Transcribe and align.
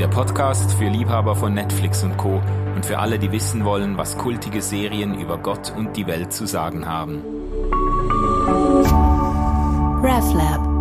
der 0.00 0.08
Podcast 0.08 0.72
für 0.74 0.90
Liebhaber 0.90 1.34
von 1.34 1.54
Netflix 1.54 2.02
und 2.04 2.18
Co. 2.18 2.42
und 2.74 2.84
für 2.84 2.98
alle, 2.98 3.18
die 3.18 3.32
wissen 3.32 3.64
wollen, 3.64 3.96
was 3.96 4.18
kultige 4.18 4.60
Serien 4.60 5.18
über 5.18 5.38
Gott 5.38 5.72
und 5.74 5.96
die 5.96 6.06
Welt 6.06 6.34
zu 6.34 6.46
sagen 6.46 6.86
haben. 6.86 7.22
RefLab. 10.02 10.76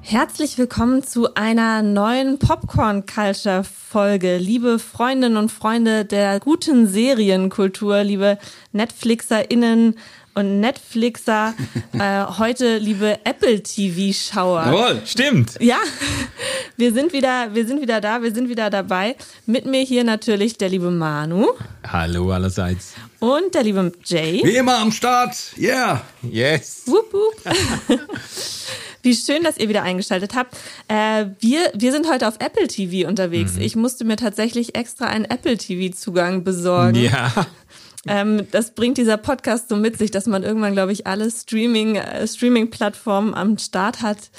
Herzlich 0.00 0.56
willkommen 0.56 1.02
zu 1.02 1.34
einer 1.34 1.82
neuen 1.82 2.38
Popcorn 2.38 3.04
Culture 3.04 3.62
Folge. 3.62 4.38
Liebe 4.38 4.78
Freundinnen 4.78 5.36
und 5.36 5.52
Freunde 5.52 6.06
der 6.06 6.40
guten 6.40 6.86
Serienkultur, 6.86 8.04
liebe 8.04 8.38
Netflixerinnen 8.72 9.96
und 10.36 10.60
Netflixer, 10.60 11.54
äh, 11.94 12.24
heute 12.38 12.78
liebe 12.78 13.18
Apple 13.24 13.62
TV-Schauer. 13.62 14.66
Jawohl, 14.66 15.02
stimmt. 15.04 15.54
Ja, 15.60 15.78
wir 16.76 16.92
sind 16.92 17.12
wieder, 17.12 17.54
wir 17.54 17.66
sind 17.66 17.80
wieder 17.80 18.00
da, 18.00 18.22
wir 18.22 18.32
sind 18.32 18.48
wieder 18.48 18.68
dabei. 18.68 19.16
Mit 19.46 19.64
mir 19.64 19.80
hier 19.80 20.04
natürlich 20.04 20.58
der 20.58 20.68
liebe 20.68 20.90
Manu. 20.90 21.48
Hallo 21.86 22.30
allerseits. 22.30 22.92
Und 23.18 23.54
der 23.54 23.62
liebe 23.62 23.90
Jay. 24.04 24.42
Wie 24.44 24.56
immer 24.56 24.78
am 24.78 24.92
Start, 24.92 25.36
yeah. 25.58 26.02
Yes. 26.22 26.82
Wupp, 26.84 27.12
wupp. 27.12 27.54
Wie 29.02 29.14
schön, 29.14 29.44
dass 29.44 29.56
ihr 29.56 29.68
wieder 29.68 29.84
eingeschaltet 29.84 30.34
habt. 30.34 30.56
Äh, 30.88 31.26
wir, 31.38 31.70
wir 31.74 31.92
sind 31.92 32.10
heute 32.10 32.26
auf 32.26 32.40
Apple 32.40 32.66
TV 32.66 33.08
unterwegs. 33.08 33.54
Mhm. 33.54 33.60
Ich 33.60 33.76
musste 33.76 34.04
mir 34.04 34.16
tatsächlich 34.16 34.74
extra 34.74 35.06
einen 35.06 35.24
Apple 35.24 35.56
TV-Zugang 35.56 36.42
besorgen. 36.42 36.96
Ja. 36.96 37.32
Ähm, 38.16 38.46
das 38.52 38.74
bringt 38.74 38.98
dieser 38.98 39.16
Podcast 39.16 39.68
so 39.68 39.76
mit 39.76 39.98
sich, 39.98 40.10
dass 40.10 40.26
man 40.26 40.42
irgendwann, 40.42 40.72
glaube 40.72 40.92
ich, 40.92 41.06
alle 41.06 41.30
Streaming, 41.30 41.96
äh, 41.96 42.26
Streaming-Plattformen 42.26 43.34
am 43.34 43.58
Start 43.58 44.00
hat, 44.00 44.30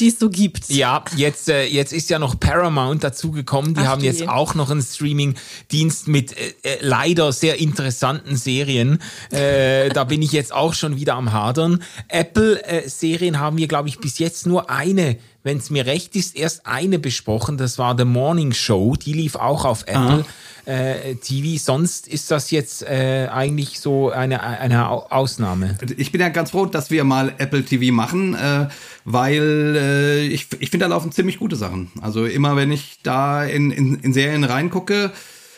die 0.00 0.08
es 0.08 0.18
so 0.18 0.28
gibt. 0.28 0.68
Ja, 0.68 1.04
jetzt, 1.16 1.48
äh, 1.48 1.64
jetzt 1.64 1.92
ist 1.92 2.10
ja 2.10 2.18
noch 2.18 2.38
Paramount 2.38 3.02
dazugekommen. 3.02 3.74
Die 3.74 3.80
Ach, 3.80 3.86
haben 3.86 4.00
die. 4.00 4.06
jetzt 4.06 4.28
auch 4.28 4.54
noch 4.54 4.70
einen 4.70 4.82
Streaming-Dienst 4.82 6.08
mit 6.08 6.36
äh, 6.36 6.54
äh, 6.62 6.78
leider 6.80 7.32
sehr 7.32 7.58
interessanten 7.58 8.36
Serien. 8.36 8.98
Äh, 9.30 9.88
da 9.90 10.04
bin 10.04 10.22
ich 10.22 10.32
jetzt 10.32 10.52
auch 10.52 10.74
schon 10.74 10.96
wieder 10.96 11.14
am 11.14 11.32
Hadern. 11.32 11.82
Apple-Serien 12.08 13.38
haben 13.38 13.56
wir, 13.56 13.68
glaube 13.68 13.88
ich, 13.88 13.98
bis 14.00 14.18
jetzt 14.18 14.46
nur 14.46 14.70
eine 14.70 15.16
wenn 15.44 15.58
es 15.58 15.70
mir 15.70 15.86
recht 15.86 16.16
ist, 16.16 16.34
erst 16.36 16.66
eine 16.66 16.98
besprochen. 16.98 17.56
Das 17.58 17.78
war 17.78 17.96
The 17.96 18.04
Morning 18.04 18.52
Show. 18.52 18.96
Die 18.96 19.12
lief 19.12 19.36
auch 19.36 19.64
auf 19.64 19.82
Apple 19.86 20.24
äh, 20.64 21.14
TV. 21.16 21.62
Sonst 21.62 22.08
ist 22.08 22.30
das 22.30 22.50
jetzt 22.50 22.82
äh, 22.82 23.28
eigentlich 23.30 23.78
so 23.78 24.10
eine, 24.10 24.42
eine 24.42 24.88
Au- 24.88 25.06
Ausnahme. 25.10 25.76
Ich 25.98 26.10
bin 26.10 26.20
ja 26.22 26.30
ganz 26.30 26.50
froh, 26.52 26.64
dass 26.64 26.90
wir 26.90 27.04
mal 27.04 27.34
Apple 27.38 27.62
TV 27.62 27.92
machen, 27.94 28.34
äh, 28.34 28.68
weil 29.04 29.76
äh, 29.76 30.26
ich, 30.26 30.48
ich 30.58 30.70
finde, 30.70 30.86
da 30.86 30.88
laufen 30.88 31.12
ziemlich 31.12 31.38
gute 31.38 31.56
Sachen. 31.56 31.92
Also 32.00 32.24
immer 32.24 32.56
wenn 32.56 32.72
ich 32.72 33.00
da 33.02 33.44
in, 33.44 33.70
in, 33.70 33.96
in 34.00 34.12
Serien 34.14 34.44
reingucke, 34.44 35.12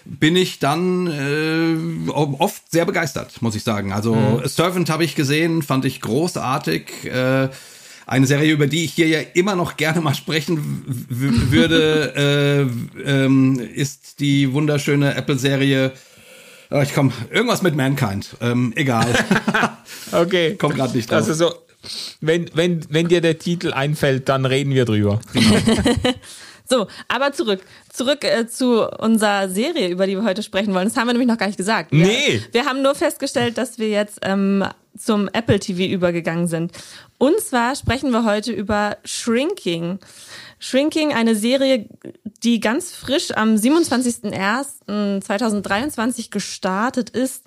bin 0.04 0.34
ich 0.36 0.58
dann 0.58 1.06
äh, 1.06 2.10
oft 2.10 2.62
sehr 2.72 2.84
begeistert, 2.86 3.40
muss 3.40 3.54
ich 3.54 3.62
sagen. 3.62 3.92
Also 3.92 4.42
Servant 4.44 4.90
habe 4.90 5.04
ich 5.04 5.14
gesehen, 5.14 5.62
fand 5.62 5.84
ich 5.84 6.00
großartig. 6.00 7.04
Äh, 7.04 7.48
eine 8.06 8.26
Serie, 8.26 8.52
über 8.52 8.66
die 8.68 8.84
ich 8.84 8.94
hier 8.94 9.08
ja 9.08 9.20
immer 9.34 9.56
noch 9.56 9.76
gerne 9.76 10.00
mal 10.00 10.14
sprechen 10.14 10.84
würde, 11.08 12.68
äh, 13.04 13.24
ähm, 13.24 13.58
ist 13.58 14.20
die 14.20 14.52
wunderschöne 14.52 15.14
Apple-Serie. 15.16 15.92
Oh, 16.70 16.80
ich 16.80 16.94
komme 16.94 17.12
irgendwas 17.30 17.62
mit 17.62 17.76
Mankind. 17.76 18.36
Ähm, 18.40 18.72
egal. 18.76 19.06
Okay. 20.12 20.54
Kommt 20.56 20.76
grad 20.76 20.94
nicht 20.94 21.10
drauf. 21.10 21.18
Also 21.18 21.34
so, 21.34 21.54
wenn, 22.20 22.48
wenn, 22.54 22.80
wenn 22.90 23.08
dir 23.08 23.20
der 23.20 23.38
Titel 23.38 23.72
einfällt, 23.72 24.28
dann 24.28 24.44
reden 24.44 24.72
wir 24.72 24.84
drüber. 24.84 25.20
So, 26.68 26.88
aber 27.08 27.32
zurück. 27.32 27.60
Zurück 27.92 28.24
äh, 28.24 28.48
zu 28.48 28.88
unserer 28.98 29.48
Serie, 29.48 29.88
über 29.88 30.06
die 30.06 30.16
wir 30.16 30.24
heute 30.24 30.42
sprechen 30.42 30.74
wollen. 30.74 30.88
Das 30.88 30.96
haben 30.96 31.06
wir 31.06 31.12
nämlich 31.12 31.28
noch 31.28 31.38
gar 31.38 31.46
nicht 31.46 31.56
gesagt. 31.56 31.92
Wir, 31.92 32.06
Nee. 32.06 32.42
Wir 32.50 32.64
haben 32.64 32.82
nur 32.82 32.94
festgestellt, 32.94 33.56
dass 33.56 33.78
wir 33.78 33.88
jetzt 33.88 34.18
ähm, 34.22 34.64
zum 34.98 35.28
Apple 35.32 35.60
TV 35.60 35.82
übergegangen 35.92 36.48
sind. 36.48 36.72
Und 37.18 37.38
zwar 37.40 37.76
sprechen 37.76 38.10
wir 38.10 38.24
heute 38.24 38.52
über 38.52 38.96
Shrinking. 39.04 39.98
Shrinking, 40.58 41.12
eine 41.12 41.34
Serie, 41.34 41.86
die 42.42 42.60
ganz 42.60 42.94
frisch 42.94 43.30
am 43.34 43.54
27.01.2023 43.54 46.30
gestartet 46.30 47.10
ist. 47.10 47.44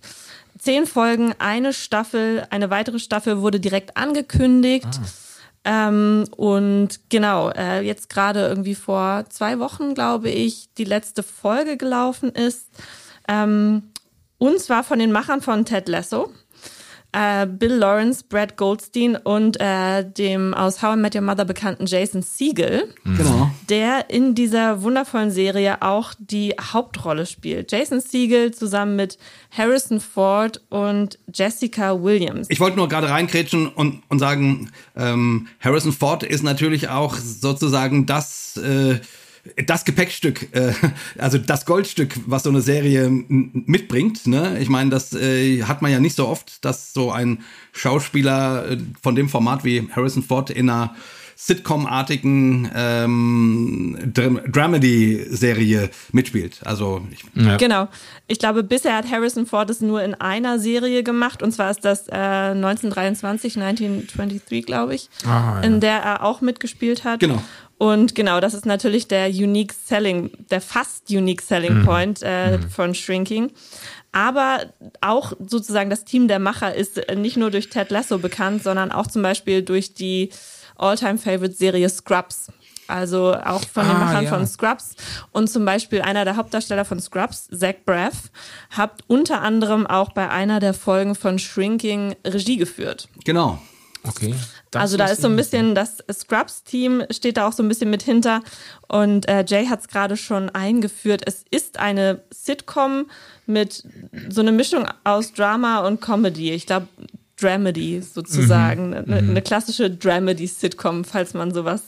Zehn 0.58 0.86
Folgen, 0.86 1.34
eine 1.40 1.74
Staffel, 1.74 2.46
eine 2.50 2.70
weitere 2.70 3.00
Staffel 3.00 3.42
wurde 3.42 3.60
direkt 3.60 3.98
angekündigt. 3.98 5.00
Ähm, 5.64 6.26
und 6.36 7.00
genau, 7.10 7.50
äh, 7.52 7.82
jetzt 7.82 8.10
gerade 8.10 8.48
irgendwie 8.48 8.76
vor 8.76 9.26
zwei 9.30 9.60
Wochen, 9.60 9.94
glaube 9.94 10.30
ich, 10.30 10.70
die 10.78 10.86
letzte 10.86 11.24
Folge 11.24 11.78
gelaufen 11.78 12.32
ist. 12.32 12.70
Ähm, 13.28 13.92
und 14.38 14.60
zwar 14.60 14.84
von 14.84 15.00
den 15.00 15.12
Machern 15.12 15.42
von 15.42 15.66
Ted 15.66 15.90
Lasso. 15.90 16.32
Äh, 17.12 17.48
Bill 17.48 17.74
Lawrence, 17.74 18.24
Brad 18.28 18.56
Goldstein 18.56 19.16
und 19.16 19.60
äh, 19.60 20.04
dem 20.08 20.54
aus 20.54 20.84
How 20.84 20.96
I 20.96 21.00
Met 21.00 21.16
Your 21.16 21.22
Mother 21.22 21.44
bekannten 21.46 21.88
Jason 21.88 22.22
Segel, 22.22 22.94
Genau. 23.04 23.50
der 23.68 24.12
in 24.12 24.36
dieser 24.36 24.84
wundervollen 24.84 25.32
Serie 25.32 25.82
auch 25.82 26.14
die 26.20 26.54
Hauptrolle 26.62 27.26
spielt. 27.26 27.72
Jason 27.72 28.00
Segel 28.00 28.54
zusammen 28.54 28.96
mit 28.96 29.18
Harrison 29.50 30.00
Ford 30.00 30.62
und 30.70 31.18
Jessica 31.34 32.00
Williams. 32.04 32.46
Ich 32.52 32.60
wollte 32.60 32.78
nur 32.78 32.88
gerade 32.88 33.10
reinkrätschen 33.10 33.68
und, 33.68 34.04
und 34.08 34.20
sagen, 34.20 34.70
ähm, 34.96 35.48
Harrison 35.60 35.92
Ford 35.92 36.22
ist 36.22 36.44
natürlich 36.44 36.90
auch 36.90 37.16
sozusagen 37.16 38.06
das, 38.06 38.58
äh, 38.58 39.00
das 39.66 39.86
Gepäckstück, 39.86 40.48
äh, 40.54 40.74
also 41.18 41.38
das 41.38 41.66
Goldstück, 41.66 42.14
was 42.26 42.44
so 42.44 42.50
eine 42.50 42.62
Serie 42.62 43.10
mitbringt. 43.10 44.28
Ne? 44.28 44.58
Ich 44.60 44.70
meine, 44.70 44.90
das 44.90 45.14
äh, 45.14 45.64
hat 45.64 45.82
man 45.82 45.92
ja 45.92 46.00
nicht 46.00 46.16
so 46.16 46.28
oft, 46.28 46.64
dass 46.66 46.94
so 46.94 47.12
ein 47.12 47.40
Schauspieler 47.72 48.72
äh, 48.72 48.78
von 49.02 49.16
dem 49.16 49.30
Format 49.30 49.64
wie 49.64 49.88
Harrison 49.96 50.24
Ford 50.24 50.50
in 50.50 50.70
einer 50.70 50.96
Sitcom-artigen 51.42 52.70
ähm, 52.76 53.98
Dram 54.14 54.42
Dramedy-Serie 54.46 55.90
mitspielt. 56.12 56.60
Also 56.66 57.02
ich, 57.12 57.24
Genau. 57.58 57.88
Ich 58.28 58.40
glaube, 58.40 58.62
bisher 58.64 58.96
hat 58.98 59.10
Harrison 59.10 59.46
Ford 59.46 59.70
es 59.70 59.80
nur 59.80 60.04
in 60.04 60.16
einer 60.16 60.60
Serie 60.60 61.02
gemacht, 61.02 61.42
und 61.42 61.54
zwar 61.54 61.72
ist 61.72 61.86
das 61.86 62.10
äh, 62.10 62.12
1923, 62.14 63.56
1923, 63.58 64.66
glaube 64.66 64.96
ich, 64.96 65.10
Ah, 65.26 65.56
ja. 65.56 65.62
in 65.62 65.80
der 65.80 66.00
er 66.00 66.24
auch 66.26 66.42
mitgespielt 66.42 67.06
hat. 67.06 67.22
Genau. 67.22 67.42
Und 67.80 68.14
genau, 68.14 68.40
das 68.42 68.54
ist 68.54 68.66
natürlich 68.66 69.08
der 69.08 69.30
unique 69.30 69.74
selling, 69.74 70.32
der 70.52 70.60
fast 70.62 71.10
unique 71.10 71.42
selling 71.42 71.86
point 71.86 72.22
äh, 72.22 72.60
von 72.70 72.94
Shrinking. 72.94 73.52
Aber 74.12 74.66
auch 75.02 75.34
sozusagen 75.48 75.90
das 75.90 76.04
Team 76.04 76.28
der 76.28 76.40
Macher 76.40 76.76
ist 76.76 76.98
äh, 76.98 77.16
nicht 77.16 77.38
nur 77.38 77.52
durch 77.52 77.70
Ted 77.70 77.90
Lasso 77.90 78.18
bekannt, 78.20 78.64
sondern 78.64 78.92
auch 78.92 79.08
zum 79.08 79.22
Beispiel 79.22 79.62
durch 79.64 79.94
die 79.94 80.30
All-Time-Favorite-Serie 80.76 81.90
Scrubs. 81.90 82.52
Also 82.88 83.34
auch 83.36 83.62
von 83.62 83.86
den 83.86 83.96
Ah, 83.96 84.00
Machern 84.06 84.24
ja. 84.26 84.30
von 84.30 84.46
Scrubs. 84.48 84.96
Und 85.32 85.48
zum 85.50 85.64
Beispiel 85.64 86.02
einer 86.02 86.26
der 86.26 86.36
Hauptdarsteller 86.36 86.84
von 86.86 87.00
Scrubs, 87.00 87.48
Zach 87.48 87.76
Braff, 87.86 88.32
hat 88.72 89.04
unter 89.08 89.42
anderem 89.42 89.86
auch 89.88 90.12
bei 90.14 90.30
einer 90.30 90.60
der 90.60 90.74
Folgen 90.74 91.14
von 91.16 91.40
Shrinking 91.40 92.16
Regie 92.26 92.58
geführt. 92.58 93.08
genau. 93.24 93.60
Okay. 94.08 94.34
Das 94.72 94.82
also 94.82 94.98
da 94.98 95.06
ist 95.06 95.22
so 95.22 95.28
ein 95.28 95.36
bisschen 95.36 95.74
das 95.74 95.98
Scrubs-Team 96.12 97.04
steht 97.10 97.38
da 97.38 97.48
auch 97.48 97.54
so 97.54 97.64
ein 97.64 97.68
bisschen 97.70 97.90
mit 97.90 98.04
hinter. 98.04 98.42
Und 98.88 99.28
äh, 99.28 99.44
Jay 99.48 99.66
hat 99.66 99.82
es 99.82 99.88
gerade 99.88 100.16
schon 100.16 100.50
eingeführt. 100.50 101.24
Es 101.26 101.44
ist 101.50 101.80
eine 101.80 102.22
Sitcom 102.30 103.08
mit 103.48 103.84
so 104.30 104.42
eine 104.42 104.52
Mischung 104.52 104.86
aus 105.04 105.34
Drama 105.34 105.88
und 105.88 106.02
Comedy. 106.02 106.52
Ich 106.52 106.68
glaube, 106.68 106.88
Dramedy 107.40 108.02
sozusagen. 108.02 108.94
Eine, 108.94 109.18
eine 109.18 109.42
klassische 109.42 109.90
Dramedy-Sitcom, 109.90 111.04
falls 111.04 111.34
man 111.34 111.54
sowas 111.54 111.84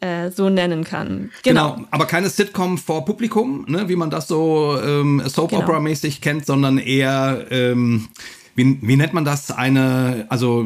äh, 0.00 0.30
so 0.30 0.50
nennen 0.50 0.84
kann. 0.84 1.30
Genau. 1.42 1.74
Genau. 1.74 1.88
aber 1.90 2.06
keine 2.06 2.28
Sitcom 2.28 2.78
vor 2.78 3.04
Publikum, 3.04 3.64
ne, 3.68 3.88
wie 3.88 3.96
man 3.96 4.10
das 4.10 4.28
so 4.28 4.78
ähm, 4.82 5.22
Soap 5.26 5.50
Genau. 5.50 5.82
Kennt, 6.20 6.46
sondern 6.46 6.78
eher 6.78 7.46
ähm, 7.50 8.08
wie, 8.54 8.78
wie 8.80 8.96
nennt 8.96 9.14
man 9.14 9.24
das? 9.24 9.50
Eine 9.50 10.26
also 10.28 10.60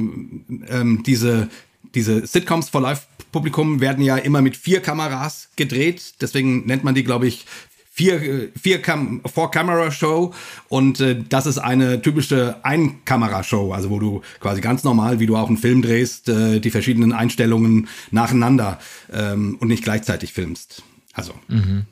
ähm, 0.69 1.02
diese 1.05 1.49
diese 1.94 2.26
Sitcoms 2.26 2.69
vor 2.69 2.81
Live 2.81 3.06
Publikum 3.32 3.81
werden 3.81 4.02
ja 4.02 4.17
immer 4.17 4.40
mit 4.40 4.56
vier 4.56 4.81
Kameras 4.81 5.50
gedreht, 5.56 6.14
deswegen 6.20 6.67
nennt 6.67 6.85
man 6.85 6.94
die 6.94 7.05
glaube 7.05 7.26
ich 7.26 7.46
vier 7.90 8.50
vier 8.61 8.81
Cam 8.81 9.20
Four 9.26 9.50
Camera 9.50 9.90
Show 9.90 10.32
und 10.69 11.00
äh, 11.00 11.17
das 11.29 11.46
ist 11.46 11.58
eine 11.58 12.00
typische 12.00 12.56
Einkamera 12.62 13.43
Show, 13.43 13.73
also 13.73 13.90
wo 13.90 13.99
du 13.99 14.23
quasi 14.40 14.61
ganz 14.61 14.85
normal, 14.85 15.19
wie 15.19 15.26
du 15.26 15.37
auch 15.37 15.49
einen 15.49 15.58
Film 15.58 15.82
drehst, 15.82 16.29
äh, 16.29 16.61
die 16.61 16.70
verschiedenen 16.70 17.12
Einstellungen 17.12 17.88
nacheinander 18.11 18.79
ähm, 19.12 19.56
und 19.61 19.69
nicht 19.69 19.82
gleichzeitig 19.82 20.32
filmst. 20.32 20.82
Also. 21.12 21.32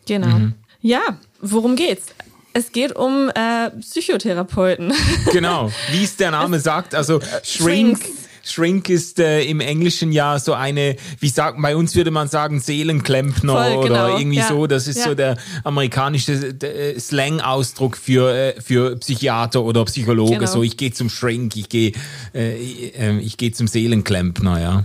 Genau. 0.06 0.36
Ja, 0.80 1.18
worum 1.40 1.74
geht's? 1.74 2.14
Es 2.56 2.72
geht 2.72 2.96
um 2.96 3.28
äh, 3.34 3.68
Psychotherapeuten. 3.80 4.90
Genau, 5.30 5.70
wie 5.90 6.04
es 6.04 6.16
der 6.16 6.30
Name 6.30 6.58
sagt, 6.58 6.94
also 6.94 7.20
Shrink, 7.42 7.98
Shrinks. 7.98 8.08
Shrink 8.44 8.88
ist 8.88 9.18
äh, 9.18 9.42
im 9.42 9.60
Englischen 9.60 10.10
ja 10.10 10.38
so 10.38 10.54
eine, 10.54 10.96
wie 11.20 11.28
sagt, 11.28 11.60
bei 11.60 11.76
uns 11.76 11.94
würde 11.94 12.10
man 12.10 12.28
sagen 12.28 12.58
Seelenklempner 12.60 13.52
Voll, 13.52 13.76
oder 13.76 13.88
genau. 13.88 14.18
irgendwie 14.18 14.38
Ja. 14.38 14.48
so. 14.48 14.66
Das 14.66 14.88
ist 14.88 14.96
Ja. 15.00 15.04
so 15.04 15.14
der 15.14 15.36
amerikanische 15.64 16.32
äh, 16.32 16.98
Slang-Ausdruck 16.98 17.98
für, 17.98 18.32
äh, 18.34 18.58
für 18.58 18.96
Psychiater 18.96 19.62
oder 19.62 19.84
Psychologe. 19.84 20.38
Genau. 20.38 20.46
So, 20.50 20.62
ich 20.62 20.78
gehe 20.78 20.92
zum 20.92 21.10
Shrink, 21.10 21.56
ich 21.56 21.68
gehe 21.68 21.92
äh, 22.34 22.54
äh, 22.88 23.18
ich 23.18 23.36
gehe 23.36 23.52
zum 23.52 23.68
Seelenklempner, 23.68 24.62
ja. 24.62 24.84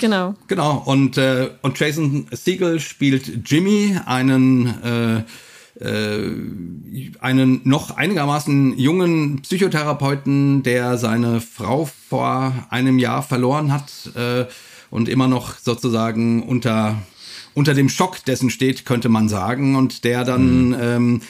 Genau. 0.00 0.36
Genau, 0.46 0.82
und, 0.86 1.18
äh, 1.18 1.48
und 1.62 1.80
Jason 1.80 2.28
Siegel 2.30 2.78
spielt 2.78 3.50
Jimmy, 3.50 3.98
einen, 4.06 4.66
äh, 4.84 5.22
äh, 5.80 6.30
einen 7.20 7.60
noch 7.64 7.96
einigermaßen 7.96 8.78
jungen 8.78 9.42
Psychotherapeuten, 9.42 10.62
der 10.62 10.98
seine 10.98 11.40
Frau 11.40 11.88
vor 12.08 12.52
einem 12.70 12.98
Jahr 12.98 13.22
verloren 13.22 13.72
hat 13.72 13.92
äh, 14.16 14.46
und 14.90 15.08
immer 15.08 15.28
noch 15.28 15.58
sozusagen 15.58 16.42
unter, 16.42 17.00
unter 17.54 17.74
dem 17.74 17.88
Schock 17.88 18.24
dessen 18.24 18.50
steht, 18.50 18.86
könnte 18.86 19.08
man 19.08 19.28
sagen, 19.28 19.76
und 19.76 20.04
der 20.04 20.24
dann 20.24 20.76
ähm, 20.80 21.20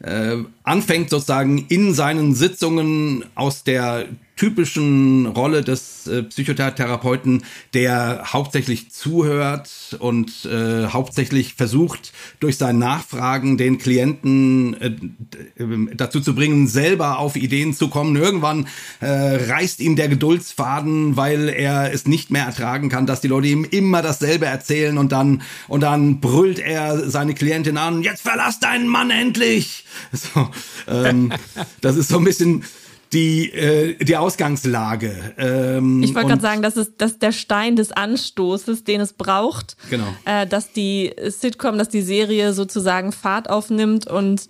äh, 0.00 0.38
anfängt 0.64 1.10
sozusagen 1.10 1.66
in 1.68 1.94
seinen 1.94 2.34
Sitzungen 2.34 3.24
aus 3.34 3.62
der 3.64 4.06
typischen 4.42 5.26
Rolle 5.26 5.62
des 5.62 6.08
äh, 6.08 6.24
Psychotherapeuten, 6.24 7.44
der 7.74 8.24
hauptsächlich 8.32 8.90
zuhört 8.90 9.70
und 10.00 10.44
äh, 10.46 10.86
hauptsächlich 10.88 11.54
versucht, 11.54 12.12
durch 12.40 12.56
sein 12.56 12.76
Nachfragen 12.76 13.56
den 13.56 13.78
Klienten 13.78 14.74
äh, 14.80 14.90
d- 14.90 15.62
äh, 15.62 15.94
dazu 15.94 16.20
zu 16.20 16.34
bringen, 16.34 16.66
selber 16.66 17.20
auf 17.20 17.36
Ideen 17.36 17.72
zu 17.72 17.86
kommen. 17.86 18.16
Irgendwann 18.16 18.66
äh, 18.98 19.06
reißt 19.06 19.78
ihm 19.78 19.94
der 19.94 20.08
Geduldsfaden, 20.08 21.16
weil 21.16 21.48
er 21.48 21.94
es 21.94 22.08
nicht 22.08 22.32
mehr 22.32 22.44
ertragen 22.46 22.88
kann, 22.88 23.06
dass 23.06 23.20
die 23.20 23.28
Leute 23.28 23.46
ihm 23.46 23.62
immer 23.62 24.02
dasselbe 24.02 24.46
erzählen 24.46 24.98
und 24.98 25.12
dann 25.12 25.42
und 25.68 25.82
dann 25.82 26.18
brüllt 26.18 26.58
er 26.58 27.08
seine 27.08 27.34
Klientin 27.34 27.76
an: 27.76 28.02
Jetzt 28.02 28.22
verlass 28.22 28.58
deinen 28.58 28.88
Mann 28.88 29.12
endlich! 29.12 29.84
So, 30.12 30.48
ähm, 30.88 31.32
das 31.80 31.96
ist 31.96 32.08
so 32.08 32.18
ein 32.18 32.24
bisschen 32.24 32.64
die, 33.12 33.50
äh, 33.52 34.02
die 34.02 34.16
Ausgangslage. 34.16 35.34
Ähm, 35.36 36.02
Ich 36.02 36.14
wollte 36.14 36.28
gerade 36.28 36.42
sagen, 36.42 36.62
das 36.62 36.76
ist, 36.76 36.92
das 36.98 37.12
ist 37.12 37.22
der 37.22 37.32
Stein 37.32 37.76
des 37.76 37.92
Anstoßes, 37.92 38.84
den 38.84 39.00
es 39.00 39.12
braucht, 39.12 39.76
Genau. 39.90 40.06
äh, 40.24 40.46
dass 40.46 40.72
die 40.72 41.12
Sitcom, 41.28 41.78
dass 41.78 41.88
die 41.88 42.02
Serie 42.02 42.52
sozusagen 42.52 43.12
Fahrt 43.12 43.50
aufnimmt 43.50 44.06
und 44.06 44.48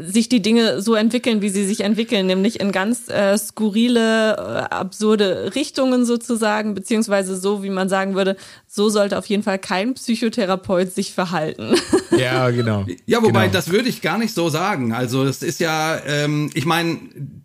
sich 0.00 0.28
die 0.28 0.42
Dinge 0.42 0.80
so 0.82 0.94
entwickeln, 0.94 1.42
wie 1.42 1.48
sie 1.48 1.64
sich 1.64 1.80
entwickeln, 1.80 2.26
nämlich 2.26 2.60
in 2.60 2.72
ganz 2.72 3.08
äh, 3.08 3.36
skurrile, 3.38 4.36
äh, 4.36 4.74
absurde 4.74 5.54
Richtungen 5.54 6.04
sozusagen, 6.04 6.74
beziehungsweise 6.74 7.36
so, 7.36 7.62
wie 7.62 7.70
man 7.70 7.88
sagen 7.88 8.14
würde, 8.14 8.36
so 8.66 8.88
sollte 8.88 9.18
auf 9.18 9.26
jeden 9.26 9.42
Fall 9.42 9.58
kein 9.58 9.94
Psychotherapeut 9.94 10.92
sich 10.92 11.12
verhalten. 11.12 11.74
Ja, 12.16 12.48
genau. 12.50 12.86
Ja, 13.04 13.22
wobei, 13.22 13.42
genau. 13.42 13.52
das 13.52 13.70
würde 13.70 13.90
ich 13.90 14.00
gar 14.00 14.16
nicht 14.16 14.32
so 14.32 14.48
sagen. 14.48 14.94
Also 14.94 15.24
es 15.24 15.42
ist 15.42 15.60
ja, 15.60 16.00
ähm, 16.06 16.50
ich 16.54 16.64
meine, 16.64 16.98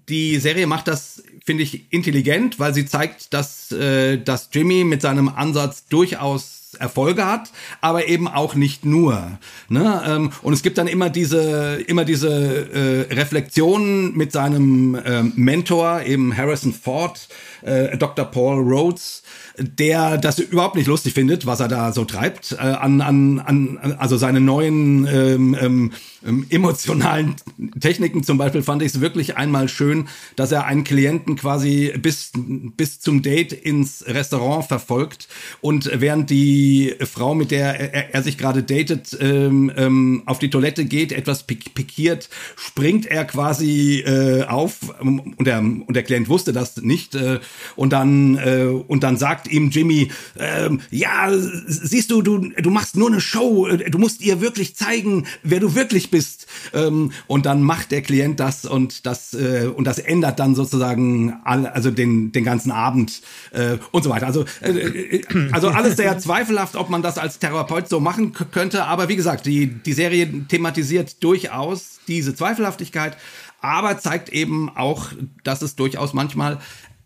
die 0.07 0.37
Serie 0.37 0.65
macht 0.65 0.87
das, 0.87 1.23
finde 1.43 1.63
ich, 1.63 1.91
intelligent, 1.91 2.57
weil 2.57 2.73
sie 2.73 2.85
zeigt, 2.85 3.33
dass, 3.33 3.71
äh, 3.71 4.17
dass 4.17 4.49
Jimmy 4.53 4.85
mit 4.85 5.01
seinem 5.01 5.27
Ansatz 5.27 5.87
durchaus 5.87 6.60
Erfolge 6.81 7.25
hat, 7.25 7.51
aber 7.79 8.07
eben 8.07 8.27
auch 8.27 8.55
nicht 8.55 8.85
nur. 8.85 9.39
Ne? 9.69 10.01
Ähm, 10.05 10.31
und 10.41 10.53
es 10.53 10.63
gibt 10.63 10.77
dann 10.77 10.87
immer 10.87 11.09
diese, 11.09 11.81
immer 11.87 12.03
diese 12.03 13.07
äh, 13.09 13.13
Reflexionen 13.13 14.17
mit 14.17 14.31
seinem 14.31 14.99
ähm, 15.05 15.33
Mentor, 15.35 16.01
eben 16.01 16.35
Harrison 16.35 16.73
Ford, 16.73 17.27
äh, 17.61 17.97
Dr. 17.97 18.25
Paul 18.25 18.61
Rhodes, 18.61 19.23
der 19.57 20.17
das 20.17 20.39
überhaupt 20.39 20.75
nicht 20.75 20.87
lustig 20.87 21.13
findet, 21.13 21.45
was 21.45 21.59
er 21.59 21.67
da 21.67 21.91
so 21.91 22.05
treibt, 22.05 22.53
äh, 22.53 22.57
an, 22.57 23.01
an, 23.01 23.39
an, 23.39 23.95
also 23.97 24.17
seine 24.17 24.41
neuen 24.41 25.07
ähm, 25.07 25.55
ähm, 25.59 25.91
ähm, 26.25 26.45
emotionalen 26.49 27.35
Techniken 27.79 28.23
zum 28.23 28.37
Beispiel 28.37 28.61
fand 28.61 28.81
ich 28.81 28.93
es 28.93 29.01
wirklich 29.01 29.37
einmal 29.37 29.67
schön, 29.67 30.07
dass 30.35 30.51
er 30.51 30.65
einen 30.65 30.83
Klienten 30.83 31.35
quasi 31.35 31.93
bis, 31.99 32.31
bis 32.35 32.99
zum 32.99 33.21
Date 33.21 33.53
ins 33.53 34.05
Restaurant 34.07 34.65
verfolgt 34.65 35.27
und 35.61 35.89
während 35.93 36.29
die 36.29 36.95
Frau, 37.01 37.33
mit 37.33 37.51
der 37.51 37.79
er, 37.79 38.13
er 38.13 38.23
sich 38.23 38.37
gerade 38.37 38.63
datet, 38.63 39.17
ähm, 39.19 39.71
ähm, 39.75 40.23
auf 40.25 40.39
die 40.39 40.49
Toilette 40.49 40.85
geht, 40.85 41.11
etwas 41.11 41.43
pik 41.43 41.73
pikiert, 41.73 42.29
springt 42.55 43.05
er 43.05 43.25
quasi 43.25 44.01
äh, 44.01 44.43
auf 44.43 44.77
und 44.99 45.45
der, 45.45 45.59
und 45.59 45.93
der 45.95 46.03
Klient 46.03 46.29
wusste 46.29 46.53
das 46.53 46.77
nicht 46.77 47.15
äh, 47.15 47.39
und 47.75 47.93
dann 47.93 48.37
äh, 48.37 48.65
und 48.65 49.03
dann 49.03 49.17
sagt 49.17 49.40
ihm 49.47 49.69
Jimmy, 49.69 50.11
ähm, 50.37 50.81
ja, 50.89 51.29
siehst 51.31 52.11
du, 52.11 52.21
du, 52.21 52.49
du 52.49 52.69
machst 52.69 52.95
nur 52.95 53.09
eine 53.09 53.21
Show, 53.21 53.67
du 53.67 53.97
musst 53.97 54.21
ihr 54.21 54.41
wirklich 54.41 54.75
zeigen, 54.75 55.25
wer 55.43 55.59
du 55.59 55.75
wirklich 55.75 56.11
bist. 56.11 56.47
Ähm, 56.73 57.11
und 57.27 57.45
dann 57.45 57.61
macht 57.61 57.91
der 57.91 58.01
Klient 58.01 58.39
das 58.39 58.65
und 58.65 59.05
das 59.05 59.33
äh, 59.33 59.69
und 59.73 59.85
das 59.85 59.99
ändert 59.99 60.39
dann 60.39 60.55
sozusagen 60.55 61.39
all, 61.43 61.65
also 61.67 61.91
den 61.91 62.31
den 62.31 62.43
ganzen 62.43 62.71
Abend 62.71 63.21
äh, 63.51 63.77
und 63.91 64.03
so 64.03 64.09
weiter. 64.09 64.27
Also 64.27 64.45
äh, 64.61 64.69
äh, 64.69 65.23
also 65.51 65.69
alles 65.69 65.97
sehr 65.97 66.17
zweifelhaft, 66.19 66.75
ob 66.75 66.89
man 66.89 67.01
das 67.01 67.17
als 67.17 67.39
Therapeut 67.39 67.89
so 67.89 67.99
machen 67.99 68.33
könnte. 68.51 68.85
Aber 68.85 69.09
wie 69.09 69.15
gesagt, 69.15 69.45
die 69.45 69.67
die 69.67 69.93
Serie 69.93 70.47
thematisiert 70.47 71.23
durchaus 71.23 71.99
diese 72.07 72.35
Zweifelhaftigkeit, 72.35 73.17
aber 73.61 73.99
zeigt 73.99 74.29
eben 74.29 74.69
auch, 74.75 75.07
dass 75.43 75.61
es 75.61 75.75
durchaus 75.75 76.13
manchmal 76.13 76.59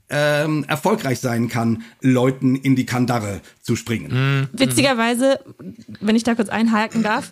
ähm, 0.09 0.65
erfolgreich 0.67 1.19
sein 1.19 1.49
kann, 1.49 1.83
Leuten 2.01 2.55
in 2.55 2.75
die 2.75 2.85
Kandare 2.85 3.41
zu 3.61 3.75
springen. 3.75 4.47
Witzigerweise, 4.53 5.39
wenn 5.99 6.15
ich 6.15 6.23
da 6.23 6.35
kurz 6.35 6.49
einhaken 6.49 7.03
darf, 7.03 7.31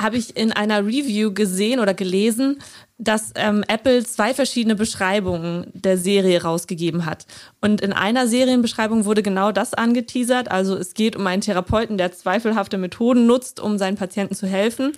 habe 0.00 0.16
ich 0.16 0.36
in 0.36 0.52
einer 0.52 0.84
Review 0.84 1.32
gesehen 1.32 1.78
oder 1.78 1.94
gelesen, 1.94 2.58
dass 2.98 3.32
ähm, 3.36 3.64
Apple 3.68 4.04
zwei 4.04 4.34
verschiedene 4.34 4.74
Beschreibungen 4.74 5.66
der 5.72 5.98
Serie 5.98 6.42
rausgegeben 6.42 7.06
hat. 7.06 7.26
Und 7.60 7.80
in 7.80 7.92
einer 7.92 8.26
Serienbeschreibung 8.26 9.04
wurde 9.04 9.22
genau 9.22 9.52
das 9.52 9.74
angeteasert. 9.74 10.50
Also 10.50 10.76
es 10.76 10.94
geht 10.94 11.16
um 11.16 11.26
einen 11.26 11.42
Therapeuten, 11.42 11.98
der 11.98 12.12
zweifelhafte 12.12 12.78
Methoden 12.78 13.26
nutzt, 13.26 13.60
um 13.60 13.78
seinen 13.78 13.96
Patienten 13.96 14.34
zu 14.34 14.46
helfen. 14.46 14.92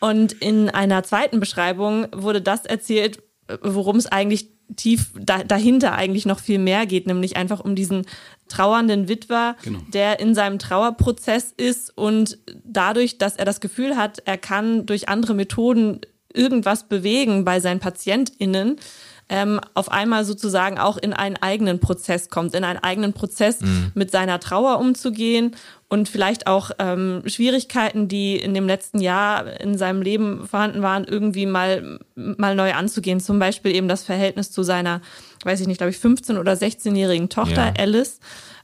Und 0.00 0.32
in 0.32 0.70
einer 0.70 1.02
zweiten 1.02 1.40
Beschreibung 1.40 2.06
wurde 2.12 2.40
das 2.40 2.64
erzählt, 2.66 3.22
worum 3.62 3.96
es 3.96 4.06
eigentlich 4.06 4.48
tief 4.76 5.12
da, 5.18 5.42
dahinter 5.44 5.92
eigentlich 5.94 6.26
noch 6.26 6.40
viel 6.40 6.58
mehr 6.58 6.86
geht, 6.86 7.06
nämlich 7.06 7.36
einfach 7.36 7.60
um 7.60 7.74
diesen 7.74 8.06
trauernden 8.48 9.08
Witwer, 9.08 9.56
Genau. 9.62 9.80
der 9.92 10.20
in 10.20 10.34
seinem 10.34 10.58
Trauerprozess 10.58 11.52
ist 11.56 11.96
und 11.96 12.38
dadurch, 12.64 13.18
dass 13.18 13.36
er 13.36 13.44
das 13.44 13.60
Gefühl 13.60 13.96
hat, 13.96 14.22
er 14.24 14.38
kann 14.38 14.86
durch 14.86 15.08
andere 15.08 15.34
Methoden 15.34 16.00
irgendwas 16.32 16.84
bewegen 16.88 17.44
bei 17.44 17.60
seinen 17.60 17.80
PatientInnen, 17.80 18.76
ähm, 19.30 19.60
auf 19.74 19.90
einmal 19.90 20.24
sozusagen 20.24 20.78
auch 20.78 20.98
in 20.98 21.12
einen 21.12 21.36
eigenen 21.36 21.78
Prozess 21.78 22.28
kommt, 22.28 22.54
in 22.54 22.64
einen 22.64 22.80
eigenen 22.80 23.12
Prozess 23.12 23.58
mit 23.94 24.10
seiner 24.10 24.40
Trauer 24.40 24.78
umzugehen 24.80 25.56
und 25.88 26.08
vielleicht 26.08 26.46
auch 26.46 26.72
ähm, 26.78 27.22
Schwierigkeiten, 27.26 28.08
die 28.08 28.36
in 28.36 28.54
dem 28.54 28.66
letzten 28.66 29.00
Jahr 29.00 29.60
in 29.60 29.78
seinem 29.78 30.02
Leben 30.02 30.46
vorhanden 30.46 30.82
waren, 30.82 31.04
irgendwie 31.04 31.46
mal, 31.46 32.00
mal 32.14 32.54
neu 32.54 32.72
anzugehen. 32.74 33.20
Zum 33.20 33.38
Beispiel 33.38 33.74
eben 33.74 33.88
das 33.88 34.02
Verhältnis 34.04 34.50
zu 34.50 34.62
seiner, 34.62 35.00
weiß 35.44 35.60
ich 35.60 35.66
nicht, 35.66 35.78
glaube 35.78 35.90
ich, 35.90 35.98
15- 35.98 36.38
oder 36.38 36.52
16-jährigen 36.52 37.28
Tochter 37.28 37.66
Ja. 37.66 37.74
Alice, 37.78 38.20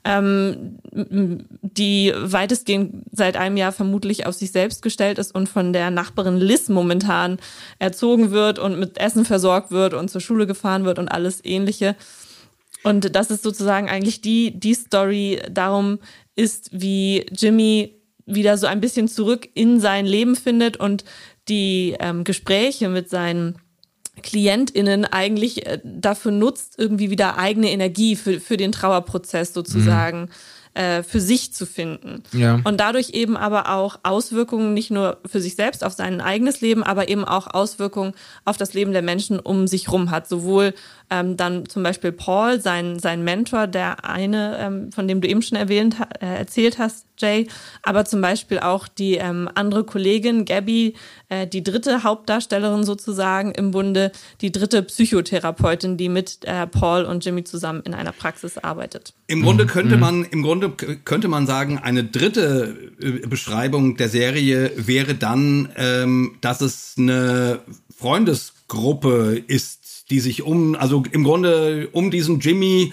ähm, 0.06 0.78
die 0.92 2.12
weitestgehend 2.16 3.04
seit 3.10 3.36
einem 3.36 3.56
Jahr 3.56 3.72
vermutlich 3.72 4.25
auf 4.25 4.34
sich 4.34 4.52
selbst 4.52 4.80
gestellt 4.80 5.18
ist 5.18 5.34
und 5.34 5.48
von 5.48 5.72
der 5.72 5.90
Nachbarin 5.90 6.36
Liz 6.36 6.68
momentan 6.68 7.38
erzogen 7.80 8.30
wird 8.30 8.60
und 8.60 8.78
mit 8.78 8.98
Essen 8.98 9.25
versorgt 9.25 9.72
wird 9.72 9.94
und 9.94 10.08
zur 10.08 10.20
Schule 10.20 10.46
gefahren 10.46 10.84
wird 10.84 11.00
und 11.00 11.08
alles 11.08 11.44
ähnliche. 11.44 11.96
Und 12.84 13.16
das 13.16 13.32
ist 13.32 13.42
sozusagen 13.42 13.88
eigentlich 13.88 14.20
die, 14.20 14.52
die 14.52 14.75
Story 14.75 15.42
darum 15.50 15.98
ist, 16.36 16.70
wie 16.72 17.26
Jimmy 17.32 17.96
wieder 18.26 18.58
so 18.58 18.68
ein 18.68 18.80
bisschen 18.80 19.08
zurück 19.08 19.48
in 19.54 19.80
sein 19.80 20.06
Leben 20.06 20.36
findet 20.36 20.76
und 20.76 21.04
die 21.48 21.96
ähm, 21.98 22.22
Gespräche 22.22 22.88
mit 22.88 23.10
seinen 23.10 23.58
KlientInnen 24.23 25.04
eigentlich 25.04 25.66
äh, 25.66 25.80
dafür 25.85 26.32
nutzt, 26.32 26.78
irgendwie 26.78 27.11
wieder 27.11 27.38
eigene 27.38 27.70
Energie 27.70 28.16
für, 28.16 28.40
für 28.40 28.56
den 28.56 28.73
Trauerprozess 28.73 29.52
sozusagen 29.52 30.30
äh, 30.76 31.02
für 31.02 31.20
sich 31.20 31.54
zu 31.54 31.64
finden. 31.64 32.23
Ja. 32.32 32.61
Und 32.64 32.80
dadurch 32.80 33.11
eben 33.11 33.37
aber 33.37 33.70
auch 33.70 33.99
Auswirkungen 34.02 34.75
nicht 34.75 34.90
nur 34.90 35.18
für 35.25 35.40
sich 35.40 35.54
selbst 35.56 35.82
auf 35.82 35.94
sein 35.94 36.20
eigenes 36.20 36.61
Leben, 36.61 36.82
aber 36.82 37.08
eben 37.08 37.25
auch 37.25 37.46
Auswirkungen 37.46 38.12
auf 38.44 38.58
das 38.58 38.75
Leben 38.75 38.92
der 38.92 39.02
Menschen 39.02 39.40
um 39.40 39.66
sich 39.66 39.90
rum 39.90 40.11
hat. 40.11 40.28
Sowohl 40.28 40.75
Ähm, 41.08 41.36
dann 41.36 41.68
zum 41.68 41.82
Beispiel 41.82 42.12
Paul, 42.12 42.60
sein, 42.60 42.98
sein 42.98 43.22
Mentor, 43.22 43.66
der 43.66 44.04
eine, 44.04 44.58
ähm, 44.58 44.92
von 44.92 45.06
dem 45.06 45.20
du 45.20 45.28
eben 45.28 45.42
schon 45.42 45.56
erwähnt, 45.56 45.96
äh, 46.20 46.26
erzählt 46.26 46.78
hast, 46.78 47.06
Jay, 47.18 47.46
aber 47.82 48.04
zum 48.04 48.20
Beispiel 48.20 48.58
auch 48.58 48.88
die 48.88 49.14
ähm, 49.14 49.48
andere 49.54 49.84
Kollegin, 49.84 50.44
Gabby, 50.44 50.94
äh, 51.28 51.46
die 51.46 51.62
dritte 51.62 52.02
Hauptdarstellerin 52.02 52.84
sozusagen 52.84 53.52
im 53.52 53.70
Bunde, 53.70 54.12
die 54.40 54.52
dritte 54.52 54.82
Psychotherapeutin, 54.82 55.96
die 55.96 56.08
mit 56.08 56.44
äh, 56.44 56.66
Paul 56.66 57.04
und 57.04 57.25
Jimmy 57.25 57.44
zusammen 57.44 57.82
in 57.84 57.94
einer 57.94 58.12
Praxis 58.12 58.58
arbeitet. 58.58 59.14
Im 59.28 59.42
Grunde 59.42 59.66
könnte 59.66 59.96
man, 59.96 60.25
im 60.25 60.42
Grunde 60.42 60.70
könnte 60.70 61.28
man 61.28 61.46
sagen, 61.46 61.78
eine 61.78 62.04
dritte 62.04 62.92
äh, 63.00 63.26
Beschreibung 63.26 63.96
der 63.96 64.08
Serie 64.08 64.72
wäre 64.76 65.14
dann, 65.14 65.68
ähm, 65.76 66.36
dass 66.40 66.60
es 66.60 66.94
eine 66.98 67.60
Freundesgruppe 67.96 69.42
ist, 69.46 69.85
die 70.10 70.20
sich 70.20 70.42
um, 70.42 70.75
also 70.75 71.02
im 71.10 71.25
Grunde 71.25 71.88
um 71.92 72.10
diesen 72.10 72.40
Jimmy 72.40 72.92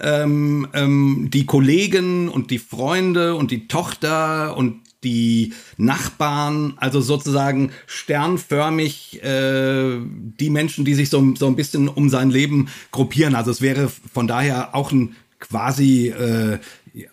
ähm, 0.00 0.66
ähm, 0.72 1.28
die 1.32 1.46
Kollegen 1.46 2.28
und 2.28 2.50
die 2.50 2.58
Freunde 2.58 3.34
und 3.34 3.50
die 3.50 3.68
Tochter 3.68 4.56
und 4.56 4.80
die 5.04 5.52
Nachbarn, 5.76 6.74
also 6.78 7.00
sozusagen 7.00 7.70
sternförmig 7.86 9.22
äh, 9.22 9.98
die 10.00 10.50
Menschen, 10.50 10.84
die 10.84 10.94
sich 10.94 11.10
so, 11.10 11.34
so 11.36 11.46
ein 11.46 11.56
bisschen 11.56 11.88
um 11.88 12.08
sein 12.08 12.30
Leben 12.30 12.68
gruppieren. 12.90 13.34
Also 13.34 13.50
es 13.50 13.60
wäre 13.60 13.90
von 14.12 14.26
daher 14.26 14.74
auch 14.74 14.92
ein 14.92 15.14
quasi, 15.38 16.08
äh, 16.08 16.58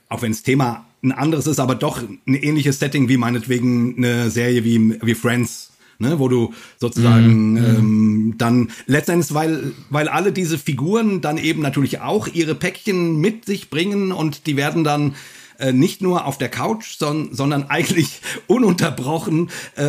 auch 0.08 0.22
wenn 0.22 0.32
das 0.32 0.44
Thema 0.44 0.86
ein 1.04 1.12
anderes 1.12 1.48
ist, 1.48 1.60
aber 1.60 1.76
doch 1.76 2.02
ein 2.02 2.36
ähnliches 2.36 2.80
Setting 2.80 3.10
wie 3.10 3.18
meinetwegen 3.18 3.98
eine 3.98 4.30
Serie 4.30 4.64
wie, 4.64 4.98
wie 5.02 5.16
Friends 5.16 5.71
ne, 6.02 6.20
wo 6.20 6.28
du 6.28 6.54
sozusagen 6.78 7.54
mm, 7.54 7.58
ähm, 7.58 8.34
dann 8.38 8.72
letztendlich, 8.88 9.34
weil, 9.34 9.72
weil 9.90 10.10
alle 10.10 10.34
diese 10.34 10.58
Figuren 10.58 11.22
dann 11.22 11.38
eben 11.38 11.62
natürlich 11.62 12.02
auch 12.02 12.28
ihre 12.28 12.56
Päckchen 12.56 13.18
mit 13.18 13.46
sich 13.46 13.70
bringen 13.70 14.12
und 14.12 14.48
die 14.48 14.58
werden 14.58 14.84
dann 14.84 15.16
äh, 15.62 15.74
nicht 15.74 16.02
nur 16.02 16.26
auf 16.26 16.38
der 16.38 16.50
Couch, 16.50 16.98
son 16.98 17.30
sondern 17.32 17.70
eigentlich 17.70 18.22
ununterbrochen 18.48 19.50
äh, 19.76 19.84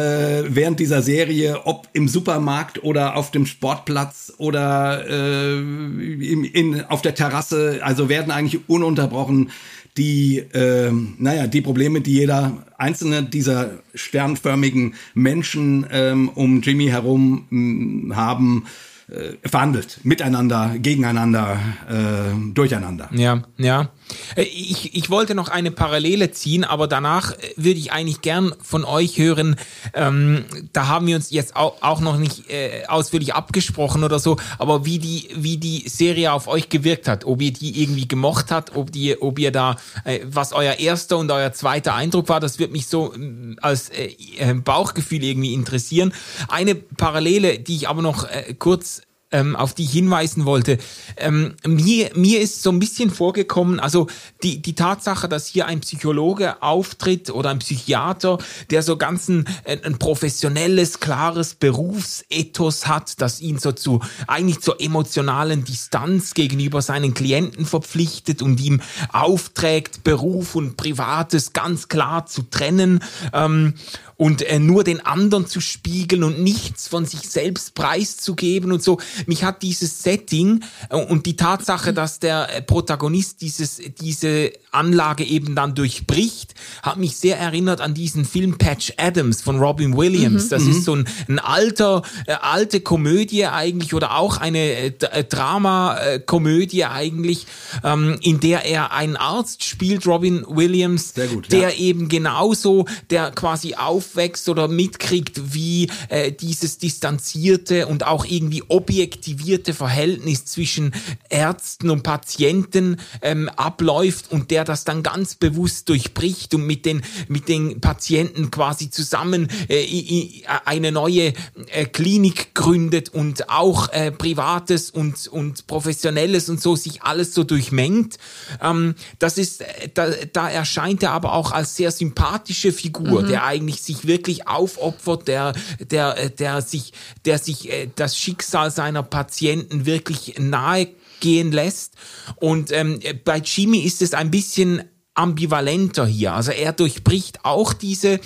während 0.47 0.79
dieser 0.79 1.03
Serie, 1.03 1.63
ob 1.65 1.89
im 1.95 2.09
Supermarkt 2.09 2.85
oder 2.85 3.17
auf 3.17 3.31
dem 3.31 3.47
Sportplatz 3.47 4.35
oder 4.37 5.07
äh, 5.09 5.59
in, 5.59 6.45
in, 6.45 6.85
auf 6.85 7.01
der 7.03 7.15
Terrasse, 7.15 7.81
also 7.83 8.09
werden 8.09 8.31
eigentlich 8.31 8.69
ununterbrochen 8.69 9.51
die, 9.97 10.39
äh, 10.39 10.91
naja, 11.19 11.47
die 11.47 11.61
Probleme, 11.61 12.01
die 12.01 12.15
jeder 12.15 12.65
einzelne 12.79 13.23
dieser 13.23 13.71
sternförmigen 13.95 14.95
Menschen 15.15 15.87
ähm, 15.91 16.29
um 16.31 16.63
Jimmy 16.63 16.87
herum 16.87 17.47
mh, 17.51 17.61
mm, 17.61 18.17
haben, 18.17 18.65
äh, 19.09 19.49
verhandelt, 19.49 20.01
miteinander, 20.05 20.77
gegeneinander, 20.79 21.59
äh, 21.89 22.53
durcheinander. 22.55 23.11
Ja, 23.13 23.43
ja. 23.59 23.91
Äh, 24.37 24.43
ich, 24.43 24.95
ich 24.95 25.11
wollte 25.11 25.35
noch 25.35 25.49
eine 25.49 25.71
Parallele 25.71 26.31
ziehen, 26.31 26.65
aber 26.65 26.87
danach 26.87 27.33
äh, 27.33 27.37
würde 27.57 27.79
ich 27.79 27.93
eigentlich 27.93 28.21
gern 28.21 28.55
von 28.63 28.85
euch 28.85 29.19
hören. 29.19 29.57
Ähm, 29.95 30.45
da 30.73 30.89
haben 30.89 31.07
wir 31.07 31.17
uns 31.17 31.31
jetzt 31.31 31.57
auch, 31.57 31.77
auch 31.81 32.01
noch 32.01 32.19
nicht 32.19 32.51
äh, 32.51 32.87
ausführlich 32.87 33.35
abgesprochen 33.35 34.05
oder 34.05 34.19
so, 34.19 34.37
aber 34.59 34.85
wie 34.85 34.99
die, 34.99 35.29
wie 35.35 35.57
die 35.57 35.89
Serie 35.89 36.33
auf 36.33 36.49
euch 36.49 36.69
gewirkt 36.69 37.09
hat, 37.09 37.25
ob 37.25 37.43
ihr 37.43 37.53
die 37.53 37.83
irgendwie 37.83 38.09
gemocht 38.09 38.51
hat, 38.51 38.75
ob 38.77 38.93
die, 38.93 39.21
ob 39.21 39.39
ihr 39.39 39.53
da, 39.53 39.77
äh, 40.05 40.21
was 40.25 40.53
euer 40.53 40.75
erster 40.75 41.19
und 41.19 41.31
euer 41.31 41.53
zweiter 41.53 41.95
Eindruck 41.95 42.29
war, 42.29 42.41
das 42.41 42.59
wird 42.59 42.73
mich 42.73 42.87
so 42.87 43.15
äh, 43.15 43.57
als 43.61 43.91
äh, 43.91 44.55
Bauchgefühl 44.55 45.23
irgendwie 45.23 45.55
interessieren. 45.55 46.13
Eine 46.49 46.75
Parallele, 46.75 47.59
die 47.59 47.77
ich 47.77 47.89
aber 47.89 48.03
noch 48.03 48.29
äh, 48.29 48.55
kurz 48.59 49.03
ähm, 49.33 49.57
auf 49.57 49.75
die 49.75 49.85
ich 49.85 49.93
hinweisen 49.93 50.45
wollte. 50.45 50.79
Ähm, 51.17 51.55
mir, 51.67 52.11
mir 52.15 52.41
ist 52.41 52.63
so 52.63 52.71
ein 52.71 52.79
bisschen 52.79 53.11
vorgekommen, 53.11 53.81
also 53.81 54.07
die, 54.43 54.63
die 54.63 54.75
Tatsache, 54.75 55.29
dass 55.29 55.47
hier 55.47 55.67
ein 55.67 55.81
Psychologe 55.81 56.63
auftritt 56.63 57.31
oder 57.31 57.51
ein 57.51 57.59
Psychiater, 57.59 58.39
der 58.71 58.83
so 58.83 58.97
ganz 58.97 59.29
ein, 59.29 59.47
ein 59.65 59.99
professionelles, 59.99 61.01
klares 61.01 61.55
Berufsethos 61.55 62.87
hat, 62.87 63.21
das 63.21 63.41
ihn 63.41 63.59
so 63.59 63.73
zu, 63.73 64.01
eigentlich 64.27 64.61
zur 64.61 64.81
emotionalen 64.81 65.65
Distanz 65.65 66.35
gegenüber 66.35 66.83
seinen 66.83 67.15
Klienten 67.15 67.65
verpflichtet 67.65 68.43
und 68.43 68.61
ihm 68.61 68.81
aufträgt, 69.13 70.05
Beruf 70.05 70.55
und 70.55 70.77
Privates 70.77 71.53
ganz 71.53 71.89
klar 71.89 72.27
zu 72.27 72.43
trennen. 72.43 73.01
Ähm, 73.33 73.75
und 74.23 74.43
äh, 74.43 74.61
nur 74.61 74.85
den 74.85 75.05
anderen 75.05 75.49
zu 75.49 75.61
spiegeln 75.61 76.23
und 76.23 76.39
nichts 76.39 76.87
von 76.87 77.07
sich 77.07 77.29
selbst 77.29 77.75
preiszugeben 77.75 78.71
und 78.71 78.81
so. 78.81 79.01
Mich 79.27 79.43
hat 79.43 79.63
dieses 79.63 80.05
Setting 80.05 80.63
äh, 80.91 80.95
und 80.95 81.27
die 81.27 81.35
Tatsache, 81.35 81.93
dass 81.93 82.21
der 82.21 82.55
äh, 82.55 82.63
Protagonist 82.63 83.41
dieses, 83.41 83.81
diese 84.01 84.53
Anlage 84.71 85.25
eben 85.25 85.57
dann 85.57 85.75
durchbricht, 85.75 86.55
hat 86.85 86.99
mich 86.99 87.17
sehr 87.17 87.37
erinnert 87.37 87.81
an 87.81 87.95
diesen 87.95 88.25
Film 88.25 88.59
Patch 88.59 88.93
Adams 88.97 89.43
von 89.43 89.59
Robin 89.59 89.97
Williams. 89.97 90.45
Mhm. 90.45 90.49
Das 90.51 90.63
mhm. 90.63 90.71
ist 90.71 90.85
so 90.85 90.95
ein, 90.95 91.09
ein 91.27 91.41
alter, 91.41 92.03
äh, 92.29 92.35
alte 92.35 92.81
Komödie 92.81 93.47
eigentlich 93.47 93.93
oder 93.93 94.17
auch 94.17 94.37
eine 94.37 94.59
äh, 94.59 94.93
äh 95.01 95.25
Drama-Komödie 95.25 96.85
eigentlich, 96.85 97.49
ähm, 97.83 98.19
in 98.23 98.39
der 98.39 98.67
er 98.67 98.93
einen 98.93 99.17
Arzt 99.17 99.65
spielt, 99.65 100.07
Robin 100.07 100.45
Williams, 100.47 101.15
gut, 101.33 101.51
der 101.51 101.71
ja. 101.71 101.77
eben 101.77 102.09
genauso, 102.09 102.87
der 103.11 103.33
quasi 103.33 103.75
auf 103.75 104.12
aufwächst 104.13 104.49
oder 104.49 104.69
mitkriegt, 104.69 105.55
wie 105.55 105.89
äh, 106.09 106.33
dieses 106.33 106.79
distanzierte 106.79 107.87
und 107.87 108.05
auch 108.07 108.25
irgendwie 108.25 108.63
objektivierte 108.69 109.75
Verhältnis 109.75 110.45
zwischen 110.45 110.93
Ärzten 111.29 111.91
und 111.91 112.03
Patienten 112.03 112.99
ähm, 113.23 113.49
abläuft 113.49 114.31
und 114.31 114.51
der 114.51 114.65
das 114.65 114.85
dann 114.85 115.03
ganz 115.03 115.35
bewusst 115.35 115.89
durchbricht 115.89 116.55
und 116.55 116.67
mit 116.67 116.85
den, 116.85 117.03
mit 117.29 117.49
den 117.49 117.81
Patienten 117.81 118.51
quasi 118.51 118.91
zusammen 118.91 119.49
äh, 119.69 120.43
eine 120.65 120.93
neue 120.93 121.33
äh, 121.69 121.87
Klinik 121.87 122.55
gründet 122.55 123.09
und 123.09 123.49
auch 123.49 123.89
äh, 123.93 124.13
Privates 124.13 124.91
und, 124.91 125.27
und 125.29 125.67
Professionelles 125.67 126.49
und 126.49 126.61
so 126.61 126.77
sich 126.77 127.03
alles 127.03 127.35
so 127.35 127.45
durchmengt. 127.45 128.19
Ähm, 128.61 128.95
das 129.19 129.39
ist, 129.39 129.63
äh, 129.63 129.89
da, 129.95 130.11
da 130.33 130.51
erscheint 130.51 131.03
er 131.03 131.13
aber 131.13 131.33
auch 131.33 131.53
als 131.53 131.77
sehr 131.77 131.91
sympathische 131.91 132.73
Figur, 132.73 133.23
mhm. 133.23 133.29
der 133.29 133.45
eigentlich 133.45 133.81
sich 133.83 134.02
wirklich 134.07 134.47
aufopfert, 134.49 135.29
der, 135.29 135.53
der, 135.81 136.31
der 136.31 136.63
sich, 136.63 136.93
der 137.25 137.39
sich 137.39 137.71
äh, 137.71 137.89
das 137.95 138.17
Schicksal 138.17 138.71
seiner 138.71 139.03
Patienten 139.03 139.87
wirklich 139.87 140.35
nahe 140.39 140.89
gehen 141.21 141.53
lässt. 141.53 141.95
Und 142.37 142.73
ähm, 142.73 143.01
bei 143.25 143.39
Jimmy 143.39 143.79
ist 143.79 144.03
es 144.03 144.13
ein 144.13 144.31
bisschen 144.31 144.85
ambivalenter 145.15 146.07
hier. 146.07 146.33
Also 146.33 146.53
er 146.53 146.73
durchbricht 146.73 147.45
auch 147.45 147.75
diese, 147.75 148.19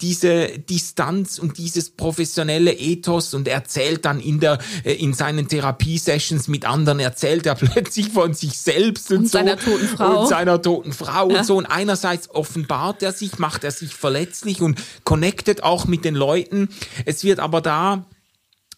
diese 0.00 0.58
Distanz 0.58 1.38
und 1.38 1.56
dieses 1.58 1.90
professionelle 1.90 2.72
Ethos 2.72 3.32
und 3.34 3.46
erzählt 3.46 4.04
dann 4.04 4.18
in 4.18 4.40
der, 4.40 4.58
äh, 4.84 4.94
in 4.94 5.14
seinen 5.14 5.46
Therapiesessions 5.46 6.48
mit 6.48 6.64
anderen, 6.64 6.98
erzählt 6.98 7.46
er 7.46 7.54
plötzlich 7.56 8.08
von 8.08 8.34
sich 8.34 8.58
selbst 8.58 9.10
und, 9.12 9.18
und 9.18 9.24
so. 9.26 9.38
seiner 9.38 9.56
toten 9.56 9.86
Frau. 9.86 10.22
Und 10.22 10.28
seiner 10.28 10.60
toten 10.60 10.92
Frau 10.92 11.30
ja. 11.30 11.38
und 11.38 11.46
so. 11.46 11.56
Und 11.56 11.66
einerseits 11.66 12.28
offenbart 12.30 13.02
er 13.04 13.12
sich, 13.12 13.38
macht 13.38 13.62
er 13.62 13.70
sich 13.70 13.94
verletzlich 13.94 14.60
und 14.60 14.80
connectet 15.04 15.62
auch 15.62 15.86
mit 15.86 16.04
den 16.04 16.16
Leuten. 16.16 16.68
Es 17.04 17.22
wird 17.22 17.38
aber 17.38 17.60
da 17.60 18.04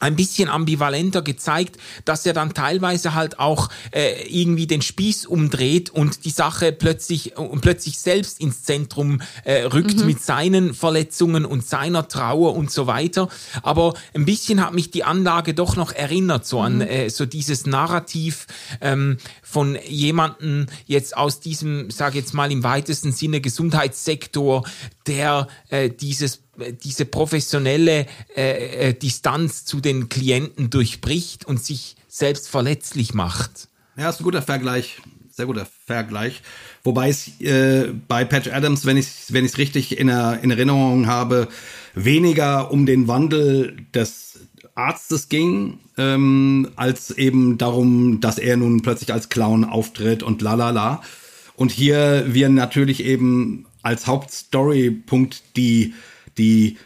ein 0.00 0.16
bisschen 0.16 0.48
ambivalenter 0.48 1.22
gezeigt, 1.22 1.76
dass 2.04 2.26
er 2.26 2.32
dann 2.32 2.52
teilweise 2.52 3.14
halt 3.14 3.38
auch 3.38 3.70
äh, 3.92 4.26
irgendwie 4.28 4.66
den 4.66 4.82
Spieß 4.82 5.26
umdreht 5.26 5.90
und 5.90 6.24
die 6.24 6.30
Sache 6.30 6.72
plötzlich 6.72 7.36
und 7.36 7.60
plötzlich 7.60 7.98
selbst 7.98 8.40
ins 8.40 8.64
Zentrum 8.64 9.22
äh, 9.44 9.62
rückt 9.62 9.98
mhm. 9.98 10.06
mit 10.06 10.22
seinen 10.22 10.74
Verletzungen 10.74 11.44
und 11.44 11.66
seiner 11.66 12.08
Trauer 12.08 12.54
und 12.54 12.70
so 12.70 12.86
weiter. 12.86 13.28
Aber 13.62 13.94
ein 14.14 14.24
bisschen 14.24 14.64
hat 14.64 14.74
mich 14.74 14.90
die 14.90 15.04
Anlage 15.04 15.54
doch 15.54 15.76
noch 15.76 15.92
erinnert 15.92 16.46
so 16.46 16.60
an 16.60 16.76
mhm. 16.76 16.80
äh, 16.82 17.08
so 17.08 17.24
dieses 17.24 17.66
Narrativ 17.66 18.46
ähm, 18.80 19.18
von 19.42 19.78
jemanden 19.88 20.66
jetzt 20.86 21.16
aus 21.16 21.40
diesem, 21.40 21.90
sage 21.90 22.18
jetzt 22.18 22.34
mal 22.34 22.50
im 22.50 22.62
weitesten 22.62 23.12
Sinne 23.12 23.40
Gesundheitssektor, 23.40 24.64
der 25.06 25.48
äh, 25.68 25.88
dieses 25.90 26.43
diese 26.82 27.04
professionelle 27.04 28.06
äh, 28.36 28.88
äh, 28.90 28.94
Distanz 28.94 29.64
zu 29.64 29.80
den 29.80 30.08
Klienten 30.08 30.70
durchbricht 30.70 31.44
und 31.44 31.62
sich 31.62 31.96
selbst 32.08 32.48
verletzlich 32.48 33.14
macht. 33.14 33.68
Ja, 33.96 34.10
ist 34.10 34.20
ein 34.20 34.24
guter 34.24 34.42
Vergleich. 34.42 34.98
Sehr 35.30 35.46
guter 35.46 35.66
Vergleich. 35.86 36.42
Wobei 36.84 37.08
es 37.08 37.40
äh, 37.40 37.92
bei 38.06 38.24
Patch 38.24 38.48
Adams, 38.52 38.86
wenn 38.86 38.96
ich 38.96 39.06
es 39.06 39.32
wenn 39.32 39.44
richtig 39.44 39.98
in, 39.98 40.08
in 40.08 40.50
Erinnerung 40.50 41.08
habe, 41.08 41.48
weniger 41.94 42.70
um 42.70 42.86
den 42.86 43.08
Wandel 43.08 43.76
des 43.92 44.38
Arztes 44.76 45.28
ging, 45.28 45.78
ähm, 45.96 46.70
als 46.76 47.10
eben 47.10 47.58
darum, 47.58 48.20
dass 48.20 48.38
er 48.38 48.56
nun 48.56 48.82
plötzlich 48.82 49.12
als 49.12 49.28
Clown 49.28 49.64
auftritt 49.64 50.22
und 50.22 50.40
la 50.42 50.54
la 50.54 50.70
la. 50.70 51.02
Und 51.56 51.72
hier 51.72 52.26
wir 52.28 52.48
natürlich 52.48 53.04
eben 53.04 53.66
als 53.82 54.06
Hauptstorypunkt 54.06 55.42
die 55.56 55.94
die, 56.38 56.78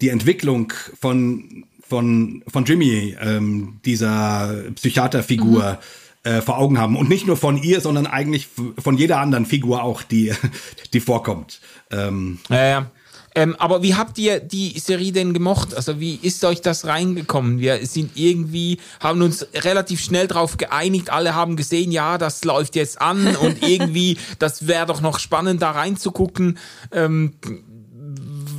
die 0.00 0.08
Entwicklung 0.08 0.72
von, 1.00 1.64
von, 1.86 2.42
von 2.46 2.64
Jimmy, 2.64 3.16
ähm, 3.20 3.80
dieser 3.84 4.64
Psychiaterfigur, 4.74 5.78
mhm. 6.24 6.30
äh, 6.30 6.42
vor 6.42 6.58
Augen 6.58 6.78
haben. 6.78 6.96
Und 6.96 7.08
nicht 7.08 7.26
nur 7.26 7.36
von 7.36 7.56
ihr, 7.56 7.80
sondern 7.80 8.06
eigentlich 8.06 8.48
von 8.78 8.96
jeder 8.96 9.18
anderen 9.18 9.46
Figur 9.46 9.82
auch, 9.82 10.02
die, 10.02 10.32
die 10.92 11.00
vorkommt. 11.00 11.60
Ähm, 11.90 12.38
ja, 12.48 12.66
ja. 12.66 12.90
Ähm, 13.36 13.56
aber 13.58 13.82
wie 13.82 13.96
habt 13.96 14.16
ihr 14.18 14.38
die 14.38 14.78
Serie 14.78 15.10
denn 15.10 15.34
gemocht? 15.34 15.74
Also 15.74 15.98
wie 15.98 16.14
ist 16.22 16.44
euch 16.44 16.60
das 16.60 16.86
reingekommen? 16.86 17.58
Wir 17.58 17.84
sind 17.84 18.12
irgendwie, 18.14 18.78
haben 19.00 19.22
uns 19.22 19.46
relativ 19.54 20.00
schnell 20.00 20.28
darauf 20.28 20.56
geeinigt, 20.56 21.10
alle 21.10 21.34
haben 21.34 21.56
gesehen, 21.56 21.90
ja, 21.90 22.16
das 22.16 22.44
läuft 22.44 22.76
jetzt 22.76 23.00
an 23.00 23.34
und 23.36 23.62
irgendwie, 23.68 24.18
das 24.38 24.68
wäre 24.68 24.86
doch 24.86 25.00
noch 25.00 25.18
spannend, 25.18 25.62
da 25.62 25.72
reinzugucken. 25.72 26.58
Ähm, 26.92 27.34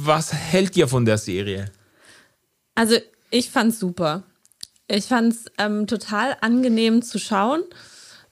was 0.06 0.34
hält 0.34 0.76
ihr 0.78 0.88
von 0.88 1.06
der 1.06 1.18
Serie? 1.18 1.72
Also 2.76 2.96
ich 3.32 3.50
fand's 3.50 3.80
super. 3.80 4.24
Ich 4.88 5.06
fand's 5.06 5.46
ähm, 5.58 5.88
total 5.88 6.38
angenehm 6.42 7.02
zu 7.02 7.20
schauen. 7.20 7.64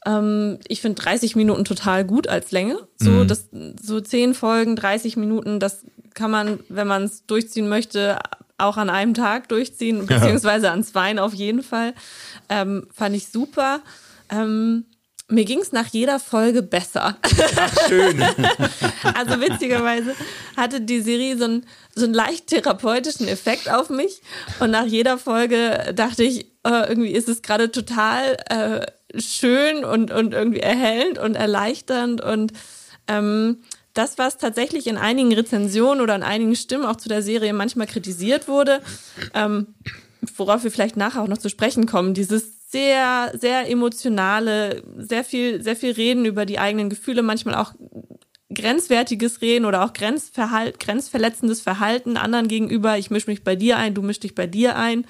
Ähm, 0.05 0.59
ich 0.67 0.81
finde 0.81 1.01
30 1.01 1.35
Minuten 1.35 1.65
total 1.65 2.05
gut 2.05 2.27
als 2.27 2.51
Länge. 2.51 2.87
So, 2.97 3.09
mhm. 3.09 3.27
das, 3.27 3.49
so 3.81 3.99
10 3.99 4.33
Folgen, 4.33 4.75
30 4.75 5.17
Minuten, 5.17 5.59
das 5.59 5.85
kann 6.13 6.29
man, 6.29 6.59
wenn 6.69 6.87
man 6.87 7.03
es 7.03 7.25
durchziehen 7.25 7.69
möchte, 7.69 8.19
auch 8.57 8.77
an 8.77 8.89
einem 8.89 9.13
Tag 9.13 9.49
durchziehen, 9.49 10.05
beziehungsweise 10.05 10.71
an 10.71 10.83
zwei 10.83 11.19
auf 11.19 11.33
jeden 11.33 11.63
Fall. 11.63 11.93
Ähm, 12.49 12.87
fand 12.93 13.15
ich 13.15 13.27
super. 13.27 13.81
Ähm, 14.29 14.85
mir 15.33 15.45
ging 15.45 15.59
es 15.59 15.71
nach 15.71 15.87
jeder 15.87 16.19
Folge 16.19 16.61
besser. 16.61 17.17
Ach, 17.57 17.87
schön. 17.87 18.21
also 19.15 19.41
witzigerweise 19.41 20.15
hatte 20.55 20.81
die 20.81 21.01
Serie 21.01 21.37
so 21.37 21.45
einen, 21.45 21.65
so 21.95 22.05
einen 22.05 22.13
leicht 22.13 22.47
therapeutischen 22.47 23.27
Effekt 23.27 23.69
auf 23.71 23.89
mich. 23.89 24.21
Und 24.59 24.71
nach 24.71 24.85
jeder 24.85 25.17
Folge 25.17 25.93
dachte 25.95 26.23
ich, 26.23 26.45
äh, 26.63 26.87
irgendwie 26.87 27.11
ist 27.11 27.29
es 27.29 27.41
gerade 27.41 27.71
total 27.71 28.37
äh, 28.49 29.19
schön 29.19 29.83
und, 29.83 30.11
und 30.11 30.33
irgendwie 30.33 30.59
erhellend 30.59 31.17
und 31.17 31.35
erleichternd. 31.35 32.21
Und 32.21 32.53
ähm, 33.07 33.57
das, 33.93 34.17
was 34.17 34.37
tatsächlich 34.37 34.87
in 34.87 34.97
einigen 34.97 35.33
Rezensionen 35.33 36.01
oder 36.01 36.15
in 36.15 36.23
einigen 36.23 36.55
Stimmen 36.55 36.85
auch 36.85 36.97
zu 36.97 37.09
der 37.09 37.21
Serie 37.21 37.53
manchmal 37.53 37.87
kritisiert 37.87 38.47
wurde, 38.47 38.81
ähm, 39.33 39.67
worauf 40.37 40.63
wir 40.63 40.71
vielleicht 40.71 40.97
nachher 40.97 41.21
auch 41.21 41.27
noch 41.27 41.37
zu 41.37 41.49
sprechen 41.49 41.85
kommen, 41.85 42.13
dieses 42.13 42.62
sehr, 42.73 43.31
sehr 43.39 43.69
emotionale, 43.69 44.83
sehr 44.97 45.23
viel, 45.23 45.61
sehr 45.61 45.75
viel 45.75 45.91
reden 45.91 46.25
über 46.25 46.47
die 46.47 46.57
eigenen 46.57 46.89
Gefühle, 46.89 47.21
manchmal 47.21 47.53
auch 47.53 47.75
grenzwertiges 48.51 49.41
Reden 49.41 49.65
oder 49.65 49.85
auch 49.85 49.93
Grenzverhalt, 49.93 50.79
grenzverletzendes 50.79 51.61
Verhalten 51.61 52.17
anderen 52.17 52.47
gegenüber. 52.47 52.97
Ich 52.97 53.11
mische 53.11 53.29
mich 53.29 53.43
bei 53.43 53.55
dir 53.55 53.77
ein, 53.77 53.93
du 53.93 54.01
mischst 54.01 54.23
dich 54.23 54.33
bei 54.33 54.47
dir 54.47 54.75
ein. 54.75 55.05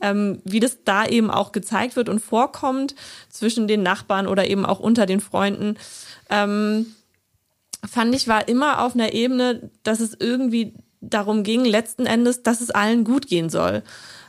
Ähm, 0.00 0.40
wie 0.44 0.58
das 0.58 0.78
da 0.84 1.06
eben 1.06 1.30
auch 1.30 1.52
gezeigt 1.52 1.94
wird 1.94 2.08
und 2.08 2.18
vorkommt 2.18 2.96
zwischen 3.30 3.68
den 3.68 3.84
Nachbarn 3.84 4.26
oder 4.26 4.48
eben 4.48 4.66
auch 4.66 4.80
unter 4.80 5.06
den 5.06 5.20
Freunden. 5.20 5.76
Ähm, 6.30 6.86
fand 7.88 8.12
ich, 8.12 8.26
war 8.26 8.48
immer 8.48 8.82
auf 8.82 8.94
einer 8.94 9.12
Ebene, 9.12 9.70
dass 9.84 10.00
es 10.00 10.16
irgendwie 10.18 10.74
darum 11.00 11.44
ging, 11.44 11.64
letzten 11.64 12.06
Endes, 12.06 12.42
dass 12.42 12.60
es 12.60 12.72
allen 12.72 13.04
gut 13.04 13.28
gehen 13.28 13.50
soll. 13.50 13.84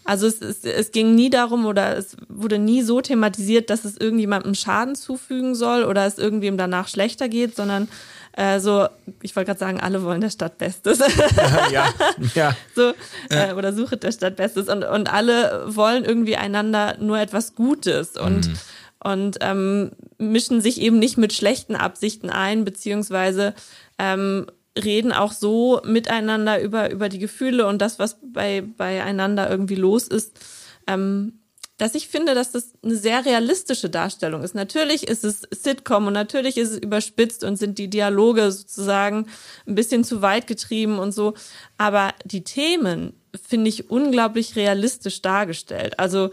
Also 0.06 0.28
es, 0.28 0.40
es, 0.40 0.64
es 0.64 0.92
ging 0.92 1.16
nie 1.16 1.30
darum 1.30 1.66
oder 1.66 1.98
es 1.98 2.16
wurde 2.30 2.60
nie 2.60 2.84
so 2.84 3.02
thematisiert, 3.02 3.70
dass 3.70 3.86
es 3.86 3.98
irgendjemandem 3.98 4.54
Schaden 4.54 4.96
zufügen 4.96 5.56
soll 5.56 5.84
oder 5.84 6.06
es 6.06 6.20
irgendwem 6.20 6.58
danach 6.58 6.88
schlechter 6.88 7.28
geht, 7.28 7.56
sondern 7.56 7.90
äh, 8.38 8.60
so, 8.60 8.88
ich 9.22 9.36
wollte 9.36 9.48
gerade 9.48 9.60
sagen, 9.60 9.80
alle 9.80 10.04
wollen 10.04 10.22
der 10.22 10.30
Stadt 10.30 10.60
Bestes. 10.60 11.00
ja, 11.72 11.90
ja. 12.36 12.56
So, 12.76 12.94
äh, 13.30 13.54
oder 13.54 13.74
suche 13.74 13.98
der 13.98 14.12
Stadt 14.12 14.36
Bestes 14.36 14.70
und, 14.70 14.84
und 14.84 15.12
alle 15.12 15.64
wollen 15.68 16.06
irgendwie 16.06 16.38
einander 16.38 16.98
nur 17.00 17.20
etwas 17.20 17.56
Gutes 17.56 18.16
und 18.16 18.48
mhm 18.48 18.58
und 19.06 19.38
ähm, 19.42 19.92
mischen 20.18 20.62
sich 20.62 20.82
eben 20.82 20.98
nicht 20.98 21.16
mit 21.16 21.32
schlechten 21.32 21.76
Absichten 21.76 22.32
ein, 22.32 22.66
beziehungsweise 22.66 23.54
ähm, 24.00 24.48
reden 24.82 25.12
auch 25.12 25.32
so 25.32 25.82
miteinander 25.84 26.62
über, 26.62 26.92
über 26.92 27.10
die 27.10 27.20
Gefühle 27.20 27.68
und 27.68 27.82
das, 27.82 28.00
was 28.00 28.18
bei, 28.22 28.62
beieinander 28.62 29.50
irgendwie 29.50 29.76
los 29.76 30.08
ist. 30.08 30.40
Ähm, 30.88 31.40
dass 31.78 31.94
ich 31.94 32.08
finde, 32.08 32.36
dass 32.36 32.52
das 32.52 32.74
eine 32.84 32.96
sehr 32.96 33.26
realistische 33.26 33.90
Darstellung 33.90 34.44
ist. 34.44 34.56
Natürlich 34.56 35.08
ist 35.08 35.26
es 35.26 35.42
Sitcom 35.52 36.08
und 36.08 36.14
natürlich 36.14 36.58
ist 36.58 36.72
es 36.72 36.78
überspitzt 36.78 37.44
und 37.44 37.58
sind 37.58 37.78
die 37.78 37.90
Dialoge 37.90 38.50
sozusagen 38.52 39.28
ein 39.68 39.76
bisschen 39.76 40.06
zu 40.06 40.22
weit 40.22 40.48
getrieben 40.48 41.00
und 41.00 41.12
so. 41.12 41.34
Aber 41.78 42.14
die 42.24 42.46
Themen 42.46 43.14
finde 43.36 43.68
ich 43.68 43.90
unglaublich 43.90 44.56
realistisch 44.56 45.22
dargestellt. 45.22 46.00
Also 46.00 46.30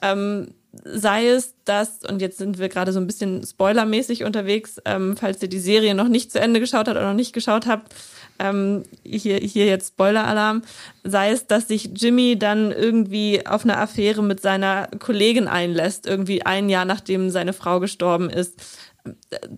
ähm, 0.00 0.54
sei 0.84 1.28
es 1.28 1.54
das, 1.64 2.00
und 2.08 2.20
jetzt 2.20 2.38
sind 2.38 2.58
wir 2.58 2.68
gerade 2.68 2.92
so 2.92 3.00
ein 3.00 3.06
bisschen 3.06 3.44
spoilermäßig 3.44 4.24
unterwegs, 4.24 4.80
ähm, 4.84 5.16
falls 5.16 5.42
ihr 5.42 5.48
die 5.48 5.58
Serie 5.58 5.94
noch 5.94 6.08
nicht 6.08 6.32
zu 6.32 6.40
Ende 6.40 6.60
geschaut 6.60 6.88
habt 6.88 6.96
oder 6.96 7.06
noch 7.06 7.14
nicht 7.14 7.32
geschaut 7.32 7.66
habt, 7.66 7.94
ähm, 8.38 8.84
hier, 9.04 9.38
hier 9.38 9.66
jetzt 9.66 9.88
Spoiler-Alarm, 9.88 10.62
sei 11.04 11.30
es, 11.30 11.46
dass 11.46 11.68
sich 11.68 11.90
Jimmy 11.96 12.38
dann 12.38 12.72
irgendwie 12.72 13.46
auf 13.46 13.64
eine 13.64 13.78
Affäre 13.78 14.22
mit 14.22 14.40
seiner 14.40 14.88
Kollegin 14.98 15.48
einlässt, 15.48 16.06
irgendwie 16.06 16.42
ein 16.42 16.68
Jahr 16.68 16.84
nachdem 16.84 17.30
seine 17.30 17.52
Frau 17.52 17.80
gestorben 17.80 18.30
ist, 18.30 18.54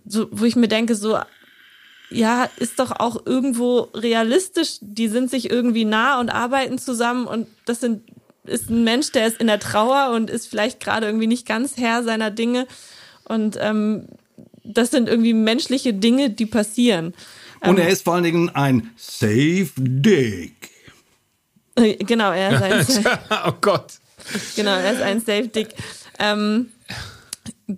so, 0.05 0.27
wo 0.31 0.45
ich 0.45 0.55
mir 0.55 0.67
denke, 0.67 0.95
so, 0.95 1.17
ja, 2.09 2.49
ist 2.57 2.79
doch 2.79 2.91
auch 2.99 3.25
irgendwo 3.25 3.87
realistisch. 3.93 4.77
Die 4.81 5.07
sind 5.07 5.29
sich 5.29 5.49
irgendwie 5.49 5.85
nah 5.85 6.19
und 6.19 6.29
arbeiten 6.29 6.77
zusammen 6.77 7.25
und 7.25 7.47
das 7.65 7.79
sind 7.79 8.03
ist 8.45 8.69
ein 8.69 8.83
Mensch, 8.83 9.11
der 9.11 9.27
ist 9.27 9.37
in 9.39 9.47
der 9.47 9.59
Trauer 9.59 10.11
und 10.15 10.29
ist 10.29 10.47
vielleicht 10.47 10.79
gerade 10.79 11.05
irgendwie 11.05 11.27
nicht 11.27 11.47
ganz 11.47 11.77
Herr 11.77 12.03
seiner 12.03 12.31
Dinge. 12.31 12.67
Und 13.25 13.57
ähm, 13.59 14.07
das 14.63 14.91
sind 14.91 15.07
irgendwie 15.07 15.33
menschliche 15.33 15.93
Dinge, 15.93 16.29
die 16.29 16.45
passieren. 16.45 17.13
Und 17.61 17.77
er 17.77 17.85
ähm, 17.85 17.93
ist 17.93 18.03
vor 18.03 18.15
allen 18.15 18.23
Dingen 18.23 18.49
ein 18.49 18.89
Safe 18.97 19.69
Dick. 19.77 20.69
Äh, 21.75 21.95
genau, 22.03 22.31
er 22.31 22.79
ist 22.79 23.05
ein 23.05 23.19
Oh 23.47 23.53
Gott. 23.61 23.93
Genau, 24.55 24.71
er 24.71 24.93
ist 24.93 25.01
ein 25.01 25.19
Safe 25.19 25.47
Dick. 25.47 25.69
Ähm, 26.19 26.71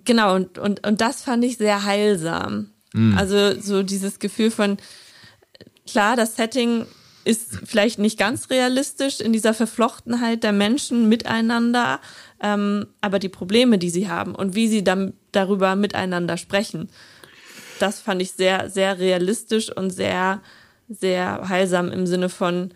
genau, 0.04 0.34
und, 0.34 0.58
und, 0.58 0.86
und 0.86 1.00
das 1.00 1.22
fand 1.22 1.44
ich 1.44 1.58
sehr 1.58 1.84
heilsam. 1.84 2.70
Mhm. 2.92 3.16
Also 3.16 3.60
so 3.60 3.82
dieses 3.82 4.18
Gefühl 4.18 4.50
von, 4.50 4.78
klar, 5.86 6.16
das 6.16 6.36
Setting 6.36 6.86
ist 7.24 7.60
vielleicht 7.64 7.98
nicht 7.98 8.18
ganz 8.18 8.50
realistisch 8.50 9.20
in 9.20 9.32
dieser 9.32 9.54
Verflochtenheit 9.54 10.42
der 10.42 10.52
Menschen 10.52 11.08
miteinander, 11.08 12.00
ähm, 12.40 12.86
aber 13.00 13.18
die 13.18 13.28
Probleme, 13.28 13.78
die 13.78 13.90
sie 13.90 14.08
haben 14.08 14.34
und 14.34 14.54
wie 14.54 14.68
sie 14.68 14.84
dann 14.84 15.14
darüber 15.32 15.74
miteinander 15.76 16.36
sprechen, 16.36 16.90
das 17.78 18.00
fand 18.00 18.22
ich 18.22 18.32
sehr, 18.32 18.70
sehr 18.70 18.98
realistisch 18.98 19.74
und 19.74 19.90
sehr, 19.90 20.42
sehr 20.88 21.48
heilsam 21.48 21.90
im 21.90 22.06
Sinne 22.06 22.28
von, 22.28 22.72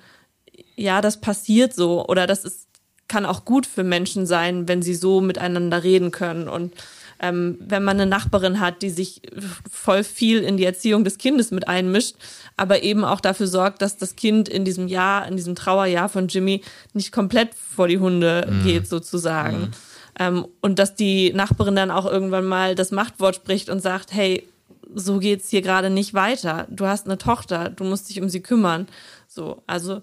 ja, 0.77 1.01
das 1.01 1.21
passiert 1.21 1.75
so 1.75 2.07
oder 2.07 2.27
das 2.27 2.45
ist, 2.45 2.69
kann 3.07 3.27
auch 3.27 3.45
gut 3.45 3.67
für 3.67 3.85
Menschen 3.85 4.27
sein, 4.27 4.69
wenn 4.69 4.83
sie 4.83 4.95
so 4.95 5.21
miteinander 5.21 5.83
reden 5.83 6.11
können 6.11 6.49
und 6.49 6.75
ähm, 7.21 7.59
wenn 7.61 7.85
man 7.85 8.01
eine 8.01 8.09
Nachbarin 8.09 8.61
hat, 8.61 8.83
die 8.83 8.91
sich 8.91 9.23
voll 9.71 10.05
viel 10.05 10.43
in 10.43 10.57
die 10.57 10.65
Erziehung 10.65 11.05
des 11.05 11.19
Kindes 11.19 11.51
mit 11.51 11.69
einmischt, 11.69 12.17
aber 12.57 12.83
eben 12.83 13.05
auch 13.05 13.21
dafür 13.21 13.47
sorgt, 13.47 13.83
dass 13.83 13.97
das 13.97 14.17
Kind 14.17 14.49
in 14.49 14.65
diesem 14.65 14.89
Jahr, 14.89 15.27
in 15.27 15.37
diesem 15.37 15.55
Trauerjahr 15.55 16.09
von 16.09 16.29
Jimmy 16.29 16.63
nicht 16.93 17.13
komplett 17.13 17.51
vor 17.55 17.89
die 17.89 17.99
Hunde 17.99 18.47
mhm. 18.49 18.63
geht, 18.65 18.89
sozusagen. 18.89 19.61
Mhm. 19.61 19.71
Ähm, 20.19 20.47
und 20.61 20.79
dass 20.79 20.95
die 20.95 21.33
Nachbarin 21.33 21.77
dann 21.77 21.91
auch 21.91 22.07
irgendwann 22.07 22.45
mal 22.45 22.75
das 22.75 22.91
Machtwort 22.91 23.37
spricht 23.37 23.69
und 23.69 23.81
sagt, 23.81 24.13
hey, 24.13 24.49
so 24.95 25.19
geht's 25.19 25.51
hier 25.51 25.63
gerade 25.63 25.91
nicht 25.91 26.15
weiter. 26.15 26.67
Du 26.71 26.87
hast 26.87 27.07
eine 27.07 27.19
Tochter, 27.19 27.71
du 27.71 27.85
musst 27.85 28.09
dich 28.09 28.21
um 28.21 28.29
sie 28.29 28.41
kümmern. 28.41 28.89
So, 29.27 29.63
also 29.67 30.03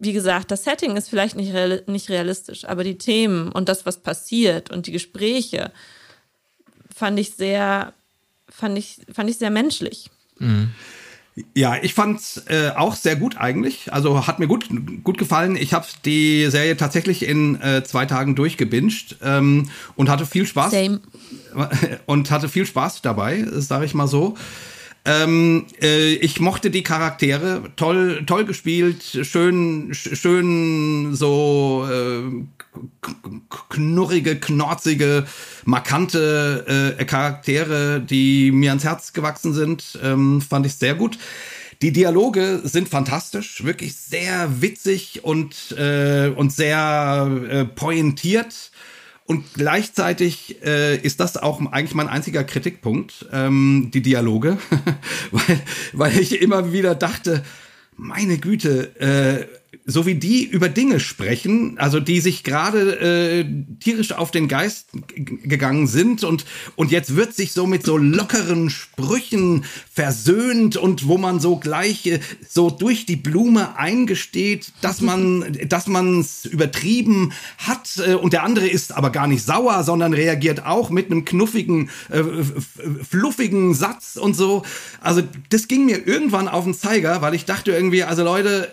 wie 0.00 0.14
gesagt, 0.14 0.50
das 0.50 0.64
Setting 0.64 0.96
ist 0.96 1.10
vielleicht 1.10 1.36
nicht, 1.36 1.52
real, 1.52 1.82
nicht 1.86 2.08
realistisch, 2.08 2.64
aber 2.64 2.82
die 2.84 2.98
Themen 2.98 3.52
und 3.52 3.68
das, 3.68 3.86
was 3.86 3.98
passiert 3.98 4.70
und 4.70 4.86
die 4.86 4.92
Gespräche 4.92 5.70
fand 6.94 7.18
ich 7.20 7.34
sehr, 7.34 7.92
fand 8.48 8.78
ich, 8.78 8.96
fand 9.12 9.30
ich 9.30 9.36
sehr 9.36 9.50
menschlich. 9.50 10.10
Mhm. 10.38 10.70
Ja, 11.54 11.76
ich 11.80 11.94
fand's 11.94 12.42
äh, 12.48 12.70
auch 12.70 12.96
sehr 12.96 13.16
gut 13.16 13.36
eigentlich. 13.36 13.92
Also 13.92 14.26
hat 14.26 14.40
mir 14.40 14.46
gut 14.46 14.68
gut 15.04 15.16
gefallen. 15.16 15.56
Ich 15.56 15.72
habe 15.72 15.86
die 16.04 16.46
Serie 16.50 16.76
tatsächlich 16.76 17.22
in 17.22 17.60
äh, 17.60 17.84
zwei 17.84 18.04
Tagen 18.04 18.34
durchgebinged 18.34 19.16
ähm, 19.22 19.70
und 19.96 20.08
hatte 20.08 20.26
viel 20.26 20.46
Spaß. 20.46 20.72
Same. 20.72 21.00
Und 22.06 22.30
hatte 22.30 22.48
viel 22.48 22.64
Spaß 22.64 23.02
dabei, 23.02 23.44
sage 23.50 23.84
ich 23.84 23.92
mal 23.92 24.06
so. 24.06 24.36
Ähm, 25.04 25.66
äh, 25.80 26.12
ich 26.14 26.40
mochte 26.40 26.70
die 26.70 26.82
Charaktere, 26.82 27.62
toll, 27.76 28.22
toll 28.26 28.44
gespielt, 28.44 29.02
schön, 29.22 29.94
schön 29.94 31.14
so 31.14 31.88
äh, 31.90 32.44
knurrige, 33.70 34.36
knorzige, 34.36 35.26
markante 35.64 36.96
äh, 36.98 37.04
Charaktere, 37.06 38.00
die 38.00 38.50
mir 38.52 38.70
ans 38.70 38.84
Herz 38.84 39.12
gewachsen 39.14 39.54
sind, 39.54 39.98
ähm, 40.02 40.42
fand 40.42 40.66
ich 40.66 40.74
sehr 40.74 40.94
gut. 40.94 41.18
die 41.82 41.92
Dialoge 41.92 42.60
sind 42.64 42.88
fantastisch, 42.88 43.64
wirklich 43.64 43.96
sehr 43.96 44.60
witzig 44.60 45.24
und, 45.24 45.72
äh, 45.78 46.28
und 46.28 46.52
sehr 46.52 47.30
äh, 47.48 47.64
pointiert. 47.64 48.70
Und 49.30 49.44
gleichzeitig 49.54 50.60
äh, 50.64 50.96
ist 50.96 51.20
das 51.20 51.36
auch 51.36 51.60
eigentlich 51.70 51.94
mein 51.94 52.08
einziger 52.08 52.42
Kritikpunkt, 52.42 53.26
ähm, 53.30 53.92
die 53.94 54.02
Dialoge, 54.02 54.58
weil, 55.30 55.60
weil 55.92 56.18
ich 56.18 56.42
immer 56.42 56.72
wieder 56.72 56.96
dachte, 56.96 57.44
meine 57.96 58.38
Güte, 58.38 58.90
äh, 58.98 59.46
so 59.84 60.04
wie 60.04 60.16
die 60.16 60.44
über 60.44 60.68
Dinge 60.68 60.98
sprechen, 60.98 61.78
also 61.78 62.00
die 62.00 62.20
sich 62.20 62.42
gerade 62.42 62.98
äh, 63.00 63.44
tierisch 63.78 64.12
auf 64.12 64.30
den 64.30 64.48
Geist 64.48 64.88
gegangen 65.14 65.86
sind 65.86 66.24
und 66.24 66.44
und 66.74 66.90
jetzt 66.90 67.14
wird 67.14 67.34
sich 67.34 67.52
so 67.52 67.66
mit 67.66 67.84
so 67.84 67.96
lockeren 67.96 68.70
Sprüchen 68.70 69.64
versöhnt 69.92 70.76
und 70.76 71.06
wo 71.06 71.18
man 71.18 71.38
so 71.38 71.56
gleich 71.56 72.06
äh, 72.06 72.20
so 72.48 72.70
durch 72.70 73.06
die 73.06 73.16
Blume 73.16 73.76
eingesteht, 73.76 74.72
dass 74.80 75.00
man 75.00 75.56
dass 75.68 75.86
man's 75.86 76.46
übertrieben 76.46 77.32
hat 77.58 78.02
äh, 78.04 78.14
und 78.14 78.32
der 78.32 78.42
andere 78.42 78.66
ist 78.66 78.92
aber 78.92 79.10
gar 79.10 79.28
nicht 79.28 79.44
sauer, 79.44 79.84
sondern 79.84 80.14
reagiert 80.14 80.66
auch 80.66 80.90
mit 80.90 81.10
einem 81.10 81.24
knuffigen 81.24 81.90
äh, 82.10 82.24
fluffigen 83.08 83.74
Satz 83.74 84.16
und 84.16 84.34
so. 84.34 84.64
Also 85.00 85.22
das 85.48 85.68
ging 85.68 85.86
mir 85.86 86.06
irgendwann 86.06 86.48
auf 86.48 86.64
den 86.64 86.74
Zeiger, 86.74 87.22
weil 87.22 87.34
ich 87.34 87.44
dachte 87.44 87.70
irgendwie, 87.70 88.02
also 88.02 88.24
Leute, 88.24 88.72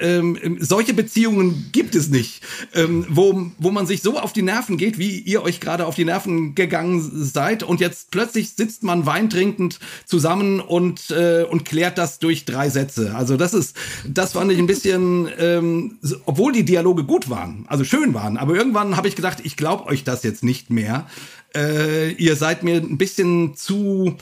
äh, 0.00 0.16
ähm, 0.16 0.37
solche 0.60 0.94
Beziehungen 0.94 1.68
gibt 1.72 1.94
es 1.94 2.08
nicht, 2.08 2.42
ähm, 2.74 3.06
wo, 3.08 3.50
wo 3.58 3.70
man 3.70 3.86
sich 3.86 4.02
so 4.02 4.18
auf 4.18 4.32
die 4.32 4.42
Nerven 4.42 4.76
geht, 4.76 4.98
wie 4.98 5.18
ihr 5.18 5.42
euch 5.42 5.60
gerade 5.60 5.86
auf 5.86 5.94
die 5.94 6.04
Nerven 6.04 6.54
gegangen 6.54 7.08
seid 7.14 7.62
und 7.62 7.80
jetzt 7.80 8.10
plötzlich 8.10 8.50
sitzt 8.50 8.82
man 8.82 9.06
weintrinkend 9.06 9.78
zusammen 10.04 10.60
und, 10.60 11.10
äh, 11.10 11.44
und 11.44 11.64
klärt 11.64 11.98
das 11.98 12.18
durch 12.18 12.44
drei 12.44 12.68
Sätze. 12.68 13.14
Also 13.14 13.36
das 13.36 13.54
ist, 13.54 13.76
das 14.06 14.32
fand 14.32 14.52
ich 14.52 14.58
ein 14.58 14.66
bisschen, 14.66 15.28
ähm, 15.38 15.98
obwohl 16.24 16.52
die 16.52 16.64
Dialoge 16.64 17.04
gut 17.04 17.30
waren, 17.30 17.64
also 17.68 17.84
schön 17.84 18.14
waren, 18.14 18.36
aber 18.36 18.54
irgendwann 18.54 18.96
habe 18.96 19.08
ich 19.08 19.16
gedacht, 19.16 19.38
ich 19.42 19.56
glaube 19.56 19.86
euch 19.86 20.04
das 20.04 20.22
jetzt 20.22 20.44
nicht 20.44 20.70
mehr. 20.70 21.06
Äh, 21.54 22.12
ihr 22.12 22.36
seid 22.36 22.62
mir 22.62 22.76
ein 22.76 22.98
bisschen 22.98 23.56
zu 23.56 24.16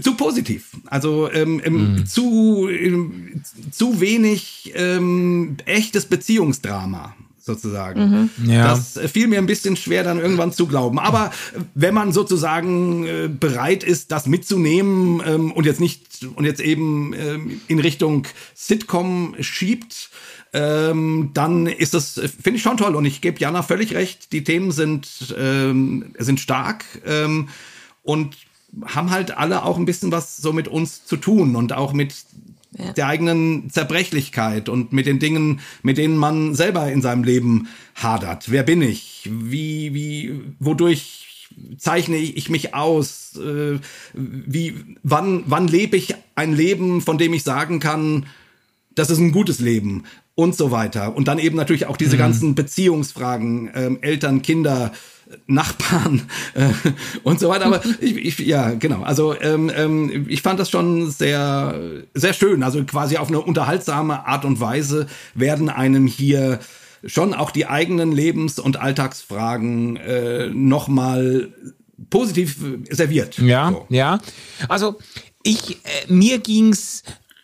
zu 0.00 0.14
positiv. 0.14 0.70
Also 0.86 1.30
ähm, 1.30 1.60
ähm, 1.64 1.94
mhm. 1.94 2.06
zu, 2.06 2.68
ähm, 2.70 3.42
zu 3.70 4.00
wenig 4.00 4.72
ähm, 4.74 5.56
echtes 5.66 6.06
Beziehungsdrama 6.06 7.14
sozusagen. 7.42 8.30
Mhm. 8.40 8.50
Ja. 8.50 8.68
Das 8.68 8.98
fiel 9.10 9.26
mir 9.26 9.38
ein 9.38 9.46
bisschen 9.46 9.76
schwer, 9.76 10.04
dann 10.04 10.20
irgendwann 10.20 10.52
zu 10.52 10.66
glauben. 10.66 10.98
Aber 11.00 11.32
wenn 11.74 11.92
man 11.92 12.12
sozusagen 12.12 13.04
äh, 13.04 13.28
bereit 13.28 13.82
ist, 13.82 14.12
das 14.12 14.26
mitzunehmen 14.26 15.20
ähm, 15.26 15.52
und 15.52 15.66
jetzt 15.66 15.80
nicht 15.80 16.24
und 16.36 16.44
jetzt 16.44 16.60
eben 16.60 17.12
ähm, 17.14 17.60
in 17.66 17.80
Richtung 17.80 18.28
Sitcom 18.54 19.34
schiebt, 19.40 20.10
ähm, 20.52 21.30
dann 21.34 21.66
ist 21.66 21.94
das, 21.94 22.12
finde 22.12 22.58
ich 22.58 22.62
schon 22.62 22.76
toll. 22.76 22.94
Und 22.94 23.06
ich 23.06 23.20
gebe 23.20 23.40
Jana 23.40 23.62
völlig 23.62 23.94
recht, 23.94 24.32
die 24.32 24.44
Themen 24.44 24.70
sind, 24.70 25.34
ähm, 25.36 26.14
sind 26.18 26.38
stark 26.38 26.84
ähm, 27.04 27.48
und 28.02 28.36
haben 28.84 29.10
halt 29.10 29.36
alle 29.36 29.64
auch 29.64 29.76
ein 29.76 29.84
bisschen 29.84 30.12
was 30.12 30.36
so 30.36 30.52
mit 30.52 30.68
uns 30.68 31.04
zu 31.04 31.16
tun 31.16 31.56
und 31.56 31.72
auch 31.72 31.92
mit 31.92 32.14
ja. 32.78 32.92
der 32.92 33.06
eigenen 33.06 33.70
Zerbrechlichkeit 33.70 34.68
und 34.68 34.92
mit 34.92 35.06
den 35.06 35.18
Dingen, 35.18 35.60
mit 35.82 35.98
denen 35.98 36.16
man 36.16 36.54
selber 36.54 36.90
in 36.90 37.02
seinem 37.02 37.24
Leben 37.24 37.68
hadert. 37.94 38.50
Wer 38.50 38.62
bin 38.62 38.82
ich? 38.82 39.28
Wie, 39.30 39.92
wie, 39.94 40.40
wodurch 40.58 41.48
zeichne 41.76 42.16
ich 42.16 42.48
mich 42.48 42.74
aus? 42.74 43.36
Äh, 43.36 43.78
wie, 44.14 44.74
wann, 45.02 45.44
wann 45.46 45.68
lebe 45.68 45.96
ich 45.96 46.14
ein 46.34 46.54
Leben, 46.54 47.02
von 47.02 47.18
dem 47.18 47.34
ich 47.34 47.42
sagen 47.42 47.78
kann, 47.78 48.26
das 48.94 49.10
ist 49.10 49.18
ein 49.18 49.32
gutes 49.32 49.58
Leben 49.58 50.04
und 50.34 50.56
so 50.56 50.70
weiter. 50.70 51.14
Und 51.14 51.28
dann 51.28 51.38
eben 51.38 51.56
natürlich 51.56 51.86
auch 51.86 51.96
diese 51.96 52.16
mhm. 52.16 52.20
ganzen 52.20 52.54
Beziehungsfragen, 52.54 53.70
ähm, 53.74 53.98
Eltern, 54.00 54.42
Kinder, 54.42 54.92
Nachbarn 55.46 56.22
äh, 56.54 56.70
und 57.22 57.40
so 57.40 57.48
weiter. 57.48 57.66
Aber 57.66 57.82
ich, 58.00 58.16
ich 58.16 58.38
ja, 58.38 58.70
genau. 58.70 59.02
Also 59.02 59.38
ähm, 59.40 59.70
ähm, 59.74 60.26
ich 60.28 60.42
fand 60.42 60.60
das 60.60 60.70
schon 60.70 61.10
sehr, 61.10 62.02
sehr 62.14 62.32
schön. 62.32 62.62
Also 62.62 62.84
quasi 62.84 63.16
auf 63.16 63.28
eine 63.28 63.40
unterhaltsame 63.40 64.26
Art 64.26 64.44
und 64.44 64.60
Weise 64.60 65.06
werden 65.34 65.68
einem 65.68 66.06
hier 66.06 66.58
schon 67.04 67.34
auch 67.34 67.50
die 67.50 67.66
eigenen 67.66 68.12
Lebens- 68.12 68.58
und 68.58 68.80
Alltagsfragen 68.80 69.96
äh, 69.96 70.48
nochmal 70.48 71.52
positiv 72.10 72.56
serviert. 72.90 73.38
Ja, 73.38 73.70
so. 73.70 73.86
ja. 73.88 74.20
Also 74.68 74.98
ich, 75.42 75.76
äh, 75.84 76.12
mir 76.12 76.38
ging's 76.38 77.02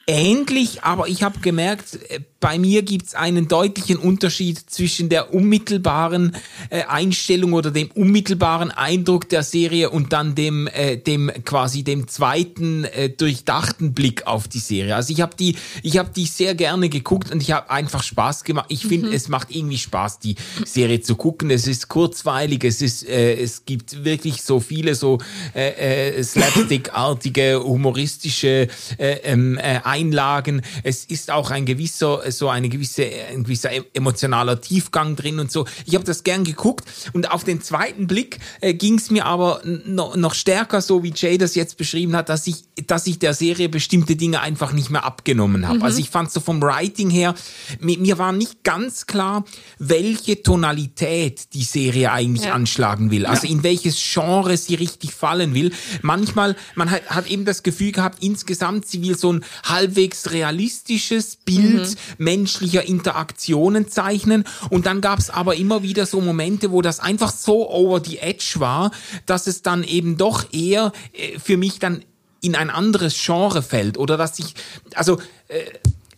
ähnlich, 0.09 0.83
aber 0.83 1.07
ich 1.07 1.23
habe 1.23 1.39
gemerkt, 1.39 1.99
äh, 2.09 2.21
bei 2.41 2.59
mir 2.59 2.83
gibt's 2.83 3.15
einen 3.15 3.49
deutlichen 3.49 3.97
Unterschied 3.97 4.59
zwischen 4.71 5.09
der 5.09 5.35
unmittelbaren 5.35 6.37
äh, 6.71 6.85
Einstellung 6.85 7.53
oder 7.53 7.71
dem 7.73 7.91
unmittelbaren 7.91 8.71
Eindruck 8.71 9.29
der 9.29 9.43
Serie 9.43 9.91
und 9.91 10.13
dann 10.13 10.35
dem 10.37 10.69
äh, 10.69 10.97
dem 10.97 11.31
quasi 11.45 11.83
dem 11.83 12.07
zweiten 12.07 12.85
äh, 12.85 13.11
durchdachten 13.11 13.93
Blick 13.93 14.27
auf 14.27 14.47
die 14.47 14.61
Serie. 14.61 14.95
Also 14.95 15.13
ich 15.13 15.21
habe 15.21 15.35
die 15.37 15.57
ich 15.83 15.99
habe 15.99 16.11
die 16.15 16.27
sehr 16.27 16.55
gerne 16.55 16.89
geguckt 16.89 17.33
und 17.33 17.43
ich 17.43 17.51
habe 17.51 17.71
einfach 17.71 18.05
Spaß 18.05 18.45
gemacht. 18.45 18.67
Ich 18.69 18.87
finde, 18.87 19.09
mhm. 19.09 19.15
es 19.15 19.29
macht 19.29 19.49
irgendwie 19.51 19.79
Spaß 19.79 20.21
die 20.21 20.37
Serie 20.65 21.01
zu 21.01 21.17
gucken. 21.17 21.51
Es 21.51 21.67
ist 21.67 21.89
kurzweilig, 21.89 22.63
es 22.63 22.83
ist 22.83 23.07
äh, 23.07 23.35
es 23.35 23.65
gibt 23.65 24.05
wirklich 24.05 24.43
so 24.43 24.61
viele 24.61 24.95
so 24.95 25.19
äh, 25.55 26.17
äh, 26.17 26.23
slapstickartige 26.23 27.61
humoristische 27.65 28.69
äh, 28.97 29.15
ähm, 29.25 29.59
äh, 29.59 29.81
Einlagen. 29.99 30.63
Es 30.83 31.05
ist 31.05 31.31
auch 31.31 31.51
ein 31.51 31.67
gewisser 31.67 32.31
so 32.31 32.49
eine 32.49 32.69
gewisse, 32.69 33.05
ein 33.31 33.45
gewisser 33.45 33.71
emotionaler 33.95 34.61
Tiefgang 34.61 35.17
drin 35.17 35.39
und 35.41 35.51
so. 35.51 35.67
Ich 35.85 35.95
habe 35.95 36.05
das 36.05 36.25
gern 36.25 36.45
geguckt 36.45 36.85
und 37.13 37.31
auf 37.31 37.45
den 37.45 37.63
zweiten 37.63 38.07
Blick 38.07 38.39
äh, 38.61 38.75
ging 38.75 38.97
es 38.97 39.11
mir 39.11 39.27
aber 39.27 39.61
noch, 39.65 40.17
noch 40.17 40.35
stärker, 40.35 40.81
so 40.81 41.03
wie 41.03 41.13
Jay 41.15 41.39
das 41.39 41.55
jetzt 41.55 41.77
beschrieben 41.77 42.17
hat, 42.17 42.29
dass 42.29 42.47
ich, 42.47 42.65
dass 42.87 43.07
ich 43.07 43.19
der 43.19 43.35
Serie 43.35 43.69
bestimmte 43.69 44.17
Dinge 44.17 44.41
einfach 44.41 44.73
nicht 44.73 44.91
mehr 44.91 45.05
abgenommen 45.05 45.67
habe. 45.67 45.79
Mhm. 45.79 45.85
Also 45.85 45.99
ich 46.01 46.11
fand 46.11 46.31
so 46.31 46.41
vom 46.41 46.63
Writing 46.63 47.11
her, 47.11 47.35
mir, 47.81 47.99
mir 47.99 48.19
war 48.19 48.33
nicht 48.33 48.65
ganz 48.65 49.07
klar, 49.07 49.45
welche 49.79 50.43
Tonalität 50.43 51.55
die 51.55 51.65
Serie 51.65 52.13
eigentlich 52.13 52.47
ja. 52.47 52.55
anschlagen 52.55 53.11
will. 53.11 53.27
Also 53.27 53.47
ja. 53.47 53.53
in 53.53 53.63
welches 53.63 53.97
Genre 53.99 54.57
sie 54.57 54.75
richtig 54.75 55.13
fallen 55.13 55.55
will. 55.55 55.73
Manchmal, 56.03 56.57
man 56.75 56.91
hat, 56.91 57.07
hat 57.09 57.27
eben 57.29 57.45
das 57.45 57.63
Gefühl 57.63 57.93
gehabt, 57.93 58.23
insgesamt 58.23 58.87
sie 58.87 59.03
will 59.03 59.17
so 59.17 59.33
ein 59.33 59.45
halbwegs 59.89 60.31
realistisches 60.31 61.37
Bild 61.37 61.89
mhm 61.89 61.95
menschlicher 62.19 62.85
Interaktionen 62.85 63.89
zeichnen. 63.89 64.45
Und 64.71 64.87
dann 64.87 65.01
gab 65.01 65.19
es 65.19 65.31
aber 65.31 65.57
immer 65.57 65.83
wieder 65.83 66.07
so 66.07 66.21
Momente, 66.21 66.73
wo 66.73 66.83
das 66.83 67.01
einfach 67.01 67.33
so 67.33 67.71
over 67.71 68.03
the 68.05 68.19
edge 68.19 68.55
war, 68.57 68.91
dass 69.27 69.47
es 69.47 69.63
dann 69.63 69.85
eben 69.85 70.17
doch 70.17 70.53
eher 70.53 70.93
äh, 71.13 71.39
für 71.39 71.57
mich 71.57 71.79
dann 71.79 72.05
in 72.41 72.55
ein 72.55 72.71
anderes 72.71 73.17
Genre 73.23 73.63
fällt 73.63 73.99
oder 73.99 74.17
dass 74.17 74.39
ich, 74.39 74.55
also 74.95 75.19
äh, 75.49 75.65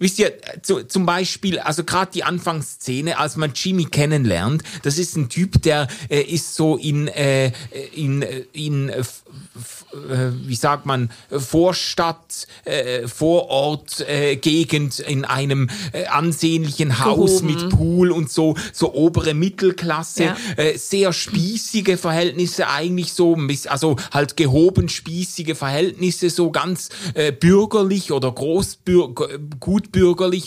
Wisst 0.01 0.19
ihr, 0.19 0.33
zu, 0.63 0.83
zum 0.85 1.05
Beispiel, 1.05 1.59
also 1.59 1.85
gerade 1.85 2.11
die 2.13 2.25
Anfangsszene, 2.25 3.19
als 3.19 3.37
man 3.37 3.53
Jimmy 3.55 3.85
kennenlernt, 3.85 4.63
das 4.83 4.97
ist 4.97 5.15
ein 5.15 5.29
Typ, 5.29 5.61
der 5.61 5.89
äh, 6.09 6.23
ist 6.23 6.55
so 6.55 6.79
in, 6.79 7.07
äh, 7.09 7.53
in, 7.95 8.23
in 8.55 8.89
äh, 8.89 9.01
äh, 9.01 10.31
wie 10.47 10.55
sagt 10.55 10.87
man, 10.87 11.11
Vorstadt, 11.31 12.47
äh, 12.65 13.07
Vorort, 13.07 14.01
äh, 14.09 14.37
Gegend 14.37 15.01
in 15.01 15.27
einem 15.27 15.69
äh, 15.93 16.07
ansehnlichen 16.07 17.05
Haus 17.05 17.43
Gehoben. 17.43 17.47
mit 17.47 17.69
Pool 17.69 18.11
und 18.11 18.31
so, 18.31 18.57
so 18.73 18.95
obere 18.95 19.35
Mittelklasse, 19.35 20.25
ja. 20.25 20.37
äh, 20.57 20.79
sehr 20.79 21.13
spießige 21.13 21.99
Verhältnisse 21.99 22.69
eigentlich 22.69 23.13
so, 23.13 23.37
also 23.67 23.97
halt 24.13 24.39
gehoben 24.39 24.89
spießige 24.89 25.55
Verhältnisse, 25.55 26.31
so 26.31 26.51
ganz 26.51 26.89
äh, 27.13 27.33
bürgerlich 27.33 28.13
oder 28.13 28.33
großbürger, 28.33 29.39
gutbürgerlich 29.59 29.90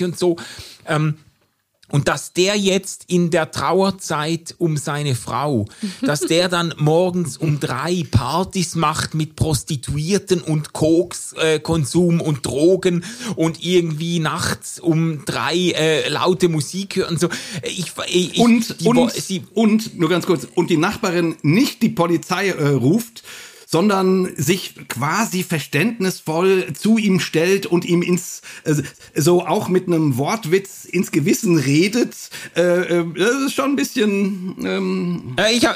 und 0.03 0.17
so. 0.17 0.37
Ähm, 0.85 1.15
und 1.93 2.07
dass 2.07 2.33
der 2.33 2.55
jetzt 2.55 3.05
in 3.07 3.29
der 3.29 3.51
Trauerzeit 3.51 4.55
um 4.57 4.77
seine 4.77 5.13
Frau, 5.13 5.67
dass 6.01 6.21
der 6.21 6.49
dann 6.49 6.73
morgens 6.77 7.37
um 7.37 7.59
drei 7.59 8.03
Partys 8.09 8.73
macht 8.73 9.13
mit 9.13 9.35
Prostituierten 9.35 10.41
und 10.41 10.73
Kokskonsum 10.73 12.19
äh, 12.19 12.23
und 12.23 12.43
Drogen 12.47 13.03
und 13.35 13.63
irgendwie 13.63 14.17
nachts 14.17 14.79
um 14.79 15.23
drei 15.25 15.55
äh, 15.55 16.09
laute 16.09 16.49
Musik 16.49 16.95
hören. 16.95 17.19
So. 17.19 17.29
Ich, 17.61 17.91
ich, 18.07 18.39
und, 18.39 18.81
die, 18.81 18.87
und, 18.87 19.11
sie, 19.11 19.43
und, 19.53 19.99
nur 19.99 20.09
ganz 20.09 20.25
kurz, 20.25 20.47
und 20.55 20.71
die 20.71 20.77
Nachbarin 20.77 21.35
nicht 21.43 21.83
die 21.83 21.89
Polizei 21.89 22.47
äh, 22.47 22.69
ruft, 22.69 23.21
sondern 23.73 24.31
sich 24.35 24.75
quasi 24.87 25.41
verständnisvoll 25.41 26.73
zu 26.73 26.99
ihm 26.99 27.19
stellt 27.19 27.65
und 27.65 27.85
ihm 27.85 28.03
ins, 28.03 28.43
äh, 28.65 28.75
so 29.15 29.47
auch 29.47 29.67
mit 29.67 29.87
einem 29.87 30.19
Wortwitz 30.19 30.85
ins 30.85 31.11
Gewissen 31.11 31.57
redet. 31.57 32.13
Äh, 32.55 32.61
äh, 32.99 33.05
das 33.17 33.41
ist 33.47 33.55
schon 33.55 33.71
ein 33.71 33.75
bisschen. 33.75 34.57
Ähm 34.63 35.33
äh, 35.39 35.55
ich 35.55 35.65
hab, 35.65 35.75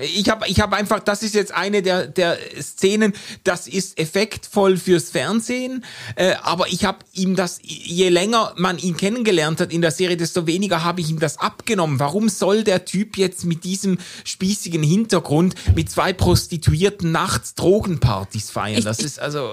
Ich 0.00 0.28
habe 0.28 0.46
ich 0.46 0.60
hab 0.60 0.72
einfach, 0.72 1.00
das 1.00 1.22
ist 1.24 1.34
jetzt 1.34 1.52
eine 1.52 1.82
der, 1.82 2.06
der 2.06 2.38
Szenen, 2.60 3.14
das 3.42 3.66
ist 3.66 3.98
effektvoll 3.98 4.76
fürs 4.76 5.10
Fernsehen, 5.10 5.84
äh, 6.14 6.34
aber 6.42 6.68
ich 6.68 6.84
habe 6.84 6.98
ihm 7.14 7.34
das, 7.34 7.58
je 7.62 8.08
länger 8.08 8.54
man 8.56 8.78
ihn 8.78 8.96
kennengelernt 8.96 9.60
hat 9.60 9.72
in 9.72 9.80
der 9.82 9.90
Serie, 9.90 10.16
desto 10.16 10.46
weniger 10.46 10.84
habe 10.84 11.00
ich 11.00 11.10
ihm 11.10 11.18
das 11.18 11.38
abgenommen. 11.38 11.98
Warum 11.98 12.28
soll 12.28 12.62
der 12.62 12.84
Typ 12.84 13.16
jetzt 13.18 13.44
mit 13.44 13.64
diesem 13.64 13.98
spießigen 14.24 14.82
Hintergrund 14.84 15.56
mit 15.74 15.90
zwei 15.90 16.12
Prostituierten 16.12 17.10
nachts 17.10 17.54
Drogenpartys 17.56 18.50
feiern? 18.50 18.78
Ich- 18.78 18.84
das 18.84 19.00
ich- 19.00 19.06
ist 19.06 19.18
also... 19.20 19.50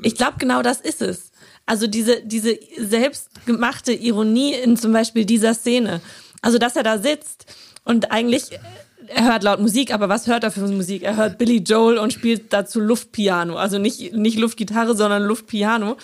Ich 0.00 0.14
glaube, 0.14 0.34
genau 0.38 0.62
das 0.62 0.80
ist 0.80 1.02
es. 1.02 1.32
Also 1.66 1.86
diese, 1.88 2.22
diese 2.24 2.56
selbstgemachte 2.78 3.92
Ironie 3.92 4.54
in 4.54 4.76
zum 4.76 4.92
Beispiel 4.92 5.24
dieser 5.24 5.54
Szene. 5.54 6.00
Also, 6.40 6.56
dass 6.58 6.76
er 6.76 6.84
da 6.84 6.98
sitzt 6.98 7.46
und 7.84 8.10
eigentlich, 8.12 8.52
äh, 8.52 8.58
er 9.08 9.24
hört 9.24 9.42
laut 9.42 9.60
Musik, 9.60 9.92
aber 9.92 10.08
was 10.08 10.26
hört 10.26 10.44
er 10.44 10.50
für 10.50 10.60
Musik? 10.60 11.02
Er 11.02 11.16
hört 11.16 11.38
Billy 11.38 11.58
Joel 11.58 11.98
und 11.98 12.12
spielt 12.12 12.52
dazu 12.52 12.80
Luftpiano. 12.80 13.56
Also 13.56 13.78
nicht, 13.78 14.14
nicht 14.14 14.38
Luftgitarre, 14.38 14.96
sondern 14.96 15.22
Luftpiano. 15.24 15.96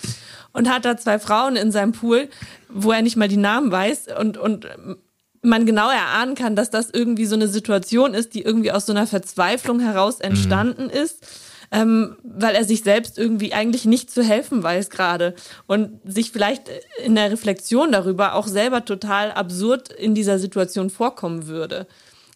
Und 0.53 0.69
hat 0.69 0.85
da 0.85 0.97
zwei 0.97 1.19
Frauen 1.19 1.55
in 1.55 1.71
seinem 1.71 1.91
Pool, 1.91 2.29
wo 2.69 2.91
er 2.91 3.01
nicht 3.01 3.17
mal 3.17 3.27
die 3.27 3.37
Namen 3.37 3.71
weiß 3.71 4.07
und, 4.19 4.37
und 4.37 4.67
man 5.41 5.65
genau 5.65 5.89
erahnen 5.89 6.35
kann, 6.35 6.55
dass 6.55 6.69
das 6.69 6.89
irgendwie 6.89 7.25
so 7.25 7.35
eine 7.35 7.47
Situation 7.47 8.13
ist, 8.13 8.33
die 8.33 8.41
irgendwie 8.41 8.71
aus 8.71 8.85
so 8.85 8.93
einer 8.93 9.07
Verzweiflung 9.07 9.79
heraus 9.79 10.19
entstanden 10.19 10.89
ist, 10.89 11.27
ähm, 11.71 12.15
weil 12.23 12.55
er 12.55 12.63
sich 12.63 12.83
selbst 12.83 13.17
irgendwie 13.17 13.53
eigentlich 13.53 13.85
nicht 13.85 14.09
zu 14.09 14.23
helfen 14.23 14.63
weiß 14.63 14.89
gerade 14.89 15.35
und 15.67 15.99
sich 16.05 16.31
vielleicht 16.31 16.69
in 17.03 17.15
der 17.15 17.31
Reflexion 17.31 17.91
darüber 17.91 18.35
auch 18.35 18.47
selber 18.47 18.85
total 18.85 19.31
absurd 19.31 19.91
in 19.91 20.15
dieser 20.15 20.39
Situation 20.39 20.89
vorkommen 20.89 21.47
würde. 21.47 21.87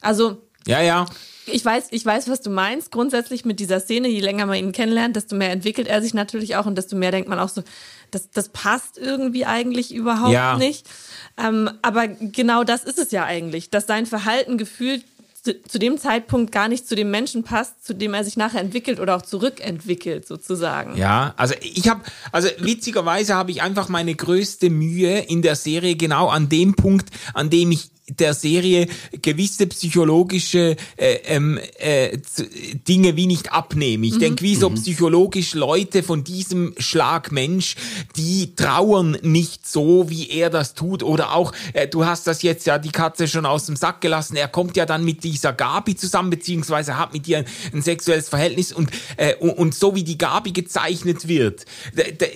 Also 0.01 0.41
Ja, 0.69 0.82
ja. 0.82 1.05
ich 1.45 1.63
weiß, 1.65 1.88
ich 1.91 2.05
weiß, 2.05 2.29
was 2.29 2.41
du 2.41 2.49
meinst. 2.49 2.91
Grundsätzlich 2.91 3.45
mit 3.45 3.60
dieser 3.60 3.79
Szene, 3.79 4.08
je 4.08 4.19
länger 4.21 4.45
man 4.45 4.58
ihn 4.58 4.71
kennenlernt, 4.71 5.15
desto 5.15 5.36
mehr 5.36 5.51
entwickelt 5.51 5.88
er 5.88 6.01
sich 6.01 6.13
natürlich 6.13 6.55
auch 6.55 6.65
und 6.65 6.75
desto 6.77 6.95
mehr 6.95 7.12
denkt 7.12 7.29
man 7.29 7.39
auch 7.39 7.49
so, 7.49 7.63
das, 8.12 8.29
das 8.32 8.49
passt 8.49 8.97
irgendwie 8.97 9.45
eigentlich 9.45 9.93
überhaupt 9.93 10.32
Ja. 10.34 10.58
nicht. 10.58 10.88
Ähm, 11.38 11.69
aber 11.82 12.08
genau 12.08 12.63
das 12.63 12.84
ist 12.84 12.99
es 12.99 13.12
ja 13.12 13.25
eigentlich, 13.25 13.69
dass 13.69 13.88
sein 13.88 14.05
Verhalten 14.05 14.58
gefühlt 14.58 15.03
zu, 15.41 15.62
zu 15.63 15.79
dem 15.79 15.97
Zeitpunkt 15.97 16.51
gar 16.51 16.67
nicht 16.67 16.88
zu 16.88 16.95
dem 16.95 17.12
Menschen 17.12 17.43
passt, 17.43 17.86
zu 17.86 17.93
dem 17.93 18.13
er 18.13 18.23
sich 18.23 18.36
nachher 18.36 18.60
entwickelt 18.60 18.99
oder 18.99 19.15
auch 19.15 19.21
zurückentwickelt, 19.21 20.27
sozusagen. 20.27 20.97
Ja, 20.97 21.34
also 21.38 21.55
ich 21.62 21.88
habe, 21.88 22.01
also 22.32 22.49
witzigerweise 22.60 23.36
habe 23.36 23.51
ich 23.51 23.62
einfach 23.62 23.88
meine 23.89 24.13
größte 24.13 24.69
Mühe 24.69 25.19
in 25.19 25.41
der 25.41 25.55
Serie 25.55 25.95
genau 25.95 26.27
an 26.27 26.49
dem 26.49 26.75
Punkt, 26.75 27.10
an 27.34 27.49
dem 27.49 27.71
ich 27.71 27.89
der 28.10 28.34
Serie 28.34 28.88
gewisse 29.22 29.67
psychologische 29.67 30.76
äh, 30.98 31.13
ähm, 31.26 31.60
äh, 31.78 32.17
Dinge 32.88 33.15
wie 33.15 33.28
nicht 33.28 33.52
abnehme. 33.52 34.06
Ich 34.08 34.17
denke, 34.17 34.43
wie 34.43 34.56
so 34.56 34.69
psychologisch 34.72 35.54
Leute 35.54 36.04
von 36.04 36.24
diesem 36.24 36.74
Schlag 36.78 37.32
Mensch, 37.32 37.76
die 38.15 38.56
trauern 38.56 39.17
nicht 39.22 39.67
so, 39.67 40.10
wie 40.10 40.30
er 40.30 40.50
das 40.50 40.74
tut. 40.74 41.04
Oder 41.04 41.34
auch, 41.34 41.54
äh, 41.74 41.88
du 41.88 42.06
hast 42.06 42.28
das 42.28 42.41
jetzt 42.41 42.65
ja 42.65 42.78
die 42.78 42.91
Katze 42.91 43.28
schon 43.28 43.45
aus 43.45 43.65
dem 43.65 43.76
Sack 43.76 44.02
gelassen, 44.02 44.36
er 44.36 44.48
kommt 44.48 44.76
ja 44.78 44.86
dann 44.86 45.04
mit 45.04 45.24
dieser 45.24 45.54
Gabi 45.54 45.95
zusammen, 45.95 46.30
beziehungsweise 46.30 46.98
hat 46.98 47.13
mit 47.13 47.28
ihr 47.28 47.39
ein, 47.39 47.45
ein 47.74 47.82
sexuelles 47.82 48.30
Verhältnis 48.30 48.72
und, 48.72 48.89
äh, 49.17 49.36
und, 49.36 49.52
und 49.52 49.76
so 49.76 49.95
wie 49.95 50.04
die 50.04 50.17
Gabi 50.17 50.52
gezeichnet 50.52 51.28
wird, 51.28 51.65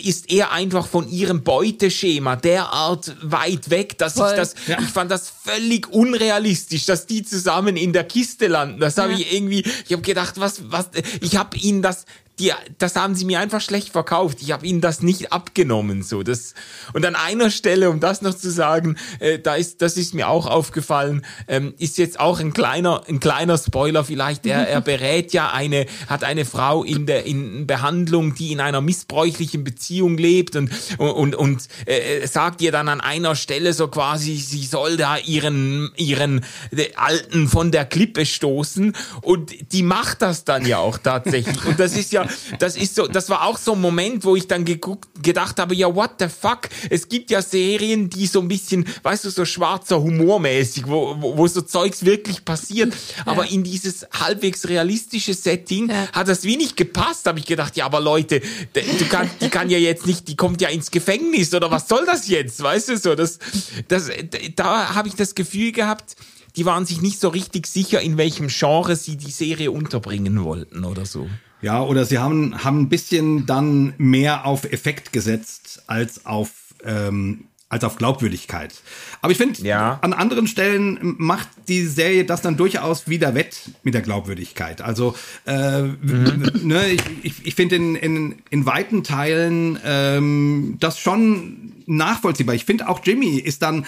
ist 0.04 0.32
er 0.32 0.52
einfach 0.52 0.88
von 0.88 1.10
ihrem 1.10 1.44
Beuteschema 1.44 2.36
derart 2.36 3.16
weit 3.22 3.70
weg, 3.70 3.98
dass 3.98 4.14
Voll. 4.14 4.30
ich 4.30 4.36
das, 4.36 4.56
ich 4.68 4.90
fand 4.90 5.12
das 5.12 5.30
völlig 5.30 5.63
unrealistisch, 5.92 6.86
dass 6.86 7.06
die 7.06 7.24
zusammen 7.24 7.78
in 7.78 7.94
der 7.94 8.04
Kiste 8.04 8.48
landen. 8.48 8.80
Das 8.80 8.98
habe 8.98 9.14
Ja. 9.14 9.20
ich 9.20 9.34
irgendwie, 9.34 9.64
ich 9.86 9.92
habe 9.92 10.02
gedacht, 10.02 10.40
was, 10.40 10.72
was, 10.72 10.90
ich 11.22 11.38
habe 11.38 11.58
ihnen 11.58 11.82
das, 11.82 12.06
die, 12.44 12.52
das 12.78 12.96
haben 12.98 13.16
sie 13.16 13.24
mir 13.24 13.40
einfach 13.40 13.62
schlecht 13.62 13.90
verkauft. 13.90 14.40
Ich 14.42 14.52
habe 14.52 14.66
ihnen 14.66 14.82
das 14.82 15.02
nicht 15.02 15.32
abgenommen, 15.32 16.04
so 16.04 16.24
das. 16.24 16.54
Und 16.92 17.06
an 17.06 17.16
einer 17.16 17.50
Stelle, 17.50 17.90
um 17.90 18.02
das 18.02 18.22
noch 18.22 18.34
zu 18.34 18.52
sagen, 18.52 18.98
äh, 19.20 19.40
da 19.40 19.56
ist, 19.56 19.82
das 19.82 19.96
ist 19.96 20.14
mir 20.14 20.28
auch 20.28 20.46
aufgefallen, 20.46 21.26
ähm, 21.48 21.74
ist 21.78 21.98
jetzt 21.98 22.20
auch 22.20 22.42
ein 22.42 22.54
kleiner, 22.54 23.04
ein 23.08 23.22
kleiner 23.22 23.58
Spoiler 23.58 24.04
vielleicht. 24.04 24.46
Er, 24.46 24.68
er 24.68 24.82
berät 24.82 25.32
ja 25.32 25.52
eine, 25.52 25.86
hat 26.08 26.26
eine 26.26 26.44
Frau 26.44 26.84
in 26.84 27.06
der 27.06 27.26
in 27.26 27.66
Behandlung, 27.66 28.36
die 28.36 28.52
in 28.52 28.60
einer 28.60 28.82
missbräuchlichen 28.82 29.64
Beziehung 29.64 30.18
lebt 30.18 30.58
und 30.58 30.70
und 30.98 31.36
und 31.36 31.68
äh, 31.86 32.28
sagt 32.28 32.62
ihr 32.62 32.74
dann 32.74 32.90
an 32.90 33.00
einer 33.00 33.36
Stelle 33.36 33.72
so 33.74 33.88
quasi, 33.88 34.36
sie 34.36 34.66
soll 34.66 34.98
da 34.98 35.18
ihren 35.18 35.92
ihren 35.96 36.44
äh, 36.76 36.94
alten 36.96 37.48
von 37.48 37.72
der 37.72 37.86
Klippe 37.86 38.26
stoßen 38.26 38.94
und 39.22 39.72
die 39.72 39.84
macht 39.84 40.22
das 40.22 40.44
dann 40.44 40.66
ja 40.66 40.80
auch 40.80 40.98
tatsächlich. 40.98 41.64
Und 41.64 41.80
das 41.80 41.96
ist 41.96 42.12
ja, 42.12 42.28
das 42.60 42.76
ist 42.76 42.96
so, 42.96 43.08
das 43.08 43.30
war 43.30 43.44
auch 43.44 43.58
so 43.58 43.74
ein 43.74 43.82
Moment, 43.82 44.24
wo 44.26 44.36
ich 44.36 44.48
dann 44.48 44.66
geguckt, 44.66 45.10
gedacht 45.22 45.60
habe, 45.60 45.76
ja 45.76 45.94
what 45.94 46.12
the 46.20 46.28
fuck? 46.28 46.70
Es 46.90 47.08
gibt 47.10 47.32
ja 47.32 47.42
Serien, 47.42 48.10
die 48.10 48.28
so 48.28 48.40
ein 48.42 48.48
bisschen, 48.48 48.86
weißt 49.04 49.26
du, 49.26 49.30
so 49.30 49.46
schwarzer 49.46 50.02
Humormäßig, 50.02 50.88
wo, 50.88 51.16
wo, 51.20 51.38
wo 51.38 51.48
so 51.48 51.62
Zeugs 51.62 52.06
wirklich 52.06 52.46
passiert. 52.46 52.94
Aber 53.26 53.50
in 53.50 53.64
dieses 53.64 54.06
halbwegs 54.12 54.68
realistische 54.68 55.34
Setting 55.34 55.90
Ja. 55.90 56.08
hat 56.12 56.28
das 56.28 56.44
wie 56.44 56.58
nicht 56.58 56.78
gepasst. 56.78 57.26
Habe 57.28 57.40
ich 57.40 57.46
gedacht, 57.46 57.76
ja, 57.78 57.86
aber 57.86 58.00
Leute, 58.00 58.42
du 58.74 59.06
kann, 59.06 59.30
die 59.42 59.50
kann 59.50 59.70
ja 59.70 59.78
jetzt 59.78 60.06
nicht, 60.06 60.28
die 60.28 60.36
kommt 60.36 60.62
ja 60.62 60.70
ins 60.70 60.92
Gefängnis 60.92 61.54
oder 61.54 61.72
was 61.72 61.88
soll 61.88 62.06
das 62.06 62.28
jetzt? 62.28 62.62
Weißt 62.62 62.90
du 62.90 62.98
so, 62.98 63.16
das, 63.16 63.40
das, 63.88 64.10
da 64.56 64.96
habe 64.96 65.08
ich 65.08 65.16
das 65.16 65.36
Gefühl 65.36 65.72
gehabt, 65.72 66.16
die 66.56 66.66
waren 66.66 66.86
sich 66.86 67.02
nicht 67.02 67.20
so 67.20 67.30
richtig 67.30 67.66
sicher, 67.68 68.02
in 68.02 68.18
welchem 68.18 68.48
Genre 68.48 68.96
sie 68.96 69.18
die 69.18 69.32
Serie 69.32 69.72
unterbringen 69.72 70.44
wollten 70.44 70.86
oder 70.86 71.06
so. 71.06 71.28
Ja, 71.64 71.82
oder 71.82 72.06
sie 72.06 72.20
haben, 72.20 72.64
haben 72.64 72.82
ein 72.82 72.90
bisschen 72.90 73.46
dann 73.46 73.94
mehr 73.98 74.46
auf 74.46 74.66
Effekt 74.72 75.14
gesetzt 75.14 75.82
als 75.88 76.26
auf, 76.26 76.52
ähm, 76.84 77.46
als 77.70 77.84
auf 77.86 77.96
Glaubwürdigkeit. 77.96 78.74
Aber 79.22 79.32
ich 79.32 79.38
finde, 79.38 79.62
Ja. 79.64 79.98
an 80.02 80.12
anderen 80.14 80.46
Stellen 80.48 81.00
macht 81.18 81.48
die 81.70 81.86
Serie 81.86 82.26
das 82.26 82.42
dann 82.42 82.58
durchaus 82.58 83.08
wieder 83.08 83.34
wett 83.34 83.72
mit 83.82 83.94
der 83.94 84.02
Glaubwürdigkeit. 84.02 84.82
Also 84.82 85.16
äh, 85.46 85.84
ne, 85.84 86.90
ich, 86.92 87.02
ich, 87.24 87.46
ich 87.48 87.56
finde 87.56 87.78
in, 87.78 87.96
in, 87.96 88.36
in 88.50 88.66
weiten 88.66 89.04
Teilen 89.04 89.80
ähm, 89.86 90.76
das 90.82 91.00
schon 91.00 91.72
nachvollziehbar. 91.86 92.56
Ich 92.56 92.66
finde 92.66 92.90
auch 92.90 93.00
Jimmy 93.04 93.38
ist 93.40 93.62
dann, 93.62 93.86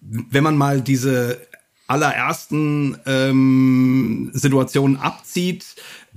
wenn 0.00 0.42
man 0.42 0.56
mal 0.56 0.80
diese 0.80 1.38
allerersten 1.86 2.96
ähm, 3.04 4.30
Situationen 4.32 4.96
abzieht, 4.96 5.66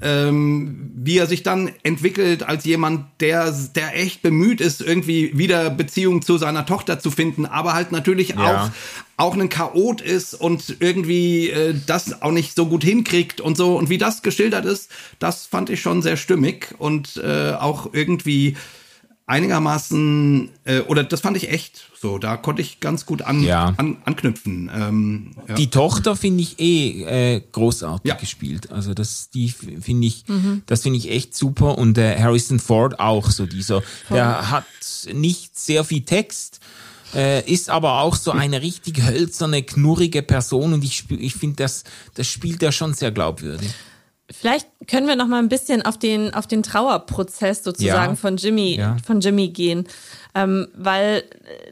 ähm, 0.01 0.91
wie 0.95 1.17
er 1.17 1.27
sich 1.27 1.43
dann 1.43 1.71
entwickelt 1.84 2.43
als 2.43 2.65
jemand, 2.65 3.06
der, 3.19 3.53
der 3.75 3.97
echt 3.99 4.21
bemüht 4.21 4.60
ist, 4.62 4.82
irgendwie 4.82 5.38
wieder 5.38 5.69
Beziehung 5.69 6.21
zu 6.21 6.38
seiner 6.38 6.65
Tochter 6.65 6.99
zu 6.99 7.12
finden, 7.12 7.45
aber 7.45 7.73
halt 7.73 7.91
natürlich 7.91 8.29
Ja. 8.29 8.71
auch, 9.17 9.25
auch 9.25 9.38
ein 9.38 9.49
Chaot 9.49 10.01
ist 10.01 10.34
und 10.34 10.77
irgendwie 10.79 11.49
äh, 11.49 11.75
das 11.86 12.21
auch 12.21 12.32
nicht 12.32 12.56
so 12.56 12.65
gut 12.65 12.84
hinkriegt 12.84 13.39
und 13.39 13.56
so. 13.56 13.77
Und 13.77 13.89
wie 13.89 13.97
das 13.99 14.23
geschildert 14.23 14.65
ist, 14.65 14.89
das 15.19 15.45
fand 15.45 15.69
ich 15.69 15.82
schon 15.82 16.01
sehr 16.01 16.17
stimmig 16.17 16.73
und 16.79 17.17
äh, 17.17 17.53
auch 17.53 17.93
irgendwie 17.93 18.56
einigermaßen, 19.25 20.49
äh, 20.65 20.79
oder 20.81 21.03
das 21.03 21.21
fand 21.21 21.38
ich 21.38 21.49
echt 21.49 21.89
so, 21.99 22.17
da 22.17 22.36
konnte 22.38 22.62
ich 22.62 22.79
ganz 22.79 23.05
gut 23.05 23.21
an, 23.21 23.41
Ja. 23.43 23.73
an, 23.77 23.97
anknüpfen. 24.05 24.69
Ähm, 24.73 25.31
ja. 25.47 25.55
Die 25.55 25.69
Tochter 25.69 26.15
finde 26.15 26.41
ich 26.43 26.59
eh 26.59 27.36
äh, 27.36 27.41
großartig 27.51 28.07
Ja. 28.09 28.15
gespielt. 28.15 28.71
Also 28.71 28.93
das, 28.93 29.29
die 29.29 29.49
finde 29.49 30.07
ich, 30.07 30.25
das 30.65 30.81
finde 30.83 30.97
ich 30.99 31.09
echt 31.09 31.36
super. 31.36 31.77
Und 31.77 31.97
äh, 31.97 32.19
Harrison 32.19 32.59
Ford 32.59 32.99
auch 32.99 33.29
so 33.31 33.45
dieser, 33.45 33.81
der 34.09 34.51
hat 34.51 34.65
nicht 35.13 35.57
sehr 35.57 35.83
viel 35.83 36.01
Text, 36.01 36.59
äh, 37.15 37.49
ist 37.49 37.69
aber 37.69 38.01
auch 38.01 38.15
so 38.15 38.31
eine 38.31 38.62
richtig 38.62 39.01
hölzerne, 39.05 39.63
knurrige 39.63 40.21
Person 40.23 40.73
und 40.73 40.83
ich, 40.83 41.05
ich 41.09 41.36
finde, 41.36 41.57
das, 41.57 41.83
das 42.15 42.27
spielt 42.27 42.62
er 42.63 42.71
schon 42.71 42.93
sehr 42.93 43.12
glaubwürdig. 43.12 43.69
Vielleicht 44.34 44.67
können 44.88 45.08
wir 45.08 45.15
noch 45.15 45.28
mal 45.28 45.39
ein 45.39 45.50
bisschen 45.50 45.82
auf 45.84 45.98
den 45.98 46.34
auf 46.34 46.48
den 46.48 46.63
Trauerprozess 46.63 47.63
sozusagen 47.63 48.13
Ja. 48.13 48.15
von 48.15 48.38
Jimmy 48.38 48.76
Ja. 48.78 48.98
von 49.06 49.22
Jimmy 49.22 49.50
gehen, 49.50 49.88
ähm, 50.36 50.67
weil 50.76 51.24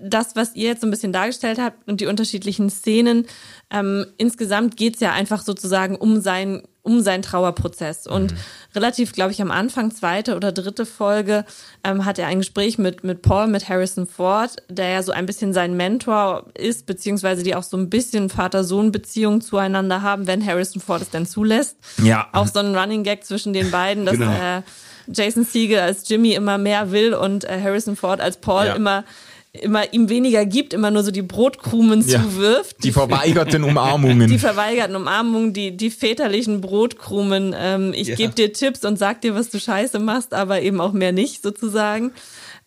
das, 0.02 0.36
was 0.36 0.56
ihr 0.56 0.68
jetzt 0.70 0.82
so 0.82 0.88
ein 0.88 0.92
bisschen 0.92 1.12
dargestellt 1.14 1.60
habt 1.60 1.88
und 1.88 2.00
die 2.02 2.06
unterschiedlichen 2.06 2.70
Szenen, 2.70 3.26
ähm, 3.72 4.06
insgesamt 4.18 4.78
geht's 4.78 5.00
ja 5.00 5.12
einfach 5.12 5.42
sozusagen 5.44 5.96
um 5.96 6.22
sein 6.22 6.62
um 6.84 7.02
seinen 7.02 7.22
Trauerprozess 7.22 8.08
und 8.08 8.34
relativ, 8.76 9.14
glaube 9.14 9.32
ich, 9.32 9.42
am 9.42 9.52
Anfang 9.52 9.92
zweite 9.92 10.36
oder 10.36 10.52
dritte 10.52 10.86
Folge 10.88 11.46
ähm, 11.84 12.06
hat 12.06 12.18
er 12.18 12.26
ein 12.28 12.40
Gespräch 12.40 12.78
mit 12.80 13.04
mit 13.04 13.22
Paul 13.22 13.48
mit 13.48 13.70
Harrison 13.70 14.08
Ford, 14.08 14.56
der 14.68 14.90
ja 14.90 15.04
so 15.04 15.12
ein 15.12 15.26
bisschen 15.28 15.54
sein 15.54 15.78
Mentor 15.78 16.46
ist 16.58 16.88
beziehungsweise 16.88 17.44
die 17.44 17.54
auch 17.56 17.64
so 17.64 17.78
ein 17.78 17.90
bisschen 17.90 18.30
Vater-Sohn-Beziehung 18.30 19.42
zueinander 19.42 20.02
haben, 20.02 20.28
wenn 20.28 20.46
Harrison 20.46 20.82
Ford 20.82 21.02
es 21.02 21.10
denn 21.10 21.26
zulässt 21.26 21.78
Ja. 22.02 22.28
auch 22.34 22.48
so 22.48 22.60
ein 22.60 22.76
Running 22.76 23.04
Gag 23.04 23.26
zwischen 23.26 23.54
den 23.54 23.72
beiden, 23.72 24.06
dass 24.06 24.18
Genau. 24.18 24.32
äh, 24.32 24.62
Jason 25.08 25.44
Siegel 25.44 25.80
als 25.80 26.08
Jimmy 26.08 26.34
immer 26.34 26.58
mehr 26.58 26.92
will 26.92 27.14
und 27.14 27.44
äh, 27.44 27.60
Harrison 27.62 27.96
Ford 27.96 28.22
als 28.22 28.38
Paul 28.38 28.66
Ja. 28.68 28.74
immer 28.76 29.04
immer 29.54 29.94
ihm 29.94 30.08
weniger 30.08 30.46
gibt, 30.46 30.74
immer 30.74 30.92
nur 30.92 31.04
so 31.04 31.12
die 31.12 31.22
Brotkrumen 31.22 32.08
ja. 32.08 32.22
zuwirft. 32.22 32.84
Die 32.84 32.92
verweigerten 32.92 33.64
Umarmungen. 33.64 34.30
Die 34.30 34.40
verweigerten 34.40 34.96
Umarmungen, 34.96 35.54
die, 35.54 35.76
die 35.76 35.92
väterlichen 35.92 36.62
Brotkrumen. 36.62 37.54
Ähm, 37.58 37.94
ich 37.94 38.10
ja. 38.10 38.16
gebe 38.16 38.34
dir 38.34 38.54
Tipps 38.54 38.86
und 38.86 38.98
sag 38.98 39.22
dir, 39.22 39.36
was 39.36 39.50
du 39.50 39.60
scheiße 39.60 40.00
machst, 40.00 40.34
aber 40.34 40.62
eben 40.62 40.80
auch 40.80 40.94
mehr 40.94 41.12
nicht 41.12 41.44
sozusagen. 41.44 42.12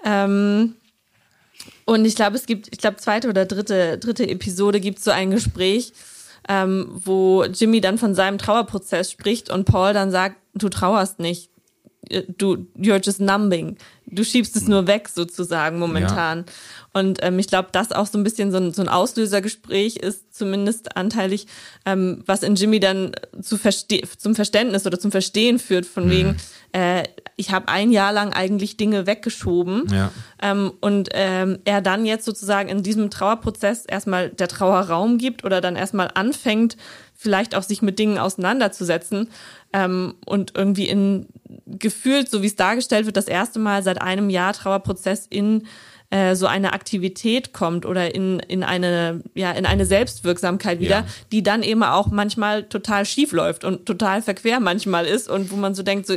Ähm, 0.05 0.75
und 1.87 2.05
ich 2.05 2.17
glaube, 2.17 2.37
es 2.37 2.45
gibt, 2.45 2.69
ich 2.71 2.79
glaube, 2.79 2.97
zweite 2.97 3.29
oder 3.29 3.47
dritte, 3.47 3.99
dritte 3.99 4.29
Episode 4.29 4.81
gibt 4.81 5.03
so 5.03 5.11
ein 5.11 5.31
Gespräch, 5.31 5.93
ähm, 6.49 6.89
wo 6.93 7.45
Jimmy 7.45 7.81
dann 7.81 7.97
von 7.97 8.15
seinem 8.15 8.37
Trauerprozess 8.37 9.11
spricht 9.11 9.49
und 9.49 9.65
Paul 9.65 9.95
dann 9.95 10.11
sagt, 10.11 10.37
du 10.55 10.69
trauerst 10.69 11.19
nicht. 11.19 11.51
Äh, 12.09 12.23
du, 12.37 12.67
you're 12.79 13.05
just 13.05 13.21
numbing. 13.21 13.77
Du 14.07 14.23
schiebst 14.25 14.55
es 14.57 14.69
nur 14.69 14.87
weg 14.87 15.09
sozusagen 15.09 15.79
momentan. 15.79 16.39
Ja. 16.39 16.45
Und 17.01 17.19
ähm, 17.23 17.39
ich 17.39 17.49
glaube, 17.49 17.71
das 17.73 17.91
auch 17.91 18.07
so 18.07 18.19
ein 18.19 18.25
bisschen 18.25 18.53
so 18.53 18.59
ein, 18.59 18.73
so 18.73 18.83
ein 18.83 18.89
Auslösergespräch 18.89 19.97
ist, 19.97 20.35
zumindest 20.35 20.97
anteilig, 20.97 21.47
ähm, 21.87 22.23
was 22.27 22.43
in 22.43 22.55
Jimmy 22.55 22.81
dann 22.81 23.13
zu 23.41 23.57
verste 23.57 24.03
zum 24.17 24.35
Verständnis 24.35 24.87
oder 24.87 24.99
zum 25.01 25.11
Verstehen 25.11 25.59
führt, 25.59 25.87
von 25.87 26.07
mhm. 26.07 26.11
wegen, 26.11 26.37
äh, 26.73 27.03
ich 27.37 27.51
habe 27.51 27.69
ein 27.69 27.91
Jahr 27.91 28.13
lang 28.13 28.33
eigentlich 28.33 28.77
Dinge 28.77 29.07
weggeschoben. 29.07 29.87
Ja. 29.93 30.13
Ähm, 30.41 30.73
und 30.81 31.09
ähm, 31.13 31.59
er 31.65 31.81
dann 31.81 32.07
jetzt 32.07 32.25
sozusagen 32.25 32.69
in 32.69 32.83
diesem 32.83 33.11
Trauerprozess 33.11 33.87
erstmal 33.87 34.29
der 34.29 34.49
Trauer 34.49 34.81
Raum 34.81 35.19
gibt 35.19 35.45
oder 35.45 35.61
dann 35.61 35.77
erstmal 35.77 36.11
anfängt, 36.15 36.77
vielleicht 37.25 37.55
auch 37.55 37.63
sich 37.63 37.81
mit 37.81 37.99
Dingen 37.99 38.19
auseinanderzusetzen 38.19 39.31
ähm, 39.73 40.15
und 40.27 40.53
irgendwie 40.55 40.89
in 40.89 41.27
gefühlt, 41.67 42.31
so 42.31 42.43
wie 42.43 42.47
es 42.47 42.57
dargestellt 42.57 43.07
wird, 43.07 43.17
das 43.17 43.29
erste 43.29 43.59
Mal 43.59 43.83
seit 43.83 44.01
einem 44.03 44.29
Jahr 44.29 44.53
Trauerprozess 44.53 45.27
in 45.29 45.67
äh, 46.11 46.37
so 46.37 46.47
eine 46.47 46.75
Aktivität 46.75 47.55
kommt 47.55 47.87
oder 47.87 48.15
in, 48.15 48.39
in 48.41 48.63
eine, 48.63 49.23
ja, 49.35 49.53
in 49.53 49.65
eine 49.65 49.87
Selbstwirksamkeit 49.87 50.79
wieder, 50.79 51.01
ja. 51.01 51.07
die 51.33 51.43
dann 51.43 51.63
eben 51.63 51.83
auch 51.83 52.09
manchmal 52.09 52.65
total 52.65 53.07
schief 53.07 53.33
läuft 53.33 53.65
und 53.65 53.87
total 53.87 54.21
verquer 54.21 54.61
manchmal 54.61 55.07
ist 55.07 55.31
und 55.31 55.51
wo 55.51 55.57
man 55.57 55.75
so 55.75 55.83
denkt, 55.83 56.07
so, 56.07 56.15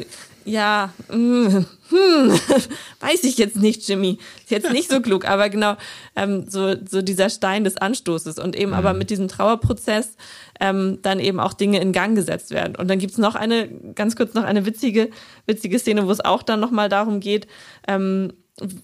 ja, 0.47 0.93
mm, 1.11 1.65
hm, 1.89 2.39
weiß 3.01 3.23
ich 3.23 3.37
jetzt 3.37 3.57
nicht, 3.57 3.87
Jimmy. 3.87 4.17
Ist 4.39 4.51
jetzt 4.51 4.71
nicht 4.71 4.89
so 4.89 5.01
klug, 5.01 5.27
aber 5.27 5.49
genau, 5.49 5.75
ähm, 6.15 6.45
so, 6.49 6.73
so 6.89 7.01
dieser 7.01 7.29
Stein 7.29 7.65
des 7.65 7.75
Anstoßes 7.75 8.39
und 8.39 8.55
eben 8.55 8.71
mhm. 8.71 8.77
aber 8.77 8.93
mit 8.93 9.09
diesem 9.09 9.27
Trauerprozess 9.27 10.15
ähm, 10.59 10.99
dann 11.01 11.19
eben 11.19 11.41
auch 11.41 11.53
Dinge 11.53 11.81
in 11.81 11.91
Gang 11.91 12.15
gesetzt 12.15 12.51
werden. 12.51 12.77
Und 12.77 12.89
dann 12.89 12.99
gibt's 12.99 13.17
noch 13.17 13.35
eine, 13.35 13.67
ganz 13.93 14.15
kurz 14.15 14.33
noch 14.33 14.45
eine 14.45 14.65
witzige, 14.65 15.09
witzige 15.45 15.79
Szene, 15.79 16.07
wo 16.07 16.11
es 16.11 16.23
auch 16.23 16.43
dann 16.43 16.61
nochmal 16.61 16.87
darum 16.87 17.19
geht, 17.19 17.47
ähm, 17.87 18.31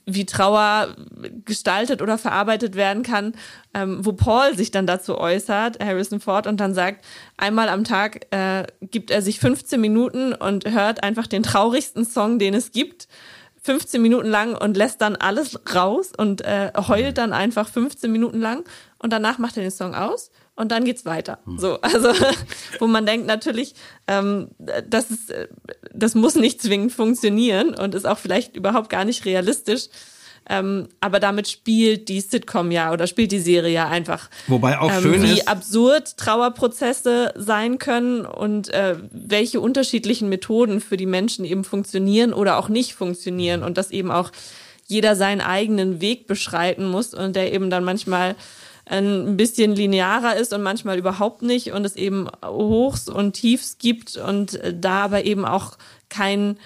wie 0.06 0.26
Trauer 0.26 0.96
gestaltet 1.46 2.02
oder 2.02 2.18
verarbeitet 2.18 2.76
werden 2.76 3.04
kann, 3.04 3.34
ähm, 3.74 4.06
wo 4.06 4.14
Paul 4.14 4.56
sich 4.56 4.72
dann 4.72 4.86
dazu 4.86 5.18
äußert, 5.18 5.84
Harrison 5.84 6.20
Ford, 6.20 6.46
und 6.46 6.60
dann 6.60 6.74
sagt, 6.74 7.04
einmal 7.38 7.70
am 7.70 7.84
Tag 7.84 8.28
äh, 8.32 8.66
gibt 8.82 9.10
er 9.10 9.22
sich 9.22 9.40
15 9.40 9.82
Minuten 9.82 10.34
und 10.34 10.66
hört 10.70 11.04
einfach 11.04 11.28
den 11.28 11.44
traurigsten 11.44 12.06
Song, 12.06 12.40
den 12.40 12.54
es 12.54 12.72
gibt. 12.72 13.08
15 13.64 14.02
Minuten 14.02 14.28
lang 14.28 14.56
und 14.56 14.76
lässt 14.76 15.02
dann 15.02 15.16
alles 15.16 15.58
raus 15.74 16.12
und 16.16 16.42
äh, 16.42 16.72
heult 16.76 17.18
dann 17.18 17.32
einfach 17.32 17.70
15 17.70 18.12
Minuten 18.12 18.40
lang 18.40 18.66
und 19.00 19.14
danach 19.14 19.38
macht 19.38 19.56
er 19.56 19.64
den 19.64 19.72
Song 19.72 19.96
aus 19.96 20.32
und 20.56 20.72
dann 20.72 20.86
geht's 20.86 21.06
weiter. 21.06 21.40
Hm. 21.46 21.58
So, 21.58 21.82
also 21.82 22.10
wo 22.80 22.88
man 22.88 23.06
denkt 23.06 23.28
natürlich, 23.28 23.74
ähm, 24.08 24.50
das 24.88 25.10
ist, 25.10 25.34
das 25.94 26.16
muss 26.16 26.36
nicht 26.36 26.62
zwingend 26.62 26.92
funktionieren 26.92 27.74
und 27.74 27.96
ist 27.96 28.06
auch 28.06 28.20
vielleicht 28.20 28.56
überhaupt 28.56 28.90
gar 28.90 29.06
nicht 29.06 29.26
realistisch. 29.26 29.88
Ähm, 30.50 30.90
aber 31.00 31.22
damit 31.22 31.48
spielt 31.48 32.10
die 32.10 32.20
Sitcom 32.20 32.70
ja 32.72 32.92
oder 32.92 33.08
spielt 33.08 33.32
die 33.32 33.40
Serie 33.40 33.74
ja 33.74 33.88
einfach. 33.88 34.30
Wobei 34.48 34.78
auch 34.78 34.92
ähm, 34.92 35.02
schön 35.02 35.24
wie 35.24 35.40
ist, 35.40 35.48
absurd 35.48 36.18
Trauerprozesse 36.18 37.34
sein 37.38 37.78
können 37.78 38.26
und 38.26 38.70
äh, 38.74 38.98
welche 39.12 39.62
unterschiedlichen 39.62 40.28
Methoden 40.28 40.82
für 40.82 40.98
die 40.98 41.06
Menschen 41.06 41.46
eben 41.46 41.64
funktionieren 41.64 42.34
oder 42.34 42.58
auch 42.58 42.68
nicht 42.68 42.94
funktionieren 42.94 43.64
und 43.64 43.78
dass 43.78 43.92
eben 43.92 44.12
auch 44.12 44.32
jeder 44.86 45.16
seinen 45.16 45.40
eigenen 45.40 46.02
Weg 46.02 46.28
beschreiten 46.28 46.86
muss 46.86 47.14
und 47.14 47.38
der 47.38 47.54
eben 47.54 47.70
dann 47.70 47.86
manchmal 47.86 48.36
ein 48.86 49.38
bisschen 49.38 49.76
linearer 49.76 50.36
ist 50.36 50.54
und 50.54 50.62
manchmal 50.62 50.98
überhaupt 50.98 51.42
nicht 51.42 51.72
und 51.72 51.86
es 51.86 51.96
eben 51.96 52.28
Hochs 52.46 53.08
und 53.08 53.34
Tiefs 53.34 53.78
gibt 53.78 54.18
und 54.18 54.60
da 54.74 55.04
aber 55.04 55.26
eben 55.26 55.46
auch 55.46 55.78
kein 56.10 56.58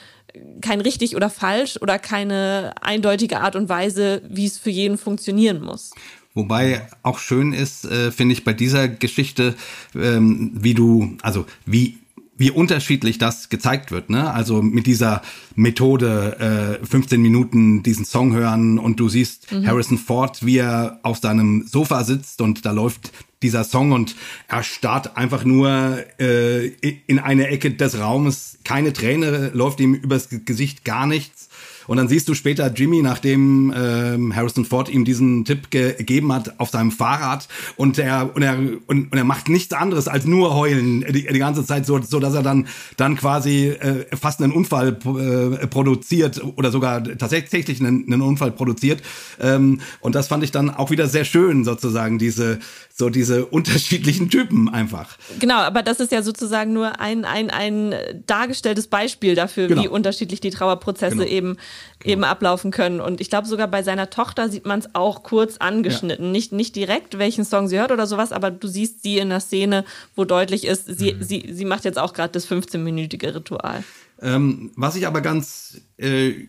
kein 0.61 0.81
richtig 0.81 1.15
oder 1.15 1.29
falsch 1.29 1.77
oder 1.81 1.97
keine 1.99 2.73
eindeutige 2.81 3.39
Art 3.39 3.55
und 3.55 3.69
Weise, 3.69 4.21
wie 4.29 4.45
es 4.45 4.57
für 4.57 4.69
jeden 4.69 4.97
funktionieren 4.97 5.61
muss. 5.61 5.91
Wobei 6.33 6.87
auch 7.01 7.17
schön 7.17 7.53
ist, 7.53 7.85
äh, 7.85 8.11
finde 8.11 8.33
ich, 8.33 8.43
bei 8.43 8.53
dieser 8.53 8.87
Geschichte, 8.87 9.55
ähm, 9.95 10.51
wie 10.53 10.75
du, 10.75 11.17
also 11.23 11.45
wie 11.65 11.97
wie 12.37 12.51
unterschiedlich 12.51 13.17
das 13.17 13.49
gezeigt 13.49 13.91
wird, 13.91 14.09
ne? 14.09 14.31
Also 14.31 14.61
mit 14.61 14.85
dieser 14.85 15.21
Methode, 15.55 16.79
äh, 16.81 16.85
15 16.85 17.21
Minuten 17.21 17.83
diesen 17.83 18.05
Song 18.05 18.33
hören 18.33 18.79
und 18.79 18.99
du 18.99 19.09
siehst 19.09 19.51
mhm. 19.51 19.65
Harrison 19.67 19.97
Ford, 19.97 20.45
wie 20.45 20.57
er 20.57 20.99
auf 21.03 21.17
seinem 21.17 21.65
Sofa 21.67 22.03
sitzt 22.03 22.41
und 22.41 22.65
da 22.65 22.71
läuft 22.71 23.11
dieser 23.41 23.63
Song 23.63 23.91
und 23.91 24.15
er 24.47 24.63
starrt 24.63 25.15
einfach 25.17 25.43
nur 25.43 26.03
äh, 26.19 26.67
in 27.07 27.19
eine 27.19 27.47
Ecke 27.47 27.71
des 27.71 27.99
Raumes, 27.99 28.57
keine 28.63 28.93
Träne 28.93 29.51
läuft 29.53 29.79
ihm 29.79 29.93
übers 29.93 30.29
Gesicht, 30.29 30.85
gar 30.85 31.05
nichts. 31.05 31.46
Und 31.87 31.97
dann 31.97 32.07
siehst 32.07 32.27
du 32.27 32.33
später 32.33 32.71
Jimmy, 32.71 33.01
nachdem 33.01 33.73
ähm, 33.75 34.35
Harrison 34.35 34.65
Ford 34.65 34.89
ihm 34.89 35.05
diesen 35.05 35.45
Tipp 35.45 35.71
gegeben 35.71 36.31
hat, 36.33 36.59
auf 36.59 36.69
seinem 36.69 36.91
Fahrrad 36.91 37.47
und 37.75 37.97
er 37.97 38.35
und 38.35 38.41
er 38.41 38.57
und, 38.57 39.11
und 39.11 39.13
er 39.13 39.23
macht 39.23 39.49
nichts 39.49 39.73
anderes 39.73 40.07
als 40.07 40.25
nur 40.25 40.55
heulen 40.55 41.05
die, 41.07 41.25
die 41.25 41.39
ganze 41.39 41.65
Zeit, 41.65 41.85
so, 41.85 42.01
so 42.01 42.19
dass 42.19 42.33
er 42.33 42.43
dann 42.43 42.67
dann 42.97 43.15
quasi 43.15 43.67
äh, 43.67 44.05
fast 44.15 44.41
einen 44.41 44.51
Unfall 44.51 44.89
äh, 44.89 45.67
produziert 45.67 46.41
oder 46.55 46.71
sogar 46.71 47.03
tatsächlich 47.03 47.79
einen, 47.79 48.05
einen 48.11 48.21
Unfall 48.21 48.51
produziert. 48.51 49.01
Ähm, 49.39 49.81
und 50.01 50.15
das 50.15 50.27
fand 50.27 50.43
ich 50.43 50.51
dann 50.51 50.69
auch 50.69 50.91
wieder 50.91 51.07
sehr 51.07 51.25
schön, 51.25 51.63
sozusagen 51.63 52.19
diese 52.19 52.59
so 52.93 53.09
diese 53.09 53.45
unterschiedlichen 53.45 54.29
Typen 54.29 54.69
einfach. 54.69 55.17
Genau, 55.39 55.57
aber 55.57 55.83
das 55.83 55.99
ist 55.99 56.11
ja 56.11 56.23
sozusagen 56.23 56.73
nur 56.73 56.99
ein 56.99 57.25
ein 57.25 57.49
ein 57.49 57.95
dargestelltes 58.25 58.87
Beispiel 58.87 59.35
dafür, 59.35 59.67
genau. 59.67 59.83
wie 59.83 59.87
unterschiedlich 59.87 60.41
die 60.41 60.49
Trauerprozesse 60.49 61.17
genau. 61.17 61.29
eben 61.29 61.57
genau. 61.99 62.13
eben 62.13 62.23
ablaufen 62.23 62.71
können. 62.71 63.01
Und 63.01 63.21
ich 63.21 63.29
glaube, 63.29 63.47
sogar 63.47 63.67
bei 63.67 63.83
seiner 63.83 64.09
Tochter 64.09 64.49
sieht 64.49 64.65
man 64.65 64.79
es 64.79 64.89
auch 64.93 65.23
kurz 65.23 65.57
angeschnitten. 65.57 66.25
Ja. 66.25 66.31
Nicht, 66.31 66.51
nicht 66.51 66.75
direkt, 66.75 67.17
welchen 67.17 67.45
Song 67.45 67.67
sie 67.67 67.79
hört 67.79 67.91
oder 67.91 68.07
sowas, 68.07 68.31
aber 68.31 68.51
du 68.51 68.67
siehst 68.67 69.03
sie 69.03 69.17
in 69.17 69.29
der 69.29 69.39
Szene, 69.39 69.85
wo 70.15 70.25
deutlich 70.25 70.65
ist, 70.65 70.85
sie, 70.85 71.13
mhm. 71.13 71.23
sie, 71.23 71.49
sie 71.51 71.65
macht 71.65 71.85
jetzt 71.85 71.99
auch 71.99 72.13
gerade 72.13 72.33
das 72.33 72.49
15-minütige 72.49 73.35
Ritual. 73.35 73.83
Ähm, 74.21 74.71
was 74.75 74.95
ich 74.95 75.05
aber 75.05 75.21
ganz 75.21 75.81
äh, 75.97 76.47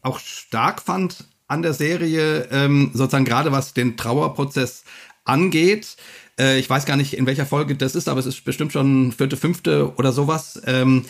auch 0.00 0.18
stark 0.18 0.80
fand 0.80 1.24
an 1.46 1.62
der 1.62 1.74
Serie, 1.74 2.48
ähm, 2.50 2.90
sozusagen 2.94 3.26
gerade 3.26 3.52
was 3.52 3.74
den 3.74 3.96
Trauerprozess 3.96 4.84
angeht, 5.24 5.96
äh, 6.38 6.58
ich 6.58 6.68
weiß 6.68 6.86
gar 6.86 6.96
nicht, 6.96 7.14
in 7.14 7.26
welcher 7.26 7.46
Folge 7.46 7.74
das 7.76 7.94
ist, 7.94 8.08
aber 8.08 8.20
es 8.20 8.26
ist 8.26 8.44
bestimmt 8.44 8.72
schon 8.72 9.12
vierte, 9.12 9.36
fünfte 9.36 9.94
oder 9.96 10.12
sowas. 10.12 10.60
Ähm, 10.66 11.04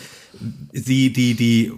sie, 0.71 1.13
die, 1.13 1.35
die, 1.35 1.71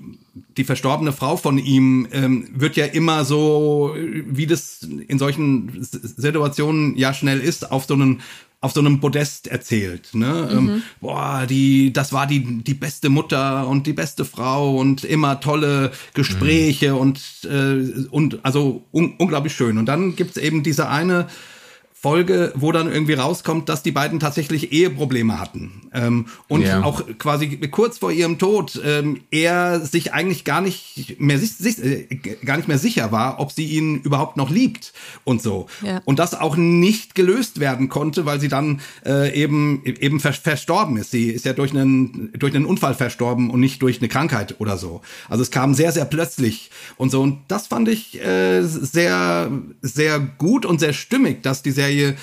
die 0.58 0.64
verstorbene 0.66 1.14
Frau 1.14 1.38
von 1.38 1.58
ihm 1.58 2.08
ähm, 2.12 2.50
wird 2.54 2.76
ja 2.76 2.86
immer 2.86 3.24
so, 3.24 3.96
wie 3.96 4.48
das 4.48 4.82
in 5.08 5.18
solchen 5.18 5.72
Situationen 5.82 6.98
ja 6.98 7.14
schnell 7.14 7.40
ist, 7.40 7.72
auf 7.72 7.86
so 7.86 7.94
einen 7.94 8.22
auf 8.62 8.72
so 8.72 8.80
einem 8.80 9.00
Podest 9.00 9.48
erzählt, 9.48 10.16
ne? 10.16 10.50
Ähm, 10.52 10.64
mhm. 10.64 10.70
Ähm, 10.70 10.84
boah, 11.00 11.46
die, 11.48 11.94
das 11.94 12.14
war 12.14 12.26
die 12.26 12.64
die 12.64 12.74
beste 12.74 13.10
Mutter 13.10 13.68
und 13.68 13.86
die 13.86 13.94
beste 13.94 14.26
Frau 14.26 14.78
und 14.78 15.04
immer 15.04 15.40
tolle 15.40 15.92
Gespräche 16.16 16.94
mhm. 16.94 16.98
und 16.98 17.22
äh, 17.44 18.08
und 18.10 18.44
also 18.44 18.84
un 18.92 19.14
unglaublich 19.18 19.54
schön. 19.54 19.78
Und 19.78 19.86
dann 19.86 20.16
gibt's 20.16 20.38
eben 20.38 20.64
diese 20.64 20.90
eine 20.90 21.28
Folge, 22.06 22.54
wo 22.56 22.72
dann 22.72 22.92
irgendwie 22.92 23.16
rauskommt, 23.16 23.68
dass 23.68 23.82
die 23.82 23.92
beiden 23.92 24.20
tatsächlich 24.20 24.72
Eheprobleme 24.72 25.40
hatten. 25.40 25.90
Ähm, 25.92 26.28
und 26.48 26.62
ja. 26.62 26.84
auch 26.84 27.02
quasi 27.18 27.58
kurz 27.72 27.98
vor 27.98 28.12
ihrem 28.12 28.38
Tod 28.38 28.80
ähm, 28.86 29.22
er 29.32 29.80
sich 29.80 30.14
eigentlich 30.14 30.44
gar 30.44 30.62
nicht 30.62 31.20
mehr 31.20 31.40
sich, 31.40 31.54
sich, 31.54 31.84
äh, 31.84 32.06
gar 32.46 32.58
nicht 32.58 32.68
mehr 32.68 32.78
sicher 32.78 33.12
war, 33.12 33.40
ob 33.40 33.52
sie 33.52 33.66
ihn 33.66 34.02
überhaupt 34.02 34.38
noch 34.38 34.52
liebt 34.52 34.94
und 35.24 35.42
so. 35.42 35.66
Ja. 35.82 36.00
Und 36.06 36.20
das 36.20 36.36
auch 36.36 36.58
nicht 36.58 37.16
gelöst 37.16 37.60
werden 37.60 37.90
konnte, 37.90 38.28
weil 38.28 38.40
sie 38.40 38.50
dann 38.50 38.82
äh, 39.04 39.34
eben 39.34 39.82
eben 39.84 40.20
ver 40.20 40.34
verstorben 40.34 40.98
ist. 40.98 41.10
Sie 41.10 41.32
ist 41.32 41.46
ja 41.46 41.54
durch 41.54 41.72
einen 41.72 42.32
durch 42.38 42.54
einen 42.54 42.66
Unfall 42.66 42.94
verstorben 42.94 43.50
und 43.50 43.62
nicht 43.62 43.82
durch 43.82 43.98
eine 43.98 44.10
Krankheit 44.10 44.58
oder 44.60 44.78
so. 44.78 45.02
Also 45.28 45.42
es 45.42 45.50
kam 45.50 45.74
sehr 45.74 45.92
sehr 45.92 46.06
plötzlich 46.06 46.70
und 46.98 47.10
so. 47.10 47.24
Und 47.24 47.40
das 47.48 47.66
fand 47.66 47.88
ich 47.88 48.24
äh, 48.24 48.62
sehr 48.62 49.50
sehr 49.82 50.20
gut 50.20 50.68
und 50.68 50.80
sehr 50.80 50.94
stimmig, 50.94 51.42
dass 51.42 51.64
die 51.64 51.72
Serie 51.72 51.95
Serie 51.96 52.16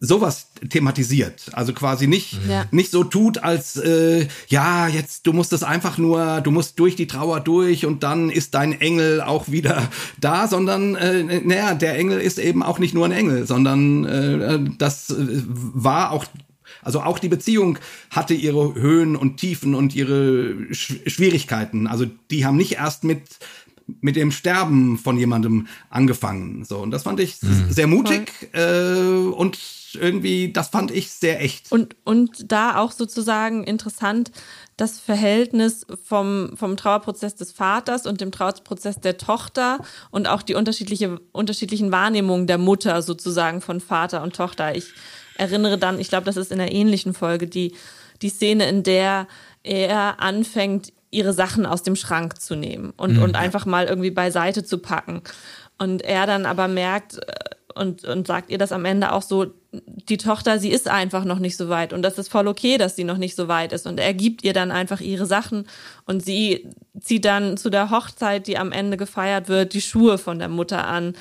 sowas 0.00 0.48
thematisiert. 0.70 1.50
Also 1.52 1.74
quasi 1.74 2.06
nicht, 2.06 2.38
Ja. 2.48 2.64
nicht 2.70 2.90
so 2.90 3.04
tut, 3.04 3.38
als 3.38 3.76
äh, 3.76 4.28
ja, 4.48 4.88
jetzt 4.88 5.26
du 5.26 5.32
musst 5.34 5.52
es 5.52 5.62
einfach 5.62 5.98
nur, 5.98 6.40
du 6.40 6.50
musst 6.50 6.78
durch 6.78 6.96
die 6.96 7.06
Trauer 7.06 7.40
durch 7.40 7.84
und 7.84 8.02
dann 8.02 8.30
ist 8.30 8.54
dein 8.54 8.80
Engel 8.80 9.20
auch 9.20 9.50
wieder 9.50 9.90
da, 10.20 10.48
sondern 10.48 10.94
äh, 10.94 11.40
naja, 11.44 11.74
der 11.74 11.98
Engel 11.98 12.20
ist 12.20 12.38
eben 12.38 12.62
auch 12.62 12.78
nicht 12.78 12.94
nur 12.94 13.04
ein 13.04 13.12
Engel, 13.12 13.46
sondern 13.46 14.04
äh, 14.04 14.60
das 14.78 15.10
äh, 15.10 15.16
war 15.18 16.12
auch 16.12 16.24
also 16.82 17.00
auch 17.00 17.18
die 17.18 17.28
Beziehung 17.28 17.78
hatte 18.10 18.34
ihre 18.34 18.74
Höhen 18.74 19.16
und 19.16 19.38
Tiefen 19.38 19.74
und 19.74 19.94
ihre 19.94 20.54
Sch 20.72 20.96
Schwierigkeiten. 21.06 21.86
Also 21.86 22.04
die 22.30 22.44
haben 22.44 22.56
nicht 22.58 22.72
erst 22.72 23.04
mit 23.04 23.22
mit 23.86 24.16
dem 24.16 24.30
Sterben 24.30 24.98
von 24.98 25.18
jemandem 25.18 25.66
angefangen. 25.90 26.64
So 26.64 26.78
und 26.78 26.90
das 26.90 27.02
fand 27.02 27.20
ich 27.20 27.36
sehr 27.68 27.86
mutig 27.86 28.32
äh, 28.52 29.28
und 29.30 29.58
irgendwie 29.94 30.52
das 30.52 30.68
fand 30.68 30.90
ich 30.90 31.10
sehr 31.10 31.42
echt. 31.42 31.70
Und, 31.70 31.96
und 32.04 32.50
da 32.50 32.78
auch 32.78 32.92
sozusagen 32.92 33.64
interessant 33.64 34.32
das 34.76 34.98
Verhältnis 34.98 35.86
vom, 36.02 36.50
vom 36.56 36.76
Trauerprozess 36.76 37.36
des 37.36 37.52
Vaters 37.52 38.06
und 38.06 38.20
dem 38.20 38.32
Trauerprozess 38.32 39.00
der 39.00 39.18
Tochter 39.18 39.78
und 40.10 40.28
auch 40.28 40.42
die 40.42 40.54
unterschiedliche, 40.54 41.20
unterschiedlichen 41.32 41.92
Wahrnehmungen 41.92 42.46
der 42.46 42.58
Mutter 42.58 43.02
sozusagen 43.02 43.60
von 43.60 43.80
Vater 43.80 44.22
und 44.22 44.34
Tochter. 44.34 44.74
Ich 44.74 44.86
erinnere 45.36 45.78
dann, 45.78 46.00
ich 46.00 46.08
glaube, 46.08 46.26
das 46.26 46.36
ist 46.36 46.50
in 46.50 46.60
einer 46.60 46.72
ähnlichen 46.72 47.14
Folge, 47.14 47.46
die, 47.46 47.74
die 48.22 48.30
Szene, 48.30 48.68
in 48.68 48.82
der 48.82 49.28
er 49.62 50.20
anfängt, 50.20 50.92
ihre 51.14 51.32
Sachen 51.32 51.64
aus 51.64 51.82
dem 51.82 51.96
Schrank 51.96 52.40
zu 52.40 52.56
nehmen 52.56 52.92
und, 52.96 53.18
und 53.18 53.36
einfach 53.36 53.66
mal 53.66 53.86
irgendwie 53.86 54.10
beiseite 54.10 54.64
zu 54.64 54.78
packen. 54.78 55.22
Und 55.78 56.02
er 56.02 56.26
dann 56.26 56.46
aber 56.46 56.68
merkt 56.68 57.18
äh, 57.18 57.32
und, 57.74 58.04
und 58.04 58.26
sagt 58.26 58.50
ihr 58.50 58.58
das 58.58 58.72
am 58.72 58.84
Ende 58.84 59.12
auch 59.12 59.22
so, 59.22 59.46
die 60.08 60.16
Tochter, 60.16 60.58
sie 60.58 60.70
ist 60.70 60.88
einfach 60.88 61.24
noch 61.24 61.40
nicht 61.40 61.56
so 61.56 61.68
weit 61.68 61.92
und 61.92 62.02
das 62.02 62.18
ist 62.18 62.30
voll 62.30 62.46
okay, 62.46 62.78
dass 62.78 62.94
sie 62.94 63.02
noch 63.04 63.16
nicht 63.16 63.34
so 63.34 63.48
weit 63.48 63.72
ist. 63.72 63.86
Und 63.86 63.98
er 63.98 64.14
gibt 64.14 64.44
ihr 64.44 64.52
dann 64.52 64.70
einfach 64.70 65.00
ihre 65.00 65.26
Sachen 65.26 65.66
und 66.06 66.24
sie 66.24 66.68
zieht 67.00 67.24
dann 67.24 67.56
zu 67.56 67.70
der 67.70 67.90
Hochzeit, 67.90 68.46
die 68.46 68.58
am 68.58 68.70
Ende 68.70 68.96
gefeiert 68.96 69.48
wird, 69.48 69.74
die 69.74 69.80
Schuhe 69.80 70.18
von 70.18 70.38
der 70.38 70.48
Mutter 70.48 70.86
an, 70.86 71.14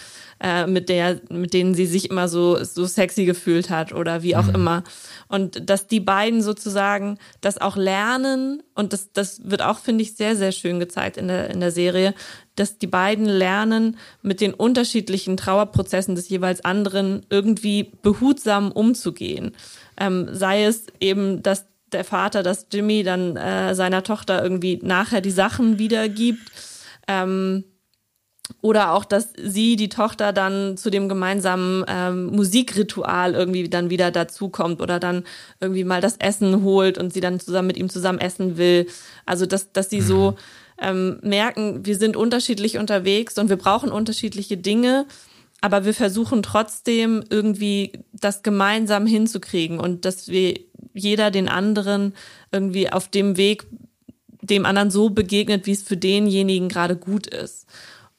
äh, 0.44 0.68
mit 0.68 0.90
der, 0.90 1.22
mit 1.30 1.54
denen 1.54 1.74
sie 1.74 1.86
sich 1.86 2.10
immer 2.10 2.28
so, 2.28 2.62
so 2.66 2.86
sexy 2.86 3.24
gefühlt 3.24 3.70
hat 3.70 3.94
oder 3.94 4.24
wie 4.24 4.36
auch 4.36 4.50
immer. 4.50 4.84
Und 5.30 5.70
dass 5.70 5.88
die 5.88 6.02
beiden 6.02 6.42
sozusagen 6.42 7.18
das 7.40 7.62
auch 7.62 7.78
lernen 7.78 8.62
und 8.76 8.92
das, 8.92 9.14
das 9.14 9.50
wird 9.50 9.62
auch, 9.62 9.80
finde 9.80 10.04
ich, 10.04 10.18
sehr, 10.18 10.36
sehr 10.36 10.52
schön 10.52 10.82
gezeigt 10.82 11.16
in 11.16 11.30
der, 11.30 11.50
in 11.50 11.62
der 11.62 11.72
Serie, 11.72 12.14
dass 12.56 12.78
die 12.78 12.88
beiden 12.88 13.26
lernen, 13.26 13.98
mit 14.22 14.42
den 14.42 14.54
unterschiedlichen 14.54 15.38
Trauerprozessen 15.38 16.16
des 16.16 16.28
jeweils 16.28 16.66
anderen 16.66 17.26
irgendwie 17.30 17.94
behutsam 18.02 18.72
umzugehen. 18.74 19.56
Ähm, 19.98 20.28
sei 20.34 20.66
es 20.66 20.88
eben, 21.00 21.42
dass 21.42 21.68
der 21.94 22.04
Vater, 22.04 22.44
dass 22.44 22.68
Jimmy 22.70 23.04
dann 23.04 23.38
äh, 23.38 23.74
seiner 23.76 24.04
Tochter 24.04 24.44
irgendwie 24.44 24.80
nachher 24.84 25.22
die 25.22 25.32
Sachen 25.32 25.80
wiedergibt. 25.80 26.52
Ähm, 27.08 27.64
oder 28.62 28.94
auch, 28.94 29.06
dass 29.06 29.34
sie, 29.38 29.76
die 29.76 29.90
Tochter, 29.90 30.34
dann 30.34 30.78
zu 30.78 30.90
dem 30.90 31.10
gemeinsamen 31.10 31.84
ähm, 31.88 32.28
Musikritual 32.28 33.34
irgendwie 33.34 33.70
dann 33.70 33.90
wieder 33.90 34.12
dazukommt 34.12 34.82
oder 34.82 35.00
dann 35.00 35.24
irgendwie 35.60 35.84
mal 35.84 36.02
das 36.02 36.18
Essen 36.18 36.64
holt 36.64 36.98
und 36.98 37.14
sie 37.14 37.20
dann 37.20 37.40
zusammen 37.40 37.68
mit 37.68 37.78
ihm 37.78 37.90
zusammen 37.90 38.20
essen 38.20 38.58
will. 38.58 38.88
Also, 39.26 39.46
dass, 39.46 39.72
dass 39.72 39.90
sie 39.90 40.02
so 40.02 40.36
ähm, 40.82 41.20
merken, 41.22 41.86
wir 41.86 41.98
sind 41.98 42.16
unterschiedlich 42.16 42.78
unterwegs 42.78 43.38
und 43.38 43.50
wir 43.50 43.58
brauchen 43.58 43.92
unterschiedliche 43.92 44.58
Dinge, 44.58 45.06
aber 45.62 45.86
wir 45.86 45.94
versuchen 45.94 46.44
trotzdem 46.44 47.24
irgendwie 47.30 47.94
das 48.12 48.44
gemeinsam 48.44 49.06
hinzukriegen 49.06 49.80
und 49.80 50.06
dass 50.06 50.28
wir 50.28 50.60
jeder 50.94 51.32
den 51.32 51.48
anderen 51.48 52.14
irgendwie 52.52 52.92
auf 52.92 53.08
dem 53.08 53.38
Weg 53.38 53.66
dem 54.42 54.66
anderen 54.66 54.92
so 54.92 55.10
begegnet, 55.10 55.66
wie 55.66 55.72
es 55.72 55.84
für 55.84 55.98
denjenigen 55.98 56.70
gerade 56.70 56.96
gut 56.96 57.28
ist. 57.28 57.66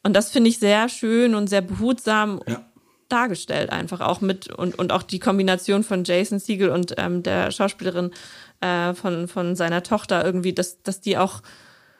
Und 0.04 0.12
das 0.14 0.30
finde 0.30 0.50
ich 0.50 0.58
sehr 0.60 0.88
schön 0.88 1.34
und 1.34 1.48
sehr 1.48 1.62
behutsam 1.62 2.40
Ja. 2.46 2.64
dargestellt, 3.08 3.70
einfach 3.70 4.00
auch 4.00 4.20
mit 4.20 4.48
und, 4.48 4.78
und 4.78 4.92
auch 4.92 5.02
die 5.02 5.18
Kombination 5.18 5.82
von 5.82 6.04
Jason 6.04 6.38
Siegel 6.38 6.68
und 6.70 6.94
ähm, 6.98 7.22
der 7.22 7.50
Schauspielerin 7.50 8.12
äh, 8.60 8.94
von, 8.94 9.26
von 9.28 9.56
seiner 9.56 9.82
Tochter 9.82 10.24
irgendwie, 10.24 10.52
dass, 10.52 10.82
dass 10.82 11.00
die 11.00 11.16
auch, 11.18 11.42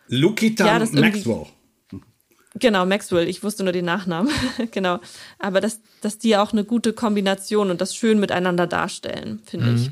Lukita 0.09 0.67
Ja, 0.67 0.79
Maxwell. 0.79 1.47
genau, 2.55 2.85
Maxwell, 2.85 3.27
ich 3.27 3.43
wusste 3.43 3.65
nur 3.65 3.73
den 3.73 3.87
Nachnamen, 3.87 4.31
genau, 4.71 5.01
aber 5.39 5.61
dass, 5.63 5.81
dass 6.03 6.19
die 6.19 6.37
auch 6.37 6.53
eine 6.53 6.65
gute 6.65 6.93
Kombination 6.93 7.71
und 7.71 7.81
das 7.81 7.97
schön 7.97 8.21
miteinander 8.21 8.67
darstellen, 8.67 9.41
finde 9.47 9.73
ich. 9.73 9.91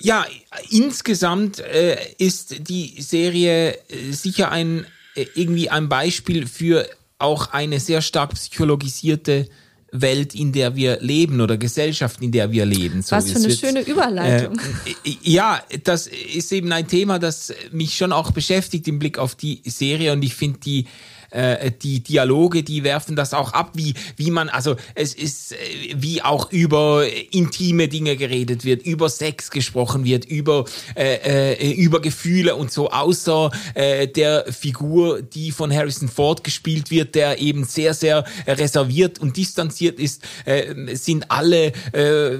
Ja, 0.00 0.24
insgesamt 0.70 1.58
äh, 1.58 1.98
ist 2.18 2.68
die 2.68 3.00
Serie 3.02 3.74
äh, 3.88 4.12
sicher 4.12 4.50
ein 4.50 4.86
irgendwie 5.34 5.70
ein 5.70 5.88
Beispiel 5.88 6.46
für 6.46 6.88
auch 7.18 7.52
eine 7.52 7.80
sehr 7.80 8.00
stark 8.02 8.34
psychologisierte 8.34 9.48
Welt, 9.90 10.34
in 10.34 10.52
der 10.52 10.76
wir 10.76 10.98
leben 11.00 11.40
oder 11.40 11.56
Gesellschaft, 11.56 12.20
in 12.20 12.30
der 12.30 12.52
wir 12.52 12.66
leben. 12.66 13.02
So, 13.02 13.16
Was 13.16 13.30
für 13.30 13.38
eine 13.38 13.50
schöne 13.50 13.80
Überleitung. 13.80 14.60
Äh, 15.04 15.16
ja, 15.22 15.62
das 15.84 16.06
ist 16.06 16.52
eben 16.52 16.70
ein 16.72 16.86
Thema, 16.86 17.18
das 17.18 17.52
mich 17.72 17.96
schon 17.96 18.12
auch 18.12 18.30
beschäftigt 18.30 18.86
im 18.88 18.98
Blick 18.98 19.18
auf 19.18 19.34
die 19.34 19.62
Serie 19.64 20.12
und 20.12 20.22
ich 20.22 20.34
finde 20.34 20.60
die 20.60 20.86
äh, 21.30 21.70
die 21.70 22.00
Dialoge, 22.00 22.62
die 22.62 22.84
werfen 22.84 23.16
das 23.16 23.34
auch 23.34 23.52
ab, 23.52 23.72
wie 23.74 23.94
wie 24.16 24.30
man 24.30 24.48
also 24.48 24.76
es 24.94 25.14
ist 25.14 25.52
äh, 25.52 25.56
wie 25.96 26.22
auch 26.22 26.50
über 26.52 27.06
intime 27.30 27.88
Dinge 27.88 28.16
geredet 28.16 28.64
wird, 28.64 28.82
über 28.82 29.08
Sex 29.08 29.50
gesprochen 29.50 30.04
wird, 30.04 30.24
über 30.24 30.64
äh, 30.96 31.52
äh, 31.54 31.72
über 31.72 32.00
Gefühle 32.00 32.56
und 32.56 32.72
so 32.72 32.90
außer 32.90 33.50
äh, 33.74 34.06
der 34.08 34.52
Figur, 34.52 35.22
die 35.22 35.50
von 35.52 35.72
Harrison 35.72 36.08
Ford 36.08 36.44
gespielt 36.44 36.90
wird, 36.90 37.14
der 37.14 37.38
eben 37.40 37.64
sehr 37.64 37.94
sehr 37.94 38.24
reserviert 38.46 39.18
und 39.18 39.36
distanziert 39.36 39.98
ist, 40.00 40.22
äh, 40.44 40.94
sind 40.96 41.30
alle 41.30 41.72
äh, 41.92 42.38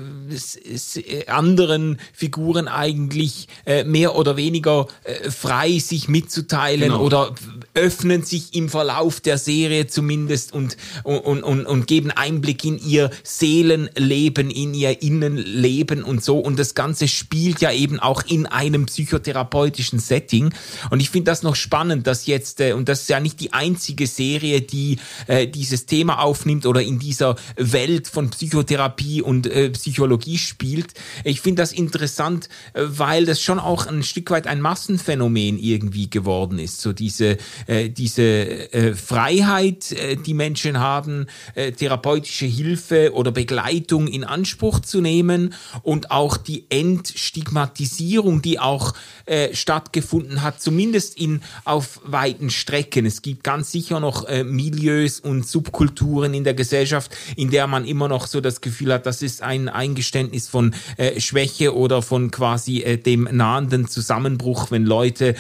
anderen 1.27 1.99
Figuren 2.13 2.69
eigentlich 2.69 3.49
äh, 3.67 3.85
mehr 3.85 4.17
oder 4.17 4.37
weniger 4.37 4.87
äh, 5.05 5.31
frei, 5.31 5.79
sich 5.79 6.09
mitzuteilen 6.09 6.89
Genau. 6.89 7.03
oder 7.03 7.35
öffnen 7.79 8.25
sich 8.25 8.55
im 8.55 8.69
Verlauf 8.69 9.21
der 9.21 9.39
Serie 9.39 9.87
zumindest 9.87 10.53
und, 10.53 10.77
und, 11.05 11.45
und, 11.45 11.65
und 11.65 11.87
geben 11.87 12.11
Einblick 12.11 12.65
in 12.65 12.79
ihr 12.85 13.11
Seelenleben, 13.23 14.51
in 14.51 14.75
ihr 14.75 15.01
Innenleben 15.01 16.03
und 16.03 16.23
so. 16.23 16.41
Und 16.41 16.59
das 16.59 16.75
Ganze 16.75 17.07
spielt 17.07 17.61
ja 17.61 17.71
eben 17.71 18.01
auch 18.01 18.25
in 18.27 18.47
einem 18.47 18.87
psychotherapeutischen 18.87 20.01
Setting. 20.01 20.53
Und 20.91 21.01
ich 21.01 21.11
finde 21.11 21.31
das 21.31 21.45
noch 21.45 21.55
spannend, 21.55 22.09
dass 22.09 22.27
jetzt, 22.27 22.61
äh, 22.61 22.73
und 22.73 22.89
das 22.89 23.03
ist 23.03 23.11
ja 23.11 23.21
nicht 23.21 23.39
die 23.39 23.53
einzige 23.53 24.09
Serie, 24.09 24.61
die 24.61 24.99
äh, 25.29 25.47
dieses 25.47 25.87
Thema 25.87 26.21
aufnimmt 26.21 26.67
oder 26.67 26.83
in 26.83 26.99
dieser 26.99 27.37
Welt 27.57 28.09
von 28.09 28.31
Psychotherapie 28.31 29.23
und 29.23 29.47
äh, 29.47 29.71
Psychologie 29.71 30.39
spielt. 30.39 30.95
Ich 31.23 31.43
finde 31.43 31.63
das 31.63 31.73
interessant, 31.73 32.49
äh, 32.73 32.83
weil 32.89 33.25
das 33.25 33.41
schon 33.41 33.61
auch 33.61 33.87
ein 33.87 34.03
Stück 34.03 34.33
weit 34.33 34.49
ein 34.49 34.61
Massenphänomen 34.61 35.61
irgendwie 35.61 36.11
geworden 36.11 36.59
ist. 36.59 36.81
So 36.81 36.93
diese, 36.93 37.39
äh, 37.69 37.91
diese 37.91 38.23
äh, 38.23 38.95
Freiheit, 38.95 39.93
äh, 39.93 40.17
die 40.17 40.35
Menschen 40.35 40.79
haben, 40.79 41.27
äh, 41.55 41.73
therapeutische 41.73 42.47
Hilfe 42.47 43.13
oder 43.13 43.31
Begleitung 43.31 44.09
in 44.09 44.25
Anspruch 44.25 44.81
zu 44.81 45.01
nehmen 45.03 45.53
und 45.83 46.11
auch 46.11 46.39
die 46.39 46.65
Entstigmatisierung, 46.71 48.41
die 48.41 48.59
auch 48.59 48.95
äh, 49.27 49.55
stattgefunden 49.55 50.43
hat, 50.43 50.63
zumindest 50.63 51.19
in 51.19 51.43
auf 51.65 52.01
weiten 52.05 52.49
Strecken. 52.49 53.05
Es 53.05 53.21
gibt 53.21 53.45
ganz 53.45 53.71
sicher 53.71 54.01
noch 54.01 54.27
äh, 54.27 54.45
Milieus 54.45 55.21
und 55.21 55.47
Subkulturen 55.47 56.33
in 56.33 56.45
der 56.45 56.55
Gesellschaft, 56.55 57.15
in 57.37 57.51
der 57.51 57.67
man 57.67 57.85
immer 57.85 58.09
noch 58.09 58.27
so 58.27 58.41
das 58.41 58.63
Gefühl 58.63 58.95
hat, 58.95 59.05
das 59.05 59.21
ist 59.21 59.43
ein 59.43 59.69
Eingeständnis 59.69 60.49
von 60.49 60.75
Schwäche 61.19 61.77
oder 61.77 62.03
von 62.03 62.31
quasi 62.31 63.01
dem 63.05 63.29
nahenden 63.31 63.89
Zusammenbruch, 63.89 64.71
wenn 64.71 64.85
Leute 64.85 65.35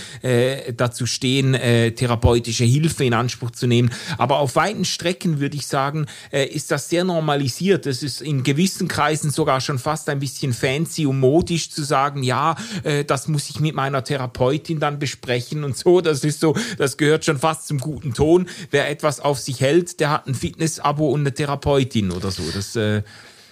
dazu 0.76 1.06
stehen, 1.06 1.54
äh, 1.54 1.92
therapeutische 2.18 2.64
Hilfe 2.64 3.04
in 3.04 3.14
Anspruch 3.14 3.52
zu 3.52 3.66
nehmen. 3.66 3.90
Aber 4.18 4.38
auf 4.38 4.56
weiten 4.56 4.84
Strecken 4.84 5.40
würde 5.40 5.56
ich 5.56 5.66
sagen, 5.66 6.06
äh, 6.32 6.44
ist 6.46 6.70
das 6.70 6.88
sehr 6.88 7.04
normalisiert. 7.04 7.86
Es 7.86 8.02
ist 8.02 8.20
in 8.20 8.42
gewissen 8.42 8.88
Kreisen 8.88 9.30
sogar 9.30 9.60
schon 9.60 9.78
fast 9.78 10.08
ein 10.08 10.18
bisschen 10.18 10.52
fancy 10.52 11.06
und 11.06 11.20
modisch 11.20 11.70
zu 11.70 11.82
sagen, 11.82 12.22
ja, 12.22 12.56
äh, 12.82 13.04
das 13.04 13.28
muss 13.28 13.48
ich 13.50 13.60
mit 13.60 13.74
meiner 13.74 14.02
Therapeutin 14.04 14.80
dann 14.80 14.98
besprechen 14.98 15.64
und 15.64 15.76
so. 15.76 16.00
Das 16.00 16.24
ist 16.24 16.40
so, 16.40 16.56
das 16.76 16.96
gehört 16.96 17.24
schon 17.24 17.38
fast 17.38 17.68
zum 17.68 17.78
guten 17.78 18.14
Ton. 18.14 18.48
Wer 18.70 18.88
etwas 18.88 19.20
auf 19.20 19.38
sich 19.38 19.60
hält, 19.60 20.00
der 20.00 20.10
hat 20.10 20.26
ein 20.26 20.34
Fitness-Abo 20.34 21.08
und 21.10 21.20
eine 21.20 21.34
Therapeutin 21.34 22.10
oder 22.10 22.30
so. 22.30 22.42
Das 22.52 22.76
äh, 22.76 23.02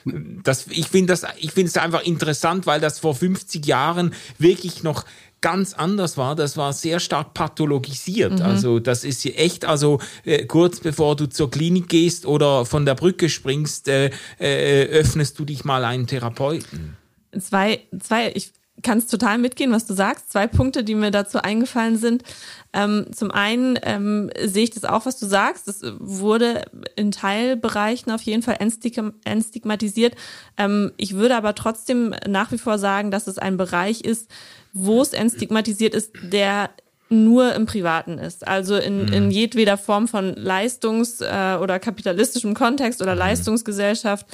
das, 0.06 0.66
ich 0.68 0.88
finde 0.88 1.18
ich 1.38 1.50
finde 1.50 1.68
es 1.68 1.76
einfach 1.76 2.02
interessant, 2.04 2.66
weil 2.66 2.80
das 2.80 3.00
vor 3.00 3.14
50 3.14 3.66
Jahren 3.66 4.14
wirklich 4.38 4.84
noch 4.84 5.04
ganz 5.46 5.74
anders 5.74 6.16
war, 6.16 6.34
das 6.34 6.56
war 6.56 6.72
sehr 6.72 6.98
stark 6.98 7.32
pathologisiert. 7.32 8.40
Mhm. 8.40 8.42
Also 8.42 8.80
das 8.80 9.04
ist 9.04 9.24
echt, 9.24 9.64
also 9.64 10.00
äh, 10.24 10.44
kurz 10.44 10.80
bevor 10.80 11.14
du 11.14 11.28
zur 11.28 11.52
Klinik 11.52 11.88
gehst 11.88 12.26
oder 12.26 12.66
von 12.66 12.84
der 12.84 12.96
Brücke 12.96 13.28
springst, 13.28 13.86
äh, 13.86 14.10
äh, 14.40 14.86
öffnest 14.88 15.38
du 15.38 15.44
dich 15.44 15.64
mal 15.64 15.84
einen 15.84 16.08
Therapeuten. 16.08 16.96
Zwei, 17.38 17.78
zwei, 18.00 18.32
ich 18.34 18.54
kann 18.82 18.98
es 18.98 19.06
total 19.06 19.38
mitgehen, 19.38 19.70
was 19.70 19.86
du 19.86 19.94
sagst. 19.94 20.32
Zwei 20.32 20.48
Punkte, 20.48 20.82
die 20.82 20.96
mir 20.96 21.12
dazu 21.12 21.38
eingefallen 21.38 21.96
sind. 21.96 22.24
Ähm, 22.72 23.06
zum 23.14 23.30
einen 23.30 23.78
ähm, 23.82 24.30
sehe 24.44 24.64
ich 24.64 24.70
das 24.70 24.84
auch, 24.84 25.06
was 25.06 25.18
du 25.18 25.26
sagst. 25.26 25.68
Das 25.68 25.80
wurde 25.98 26.64
in 26.96 27.12
Teilbereichen 27.12 28.10
auf 28.10 28.22
jeden 28.22 28.42
Fall 28.42 28.58
entstigmatisiert. 28.60 30.16
Ähm, 30.56 30.90
ich 30.96 31.14
würde 31.14 31.36
aber 31.36 31.54
trotzdem 31.54 32.16
nach 32.28 32.50
wie 32.50 32.58
vor 32.58 32.78
sagen, 32.78 33.12
dass 33.12 33.28
es 33.28 33.38
ein 33.38 33.56
Bereich 33.56 34.00
ist, 34.00 34.28
wo 34.76 35.00
es 35.00 35.12
entstigmatisiert 35.12 35.94
ist, 35.94 36.12
der 36.22 36.70
nur 37.08 37.54
im 37.54 37.66
Privaten 37.66 38.18
ist. 38.18 38.46
Also 38.46 38.76
in, 38.76 39.06
in 39.08 39.26
mhm. 39.26 39.30
jedweder 39.30 39.76
Form 39.76 40.08
von 40.08 40.34
Leistungs- 40.34 41.20
äh, 41.20 41.56
oder 41.56 41.78
kapitalistischem 41.78 42.54
Kontext 42.54 43.00
oder 43.00 43.12
mhm. 43.12 43.20
Leistungsgesellschaft 43.20 44.26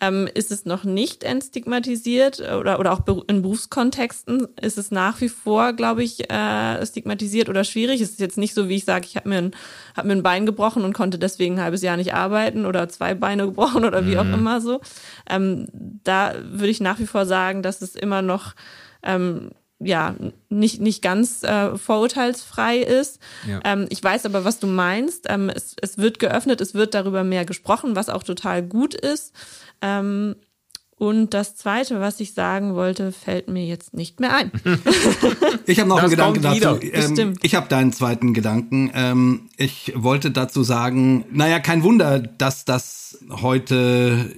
ähm, 0.00 0.28
ist 0.34 0.52
es 0.52 0.66
noch 0.66 0.84
nicht 0.84 1.24
entstigmatisiert 1.24 2.40
oder, 2.40 2.78
oder 2.78 2.92
auch 2.92 3.00
in 3.28 3.40
Berufskontexten 3.40 4.46
ist 4.60 4.76
es 4.76 4.90
nach 4.90 5.22
wie 5.22 5.30
vor, 5.30 5.72
glaube 5.72 6.02
ich, 6.02 6.30
äh, 6.30 6.84
stigmatisiert 6.84 7.48
oder 7.48 7.64
schwierig. 7.64 8.02
Es 8.02 8.10
ist 8.10 8.20
jetzt 8.20 8.36
nicht 8.36 8.52
so, 8.52 8.68
wie 8.68 8.76
ich 8.76 8.84
sage, 8.84 9.06
ich 9.06 9.16
habe 9.16 9.28
mir, 9.28 9.38
ein, 9.38 9.50
hab 9.96 10.04
mir 10.04 10.12
ein 10.12 10.22
Bein 10.22 10.44
gebrochen 10.44 10.84
und 10.84 10.92
konnte 10.92 11.18
deswegen 11.18 11.54
ein 11.54 11.62
halbes 11.62 11.80
Jahr 11.80 11.96
nicht 11.96 12.12
arbeiten 12.12 12.66
oder 12.66 12.90
zwei 12.90 13.14
Beine 13.14 13.46
gebrochen 13.46 13.86
oder 13.86 14.06
wie 14.06 14.12
mhm. 14.12 14.18
auch 14.18 14.34
immer 14.34 14.60
so. 14.60 14.82
Ähm, 15.30 15.66
da 16.04 16.34
würde 16.44 16.68
ich 16.68 16.80
nach 16.80 16.98
wie 16.98 17.06
vor 17.06 17.24
sagen, 17.24 17.62
dass 17.62 17.80
es 17.80 17.96
immer 17.96 18.20
noch 18.20 18.54
ähm, 19.02 19.52
ja 19.80 20.14
nicht 20.48 20.80
nicht 20.80 21.02
ganz 21.02 21.42
äh, 21.42 21.76
vorurteilsfrei 21.76 22.78
ist. 22.78 23.20
Ja. 23.48 23.60
Ähm, 23.64 23.86
ich 23.90 24.02
weiß 24.02 24.26
aber, 24.26 24.44
was 24.44 24.58
du 24.58 24.66
meinst. 24.66 25.26
Ähm, 25.28 25.48
es, 25.48 25.76
es 25.80 25.98
wird 25.98 26.18
geöffnet, 26.18 26.60
es 26.60 26.74
wird 26.74 26.94
darüber 26.94 27.24
mehr 27.24 27.44
gesprochen, 27.44 27.94
was 27.96 28.08
auch 28.08 28.22
total 28.22 28.62
gut 28.62 28.94
ist. 28.94 29.32
Ähm, 29.80 30.36
und 30.98 31.32
das 31.32 31.54
Zweite, 31.54 32.00
was 32.00 32.18
ich 32.18 32.34
sagen 32.34 32.74
wollte, 32.74 33.12
fällt 33.12 33.48
mir 33.48 33.64
jetzt 33.64 33.94
nicht 33.94 34.18
mehr 34.18 34.34
ein. 34.34 34.50
ich 35.66 35.78
habe 35.78 35.88
noch 35.88 36.00
das 36.00 36.12
einen 36.18 36.34
Gedanken 36.34 36.42
dazu. 36.42 36.78
Ähm, 36.82 37.34
ich 37.40 37.54
habe 37.54 37.68
deinen 37.68 37.92
zweiten 37.92 38.34
Gedanken. 38.34 38.90
Ähm, 38.94 39.48
ich 39.56 39.92
wollte 39.94 40.32
dazu 40.32 40.64
sagen, 40.64 41.24
naja, 41.30 41.60
kein 41.60 41.84
Wunder, 41.84 42.18
dass 42.18 42.64
das 42.64 43.18
heute 43.30 44.34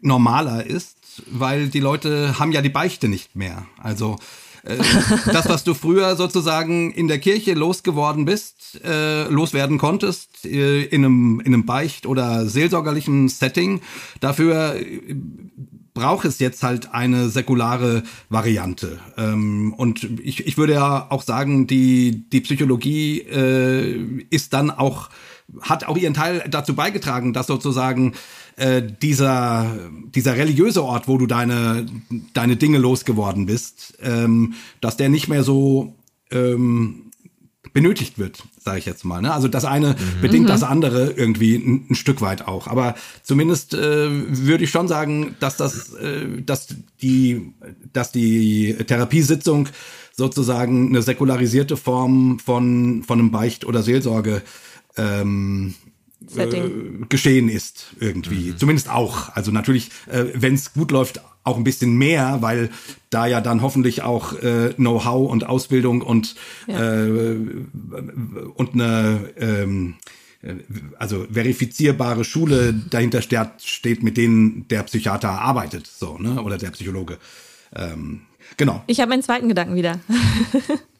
normaler 0.00 0.64
ist, 0.64 0.98
weil 1.26 1.68
die 1.68 1.80
Leute 1.80 2.38
haben 2.38 2.52
ja 2.52 2.62
die 2.62 2.68
Beichte 2.68 3.08
nicht 3.08 3.34
mehr. 3.34 3.66
Also 3.82 4.16
das, 5.32 5.48
was 5.48 5.64
du 5.64 5.74
früher 5.74 6.16
sozusagen 6.16 6.92
in 6.92 7.08
der 7.08 7.18
Kirche 7.18 7.54
losgeworden 7.54 8.24
bist, 8.24 8.80
äh, 8.84 9.24
loswerden 9.28 9.78
konntest, 9.78 10.44
äh, 10.44 10.84
in, 10.84 11.04
einem, 11.04 11.40
in 11.40 11.54
einem 11.54 11.66
Beicht- 11.66 12.06
oder 12.06 12.46
seelsorgerlichen 12.46 13.28
Setting, 13.28 13.80
dafür 14.20 14.76
äh, 14.76 15.16
braucht 15.94 16.24
es 16.26 16.38
jetzt 16.38 16.62
halt 16.62 16.94
eine 16.94 17.28
säkulare 17.28 18.04
Variante. 18.28 19.00
Ähm, 19.16 19.74
und 19.74 20.08
ich, 20.22 20.46
ich 20.46 20.56
würde 20.56 20.74
ja 20.74 21.06
auch 21.10 21.22
sagen, 21.22 21.66
die, 21.66 22.28
die 22.30 22.40
Psychologie 22.40 23.20
äh, 23.20 24.24
ist 24.30 24.52
dann 24.52 24.70
auch, 24.70 25.08
hat 25.60 25.84
auch 25.84 25.96
ihren 25.96 26.14
Teil 26.14 26.44
dazu 26.50 26.74
beigetragen, 26.74 27.32
dass 27.32 27.46
sozusagen 27.46 28.14
äh, 28.56 28.82
dieser, 28.82 29.78
dieser 30.14 30.36
religiöse 30.36 30.82
Ort, 30.84 31.08
wo 31.08 31.16
du 31.18 31.26
deine, 31.26 31.86
deine 32.34 32.56
Dinge 32.56 32.78
losgeworden 32.78 33.46
bist, 33.46 33.96
ähm, 34.02 34.54
dass 34.80 34.96
der 34.96 35.08
nicht 35.08 35.28
mehr 35.28 35.42
so 35.42 35.94
ähm, 36.30 37.10
benötigt 37.72 38.18
wird, 38.18 38.42
sage 38.58 38.78
ich 38.78 38.86
jetzt 38.86 39.04
mal. 39.04 39.22
Ne? 39.22 39.32
Also 39.32 39.48
das 39.48 39.64
eine 39.64 39.90
mhm. 39.90 40.20
bedingt 40.20 40.48
das 40.48 40.62
mhm. 40.62 40.68
andere 40.68 41.10
irgendwie 41.12 41.56
ein, 41.56 41.86
ein, 41.90 41.94
Stück 41.94 42.20
weit 42.20 42.46
auch. 42.46 42.66
Aber 42.66 42.94
zumindest 43.22 43.74
äh, 43.74 44.08
würde 44.10 44.64
ich 44.64 44.70
schon 44.70 44.88
sagen, 44.88 45.36
dass 45.40 45.56
das, 45.56 45.94
äh, 45.94 46.42
dass 46.42 46.68
die, 47.00 47.52
dass 47.92 48.12
die 48.12 48.74
Therapiesitzung 48.86 49.68
sozusagen 50.12 50.88
eine 50.88 51.02
säkularisierte 51.02 51.76
Form 51.76 52.40
von 52.40 53.04
von 53.04 53.20
einem 53.20 53.30
Beicht 53.30 53.64
oder 53.64 53.82
Seelsorge 53.82 54.42
ähm, 54.98 55.74
äh, 56.36 56.70
geschehen 57.08 57.48
ist 57.48 57.94
irgendwie. 58.00 58.50
Mhm. 58.50 58.58
Zumindest 58.58 58.90
auch. 58.90 59.34
Also 59.34 59.50
natürlich, 59.50 59.90
äh, 60.06 60.24
wenn 60.34 60.54
es 60.54 60.72
gut 60.72 60.90
läuft, 60.90 61.20
auch 61.44 61.56
ein 61.56 61.64
bisschen 61.64 61.96
mehr, 61.96 62.38
weil 62.40 62.70
da 63.10 63.26
ja 63.26 63.40
dann 63.40 63.62
hoffentlich 63.62 64.02
auch 64.02 64.34
äh, 64.34 64.74
Know-how 64.74 65.30
und 65.30 65.46
Ausbildung 65.46 66.02
und 66.02 66.34
ja. 66.66 66.94
äh, 66.94 67.36
und 68.54 68.74
eine 68.74 69.30
ähm, 69.38 69.94
äh, 70.42 70.54
also 70.98 71.26
verifizierbare 71.30 72.24
Schule 72.24 72.74
dahinter 72.74 73.22
steht, 73.22 73.62
steht, 73.64 74.02
mit 74.02 74.16
denen 74.16 74.68
der 74.68 74.82
Psychiater 74.82 75.30
arbeitet, 75.30 75.86
so 75.86 76.18
ne 76.18 76.42
oder 76.42 76.58
der 76.58 76.70
Psychologe. 76.70 77.18
Ähm, 77.74 78.22
genau. 78.56 78.82
Ich 78.86 79.00
habe 79.00 79.10
meinen 79.10 79.22
zweiten 79.22 79.48
Gedanken 79.48 79.74
wieder. 79.74 80.00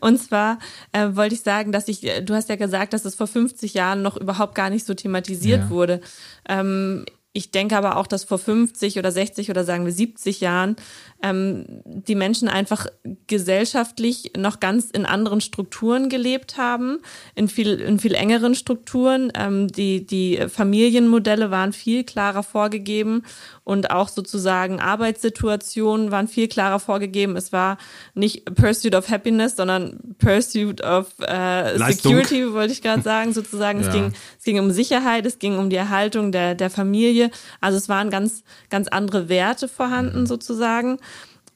Und 0.00 0.18
zwar 0.18 0.58
äh, 0.92 1.08
wollte 1.12 1.34
ich 1.34 1.42
sagen, 1.42 1.72
dass 1.72 1.88
ich, 1.88 2.04
äh, 2.04 2.22
du 2.22 2.34
hast 2.34 2.48
ja 2.48 2.56
gesagt, 2.56 2.92
dass 2.92 3.04
es 3.04 3.14
vor 3.14 3.26
50 3.26 3.74
Jahren 3.74 4.02
noch 4.02 4.16
überhaupt 4.16 4.54
gar 4.54 4.70
nicht 4.70 4.86
so 4.86 4.94
thematisiert 4.94 5.62
ja. 5.62 5.70
wurde. 5.70 6.00
Ähm, 6.48 7.04
ich 7.32 7.50
denke 7.50 7.76
aber 7.76 7.96
auch, 7.96 8.06
dass 8.06 8.24
vor 8.24 8.38
50 8.38 8.98
oder 8.98 9.12
60 9.12 9.50
oder 9.50 9.62
sagen 9.62 9.84
wir 9.84 9.92
70 9.92 10.40
Jahren 10.40 10.76
ähm, 11.22 11.82
die 11.84 12.14
Menschen 12.14 12.48
einfach 12.48 12.86
gesellschaftlich 13.26 14.32
noch 14.36 14.60
ganz 14.60 14.90
in 14.90 15.04
anderen 15.04 15.40
Strukturen 15.40 16.08
gelebt 16.08 16.56
haben, 16.56 17.00
in 17.34 17.48
viel, 17.48 17.80
in 17.80 17.98
viel 17.98 18.14
engeren 18.14 18.54
Strukturen. 18.54 19.32
Ähm, 19.34 19.68
die, 19.68 20.06
die 20.06 20.44
Familienmodelle 20.48 21.50
waren 21.50 21.72
viel 21.72 22.04
klarer 22.04 22.42
vorgegeben 22.42 23.24
und 23.64 23.90
auch 23.90 24.08
sozusagen 24.08 24.80
Arbeitssituationen 24.80 26.10
waren 26.10 26.28
viel 26.28 26.48
klarer 26.48 26.78
vorgegeben. 26.78 27.36
Es 27.36 27.52
war 27.52 27.78
nicht 28.14 28.44
Pursuit 28.54 28.94
of 28.94 29.10
Happiness, 29.10 29.56
sondern 29.56 29.98
Pursuit 30.18 30.82
of 30.82 31.06
äh, 31.20 31.78
Security, 31.92 32.52
wollte 32.52 32.72
ich 32.72 32.82
gerade 32.82 33.02
sagen, 33.02 33.32
sozusagen. 33.32 33.80
Ja. 33.80 33.88
Es, 33.88 33.92
ging, 33.92 34.12
es 34.38 34.44
ging 34.44 34.58
um 34.58 34.70
Sicherheit, 34.70 35.26
es 35.26 35.38
ging 35.38 35.58
um 35.58 35.68
die 35.68 35.76
Erhaltung 35.76 36.32
der, 36.32 36.54
der 36.54 36.70
Familie. 36.70 37.30
Also 37.60 37.76
es 37.76 37.88
waren 37.88 38.08
ganz, 38.10 38.42
ganz 38.70 38.88
andere 38.88 39.28
Werte 39.28 39.68
vorhanden, 39.68 40.20
mhm. 40.20 40.26
sozusagen. 40.26 40.98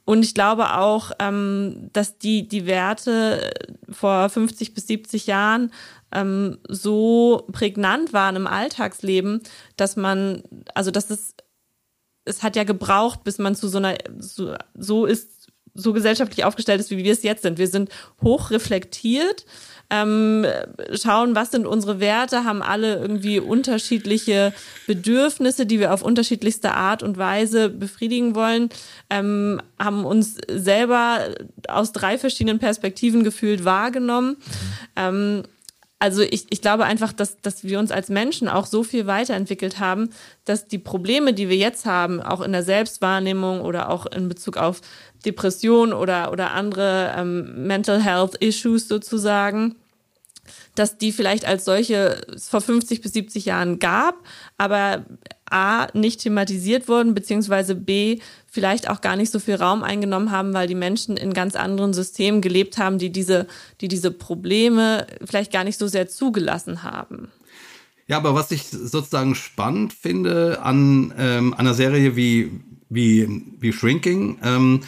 Und 0.05 0.25
ich 0.25 0.35
glaube 0.35 0.75
auch, 0.75 1.13
ähm, 1.19 1.91
dass 1.93 2.19
die, 2.19 2.49
die 2.49 2.67
Werte 2.67 3.53
vor 3.91 4.29
50 4.29 4.75
bis 4.75 4.87
70 4.89 5.27
Jahren 5.27 5.73
ähm, 6.13 6.59
so 6.69 7.47
prägnant 7.53 8.13
waren 8.13 8.37
im 8.37 8.47
Alltagsleben, 8.47 9.43
dass 9.77 9.97
man, 9.97 10.43
also 10.75 10.91
dass 10.91 11.11
es, 11.11 11.35
es 12.25 12.43
hat 12.43 12.57
ja 12.57 12.65
gebraucht, 12.65 13.25
bis 13.25 13.39
man 13.39 13.55
zu 13.55 13.69
so 13.69 13.79
einer, 13.79 13.97
so, 14.19 14.55
so 14.75 15.07
ist, 15.07 15.49
so 15.75 15.93
gesellschaftlich 15.93 16.45
aufgestellt 16.45 16.81
ist, 16.81 16.91
wie 16.91 17.03
wir 17.03 17.13
es 17.13 17.23
jetzt 17.23 17.43
sind. 17.43 17.59
Wir 17.59 17.69
sind 17.69 17.91
hoch 18.23 18.51
reflektiert 18.51 19.47
ähm, 19.93 20.47
schauen, 20.95 21.35
was 21.35 21.51
sind 21.51 21.67
unsere 21.67 22.01
Werte, 22.01 22.45
haben 22.45 22.63
alle 22.63 22.97
irgendwie 22.97 23.39
unterschiedliche 23.39 24.55
Bedürfnisse, 24.87 25.67
die 25.67 25.79
wir 25.81 25.93
auf 25.93 26.03
unterschiedlichste 26.03 26.73
Art 26.73 27.03
und 27.03 27.19
Weise 27.19 27.69
befriedigen 27.69 28.35
wollen, 28.35 28.71
ähm, 29.11 29.61
haben 29.79 30.07
uns 30.07 30.39
selber 30.49 31.19
aus 31.69 31.93
drei 31.93 32.17
verschiedenen 32.17 32.59
Perspektiven 32.59 33.23
gefühlt 33.23 33.67
wahrgenommen. 33.67 34.39
Ähm, 34.97 35.43
also 35.99 36.23
ich, 36.23 36.47
ich 36.49 36.63
glaube 36.63 36.85
einfach, 36.85 37.13
dass, 37.13 37.41
dass 37.43 37.63
wir 37.63 37.79
uns 37.79 37.93
als 37.93 38.09
Menschen 38.09 38.49
auch 38.49 38.67
so 38.67 38.83
viel 38.83 39.07
weiterentwickelt 39.07 39.79
haben, 39.79 40.09
dass 40.47 40.67
die 40.67 40.79
Probleme, 40.79 41.35
die 41.35 41.51
wir 41.51 41.57
jetzt 41.57 41.85
haben, 41.85 42.21
auch 42.23 42.41
in 42.41 42.51
der 42.53 42.65
Selbstwahrnehmung 42.65 43.61
oder 43.61 43.91
auch 43.91 44.07
in 44.07 44.29
Bezug 44.29 44.57
auf 44.57 44.81
Depression 45.25 45.93
oder, 45.93 46.33
oder 46.33 46.53
andere 46.53 47.15
ähm, 47.17 47.67
Mental 47.67 48.03
Health 48.03 48.35
Issues 48.37 48.89
sozusagen, 48.89 49.77
dass 50.75 50.99
die 50.99 51.13
vielleicht 51.13 51.45
als 51.45 51.65
solche 51.65 52.21
vor 52.39 52.61
50 52.61 53.01
bis 53.01 53.13
70 53.13 53.45
Jahren 53.45 53.79
gab, 53.79 54.17
aber 54.57 55.05
A, 55.51 55.89
nicht 55.93 56.21
thematisiert 56.21 56.89
wurden, 56.89 57.15
beziehungsweise 57.15 57.75
B, 57.75 58.21
vielleicht 58.51 58.89
auch 58.89 59.03
gar 59.03 59.17
nicht 59.17 59.31
so 59.31 59.39
viel 59.39 59.57
Raum 59.57 59.83
eingenommen 59.83 60.31
haben, 60.31 60.55
weil 60.55 60.67
die 60.67 60.75
Menschen 60.75 61.17
in 61.19 61.35
ganz 61.35 61.57
anderen 61.57 61.93
Systemen 61.93 62.41
gelebt 62.41 62.79
haben, 62.79 62.99
die 62.99 63.11
diese, 63.11 63.47
die 63.83 63.89
diese 63.89 64.11
Probleme 64.11 65.07
vielleicht 65.25 65.53
gar 65.53 65.65
nicht 65.65 65.79
so 65.79 65.87
sehr 65.89 66.09
zugelassen 66.09 66.83
haben. 66.83 67.31
Ja, 68.07 68.17
aber 68.17 68.35
was 68.35 68.51
ich 68.51 68.67
sozusagen 68.67 69.35
spannend 69.35 69.93
finde 69.93 70.61
an, 70.63 71.15
ähm, 71.19 71.55
einer 71.55 71.75
Serie 71.75 72.17
wie, 72.17 72.51
wie, 72.89 73.45
wie 73.59 73.73
Shrinking, 73.73 74.39
ähm, 74.43 74.81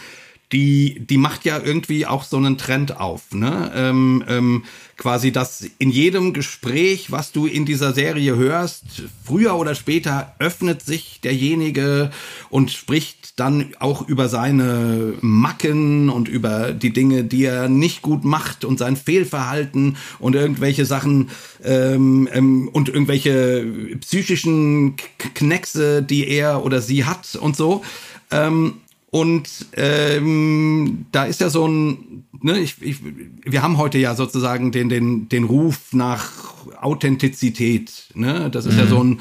die, 0.54 1.04
die 1.04 1.18
macht 1.18 1.44
ja 1.44 1.60
irgendwie 1.60 2.06
auch 2.06 2.22
so 2.22 2.36
einen 2.36 2.56
Trend 2.56 3.00
auf, 3.00 3.34
ne? 3.34 3.72
Ähm, 3.74 4.24
ähm, 4.28 4.62
quasi, 4.96 5.32
dass 5.32 5.66
in 5.78 5.90
jedem 5.90 6.32
Gespräch, 6.32 7.10
was 7.10 7.32
du 7.32 7.46
in 7.46 7.66
dieser 7.66 7.92
Serie 7.92 8.36
hörst, 8.36 8.84
früher 9.24 9.56
oder 9.56 9.74
später 9.74 10.36
öffnet 10.38 10.82
sich 10.82 11.20
derjenige 11.20 12.12
und 12.50 12.70
spricht 12.70 13.40
dann 13.40 13.74
auch 13.80 14.06
über 14.06 14.28
seine 14.28 15.14
Macken 15.20 16.08
und 16.08 16.28
über 16.28 16.70
die 16.70 16.92
Dinge, 16.92 17.24
die 17.24 17.46
er 17.46 17.68
nicht 17.68 18.02
gut 18.02 18.24
macht 18.24 18.64
und 18.64 18.78
sein 18.78 18.96
Fehlverhalten 18.96 19.96
und 20.20 20.36
irgendwelche 20.36 20.84
Sachen 20.84 21.30
ähm, 21.64 22.28
ähm, 22.32 22.68
und 22.68 22.88
irgendwelche 22.88 23.66
psychischen 24.02 24.94
Kneckse, 25.34 26.04
die 26.04 26.28
er 26.28 26.64
oder 26.64 26.80
sie 26.80 27.04
hat 27.04 27.34
und 27.34 27.56
so. 27.56 27.82
Ähm, 28.30 28.74
und 29.14 29.48
ähm, 29.76 31.06
da 31.12 31.22
ist 31.22 31.40
ja 31.40 31.48
so 31.48 31.68
ein, 31.68 32.24
ne, 32.42 32.58
ich, 32.58 32.82
ich, 32.82 32.96
wir 33.44 33.62
haben 33.62 33.78
heute 33.78 33.96
ja 33.96 34.16
sozusagen 34.16 34.72
den, 34.72 34.88
den, 34.88 35.28
den 35.28 35.44
Ruf 35.44 35.92
nach 35.92 36.32
Authentizität. 36.80 38.08
Ne? 38.14 38.50
Das 38.50 38.66
ist 38.66 38.72
mhm. 38.72 38.78
ja 38.80 38.86
so 38.88 39.04
ein, 39.04 39.20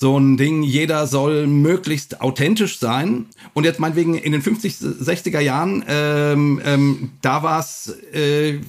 so 0.00 0.16
ein 0.16 0.36
Ding, 0.36 0.62
jeder 0.62 1.08
soll 1.08 1.48
möglichst 1.48 2.20
authentisch 2.20 2.78
sein. 2.78 3.26
Und 3.52 3.64
jetzt 3.64 3.80
meinetwegen 3.80 4.14
in 4.14 4.30
den 4.30 4.42
50, 4.42 4.74
60er 4.74 5.40
Jahren, 5.40 5.84
ähm, 5.88 6.62
ähm, 6.64 7.10
da 7.20 7.42
war's, 7.42 7.92
äh, 8.12 8.60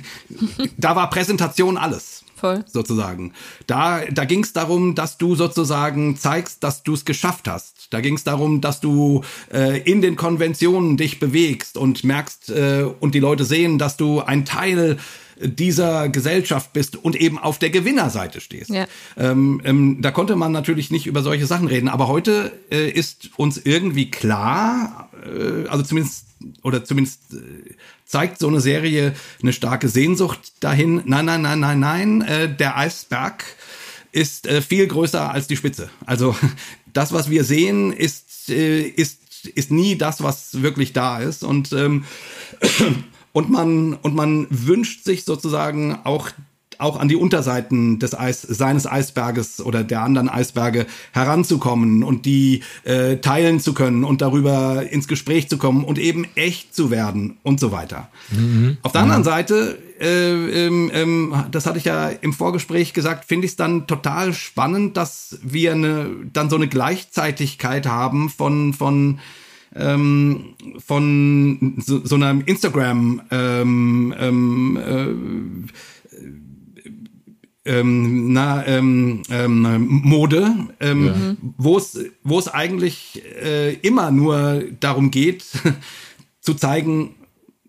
da 0.78 0.96
war 0.96 1.10
Präsentation 1.10 1.76
alles. 1.76 2.24
Voll. 2.34 2.64
Sozusagen. 2.66 3.34
Da, 3.66 4.06
da 4.10 4.24
ging 4.24 4.42
es 4.42 4.54
darum, 4.54 4.94
dass 4.94 5.18
du 5.18 5.34
sozusagen 5.34 6.16
zeigst, 6.16 6.64
dass 6.64 6.82
du 6.82 6.94
es 6.94 7.04
geschafft 7.04 7.46
hast. 7.46 7.88
Da 7.90 8.00
ging 8.00 8.14
es 8.14 8.24
darum, 8.24 8.62
dass 8.62 8.80
du 8.80 9.22
äh, 9.52 9.82
in 9.82 10.00
den 10.00 10.16
Konventionen 10.16 10.96
dich 10.96 11.20
bewegst 11.20 11.76
und 11.76 12.04
merkst 12.04 12.48
äh, 12.48 12.86
und 13.00 13.14
die 13.14 13.20
Leute 13.20 13.44
sehen, 13.44 13.76
dass 13.76 13.98
du 13.98 14.22
ein 14.22 14.46
Teil 14.46 14.96
dieser 15.40 16.08
Gesellschaft 16.08 16.72
bist 16.72 16.96
und 16.96 17.16
eben 17.16 17.38
auf 17.38 17.58
der 17.58 17.70
Gewinnerseite 17.70 18.40
stehst. 18.40 18.70
Ja. 18.70 18.86
Ähm, 19.16 19.60
ähm, 19.64 19.98
da 20.00 20.10
konnte 20.10 20.36
man 20.36 20.52
natürlich 20.52 20.90
nicht 20.90 21.06
über 21.06 21.22
solche 21.22 21.46
Sachen 21.46 21.66
reden, 21.66 21.88
aber 21.88 22.08
heute 22.08 22.52
äh, 22.70 22.90
ist 22.90 23.30
uns 23.36 23.58
irgendwie 23.58 24.10
klar, 24.10 25.10
äh, 25.24 25.66
also 25.68 25.82
zumindest 25.82 26.26
oder 26.62 26.84
zumindest 26.84 27.20
äh, 27.32 27.74
zeigt 28.04 28.38
so 28.38 28.48
eine 28.48 28.60
Serie 28.60 29.14
eine 29.42 29.52
starke 29.52 29.88
Sehnsucht 29.88 30.52
dahin. 30.60 31.02
Nein, 31.04 31.24
nein, 31.24 31.42
nein, 31.42 31.60
nein, 31.60 31.80
nein, 31.80 32.22
äh, 32.22 32.54
der 32.54 32.76
Eisberg 32.76 33.44
ist 34.12 34.46
äh, 34.46 34.60
viel 34.60 34.86
größer 34.86 35.30
als 35.30 35.46
die 35.46 35.56
Spitze. 35.56 35.90
Also 36.04 36.34
das, 36.92 37.12
was 37.12 37.30
wir 37.30 37.44
sehen, 37.44 37.92
ist 37.92 38.50
äh, 38.50 38.82
ist 38.82 39.18
ist 39.54 39.70
nie 39.70 39.96
das, 39.96 40.22
was 40.22 40.60
wirklich 40.60 40.92
da 40.92 41.18
ist 41.18 41.44
und 41.44 41.72
ähm, 41.72 42.04
und 43.32 43.50
man 43.50 43.94
und 43.94 44.14
man 44.14 44.46
wünscht 44.50 45.04
sich 45.04 45.24
sozusagen 45.24 45.98
auch 46.04 46.30
auch 46.80 46.98
an 46.98 47.08
die 47.08 47.16
Unterseiten 47.16 47.98
des 47.98 48.18
Eis, 48.18 48.42
seines 48.42 48.86
Eisberges 48.86 49.60
oder 49.60 49.84
der 49.84 50.02
anderen 50.02 50.28
Eisberge 50.28 50.86
heranzukommen 51.12 52.02
und 52.02 52.26
die 52.26 52.62
äh, 52.84 53.18
teilen 53.18 53.60
zu 53.60 53.74
können 53.74 54.02
und 54.02 54.22
darüber 54.22 54.90
ins 54.90 55.06
Gespräch 55.06 55.48
zu 55.48 55.58
kommen 55.58 55.84
und 55.84 55.98
eben 55.98 56.26
echt 56.34 56.74
zu 56.74 56.90
werden 56.90 57.36
und 57.42 57.60
so 57.60 57.70
weiter. 57.70 58.08
Mhm. 58.30 58.78
Auf 58.82 58.92
der 58.92 59.02
anderen 59.02 59.22
mhm. 59.22 59.26
Seite, 59.26 59.78
äh, 60.00 60.66
ähm, 60.66 60.90
ähm, 60.94 61.44
das 61.50 61.66
hatte 61.66 61.78
ich 61.78 61.84
ja 61.84 62.08
im 62.08 62.32
Vorgespräch 62.32 62.94
gesagt, 62.94 63.26
finde 63.26 63.44
ich 63.44 63.52
es 63.52 63.56
dann 63.56 63.86
total 63.86 64.32
spannend, 64.32 64.96
dass 64.96 65.38
wir 65.42 65.72
eine, 65.72 66.10
dann 66.32 66.48
so 66.48 66.56
eine 66.56 66.68
Gleichzeitigkeit 66.68 67.86
haben 67.86 68.30
von, 68.30 68.72
von 68.72 69.18
ähm, 69.74 70.54
von 70.78 71.76
so, 71.78 72.04
so 72.04 72.16
einer 72.16 72.46
Instagram 72.46 73.22
ähm, 73.30 74.14
ähm, 74.18 75.68
äh, 77.64 77.70
ähm, 77.70 78.32
na, 78.32 78.66
ähm, 78.66 79.22
ähm, 79.30 79.86
Mode, 79.86 80.54
ähm, 80.80 81.06
ja. 81.06 81.36
wo 81.58 81.76
es 81.76 81.98
wo 82.24 82.38
es 82.38 82.48
eigentlich 82.48 83.22
äh, 83.42 83.74
immer 83.74 84.10
nur 84.10 84.64
darum 84.80 85.10
geht, 85.10 85.44
zu 86.40 86.54
zeigen, 86.54 87.14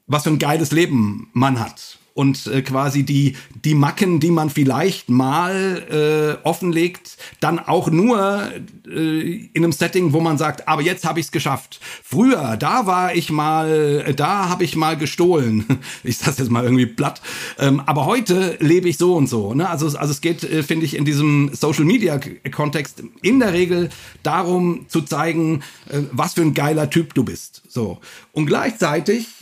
was 0.07 0.23
für 0.23 0.29
ein 0.29 0.39
geiles 0.39 0.71
Leben 0.71 1.29
man 1.33 1.59
hat 1.59 1.99
und 2.13 2.47
äh, 2.47 2.61
quasi 2.61 3.03
die, 3.03 3.35
die 3.63 3.73
Macken, 3.73 4.19
die 4.19 4.31
man 4.31 4.49
vielleicht 4.49 5.09
mal 5.09 6.37
äh, 6.43 6.45
offenlegt, 6.47 7.17
dann 7.39 7.59
auch 7.59 7.89
nur 7.89 8.51
äh, 8.87 9.49
in 9.53 9.63
einem 9.63 9.71
Setting, 9.71 10.13
wo 10.13 10.19
man 10.19 10.37
sagt, 10.37 10.67
aber 10.67 10.81
jetzt 10.81 11.05
habe 11.05 11.19
ich 11.19 11.27
es 11.27 11.31
geschafft. 11.31 11.79
Früher, 12.03 12.57
da 12.57 12.85
war 12.85 13.15
ich 13.15 13.31
mal, 13.31 14.03
äh, 14.05 14.13
da 14.13 14.49
habe 14.49 14.63
ich 14.63 14.75
mal 14.75 14.97
gestohlen. 14.97 15.65
Ich 16.03 16.17
sage 16.17 16.37
jetzt 16.39 16.49
mal 16.49 16.63
irgendwie 16.63 16.85
platt. 16.85 17.21
Ähm, 17.59 17.81
aber 17.85 18.05
heute 18.05 18.57
lebe 18.59 18.89
ich 18.89 18.97
so 18.97 19.15
und 19.15 19.27
so. 19.27 19.53
Ne? 19.53 19.69
Also, 19.69 19.85
also 19.97 20.11
es 20.11 20.21
geht, 20.21 20.43
äh, 20.43 20.63
finde 20.63 20.85
ich, 20.85 20.95
in 20.95 21.05
diesem 21.05 21.51
Social-Media-Kontext 21.53 23.03
in 23.21 23.39
der 23.39 23.53
Regel 23.53 23.89
darum 24.23 24.85
zu 24.87 25.01
zeigen, 25.01 25.61
äh, 25.89 25.99
was 26.11 26.33
für 26.33 26.41
ein 26.41 26.53
geiler 26.53 26.89
Typ 26.89 27.13
du 27.13 27.23
bist. 27.23 27.61
So. 27.67 27.99
Und 28.31 28.47
gleichzeitig 28.47 29.40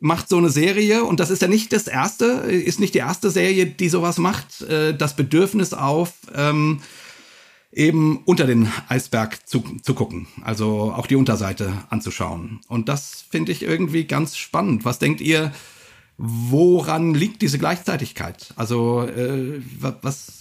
macht 0.00 0.28
so 0.28 0.36
eine 0.36 0.50
Serie, 0.50 1.04
und 1.04 1.20
das 1.20 1.30
ist 1.30 1.42
ja 1.42 1.48
nicht 1.48 1.72
das 1.72 1.88
erste, 1.88 2.24
ist 2.26 2.80
nicht 2.80 2.94
die 2.94 2.98
erste 2.98 3.30
Serie, 3.30 3.66
die 3.66 3.88
sowas 3.88 4.18
macht, 4.18 4.62
äh, 4.62 4.96
das 4.96 5.16
Bedürfnis 5.16 5.72
auf, 5.72 6.12
ähm, 6.34 6.80
eben 7.72 8.22
unter 8.24 8.46
den 8.46 8.70
Eisberg 8.88 9.46
zu, 9.46 9.62
zu 9.82 9.94
gucken, 9.94 10.26
also 10.42 10.92
auch 10.96 11.06
die 11.06 11.16
Unterseite 11.16 11.72
anzuschauen. 11.90 12.60
Und 12.68 12.88
das 12.88 13.24
finde 13.30 13.52
ich 13.52 13.62
irgendwie 13.62 14.04
ganz 14.04 14.36
spannend. 14.36 14.84
Was 14.84 14.98
denkt 14.98 15.20
ihr, 15.20 15.52
woran 16.16 17.14
liegt 17.14 17.42
diese 17.42 17.58
Gleichzeitigkeit? 17.58 18.54
Also 18.56 19.02
äh, 19.02 19.60
was 19.80 20.34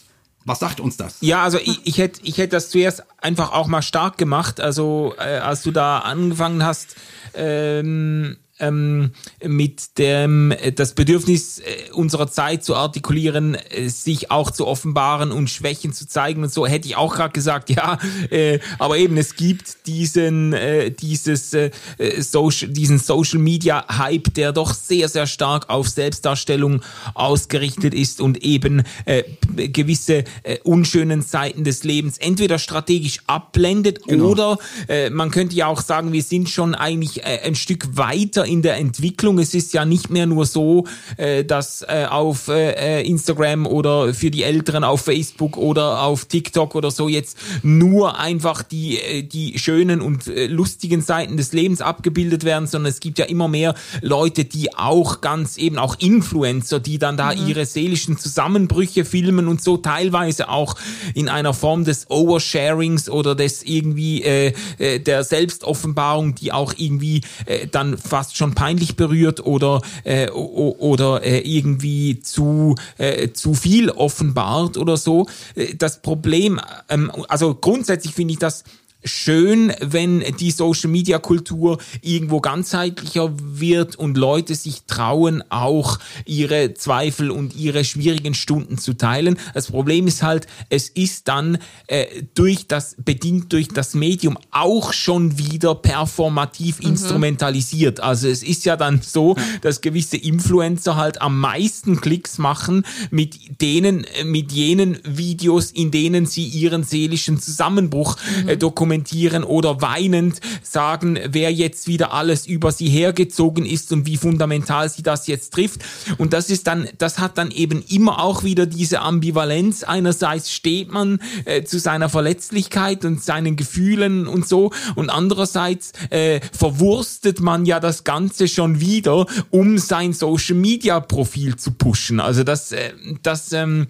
was 0.45 0.59
sagt 0.59 0.79
uns 0.79 0.95
das? 0.95 1.17
Ja, 1.19 1.43
also 1.43 1.57
ich, 1.57 1.81
ich 1.83 1.97
hätte 1.97 2.21
ich 2.23 2.37
hätte 2.37 2.55
das 2.55 2.69
zuerst 2.69 3.03
einfach 3.17 3.51
auch 3.51 3.67
mal 3.67 3.81
stark 3.81 4.17
gemacht. 4.17 4.61
Also 4.61 5.13
äh, 5.17 5.39
als 5.39 5.61
du 5.61 5.71
da 5.71 5.99
angefangen 5.99 6.63
hast, 6.63 6.95
ähm, 7.33 8.37
ähm, 8.59 9.11
mit 9.43 9.97
dem 9.97 10.51
äh, 10.51 10.71
das 10.71 10.93
Bedürfnis 10.93 11.59
äh, 11.59 11.91
unserer 11.93 12.27
Zeit 12.27 12.63
zu 12.63 12.75
artikulieren, 12.75 13.55
äh, 13.55 13.89
sich 13.89 14.31
auch 14.31 14.51
zu 14.51 14.67
offenbaren 14.67 15.31
und 15.31 15.49
Schwächen 15.49 15.93
zu 15.93 16.07
zeigen 16.07 16.43
und 16.43 16.51
so 16.51 16.65
hätte 16.65 16.87
ich 16.87 16.95
auch 16.95 17.15
gerade 17.15 17.33
gesagt, 17.33 17.69
ja, 17.69 17.97
äh, 18.29 18.59
aber 18.79 18.97
eben 18.97 19.17
es 19.17 19.35
gibt 19.35 19.87
diesen 19.87 20.53
äh, 20.53 20.91
dieses 20.91 21.53
äh, 21.53 21.71
Social 22.19 22.69
diesen 22.69 22.99
Social 22.99 23.39
Media 23.39 23.85
Hype, 23.97 24.33
der 24.33 24.51
doch 24.51 24.73
sehr 24.73 25.09
sehr 25.09 25.27
stark 25.27 25.69
auf 25.69 25.87
Selbstdarstellung 25.89 26.81
ausgerichtet 27.13 27.93
ist 27.93 28.21
und 28.21 28.43
eben 28.43 28.83
äh, 29.05 29.23
gewisse 29.69 30.23
äh, 30.43 30.57
unschönen 30.63 31.21
Seiten 31.21 31.63
des 31.63 31.83
Lebens 31.83 32.17
entweder 32.17 32.59
strategisch 32.59 33.19
abblendet 33.27 34.03
genau. 34.07 34.25
oder 34.29 34.57
äh, 34.87 35.09
man 35.09 35.31
könnte 35.31 35.55
ja 35.55 35.67
auch 35.67 35.81
sagen, 35.81 36.11
wir 36.13 36.23
sind 36.23 36.49
schon 36.49 36.75
eigentlich 36.75 37.23
äh, 37.23 37.41
ein 37.43 37.55
Stück 37.55 37.97
weiter 37.97 38.46
in 38.47 38.61
der 38.61 38.77
Entwicklung. 38.77 39.39
Es 39.39 39.53
ist 39.53 39.73
ja 39.73 39.85
nicht 39.85 40.09
mehr 40.09 40.25
nur 40.25 40.45
so, 40.45 40.85
äh, 41.17 41.43
dass 41.43 41.81
äh, 41.81 42.05
auf 42.09 42.47
äh, 42.47 43.03
Instagram 43.03 43.67
oder 43.67 44.13
für 44.13 44.31
die 44.31 44.43
Älteren 44.43 44.83
auf 44.83 45.01
Facebook 45.01 45.57
oder 45.57 46.01
auf 46.01 46.25
TikTok 46.25 46.75
oder 46.75 46.91
so 46.91 47.07
jetzt 47.07 47.37
nur 47.63 48.19
einfach 48.19 48.63
die, 48.63 48.99
äh, 48.99 49.23
die 49.23 49.59
schönen 49.59 50.01
und 50.01 50.27
äh, 50.27 50.47
lustigen 50.47 51.01
Seiten 51.01 51.37
des 51.37 51.53
Lebens 51.53 51.81
abgebildet 51.81 52.43
werden, 52.43 52.67
sondern 52.67 52.91
es 52.91 52.99
gibt 52.99 53.19
ja 53.19 53.25
immer 53.25 53.47
mehr 53.47 53.75
Leute, 54.01 54.45
die 54.45 54.75
auch 54.75 55.21
ganz 55.21 55.57
eben 55.57 55.77
auch 55.77 55.95
Influencer, 55.99 56.79
die 56.79 56.97
dann 56.97 57.17
da 57.17 57.33
mhm. 57.33 57.47
ihre 57.47 57.65
seelischen 57.65 58.17
Zusammenbrüche 58.17 59.05
filmen 59.05 59.47
und 59.47 59.61
so 59.61 59.77
teilweise 59.77 60.49
auch 60.49 60.75
in 61.13 61.29
einer 61.29 61.53
Form 61.53 61.83
des 61.83 62.09
Oversharings 62.09 63.09
oder 63.09 63.35
des 63.35 63.63
irgendwie 63.63 64.23
äh, 64.23 64.53
äh 64.77 64.99
der 64.99 65.23
Selbstoffenbarung, 65.23 66.35
die 66.35 66.51
auch 66.51 66.73
irgendwie 66.77 67.21
äh, 67.45 67.67
dann 67.67 67.97
fast 67.97 68.36
schon 68.37 68.53
peinlich 68.53 68.95
berührt 68.95 69.45
oder 69.45 69.81
äh, 70.03 70.29
oder 70.29 71.23
äh, 71.23 71.39
irgendwie 71.39 72.19
zu 72.19 72.75
äh, 72.97 73.31
zu 73.33 73.53
viel 73.53 73.89
offenbart 73.89 74.77
oder 74.77 74.97
so. 74.97 75.27
Äh, 75.55 75.75
das 75.75 76.01
Problem, 76.01 76.59
ähm, 76.89 77.11
also 77.27 77.55
grundsätzlich 77.55 78.13
finde 78.13 78.33
ich 78.33 78.39
das 78.39 78.63
schön, 79.07 79.73
wenn 79.81 80.23
die 80.39 80.51
Social 80.51 80.89
Media 80.89 81.19
Kultur 81.19 81.79
irgendwo 82.01 82.41
ganzheitlicher 82.41 83.33
wird 83.37 83.95
und 83.95 84.17
Leute 84.17 84.55
sich 84.55 84.83
trauen, 84.85 85.43
auch 85.49 85.99
ihre 86.25 86.73
Zweifel 86.73 87.31
und 87.31 87.55
ihre 87.55 87.83
schwierigen 87.83 88.33
Stunden 88.33 88.77
zu 88.77 88.93
teilen. 88.93 89.37
Das 89.53 89.67
Problem 89.67 90.07
ist 90.07 90.23
halt, 90.23 90.47
es 90.69 90.89
ist 90.89 91.27
dann 91.27 91.57
äh, 91.87 92.05
durch 92.35 92.67
das, 92.67 92.95
bedingt 93.03 93.53
durch 93.53 93.69
das 93.69 93.93
Medium 93.93 94.37
auch 94.51 94.93
schon 94.93 95.37
wieder 95.37 95.75
performativ 95.75 96.79
mhm. 96.79 96.89
instrumentalisiert. 96.89 97.99
Also 97.99 98.27
es 98.27 98.43
ist 98.43 98.65
ja 98.65 98.75
dann 98.75 99.01
so, 99.01 99.35
dass 99.61 99.81
gewisse 99.81 100.17
Influencer 100.17 100.95
halt 100.95 101.21
am 101.21 101.39
meisten 101.39 102.01
Klicks 102.01 102.37
machen 102.37 102.83
mit 103.11 103.61
denen, 103.61 104.05
mit 104.25 104.51
jenen 104.51 104.99
Videos, 105.03 105.71
in 105.71 105.91
denen 105.91 106.25
sie 106.25 106.45
ihren 106.45 106.83
seelischen 106.83 107.39
Zusammenbruch 107.39 108.17
äh, 108.45 108.57
dokumentieren 108.57 108.96
kommentieren 108.97 109.43
oder 109.43 109.81
weinend 109.81 110.39
sagen, 110.63 111.19
wer 111.29 111.51
jetzt 111.51 111.87
wieder 111.87 112.13
alles 112.13 112.47
über 112.47 112.71
sie 112.71 112.89
hergezogen 112.89 113.65
ist 113.65 113.91
und 113.91 114.05
wie 114.07 114.17
fundamental 114.17 114.89
sie 114.89 115.03
das 115.03 115.27
jetzt 115.27 115.53
trifft. 115.53 115.81
Und 116.17 116.33
das 116.33 116.49
ist 116.49 116.65
dann, 116.65 116.87
das 116.97 117.19
hat 117.19 117.37
dann 117.37 117.51
eben 117.51 117.83
immer 117.87 118.23
auch 118.23 118.43
wieder 118.43 118.65
diese 118.65 119.01
Ambivalenz. 119.01 119.83
Einerseits 119.83 120.51
steht 120.51 120.91
man 120.91 121.19
äh, 121.45 121.63
zu 121.63 121.79
seiner 121.79 122.09
Verletzlichkeit 122.09 123.05
und 123.05 123.23
seinen 123.23 123.55
Gefühlen 123.55 124.27
und 124.27 124.47
so 124.47 124.71
und 124.95 125.09
andererseits 125.09 125.93
äh, 126.09 126.39
verwurstet 126.51 127.39
man 127.39 127.65
ja 127.65 127.79
das 127.79 128.03
Ganze 128.03 128.47
schon 128.47 128.79
wieder, 128.79 129.27
um 129.51 129.77
sein 129.77 130.13
Social 130.13 130.55
Media 130.55 130.99
Profil 130.99 131.55
zu 131.55 131.71
pushen. 131.71 132.19
Also 132.19 132.43
das, 132.43 132.71
äh, 132.71 132.93
das, 133.21 133.53
ähm, 133.53 133.87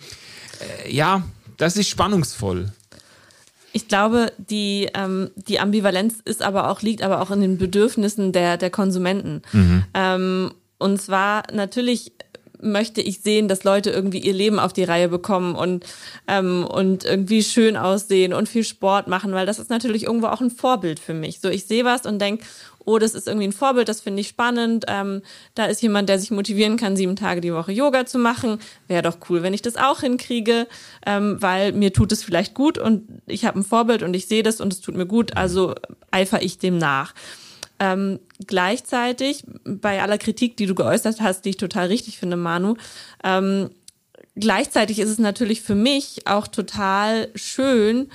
äh, 0.85 0.93
ja, 0.93 1.23
das 1.57 1.77
ist 1.77 1.87
spannungsvoll. 1.87 2.71
Ich 3.77 3.87
glaube, 3.87 4.31
die, 4.39 4.89
ähm, 4.95 5.29
die 5.35 5.59
Ambivalenz 5.59 6.15
ist 6.25 6.41
aber 6.41 6.71
auch, 6.71 6.81
liegt 6.81 7.03
aber 7.03 7.21
auch 7.21 7.29
in 7.29 7.41
den 7.41 7.59
Bedürfnissen 7.59 8.31
der, 8.31 8.57
der 8.57 8.71
Konsumenten. 8.71 9.43
Mhm. 9.53 9.83
Ähm, 9.93 10.51
und 10.79 10.99
zwar 10.99 11.43
natürlich 11.53 12.11
möchte 12.59 13.01
ich 13.01 13.19
sehen, 13.19 13.47
dass 13.47 13.63
Leute 13.63 13.91
irgendwie 13.91 14.17
ihr 14.17 14.33
Leben 14.33 14.57
auf 14.57 14.73
die 14.73 14.83
Reihe 14.83 15.09
bekommen 15.09 15.53
und, 15.53 15.85
ähm, 16.27 16.65
und 16.65 17.05
irgendwie 17.05 17.43
schön 17.43 17.77
aussehen 17.77 18.33
und 18.33 18.49
viel 18.49 18.63
Sport 18.63 19.07
machen, 19.07 19.33
weil 19.33 19.45
das 19.45 19.59
ist 19.59 19.69
natürlich 19.69 20.05
irgendwo 20.05 20.25
auch 20.25 20.41
ein 20.41 20.49
Vorbild 20.49 20.99
für 20.99 21.13
mich. 21.13 21.39
So, 21.39 21.47
ich 21.47 21.67
sehe 21.67 21.85
was 21.85 22.07
und 22.07 22.19
denke, 22.19 22.45
oh, 22.87 22.99
das 22.99 23.13
ist 23.13 23.27
irgendwie 23.27 23.47
ein 23.47 23.53
Vorbild, 23.53 23.89
das 23.89 23.99
finde 23.99 24.21
ich 24.21 24.29
spannend. 24.29 24.85
Ähm, 24.87 25.21
da 25.55 25.65
ist 25.65 25.81
jemand, 25.81 26.07
der 26.07 26.19
sich 26.19 26.31
motivieren 26.31 26.77
kann, 26.77 26.95
sieben 26.95 27.17
Tage 27.17 27.41
die 27.41 27.53
Woche 27.53 27.73
Yoga 27.73 28.05
zu 28.05 28.17
machen. 28.17 28.59
Wäre 28.87 29.01
doch 29.01 29.17
cool, 29.29 29.43
wenn 29.43 29.53
ich 29.53 29.61
das 29.61 29.75
auch 29.75 29.99
hinkriege, 29.99 30.67
ähm, 31.05 31.35
weil 31.41 31.73
mir 31.73 31.91
tut 31.91 32.13
es 32.13 32.23
vielleicht 32.23 32.53
gut 32.53 32.77
und 32.77 33.03
ich 33.25 33.43
habe 33.43 33.59
ein 33.59 33.65
Vorbild 33.65 34.03
und 34.03 34.13
ich 34.15 34.27
sehe 34.27 34.41
das 34.41 34.61
und 34.61 34.71
es 34.71 34.79
tut 34.79 34.95
mir 34.95 35.05
gut, 35.05 35.35
also 35.35 35.75
eifer 36.11 36.41
ich 36.41 36.59
dem 36.59 36.77
nach. 36.77 37.13
Ähm, 37.79 38.19
gleichzeitig, 38.47 39.43
bei 39.65 40.01
aller 40.01 40.17
Kritik, 40.17 40.55
die 40.55 40.65
du 40.65 40.73
geäußert 40.73 41.19
hast, 41.19 41.43
die 41.43 41.49
ich 41.49 41.57
total 41.57 41.87
richtig 41.87 42.17
finde, 42.17 42.37
Manu, 42.37 42.75
ähm, 43.21 43.69
gleichzeitig 44.37 44.99
ist 44.99 45.09
es 45.09 45.19
natürlich 45.19 45.61
für 45.61 45.75
mich 45.75 46.25
auch 46.25 46.47
total 46.47 47.27
schön, 47.35 48.09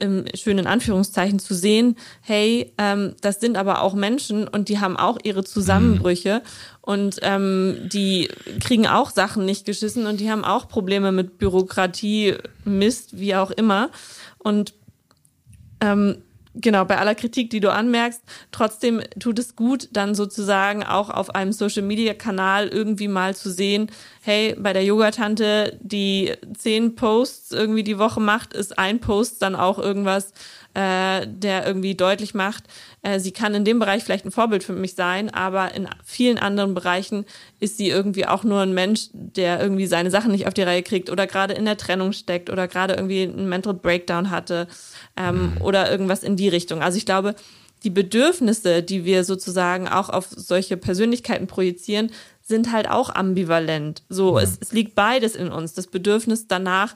im 0.00 0.24
schönen 0.34 0.66
Anführungszeichen 0.66 1.38
zu 1.38 1.54
sehen, 1.54 1.96
hey, 2.20 2.72
ähm, 2.78 3.14
das 3.20 3.40
sind 3.40 3.56
aber 3.56 3.82
auch 3.82 3.94
Menschen 3.94 4.48
und 4.48 4.68
die 4.68 4.80
haben 4.80 4.96
auch 4.96 5.18
ihre 5.22 5.44
Zusammenbrüche 5.44 6.42
mhm. 6.42 6.78
und 6.80 7.18
ähm, 7.22 7.88
die 7.92 8.28
kriegen 8.60 8.86
auch 8.86 9.10
Sachen 9.10 9.44
nicht 9.44 9.64
geschissen 9.66 10.06
und 10.06 10.20
die 10.20 10.30
haben 10.30 10.44
auch 10.44 10.68
Probleme 10.68 11.12
mit 11.12 11.38
Bürokratie, 11.38 12.34
Mist, 12.64 13.18
wie 13.18 13.34
auch 13.34 13.50
immer. 13.50 13.90
Und 14.38 14.74
ähm, 15.80 16.22
genau, 16.54 16.84
bei 16.84 16.98
aller 16.98 17.14
Kritik, 17.14 17.50
die 17.50 17.60
du 17.60 17.72
anmerkst, 17.72 18.22
trotzdem 18.52 19.02
tut 19.18 19.38
es 19.38 19.56
gut, 19.56 19.88
dann 19.92 20.14
sozusagen 20.14 20.82
auch 20.84 21.10
auf 21.10 21.34
einem 21.34 21.52
Social-Media-Kanal 21.52 22.68
irgendwie 22.68 23.08
mal 23.08 23.34
zu 23.34 23.50
sehen, 23.50 23.90
hey, 24.22 24.54
bei 24.58 24.72
der 24.72 24.84
Yogatante, 24.84 25.78
die 25.80 26.32
zehn 26.56 26.94
Posts 26.94 27.52
irgendwie 27.52 27.84
die 27.84 27.98
Woche 27.98 28.20
macht, 28.20 28.54
ist 28.54 28.78
ein 28.78 29.00
Post 29.00 29.42
dann 29.42 29.54
auch 29.54 29.78
irgendwas, 29.78 30.32
äh, 30.74 31.26
der 31.26 31.66
irgendwie 31.66 31.94
deutlich 31.94 32.34
macht, 32.34 32.64
äh, 33.04 33.20
sie 33.20 33.32
kann 33.32 33.54
in 33.54 33.64
dem 33.64 33.78
Bereich 33.78 34.02
vielleicht 34.02 34.24
ein 34.24 34.30
Vorbild 34.30 34.64
für 34.64 34.72
mich 34.72 34.94
sein, 34.94 35.28
aber 35.32 35.74
in 35.74 35.86
vielen 36.04 36.38
anderen 36.38 36.74
Bereichen 36.74 37.26
ist 37.60 37.76
sie 37.76 37.90
irgendwie 37.90 38.26
auch 38.26 38.44
nur 38.44 38.62
ein 38.62 38.72
Mensch, 38.72 39.08
der 39.12 39.60
irgendwie 39.60 39.86
seine 39.86 40.10
Sachen 40.10 40.32
nicht 40.32 40.46
auf 40.46 40.54
die 40.54 40.62
Reihe 40.62 40.82
kriegt 40.82 41.10
oder 41.10 41.26
gerade 41.26 41.52
in 41.52 41.66
der 41.66 41.76
Trennung 41.76 42.12
steckt 42.12 42.48
oder 42.48 42.66
gerade 42.66 42.94
irgendwie 42.94 43.22
einen 43.22 43.48
Mental 43.48 43.74
Breakdown 43.74 44.30
hatte 44.30 44.66
ähm, 45.18 45.54
mhm. 45.54 45.62
oder 45.62 45.90
irgendwas 45.90 46.22
in 46.22 46.36
die 46.36 46.48
Richtung. 46.48 46.82
Also 46.82 46.96
ich 46.96 47.04
glaube, 47.04 47.34
die 47.82 47.90
Bedürfnisse, 47.90 48.82
die 48.82 49.04
wir 49.04 49.24
sozusagen 49.24 49.86
auch 49.86 50.08
auf 50.08 50.28
solche 50.30 50.78
Persönlichkeiten 50.78 51.46
projizieren, 51.46 52.10
sind 52.40 52.72
halt 52.72 52.88
auch 52.88 53.14
ambivalent. 53.14 54.02
So, 54.08 54.38
ja. 54.38 54.44
es, 54.44 54.56
es 54.60 54.72
liegt 54.72 54.94
beides 54.94 55.36
in 55.36 55.48
uns. 55.48 55.74
Das 55.74 55.86
Bedürfnis 55.86 56.46
danach 56.46 56.94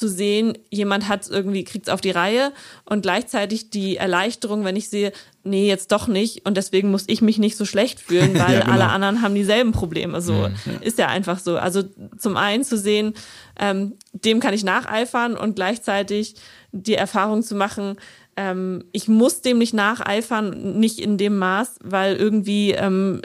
zu 0.00 0.08
sehen, 0.08 0.58
jemand 0.70 1.08
hat 1.08 1.28
irgendwie, 1.28 1.62
kriegt 1.62 1.86
es 1.86 1.92
auf 1.92 2.00
die 2.00 2.10
Reihe 2.10 2.52
und 2.86 3.02
gleichzeitig 3.02 3.70
die 3.70 3.98
Erleichterung, 3.98 4.64
wenn 4.64 4.74
ich 4.74 4.88
sehe, 4.88 5.12
nee, 5.44 5.68
jetzt 5.68 5.92
doch 5.92 6.08
nicht 6.08 6.46
und 6.46 6.56
deswegen 6.56 6.90
muss 6.90 7.04
ich 7.06 7.22
mich 7.22 7.38
nicht 7.38 7.56
so 7.56 7.64
schlecht 7.64 8.00
fühlen, 8.06 8.34
weil 8.34 8.54
ja, 8.54 8.60
genau. 8.60 8.72
alle 8.72 8.88
anderen 8.88 9.22
haben 9.22 9.34
dieselben 9.34 9.72
Probleme. 9.72 10.20
So 10.20 10.32
ja. 10.32 10.50
ist 10.80 10.98
ja 10.98 11.08
einfach 11.08 11.38
so. 11.38 11.58
Also 11.58 11.84
zum 12.18 12.36
einen 12.36 12.64
zu 12.64 12.76
sehen, 12.76 13.14
ähm, 13.60 13.92
dem 14.12 14.40
kann 14.40 14.54
ich 14.54 14.64
nacheifern 14.64 15.36
und 15.36 15.54
gleichzeitig 15.54 16.34
die 16.72 16.94
Erfahrung 16.94 17.42
zu 17.42 17.54
machen, 17.54 17.96
ähm, 18.36 18.84
ich 18.92 19.06
muss 19.06 19.42
dem 19.42 19.58
nicht 19.58 19.74
nacheifern, 19.74 20.78
nicht 20.78 20.98
in 20.98 21.18
dem 21.18 21.36
Maß, 21.36 21.76
weil 21.82 22.16
irgendwie 22.16 22.70
ähm, 22.72 23.20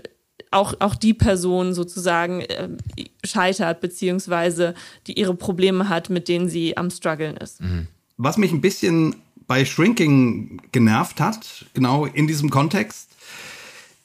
auch, 0.55 0.73
auch 0.79 0.95
die 0.95 1.13
Person 1.13 1.73
sozusagen 1.73 2.41
äh, 2.41 2.69
scheitert, 3.23 3.81
beziehungsweise 3.81 4.73
die 5.07 5.19
ihre 5.19 5.35
Probleme 5.35 5.89
hat, 5.89 6.09
mit 6.09 6.27
denen 6.27 6.49
sie 6.49 6.77
am 6.77 6.89
struggeln 6.89 7.37
ist. 7.37 7.61
Mhm. 7.61 7.87
Was 8.17 8.37
mich 8.37 8.51
ein 8.51 8.61
bisschen 8.61 9.15
bei 9.47 9.65
Shrinking 9.65 10.61
genervt 10.71 11.19
hat, 11.19 11.65
genau 11.73 12.05
in 12.05 12.27
diesem 12.27 12.49
Kontext, 12.49 13.09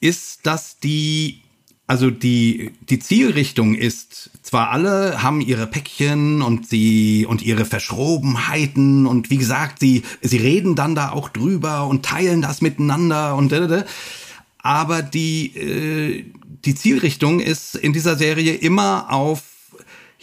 ist, 0.01 0.45
dass 0.45 0.79
die, 0.79 1.41
also 1.87 2.09
die, 2.09 2.71
die 2.89 2.99
Zielrichtung 2.99 3.75
ist, 3.75 4.29
zwar 4.41 4.71
alle 4.71 5.23
haben 5.23 5.41
ihre 5.41 5.67
Päckchen 5.67 6.41
und 6.41 6.67
sie, 6.67 7.25
und 7.27 7.41
ihre 7.41 7.65
Verschrobenheiten 7.65 9.07
und 9.07 9.29
wie 9.29 9.37
gesagt, 9.37 9.79
sie, 9.79 10.03
sie 10.21 10.37
reden 10.37 10.75
dann 10.75 10.95
da 10.95 11.11
auch 11.11 11.29
drüber 11.29 11.87
und 11.87 12.03
teilen 12.03 12.41
das 12.41 12.61
miteinander 12.61 13.35
und, 13.35 13.51
aber 14.61 15.01
die, 15.01 15.55
äh, 15.55 16.25
die 16.65 16.75
Zielrichtung 16.75 17.39
ist 17.39 17.75
in 17.75 17.93
dieser 17.93 18.15
Serie 18.15 18.53
immer 18.53 19.11
auf 19.11 19.43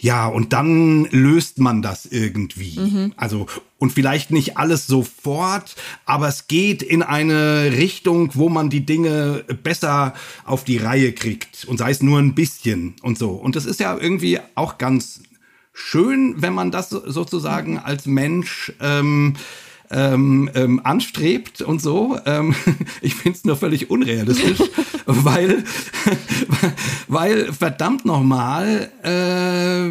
ja, 0.01 0.27
und 0.27 0.53
dann 0.53 1.05
löst 1.11 1.59
man 1.59 1.81
das 1.81 2.05
irgendwie. 2.05 2.79
Mhm. 2.79 3.13
Also, 3.17 3.47
und 3.77 3.91
vielleicht 3.91 4.31
nicht 4.31 4.57
alles 4.57 4.87
sofort, 4.87 5.75
aber 6.05 6.29
es 6.29 6.47
geht 6.47 6.81
in 6.81 7.03
eine 7.03 7.73
Richtung, 7.73 8.31
wo 8.33 8.47
man 8.47 8.69
die 8.69 8.85
Dinge 8.85 9.43
besser 9.61 10.13
auf 10.45 10.63
die 10.63 10.77
Reihe 10.77 11.11
kriegt. 11.11 11.65
Und 11.65 11.79
sei 11.79 11.91
es 11.91 12.01
nur 12.01 12.17
ein 12.17 12.33
bisschen 12.33 12.95
und 13.01 13.17
so. 13.17 13.31
Und 13.31 13.57
das 13.57 13.65
ist 13.65 13.81
ja 13.81 13.97
irgendwie 13.97 14.39
auch 14.55 14.77
ganz 14.77 15.19
schön, 15.73 16.35
wenn 16.37 16.53
man 16.53 16.71
das 16.71 16.89
sozusagen 16.89 17.77
als 17.77 18.05
Mensch 18.05 18.71
ähm, 18.79 19.35
ähm, 19.91 20.49
ähm, 20.53 20.81
anstrebt 20.83 21.61
und 21.61 21.81
so. 21.81 22.17
Ähm, 22.25 22.55
ich 23.01 23.15
finde 23.15 23.37
es 23.37 23.45
nur 23.45 23.57
völlig 23.57 23.89
unrealistisch, 23.89 24.59
weil, 25.05 25.63
weil 27.07 27.51
verdammt 27.53 28.05
nochmal, 28.05 28.91
äh, 29.03 29.89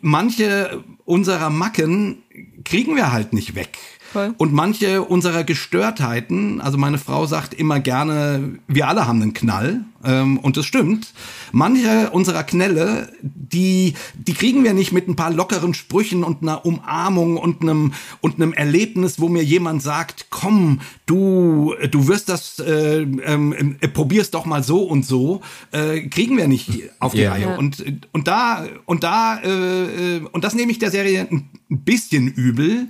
manche 0.00 0.82
unserer 1.04 1.50
Macken 1.50 2.22
kriegen 2.64 2.96
wir 2.96 3.12
halt 3.12 3.32
nicht 3.32 3.54
weg. 3.54 3.78
Voll. 4.14 4.32
Und 4.38 4.52
manche 4.52 5.02
unserer 5.02 5.42
Gestörtheiten, 5.42 6.60
also 6.60 6.78
meine 6.78 6.98
Frau 6.98 7.26
sagt 7.26 7.52
immer 7.52 7.80
gerne, 7.80 8.60
wir 8.68 8.86
alle 8.86 9.08
haben 9.08 9.20
einen 9.20 9.34
Knall, 9.34 9.84
ähm, 10.04 10.38
und 10.38 10.56
das 10.56 10.66
stimmt. 10.66 11.12
Manche 11.50 12.10
unserer 12.10 12.44
Knälle, 12.44 13.12
die, 13.22 13.94
die 14.14 14.34
kriegen 14.34 14.62
wir 14.62 14.72
nicht 14.72 14.92
mit 14.92 15.08
ein 15.08 15.16
paar 15.16 15.32
lockeren 15.32 15.74
Sprüchen 15.74 16.22
und 16.22 16.42
einer 16.42 16.64
Umarmung 16.64 17.36
und 17.38 17.62
einem, 17.62 17.92
und 18.20 18.36
einem 18.36 18.52
Erlebnis, 18.52 19.18
wo 19.18 19.28
mir 19.28 19.42
jemand 19.42 19.82
sagt, 19.82 20.26
komm, 20.30 20.80
du, 21.06 21.74
du 21.90 22.06
wirst 22.06 22.28
das, 22.28 22.58
äh, 22.60 23.00
ähm, 23.00 23.76
äh, 23.80 23.88
probier's 23.88 24.30
doch 24.30 24.46
mal 24.46 24.62
so 24.62 24.82
und 24.82 25.04
so, 25.04 25.40
äh, 25.72 26.02
kriegen 26.02 26.36
wir 26.36 26.48
nicht 26.48 26.70
auf 27.00 27.12
die 27.14 27.22
yeah. 27.22 27.32
Reihe. 27.32 27.56
Und, 27.58 27.84
und 28.12 28.28
da, 28.28 28.66
und 28.84 29.02
da, 29.02 29.38
äh, 29.38 30.16
äh, 30.16 30.20
und 30.30 30.44
das 30.44 30.54
nehme 30.54 30.70
ich 30.70 30.78
der 30.78 30.90
Serie 30.90 31.26
ein 31.30 31.50
bisschen 31.68 32.28
übel 32.28 32.88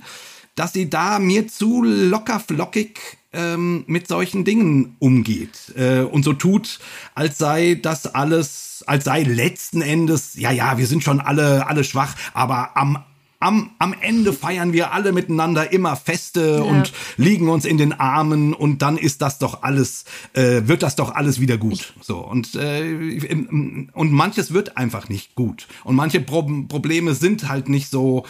dass 0.55 0.73
sie 0.73 0.89
da 0.89 1.19
mir 1.19 1.47
zu 1.47 1.83
locker 1.83 2.39
flockig 2.39 2.99
ähm, 3.33 3.83
mit 3.87 4.07
solchen 4.07 4.45
Dingen 4.45 4.95
umgeht 4.99 5.73
äh, 5.75 6.01
und 6.01 6.23
so 6.23 6.33
tut, 6.33 6.79
als 7.13 7.37
sei 7.37 7.77
das 7.81 8.07
alles, 8.07 8.83
als 8.87 9.03
sei 9.03 9.23
letzten 9.23 9.81
Endes, 9.81 10.35
ja, 10.35 10.51
ja, 10.51 10.77
wir 10.77 10.87
sind 10.87 11.03
schon 11.03 11.19
alle, 11.19 11.67
alle 11.67 11.83
schwach, 11.83 12.15
aber 12.33 12.75
am 12.77 13.03
am, 13.41 13.71
am 13.79 13.93
Ende 14.01 14.33
feiern 14.33 14.73
wir 14.73 14.91
alle 14.91 15.11
miteinander 15.11 15.71
immer 15.71 15.95
Feste 15.95 16.57
ja. 16.57 16.63
und 16.63 16.93
liegen 17.17 17.49
uns 17.49 17.65
in 17.65 17.77
den 17.77 17.93
Armen 17.93 18.53
und 18.53 18.81
dann 18.81 18.97
ist 18.97 19.21
das 19.21 19.37
doch 19.37 19.61
alles, 19.61 20.05
äh, 20.33 20.61
wird 20.65 20.81
das 20.81 20.95
doch 20.95 21.13
alles 21.13 21.39
wieder 21.39 21.57
gut. 21.57 21.93
So 22.01 22.17
und 22.17 22.55
äh, 22.55 23.27
und 23.93 24.11
manches 24.11 24.53
wird 24.53 24.77
einfach 24.77 25.09
nicht 25.09 25.35
gut 25.35 25.67
und 25.83 25.95
manche 25.95 26.21
Pro 26.21 26.43
Probleme 26.67 27.13
sind 27.13 27.47
halt 27.47 27.69
nicht 27.69 27.89
so 27.89 28.25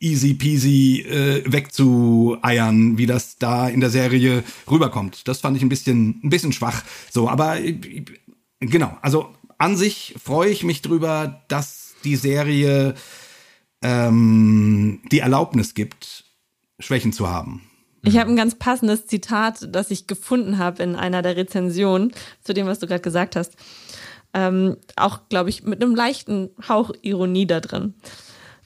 easy 0.00 0.34
peasy 0.34 1.02
äh, 1.02 1.44
wegzueiern, 1.46 2.98
wie 2.98 3.06
das 3.06 3.36
da 3.36 3.68
in 3.68 3.80
der 3.80 3.90
Serie 3.90 4.42
rüberkommt. 4.68 5.28
Das 5.28 5.40
fand 5.40 5.56
ich 5.56 5.62
ein 5.62 5.68
bisschen, 5.68 6.20
ein 6.24 6.30
bisschen 6.30 6.52
schwach. 6.52 6.82
So, 7.10 7.28
aber 7.28 7.60
äh, 7.60 7.76
genau, 8.60 8.96
also 9.02 9.34
an 9.58 9.76
sich 9.76 10.14
freue 10.22 10.50
ich 10.50 10.64
mich 10.64 10.80
drüber, 10.82 11.42
dass 11.48 11.94
die 12.02 12.16
Serie 12.16 12.94
ähm, 13.82 15.00
die 15.12 15.20
Erlaubnis 15.20 15.74
gibt, 15.74 16.24
Schwächen 16.78 17.12
zu 17.12 17.28
haben. 17.28 17.62
Ich 18.02 18.16
habe 18.16 18.30
ein 18.30 18.36
ganz 18.36 18.54
passendes 18.54 19.06
Zitat, 19.06 19.68
das 19.70 19.90
ich 19.90 20.06
gefunden 20.06 20.56
habe 20.56 20.82
in 20.82 20.96
einer 20.96 21.20
der 21.20 21.36
Rezensionen 21.36 22.12
zu 22.42 22.54
dem, 22.54 22.66
was 22.66 22.78
du 22.78 22.86
gerade 22.86 23.02
gesagt 23.02 23.36
hast. 23.36 23.56
Ähm, 24.32 24.78
auch, 24.96 25.28
glaube 25.28 25.50
ich, 25.50 25.64
mit 25.64 25.82
einem 25.82 25.94
leichten 25.94 26.50
Hauch 26.66 26.92
Ironie 27.02 27.46
da 27.46 27.60
drin. 27.60 27.94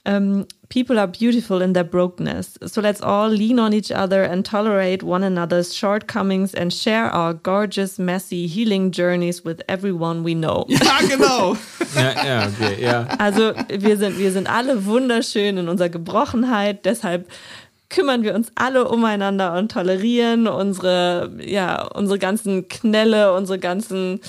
Um, 0.07 0.47
people 0.69 0.99
are 0.99 1.07
beautiful 1.07 1.63
in 1.63 1.73
their 1.73 1.85
brokenness, 1.85 2.59
so 2.67 2.83
let's 2.83 3.01
all 3.01 3.29
lean 3.29 3.59
on 3.59 3.73
each 3.73 3.91
other 3.91 4.23
and 4.23 4.45
tolerate 4.45 5.03
one 5.03 5.25
another's 5.25 5.75
shortcomings 5.75 6.53
and 6.53 6.75
share 6.75 7.07
our 7.07 7.33
gorgeous, 7.33 7.99
messy 7.99 8.47
healing 8.47 8.91
journeys 8.91 9.45
with 9.45 9.63
everyone 9.67 10.23
we 10.23 10.35
know. 10.35 10.67
Ja, 10.69 11.01
genau. 11.09 11.57
ja, 11.97 12.25
ja, 12.25 12.49
okay, 12.49 12.83
ja. 12.83 13.07
Also 13.19 13.55
wir 13.69 13.97
sind, 13.97 14.19
wir 14.19 14.31
sind 14.31 14.47
alle 14.47 14.85
wunderschön 14.85 15.57
in 15.57 15.69
unserer 15.71 15.89
Gebrochenheit, 15.89 16.85
deshalb 16.85 17.27
kümmern 17.89 18.23
wir 18.23 18.35
uns 18.35 18.51
alle 18.57 18.89
umeinander 18.89 19.55
und 19.55 19.73
tolerieren 19.73 20.49
unsere, 20.49 21.31
ja, 21.41 21.87
unsere 21.95 22.19
ganzen 22.19 22.69
Knälle, 22.69 23.33
unsere 23.33 23.59
ganzen 23.59 24.21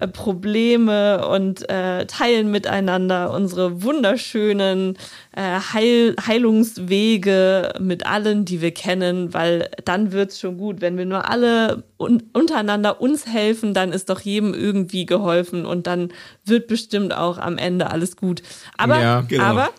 äh, 0.00 0.08
Probleme 0.08 1.26
und 1.28 1.68
äh, 1.68 2.06
teilen 2.06 2.50
miteinander 2.50 3.32
unsere 3.32 3.82
wunderschönen 3.82 4.96
äh, 5.36 5.60
Heil 5.72 6.16
Heilungswege 6.26 7.74
mit 7.78 8.06
allen, 8.06 8.44
die 8.44 8.60
wir 8.60 8.72
kennen, 8.72 9.32
weil 9.34 9.70
dann 9.84 10.12
wird's 10.12 10.40
schon 10.40 10.58
gut. 10.58 10.80
Wenn 10.80 10.98
wir 10.98 11.04
nur 11.04 11.28
alle 11.28 11.84
un 11.98 12.22
untereinander 12.32 13.00
uns 13.00 13.26
helfen, 13.26 13.74
dann 13.74 13.92
ist 13.92 14.08
doch 14.10 14.20
jedem 14.20 14.54
irgendwie 14.54 15.06
geholfen 15.06 15.66
und 15.66 15.86
dann 15.86 16.12
wird 16.44 16.66
bestimmt 16.66 17.14
auch 17.14 17.38
am 17.38 17.58
Ende 17.58 17.90
alles 17.90 18.16
gut. 18.16 18.42
Aber, 18.76 19.00
Ja, 19.00 19.20
genau. 19.22 19.44
aber 19.44 19.70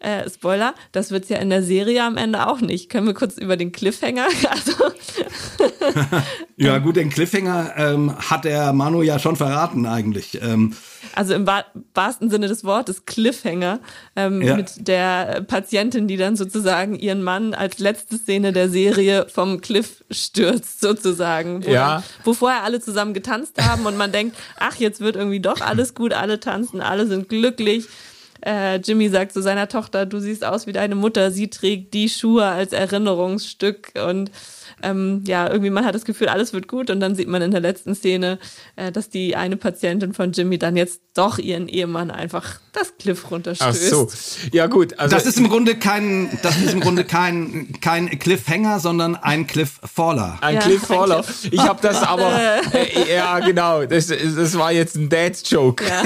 äh, 0.00 0.28
Spoiler, 0.28 0.74
das 0.92 1.10
wird's 1.10 1.28
ja 1.28 1.38
in 1.38 1.50
der 1.50 1.62
Serie 1.62 2.02
am 2.04 2.16
Ende 2.16 2.46
auch 2.48 2.60
nicht. 2.60 2.90
Können 2.90 3.06
wir 3.06 3.14
kurz 3.14 3.36
über 3.38 3.56
den 3.56 3.70
Cliffhanger? 3.72 4.26
Also, 4.50 4.72
Ja, 6.56 6.78
gut, 6.78 6.96
den 6.96 7.08
Cliffhanger 7.10 7.72
ähm, 7.76 8.14
hat 8.18 8.44
der 8.44 8.72
Manu 8.72 9.02
ja 9.02 9.18
schon 9.18 9.36
verraten 9.36 9.86
eigentlich. 9.86 10.40
Ähm, 10.42 10.74
also 11.14 11.34
im 11.34 11.46
wahr- 11.46 11.64
wahrsten 11.94 12.30
Sinne 12.30 12.48
des 12.48 12.64
Wortes 12.64 13.06
Cliffhanger 13.06 13.80
ähm, 14.16 14.42
Ja. 14.42 14.56
mit 14.56 14.86
der 14.86 15.42
Patientin, 15.46 16.06
die 16.06 16.16
dann 16.16 16.36
sozusagen 16.36 16.94
ihren 16.98 17.22
Mann 17.22 17.54
als 17.54 17.78
letzte 17.78 18.16
Szene 18.18 18.52
der 18.52 18.68
Serie 18.68 19.26
vom 19.32 19.60
Cliff 19.60 20.04
stürzt 20.10 20.80
sozusagen, 20.80 21.64
wo, 21.64 21.70
Ja. 21.70 21.94
dann, 21.96 22.02
wo 22.24 22.34
vorher 22.34 22.62
alle 22.62 22.80
zusammen 22.80 23.14
getanzt 23.14 23.54
haben 23.62 23.86
und 23.86 23.96
man 23.96 24.12
denkt, 24.12 24.36
ach 24.58 24.76
jetzt 24.76 25.00
wird 25.00 25.16
irgendwie 25.16 25.40
doch 25.40 25.60
alles 25.62 25.94
gut, 25.94 26.12
alle 26.12 26.40
tanzen, 26.40 26.80
alle 26.82 27.06
sind 27.06 27.28
glücklich. 27.28 27.86
Äh, 28.44 28.76
Jimmy 28.76 29.08
sagt 29.08 29.32
zu 29.32 29.42
seiner 29.42 29.68
Tochter, 29.68 30.06
du 30.06 30.18
siehst 30.18 30.44
aus 30.44 30.66
wie 30.66 30.72
deine 30.72 30.94
Mutter, 30.94 31.30
sie 31.30 31.48
trägt 31.48 31.94
die 31.94 32.08
Schuhe 32.08 32.44
als 32.46 32.72
Erinnerungsstück. 32.72 33.92
Und 34.06 34.30
ähm, 34.82 35.22
ja, 35.26 35.48
irgendwie 35.48 35.70
man 35.70 35.84
hat 35.84 35.94
das 35.94 36.04
Gefühl, 36.04 36.28
alles 36.28 36.52
wird 36.52 36.68
gut. 36.68 36.90
Und 36.90 37.00
dann 37.00 37.14
sieht 37.14 37.28
man 37.28 37.42
in 37.42 37.50
der 37.50 37.60
letzten 37.60 37.94
Szene, 37.94 38.38
äh, 38.76 38.92
dass 38.92 39.10
die 39.10 39.36
eine 39.36 39.56
Patientin 39.56 40.14
von 40.14 40.32
Jimmy 40.32 40.58
dann 40.58 40.76
jetzt 40.76 41.02
doch 41.14 41.38
ihren 41.38 41.68
Ehemann 41.68 42.10
einfach 42.10 42.60
das 42.72 42.92
Cliff 42.98 43.22
Ach 43.26 43.30
runterstößt. 43.32 43.88
so. 43.90 44.08
Ja, 44.52 44.66
gut. 44.66 44.98
Also, 44.98 45.14
das 45.16 45.26
ist 45.26 45.38
im 45.38 45.48
Grunde 45.48 45.76
kein, 45.76 46.38
das 46.42 46.56
ist 46.58 46.72
im 46.72 46.80
Grunde 46.80 47.04
kein, 47.04 47.68
kein 47.80 48.18
Cliffhanger, 48.18 48.80
sondern 48.80 49.16
ein 49.16 49.46
Clifffaller. 49.46 50.38
Ein 50.40 50.54
Ja, 50.56 50.60
Cliffhanger. 50.60 51.18
ein 51.18 51.24
Ich 51.50 51.60
habe 51.60 51.80
das 51.82 52.02
aber, 52.02 52.32
äh, 52.72 53.14
ja 53.14 53.38
genau, 53.40 53.84
das, 53.86 54.06
das 54.08 54.56
war 54.58 54.72
jetzt 54.72 54.96
ein 54.96 55.08
Dad-Joke. 55.08 55.84
Ja. 55.86 56.02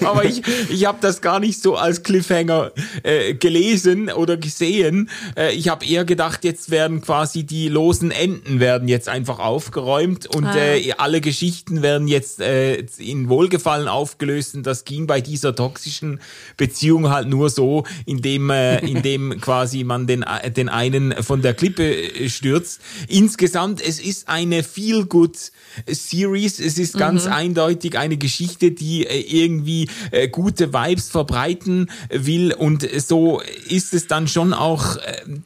aber 0.08 0.24
ich, 0.24 0.42
ich 0.70 0.84
habe 0.86 0.98
das 1.00 1.20
gar 1.20 1.40
nicht 1.40 1.60
so 1.62 1.76
als 1.76 2.02
Cliffhanger 2.02 2.72
äh, 3.02 3.34
gelesen 3.34 4.10
oder 4.10 4.36
gesehen. 4.36 5.10
Äh, 5.36 5.52
ich 5.54 5.68
habe 5.68 5.84
eher 5.86 6.04
gedacht, 6.04 6.44
jetzt 6.44 6.70
werden 6.70 7.00
quasi 7.00 7.44
die 7.44 7.68
losen 7.68 8.10
Enden 8.10 8.60
werden 8.60 8.88
jetzt 8.88 9.08
einfach 9.08 9.38
aufgeräumt 9.38 10.26
und 10.26 10.44
Ah. 10.44 10.56
äh, 10.56 10.92
alle 10.98 11.20
Geschichten 11.20 11.80
werden 11.82 12.06
jetzt 12.06 12.40
äh, 12.40 12.84
in 12.98 13.28
Wohlgefallen 13.28 13.88
aufgelöst. 13.88 14.54
Und 14.54 14.64
das 14.66 14.84
ging 14.84 15.03
bei 15.06 15.20
dieser 15.20 15.54
toxischen 15.54 16.20
Beziehung 16.56 17.10
halt 17.10 17.28
nur 17.28 17.50
so, 17.50 17.84
indem, 18.06 18.50
äh, 18.50 18.78
indem 18.86 19.40
quasi 19.40 19.84
man 19.84 20.06
den, 20.06 20.24
den 20.56 20.68
einen 20.68 21.12
von 21.22 21.42
der 21.42 21.54
Klippe 21.54 21.84
äh, 21.84 22.28
stürzt. 22.28 22.80
Insgesamt, 23.08 23.80
es 23.80 24.00
ist 24.00 24.28
eine 24.28 24.62
Feel-Good 24.62 25.52
Series. 25.86 26.60
Es 26.60 26.78
ist 26.78 26.96
ganz 26.96 27.26
eindeutig 27.26 27.98
eine 27.98 28.16
Geschichte, 28.16 28.70
die 28.70 29.06
äh, 29.06 29.20
irgendwie 29.20 29.88
äh, 30.10 30.28
gute 30.28 30.72
Vibes 30.72 31.08
verbreiten 31.08 31.90
will. 32.10 32.52
Und 32.52 32.88
so 33.00 33.40
ist 33.68 33.94
es 33.94 34.06
dann 34.06 34.28
schon 34.28 34.52
auch 34.52 34.96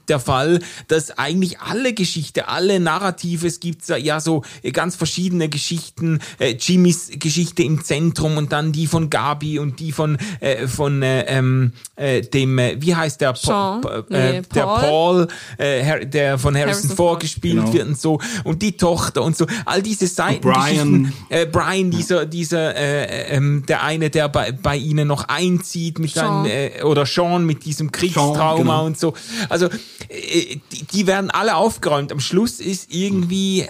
der 0.08 0.20
Fall, 0.20 0.60
dass 0.88 1.10
eigentlich 1.12 1.60
alle 1.60 1.92
Geschichten, 1.92 2.40
alle 2.40 2.80
Narrative, 2.80 3.46
es 3.46 3.60
gibt 3.60 3.86
ja 3.88 4.20
so 4.20 4.42
ganz 4.72 4.96
verschiedene 4.96 5.48
Geschichten, 5.48 6.20
Jimmys 6.58 7.10
Geschichte 7.18 7.62
im 7.62 7.84
Zentrum 7.84 8.36
und 8.36 8.52
dann 8.52 8.72
die 8.72 8.86
von 8.86 9.10
Gabi 9.10 9.47
und 9.56 9.78
die 9.78 9.92
von, 9.92 10.18
äh, 10.40 10.66
von 10.66 11.02
äh, 11.02 11.22
ähm, 11.28 11.72
äh, 11.96 12.22
dem, 12.22 12.58
äh, 12.58 12.76
wie 12.80 12.94
heißt 12.94 13.20
der? 13.20 13.34
Sean? 13.36 13.80
Pa- 13.80 14.02
Nee, 14.08 14.38
äh, 14.38 14.42
der 14.54 14.62
Paul? 14.62 14.80
Paul, 14.80 15.28
äh, 15.58 16.06
der 16.06 16.38
von 16.38 16.54
Harrison, 16.56 16.74
Harrison 16.80 16.96
Ford 16.96 17.20
gespielt 17.20 17.56
Genau. 17.56 17.72
wird 17.72 17.86
und 17.88 17.98
so 18.00 18.20
und 18.44 18.62
die 18.62 18.76
Tochter 18.76 19.22
und 19.22 19.36
so 19.36 19.46
all 19.64 19.80
diese 19.82 20.06
Seiten 20.08 20.40
Brian. 20.40 21.12
äh, 21.28 21.46
Brian 21.46 21.90
dieser 21.90 22.26
dieser 22.26 22.74
äh, 22.74 23.34
ähm, 23.36 23.64
der 23.68 23.82
eine 23.84 24.10
der 24.10 24.28
bei, 24.28 24.50
bei 24.52 24.76
ihnen 24.76 25.06
noch 25.06 25.28
einzieht 25.28 25.98
mit 26.00 26.10
Sean. 26.12 26.44
seinem 26.44 26.46
äh, 26.78 26.82
oder 26.82 27.06
Sean 27.06 27.44
mit 27.46 27.64
diesem 27.64 27.92
Kriegstrauma 27.92 28.56
genau. 28.56 28.86
und 28.86 28.98
so 28.98 29.14
also 29.48 29.66
äh, 30.08 30.56
die, 30.72 30.84
die 30.92 31.06
werden 31.06 31.30
alle 31.30 31.54
aufgeräumt 31.56 32.10
am 32.10 32.20
Schluss 32.20 32.58
ist 32.60 32.92
irgendwie 32.92 33.60
äh, 33.62 33.66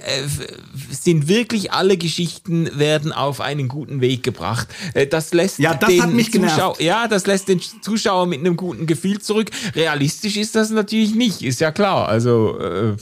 sind 0.90 1.28
wirklich 1.28 1.72
alle 1.72 1.96
Geschichten 1.96 2.70
werden 2.78 3.12
auf 3.12 3.40
einen 3.40 3.68
guten 3.68 4.00
Weg 4.00 4.22
gebracht 4.22 4.68
äh, 4.94 5.06
das 5.06 5.32
lässt 5.34 5.58
Ja, 5.58 5.67
das 5.74 5.88
den 5.90 6.02
hat 6.02 6.12
mich 6.12 6.30
genervt. 6.32 6.54
Zuschauer 6.54 6.80
ja 6.80 7.08
das 7.08 7.26
lässt 7.26 7.48
den 7.48 7.60
Zuschauer 7.60 8.26
mit 8.26 8.40
einem 8.40 8.56
guten 8.56 8.86
Gefühl 8.86 9.20
zurück 9.20 9.50
realistisch 9.74 10.36
ist 10.36 10.54
das 10.54 10.70
natürlich 10.70 11.14
nicht 11.14 11.42
ist 11.42 11.60
ja 11.60 11.70
klar 11.72 12.08
also 12.08 12.58
äh, 12.58 12.96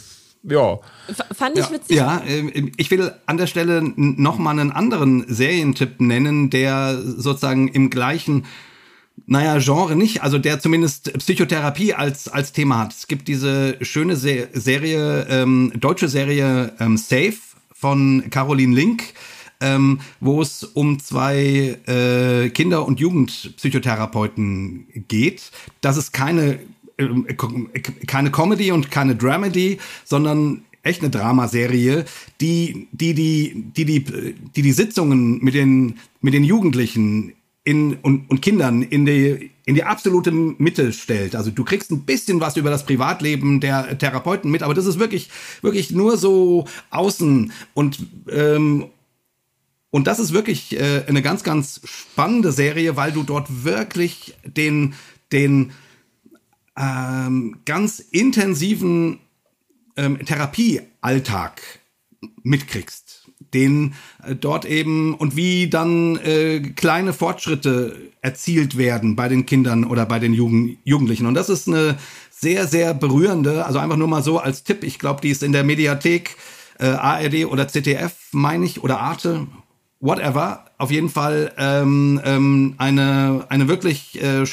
ja 0.48 0.78
F- 1.08 1.36
Fand 1.36 1.58
ich 1.58 1.64
Ja, 1.66 1.72
witzig. 1.72 1.96
ja 1.96 2.22
ähm, 2.26 2.72
ich 2.76 2.90
will 2.90 3.12
an 3.26 3.36
der 3.36 3.46
Stelle 3.46 3.82
nochmal 3.96 4.58
einen 4.58 4.72
anderen 4.72 5.24
Serientipp 5.28 6.00
nennen, 6.00 6.50
der 6.50 7.00
sozusagen 7.00 7.68
im 7.68 7.90
gleichen, 7.90 8.44
naja, 9.26 9.58
Genre 9.58 9.94
nicht, 9.96 10.22
also 10.22 10.38
der 10.38 10.58
zumindest 10.60 11.12
Psychotherapie 11.18 11.94
als, 11.94 12.28
als 12.28 12.52
Thema 12.52 12.78
hat. 12.80 12.92
Es 12.92 13.06
gibt 13.06 13.28
diese 13.28 13.76
schöne 13.82 14.14
Se 14.16 14.48
Serie, 14.52 15.26
ähm, 15.30 15.72
deutsche 15.76 16.08
Serie 16.08 16.72
ähm, 16.80 16.96
Safe 16.96 17.34
von 17.72 18.24
Caroline 18.30 18.74
Link. 18.74 19.02
Ähm, 19.60 20.00
wo 20.20 20.42
es 20.42 20.64
um 20.64 20.98
zwei 20.98 21.78
äh, 21.86 22.50
Kinder- 22.50 22.86
und 22.86 23.00
Jugendpsychotherapeuten 23.00 24.86
geht. 25.08 25.50
Das 25.80 25.96
ist 25.96 26.12
keine 26.12 26.58
ähm, 26.98 27.26
keine 28.06 28.30
Comedy 28.30 28.72
und 28.72 28.90
keine 28.90 29.16
Dramedy, 29.16 29.78
sondern 30.04 30.62
echt 30.82 31.02
eine 31.02 31.10
Dramaserie, 31.10 32.04
die 32.40 32.88
die 32.92 33.14
die 33.14 33.72
die 33.74 33.84
die 33.84 34.34
die 34.54 34.62
die 34.62 34.72
Sitzungen 34.72 35.42
mit 35.42 35.54
den 35.54 35.98
mit 36.20 36.32
den 36.32 36.44
Jugendlichen 36.44 37.34
in 37.64 37.96
und, 37.96 38.30
und 38.30 38.40
Kindern 38.40 38.82
in 38.82 39.04
die 39.04 39.50
in 39.64 39.74
die 39.74 39.82
absolute 39.82 40.30
Mitte 40.30 40.92
stellt. 40.92 41.34
Also 41.34 41.50
du 41.50 41.64
kriegst 41.64 41.90
ein 41.90 42.02
bisschen 42.02 42.40
was 42.40 42.56
über 42.56 42.70
das 42.70 42.86
Privatleben 42.86 43.60
der 43.60 43.98
Therapeuten 43.98 44.50
mit, 44.50 44.62
aber 44.62 44.74
das 44.74 44.86
ist 44.86 44.98
wirklich 45.00 45.28
wirklich 45.60 45.90
nur 45.90 46.16
so 46.16 46.66
außen 46.90 47.52
und 47.74 47.98
ähm, 48.30 48.86
und 49.96 50.06
das 50.06 50.18
ist 50.18 50.34
wirklich 50.34 50.78
äh, 50.78 51.04
eine 51.08 51.22
ganz, 51.22 51.42
ganz 51.42 51.80
spannende 51.86 52.52
Serie, 52.52 52.96
weil 52.96 53.12
du 53.12 53.22
dort 53.22 53.64
wirklich 53.64 54.34
den, 54.44 54.92
den 55.32 55.72
ähm, 56.76 57.60
ganz 57.64 58.00
intensiven 58.00 59.20
ähm, 59.96 60.18
Therapiealltag 60.22 61.62
mitkriegst. 62.42 63.30
Den 63.54 63.94
äh, 64.22 64.34
dort 64.34 64.66
eben 64.66 65.14
und 65.14 65.34
wie 65.34 65.70
dann 65.70 66.18
äh, 66.18 66.60
kleine 66.60 67.14
Fortschritte 67.14 67.96
erzielt 68.20 68.76
werden 68.76 69.16
bei 69.16 69.30
den 69.30 69.46
Kindern 69.46 69.84
oder 69.84 70.04
bei 70.04 70.18
den 70.18 70.34
Jugend 70.34 70.76
Jugendlichen. 70.84 71.24
Und 71.24 71.32
das 71.32 71.48
ist 71.48 71.68
eine 71.68 71.96
sehr, 72.30 72.66
sehr 72.66 72.92
berührende, 72.92 73.64
also 73.64 73.78
einfach 73.78 73.96
nur 73.96 74.08
mal 74.08 74.22
so 74.22 74.40
als 74.40 74.62
Tipp. 74.62 74.84
Ich 74.84 74.98
glaube, 74.98 75.22
die 75.22 75.30
ist 75.30 75.42
in 75.42 75.52
der 75.52 75.64
Mediathek 75.64 76.36
äh, 76.78 76.84
ARD 76.84 77.46
oder 77.46 77.66
ZDF, 77.66 78.12
meine 78.32 78.66
ich, 78.66 78.84
oder 78.84 79.00
Arte, 79.00 79.46
whatever. 80.00 80.64
Auf 80.78 80.90
jeden 80.90 81.08
Fall 81.08 81.52
ähm, 81.58 82.20
ähm, 82.24 82.74
eine, 82.78 83.46
eine 83.48 83.68
wirklich 83.68 84.22
äh, 84.22 84.44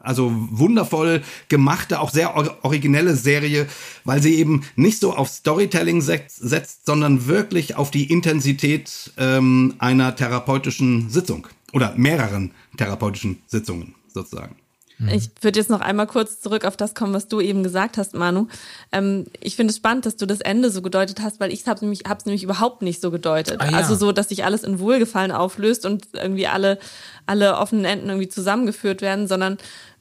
also 0.00 0.32
wundervoll 0.50 1.22
gemachte, 1.48 2.00
auch 2.00 2.10
sehr 2.10 2.36
or 2.36 2.58
originelle 2.62 3.14
Serie, 3.14 3.66
weil 4.04 4.22
sie 4.22 4.34
eben 4.34 4.64
nicht 4.76 5.00
so 5.00 5.14
auf 5.14 5.28
Storytelling 5.28 6.00
setzt, 6.00 6.36
setzt 6.36 6.86
sondern 6.86 7.26
wirklich 7.26 7.76
auf 7.76 7.90
die 7.90 8.10
Intensität 8.10 9.12
ähm, 9.16 9.74
einer 9.78 10.16
therapeutischen 10.16 11.10
Sitzung 11.10 11.46
oder 11.72 11.94
mehreren 11.96 12.52
therapeutischen 12.76 13.42
Sitzungen 13.46 13.94
sozusagen. 14.08 14.56
Mhm. 14.98 15.08
Ich 15.08 15.30
würde 15.40 15.58
jetzt 15.58 15.70
noch 15.70 15.80
einmal 15.80 16.06
kurz 16.06 16.40
zurück 16.40 16.64
auf 16.64 16.76
das 16.76 16.94
kommen, 16.94 17.14
was 17.14 17.28
du 17.28 17.40
eben 17.40 17.62
gesagt 17.62 17.98
hast, 17.98 18.14
Manu. 18.14 18.48
Ähm, 18.92 19.26
ich 19.40 19.56
finde 19.56 19.70
es 19.70 19.76
spannend, 19.76 20.06
dass 20.06 20.16
du 20.16 20.26
das 20.26 20.40
Ende 20.40 20.70
so 20.70 20.82
gedeutet 20.82 21.20
hast, 21.20 21.40
weil 21.40 21.52
ich 21.52 21.66
habe 21.66 21.80
nämlich, 21.80 22.02
hab's 22.08 22.26
nämlich 22.26 22.42
überhaupt 22.42 22.82
nicht 22.82 23.00
so 23.00 23.10
gedeutet. 23.10 23.60
Ah, 23.60 23.70
ja. 23.70 23.76
Also 23.76 23.94
so, 23.94 24.12
dass 24.12 24.28
sich 24.28 24.44
alles 24.44 24.64
in 24.64 24.80
Wohlgefallen 24.80 25.30
auflöst 25.30 25.86
und 25.86 26.06
irgendwie 26.12 26.48
alle, 26.48 26.78
alle 27.26 27.56
offenen 27.56 27.84
Enden 27.84 28.08
irgendwie 28.08 28.28
zusammengeführt 28.28 29.00
werden, 29.00 29.28
sondern 29.28 29.58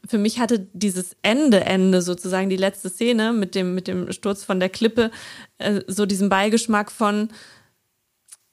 für 0.07 0.17
mich 0.17 0.39
hatte 0.39 0.67
dieses 0.73 1.15
Ende, 1.21 1.61
Ende 1.61 2.01
sozusagen, 2.01 2.49
die 2.49 2.57
letzte 2.57 2.89
Szene 2.89 3.33
mit 3.33 3.55
dem, 3.55 3.75
mit 3.75 3.87
dem 3.87 4.11
Sturz 4.11 4.43
von 4.43 4.59
der 4.59 4.69
Klippe, 4.69 5.11
äh, 5.57 5.81
so 5.87 6.05
diesen 6.05 6.29
Beigeschmack 6.29 6.91
von, 6.91 7.29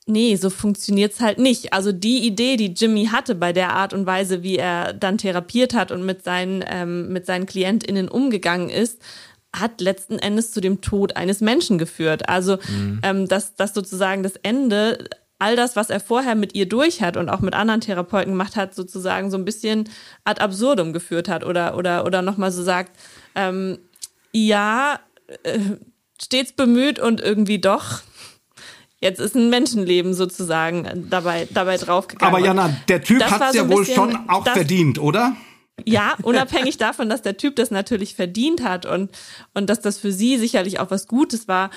nee, 0.06 0.36
so 0.36 0.50
funktioniert's 0.50 1.20
halt 1.20 1.38
nicht. 1.38 1.72
Also 1.72 1.92
die 1.92 2.26
Idee, 2.26 2.56
die 2.56 2.74
Jimmy 2.74 3.06
hatte 3.06 3.34
bei 3.34 3.52
der 3.52 3.72
Art 3.72 3.92
und 3.92 4.06
Weise, 4.06 4.42
wie 4.42 4.56
er 4.56 4.92
dann 4.92 5.18
therapiert 5.18 5.74
hat 5.74 5.90
und 5.90 6.04
mit 6.04 6.24
seinen, 6.24 6.64
ähm, 6.68 7.12
mit 7.12 7.26
seinen 7.26 7.46
KlientInnen 7.46 8.08
umgegangen 8.08 8.68
ist, 8.68 9.00
hat 9.54 9.80
letzten 9.80 10.18
Endes 10.18 10.50
zu 10.50 10.60
dem 10.60 10.80
Tod 10.80 11.16
eines 11.16 11.40
Menschen 11.40 11.78
geführt. 11.78 12.28
Also, 12.28 12.58
mhm. 12.68 13.00
ähm, 13.02 13.28
dass, 13.28 13.54
dass 13.54 13.72
sozusagen 13.72 14.22
das 14.22 14.34
Ende 14.42 15.08
all 15.38 15.56
das, 15.56 15.76
was 15.76 15.90
er 15.90 16.00
vorher 16.00 16.34
mit 16.34 16.54
ihr 16.54 16.68
durch 16.68 17.02
hat 17.02 17.16
und 17.16 17.28
auch 17.28 17.40
mit 17.40 17.54
anderen 17.54 17.80
Therapeuten 17.80 18.32
gemacht 18.32 18.56
hat, 18.56 18.74
sozusagen 18.74 19.30
so 19.30 19.36
ein 19.36 19.44
bisschen 19.44 19.88
ad 20.24 20.40
absurdum 20.40 20.92
geführt 20.92 21.28
hat 21.28 21.44
oder, 21.44 21.76
oder, 21.76 22.04
oder 22.04 22.22
nochmal 22.22 22.52
so 22.52 22.62
sagt, 22.62 22.98
ähm, 23.34 23.78
ja, 24.32 25.00
äh, 25.42 25.58
stets 26.20 26.52
bemüht 26.52 26.98
und 26.98 27.20
irgendwie 27.20 27.58
doch 27.58 28.02
Jetzt 29.04 29.20
ist 29.20 29.36
ein 29.36 29.50
Menschenleben 29.50 30.14
sozusagen 30.14 31.10
dabei, 31.10 31.46
dabei 31.52 31.76
draufgegangen. 31.76 32.34
Aber 32.34 32.42
Jana, 32.42 32.74
der 32.88 33.02
Typ 33.02 33.22
hat 33.22 33.50
es 33.50 33.54
ja 33.54 33.68
wohl 33.68 33.84
schon 33.84 34.16
auch 34.30 34.44
das, 34.44 34.54
verdient, 34.54 34.98
oder? 34.98 35.36
Ja, 35.84 36.16
unabhängig 36.22 36.78
davon, 36.78 37.10
dass 37.10 37.20
der 37.20 37.36
Typ 37.36 37.54
das 37.56 37.70
natürlich 37.70 38.14
verdient 38.14 38.64
hat 38.64 38.86
und, 38.86 39.10
und 39.52 39.68
dass 39.68 39.82
das 39.82 39.98
für 39.98 40.10
sie 40.10 40.38
sicherlich 40.38 40.80
auch 40.80 40.90
was 40.90 41.06
Gutes 41.06 41.48
war. 41.48 41.68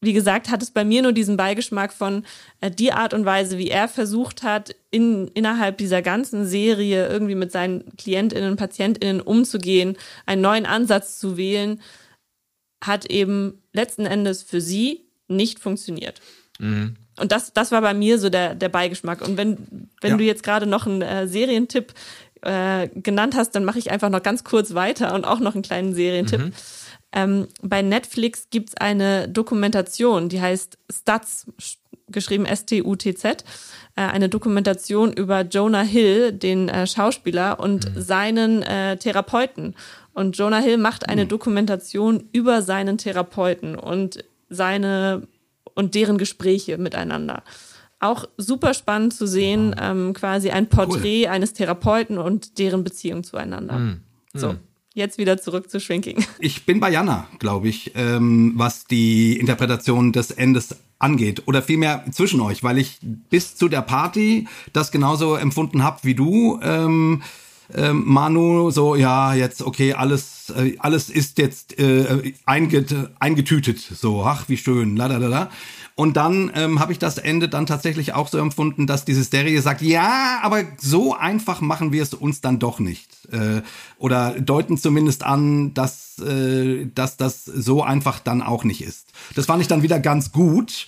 Wie 0.00 0.14
gesagt, 0.14 0.48
hat 0.48 0.62
es 0.62 0.70
bei 0.70 0.86
mir 0.86 1.02
nur 1.02 1.12
diesen 1.12 1.36
Beigeschmack 1.36 1.92
von 1.92 2.24
äh, 2.62 2.70
die 2.70 2.94
Art 2.94 3.12
und 3.12 3.26
Weise, 3.26 3.58
wie 3.58 3.68
er 3.68 3.86
versucht 3.86 4.42
hat, 4.42 4.74
in, 4.90 5.28
innerhalb 5.34 5.76
dieser 5.76 6.00
ganzen 6.00 6.46
Serie 6.46 7.08
irgendwie 7.08 7.34
mit 7.34 7.52
seinen 7.52 7.94
KlientInnen, 7.98 8.56
PatientInnen 8.56 9.20
umzugehen, 9.20 9.98
einen 10.24 10.40
neuen 10.40 10.64
Ansatz 10.64 11.18
zu 11.18 11.36
wählen, 11.36 11.82
hat 12.82 13.04
eben 13.04 13.62
letzten 13.74 14.06
Endes 14.06 14.42
für 14.42 14.62
sie 14.62 15.09
nicht 15.30 15.58
funktioniert. 15.58 16.20
Mhm. 16.58 16.96
Und 17.18 17.32
das, 17.32 17.52
das 17.52 17.72
war 17.72 17.80
bei 17.80 17.94
mir 17.94 18.18
so 18.18 18.30
der, 18.30 18.54
der 18.54 18.68
Beigeschmack. 18.68 19.22
Und 19.22 19.36
wenn, 19.36 19.88
wenn 20.00 20.12
ja. 20.12 20.16
du 20.16 20.24
jetzt 20.24 20.42
gerade 20.42 20.66
noch 20.66 20.86
einen 20.86 21.02
äh, 21.02 21.26
Serientipp 21.28 21.92
äh, 22.42 22.88
genannt 22.88 23.34
hast, 23.36 23.54
dann 23.54 23.64
mache 23.64 23.78
ich 23.78 23.90
einfach 23.90 24.08
noch 24.08 24.22
ganz 24.22 24.44
kurz 24.44 24.74
weiter 24.74 25.14
und 25.14 25.24
auch 25.24 25.40
noch 25.40 25.54
einen 25.54 25.62
kleinen 25.62 25.94
Serientipp. 25.94 26.40
Mhm. 26.40 26.52
Ähm, 27.12 27.48
bei 27.60 27.82
Netflix 27.82 28.48
gibt's 28.50 28.76
eine 28.76 29.28
Dokumentation, 29.28 30.28
die 30.28 30.40
heißt 30.40 30.78
Stutz, 30.90 31.46
geschrieben 32.08 32.46
S-T-U-T-Z, 32.46 33.44
äh, 33.96 34.02
eine 34.02 34.28
Dokumentation 34.28 35.12
über 35.12 35.42
Jonah 35.42 35.82
Hill, 35.82 36.32
den 36.32 36.68
äh, 36.68 36.86
Schauspieler, 36.86 37.60
und 37.60 37.94
mhm. 37.94 38.00
seinen 38.00 38.62
äh, 38.62 38.96
Therapeuten. 38.96 39.74
Und 40.12 40.36
Jonah 40.36 40.58
Hill 40.58 40.78
macht 40.78 41.08
eine 41.08 41.24
mhm. 41.24 41.28
Dokumentation 41.28 42.28
über 42.32 42.62
seinen 42.62 42.98
Therapeuten. 42.98 43.76
Und 43.76 44.24
seine 44.50 45.26
und 45.74 45.94
deren 45.94 46.18
Gespräche 46.18 46.76
miteinander. 46.78 47.42
Auch 48.00 48.28
super 48.36 48.74
spannend 48.74 49.14
zu 49.14 49.26
sehen, 49.26 49.74
ähm, 49.80 50.14
quasi 50.14 50.50
ein 50.50 50.68
Porträt 50.68 51.24
cool. 51.26 51.30
eines 51.30 51.52
Therapeuten 51.52 52.18
und 52.18 52.58
deren 52.58 52.84
Beziehung 52.84 53.24
zueinander. 53.24 53.78
Mm. 53.78 54.00
So. 54.34 54.56
Jetzt 54.92 55.18
wieder 55.18 55.38
zurück 55.38 55.70
zu 55.70 55.80
Shrinking. 55.80 56.24
Ich 56.40 56.66
bin 56.66 56.80
bei 56.80 56.90
Jana, 56.90 57.28
glaube 57.38 57.68
ich, 57.68 57.92
ähm, 57.94 58.54
was 58.56 58.86
die 58.86 59.38
Interpretation 59.38 60.12
des 60.12 60.30
Endes 60.32 60.76
angeht. 60.98 61.42
Oder 61.46 61.62
vielmehr 61.62 62.04
zwischen 62.10 62.40
euch, 62.40 62.64
weil 62.64 62.78
ich 62.78 62.98
bis 63.02 63.56
zu 63.56 63.68
der 63.68 63.82
Party 63.82 64.48
das 64.72 64.90
genauso 64.90 65.36
empfunden 65.36 65.84
habe 65.84 66.00
wie 66.02 66.14
du. 66.14 66.58
Ähm, 66.62 67.22
ähm, 67.74 68.02
Manu 68.06 68.70
so, 68.70 68.96
ja, 68.96 69.34
jetzt, 69.34 69.62
okay, 69.62 69.94
alles, 69.94 70.52
äh, 70.56 70.76
alles 70.78 71.10
ist 71.10 71.38
jetzt 71.38 71.78
äh, 71.78 72.32
einget 72.46 72.94
eingetütet. 73.18 73.78
So, 73.78 74.24
ach, 74.24 74.48
wie 74.48 74.56
schön, 74.56 74.96
la 74.96 75.06
la 75.06 75.18
la. 75.18 75.50
Und 76.00 76.16
dann 76.16 76.50
ähm, 76.54 76.80
habe 76.80 76.92
ich 76.92 76.98
das 76.98 77.18
Ende 77.18 77.48
dann 77.48 77.66
tatsächlich 77.66 78.14
auch 78.14 78.28
so 78.28 78.38
empfunden, 78.38 78.86
dass 78.86 79.04
diese 79.04 79.22
Serie 79.22 79.60
sagt, 79.60 79.82
ja, 79.82 80.40
aber 80.42 80.62
so 80.78 81.14
einfach 81.14 81.60
machen 81.60 81.92
wir 81.92 82.02
es 82.02 82.14
uns 82.14 82.40
dann 82.40 82.58
doch 82.58 82.78
nicht. 82.78 83.28
Äh, 83.30 83.60
oder 83.98 84.40
deuten 84.40 84.78
zumindest 84.78 85.24
an, 85.24 85.74
dass, 85.74 86.18
äh, 86.20 86.86
dass 86.94 87.18
das 87.18 87.44
so 87.44 87.82
einfach 87.82 88.18
dann 88.18 88.40
auch 88.40 88.64
nicht 88.64 88.82
ist. 88.82 89.08
Das 89.34 89.44
fand 89.44 89.60
ich 89.60 89.68
dann 89.68 89.82
wieder 89.82 90.00
ganz 90.00 90.32
gut. 90.32 90.86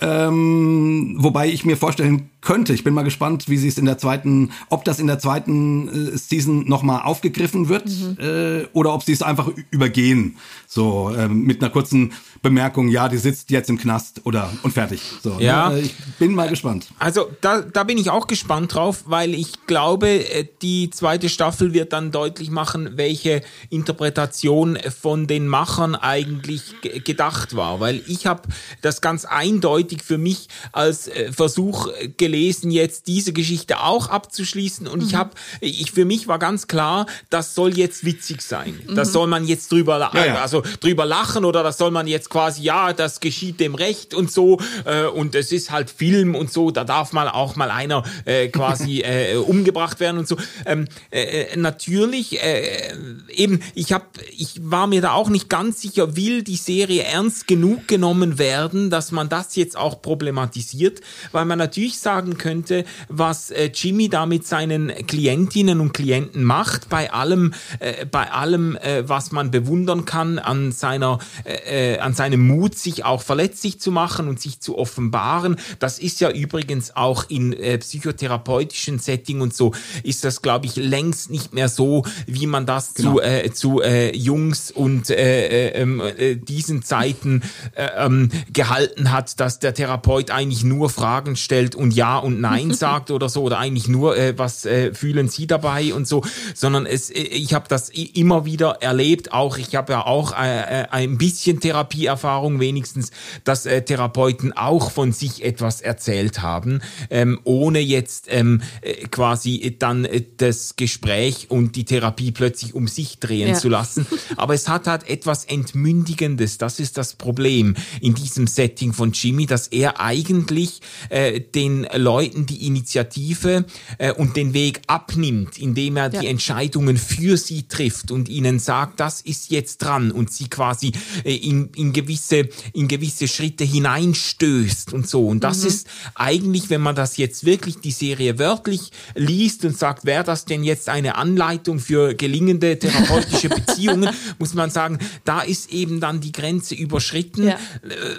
Ähm, 0.00 1.16
wobei 1.18 1.48
ich 1.48 1.64
mir 1.64 1.76
vorstellen 1.76 2.30
könnte, 2.44 2.72
ich 2.74 2.84
bin 2.84 2.94
mal 2.94 3.02
gespannt, 3.02 3.48
wie 3.48 3.56
sie 3.56 3.68
es 3.68 3.78
in 3.78 3.86
der 3.86 3.98
zweiten, 3.98 4.52
ob 4.68 4.84
das 4.84 5.00
in 5.00 5.06
der 5.06 5.18
zweiten 5.18 5.88
äh, 5.88 6.16
Season 6.16 6.68
nochmal 6.68 7.02
aufgegriffen 7.02 7.68
wird 7.68 7.86
mhm. 7.86 8.16
äh, 8.20 8.66
oder 8.72 8.94
ob 8.94 9.02
sie 9.02 9.12
es 9.12 9.22
einfach 9.22 9.50
übergehen. 9.70 10.36
So 10.66 11.12
ähm, 11.16 11.42
mit 11.42 11.62
einer 11.62 11.70
kurzen 11.70 12.12
Bemerkung, 12.42 12.88
ja, 12.88 13.08
die 13.08 13.16
sitzt 13.16 13.50
jetzt 13.50 13.70
im 13.70 13.78
Knast 13.78 14.20
oder 14.24 14.52
und 14.62 14.72
fertig. 14.72 15.00
So, 15.22 15.38
ja. 15.38 15.70
Ne? 15.70 15.80
Ich 15.80 15.94
bin 16.18 16.34
mal 16.34 16.48
gespannt. 16.48 16.88
Also 16.98 17.30
da, 17.40 17.62
da 17.62 17.84
bin 17.84 17.96
ich 17.96 18.10
auch 18.10 18.26
gespannt 18.26 18.74
drauf, 18.74 19.04
weil 19.06 19.34
ich 19.34 19.66
glaube, 19.66 20.08
äh, 20.08 20.46
die 20.62 20.90
zweite 20.90 21.28
Staffel 21.28 21.72
wird 21.72 21.92
dann 21.92 22.12
deutlich 22.12 22.50
machen, 22.50 22.90
welche 22.96 23.42
Interpretation 23.70 24.78
von 25.00 25.26
den 25.26 25.48
Machern 25.48 25.94
eigentlich 25.94 26.74
gedacht 27.04 27.56
war. 27.56 27.80
Weil 27.80 28.02
ich 28.06 28.26
habe 28.26 28.42
das 28.82 29.00
ganz 29.00 29.24
eindeutig 29.24 30.02
für 30.02 30.18
mich 30.18 30.48
als 30.72 31.08
äh, 31.08 31.32
Versuch 31.32 31.88
gelesen, 32.18 32.33
jetzt 32.34 33.06
diese 33.06 33.32
Geschichte 33.32 33.80
auch 33.80 34.08
abzuschließen. 34.08 34.86
Und 34.86 35.00
mhm. 35.00 35.06
ich 35.06 35.14
habe, 35.14 35.30
ich 35.60 35.92
für 35.92 36.04
mich 36.04 36.28
war 36.28 36.38
ganz 36.38 36.66
klar, 36.66 37.06
das 37.30 37.54
soll 37.54 37.76
jetzt 37.76 38.04
witzig 38.04 38.42
sein. 38.42 38.80
Mhm. 38.86 38.94
Das 38.94 39.12
soll 39.12 39.26
man 39.26 39.46
jetzt 39.46 39.70
drüber, 39.70 39.98
ja, 40.14 40.24
ja. 40.24 40.42
also 40.42 40.62
drüber 40.80 41.06
lachen 41.06 41.44
oder 41.44 41.62
das 41.62 41.78
soll 41.78 41.90
man 41.90 42.06
jetzt 42.06 42.30
quasi, 42.30 42.62
ja, 42.62 42.92
das 42.92 43.20
geschieht 43.20 43.60
dem 43.60 43.74
Recht 43.74 44.14
und 44.14 44.30
so. 44.30 44.58
Äh, 44.84 45.06
und 45.06 45.34
es 45.34 45.52
ist 45.52 45.70
halt 45.70 45.90
Film 45.90 46.34
und 46.34 46.52
so, 46.52 46.70
da 46.70 46.84
darf 46.84 47.12
mal 47.12 47.28
auch 47.28 47.56
mal 47.56 47.70
einer 47.70 48.04
äh, 48.24 48.48
quasi 48.48 49.00
äh, 49.04 49.36
umgebracht 49.36 50.00
werden 50.00 50.18
und 50.18 50.28
so. 50.28 50.36
Ähm, 50.66 50.86
äh, 51.10 51.22
äh 51.22 51.56
natürlich, 51.56 52.42
äh, 52.42 52.92
eben, 53.28 53.60
ich 53.74 53.92
habe, 53.92 54.04
ich 54.36 54.54
war 54.62 54.86
mir 54.86 55.00
da 55.00 55.12
auch 55.12 55.28
nicht 55.28 55.48
ganz 55.48 55.80
sicher, 55.80 56.16
will 56.16 56.42
die 56.42 56.56
Serie 56.56 57.04
ernst 57.04 57.46
genug 57.46 57.88
genommen 57.88 58.38
werden, 58.38 58.90
dass 58.90 59.12
man 59.12 59.28
das 59.28 59.56
jetzt 59.56 59.76
auch 59.76 60.02
problematisiert, 60.02 61.00
weil 61.32 61.44
man 61.44 61.58
natürlich 61.58 61.98
sagen 61.98 62.23
könnte, 62.36 62.84
was 63.08 63.50
äh, 63.52 63.70
Jimmy 63.72 64.08
da 64.08 64.26
mit 64.26 64.44
seinen 64.46 64.88
Klientinnen 65.06 65.80
und 65.80 65.92
Klienten 65.92 66.42
macht, 66.42 66.88
bei 66.88 67.12
allem, 67.12 67.54
äh, 67.78 68.06
bei 68.06 68.30
allem, 68.32 68.76
äh, 68.76 69.08
was 69.08 69.30
man 69.30 69.50
bewundern 69.50 70.04
kann 70.04 70.38
an 70.40 70.72
seiner, 70.72 71.20
äh, 71.44 71.98
an 71.98 72.12
seiner 72.12 72.24
seinem 72.24 72.46
Mut, 72.46 72.78
sich 72.78 73.04
auch 73.04 73.20
verletzlich 73.20 73.80
zu 73.80 73.92
machen 73.92 74.28
und 74.28 74.40
sich 74.40 74.58
zu 74.58 74.78
offenbaren. 74.78 75.56
Das 75.78 75.98
ist 75.98 76.20
ja 76.22 76.30
übrigens 76.30 76.96
auch 76.96 77.28
in 77.28 77.52
äh, 77.52 77.76
psychotherapeutischen 77.76 78.98
Setting 78.98 79.42
und 79.42 79.54
so 79.54 79.74
ist 80.02 80.24
das, 80.24 80.40
glaube 80.40 80.64
ich, 80.64 80.76
längst 80.76 81.30
nicht 81.30 81.52
mehr 81.52 81.68
so, 81.68 82.06
wie 82.26 82.46
man 82.46 82.64
das 82.64 82.94
genau. 82.94 83.16
zu, 83.16 83.20
äh, 83.20 83.52
zu 83.52 83.82
äh, 83.82 84.16
Jungs 84.16 84.70
und 84.70 85.10
äh, 85.10 85.68
äh, 85.68 85.82
ähm, 85.82 86.00
äh, 86.00 86.36
diesen 86.36 86.82
Zeiten 86.82 87.42
äh, 87.74 87.88
ähm, 87.98 88.30
gehalten 88.50 89.12
hat, 89.12 89.38
dass 89.38 89.58
der 89.58 89.74
Therapeut 89.74 90.30
eigentlich 90.30 90.64
nur 90.64 90.88
Fragen 90.88 91.36
stellt 91.36 91.74
und 91.74 91.92
Ja 91.92 92.13
und 92.18 92.40
Nein 92.40 92.72
sagt 92.74 93.10
oder 93.10 93.28
so 93.28 93.42
oder 93.42 93.58
eigentlich 93.58 93.88
nur, 93.88 94.16
äh, 94.16 94.38
was 94.38 94.64
äh, 94.64 94.94
fühlen 94.94 95.28
Sie 95.28 95.46
dabei 95.46 95.94
und 95.94 96.06
so, 96.06 96.22
sondern 96.54 96.86
es, 96.86 97.10
äh, 97.10 97.20
ich 97.20 97.54
habe 97.54 97.66
das 97.68 97.88
immer 97.90 98.44
wieder 98.44 98.82
erlebt, 98.82 99.32
auch 99.32 99.58
ich 99.58 99.74
habe 99.74 99.92
ja 99.92 100.06
auch 100.06 100.32
äh, 100.38 100.82
äh 100.82 100.86
ein 100.90 101.18
bisschen 101.18 101.60
Therapie 101.60 102.06
Erfahrung 102.06 102.60
wenigstens, 102.60 103.10
dass 103.44 103.66
äh, 103.66 103.82
Therapeuten 103.82 104.52
auch 104.52 104.90
von 104.90 105.12
sich 105.12 105.44
etwas 105.44 105.80
erzählt 105.80 106.42
haben, 106.42 106.80
ähm, 107.10 107.40
ohne 107.44 107.80
jetzt 107.80 108.26
ähm, 108.28 108.62
äh, 108.80 109.06
quasi 109.08 109.76
dann 109.78 110.06
das 110.36 110.76
Gespräch 110.76 111.46
und 111.50 111.76
die 111.76 111.84
Therapie 111.84 112.32
plötzlich 112.32 112.74
um 112.74 112.88
sich 112.88 113.18
drehen 113.18 113.48
ja. 113.48 113.54
zu 113.54 113.68
lassen. 113.68 114.06
Aber 114.36 114.54
es 114.54 114.68
hat 114.68 114.86
halt 114.86 115.08
etwas 115.08 115.44
Entmündigendes. 115.44 116.58
Das 116.58 116.80
ist 116.80 116.98
das 116.98 117.14
Problem 117.14 117.74
in 118.00 118.14
diesem 118.14 118.46
Setting 118.46 118.92
von 118.92 119.12
Jimmy, 119.12 119.46
dass 119.46 119.68
er 119.68 120.00
eigentlich 120.00 120.80
äh, 121.08 121.40
den 121.40 121.84
Leuten 121.96 122.46
die 122.46 122.66
Initiative 122.66 123.64
äh, 123.98 124.12
und 124.12 124.36
den 124.36 124.54
Weg 124.54 124.82
abnimmt, 124.86 125.58
indem 125.58 125.96
er 125.96 126.12
ja. 126.12 126.20
die 126.20 126.26
Entscheidungen 126.26 126.96
für 126.96 127.36
sie 127.36 127.64
trifft 127.68 128.10
und 128.10 128.28
ihnen 128.28 128.58
sagt, 128.58 129.00
das 129.00 129.20
ist 129.20 129.50
jetzt 129.50 129.78
dran 129.78 130.10
und 130.10 130.32
sie 130.32 130.48
quasi 130.48 130.92
äh, 131.24 131.34
in, 131.34 131.70
in 131.76 131.92
gewisse 131.92 132.48
in 132.72 132.88
gewisse 132.88 133.28
Schritte 133.28 133.64
hineinstößt 133.64 134.92
und 134.92 135.08
so. 135.08 135.26
Und 135.26 135.44
das 135.44 135.62
mhm. 135.62 135.68
ist 135.68 135.86
eigentlich, 136.14 136.70
wenn 136.70 136.80
man 136.80 136.94
das 136.94 137.16
jetzt 137.16 137.44
wirklich 137.44 137.78
die 137.78 137.90
Serie 137.90 138.38
wörtlich 138.38 138.90
liest 139.14 139.64
und 139.64 139.76
sagt, 139.76 140.04
wäre 140.04 140.24
das 140.24 140.44
denn 140.44 140.64
jetzt 140.64 140.88
eine 140.88 141.16
Anleitung 141.16 141.78
für 141.78 142.14
gelingende 142.14 142.78
therapeutische 142.78 143.48
Beziehungen, 143.50 144.10
muss 144.38 144.54
man 144.54 144.70
sagen, 144.70 144.98
da 145.24 145.40
ist 145.40 145.72
eben 145.72 146.00
dann 146.00 146.20
die 146.20 146.32
Grenze 146.32 146.74
überschritten, 146.74 147.48
ja. 147.48 147.54
Äh, 147.54 147.58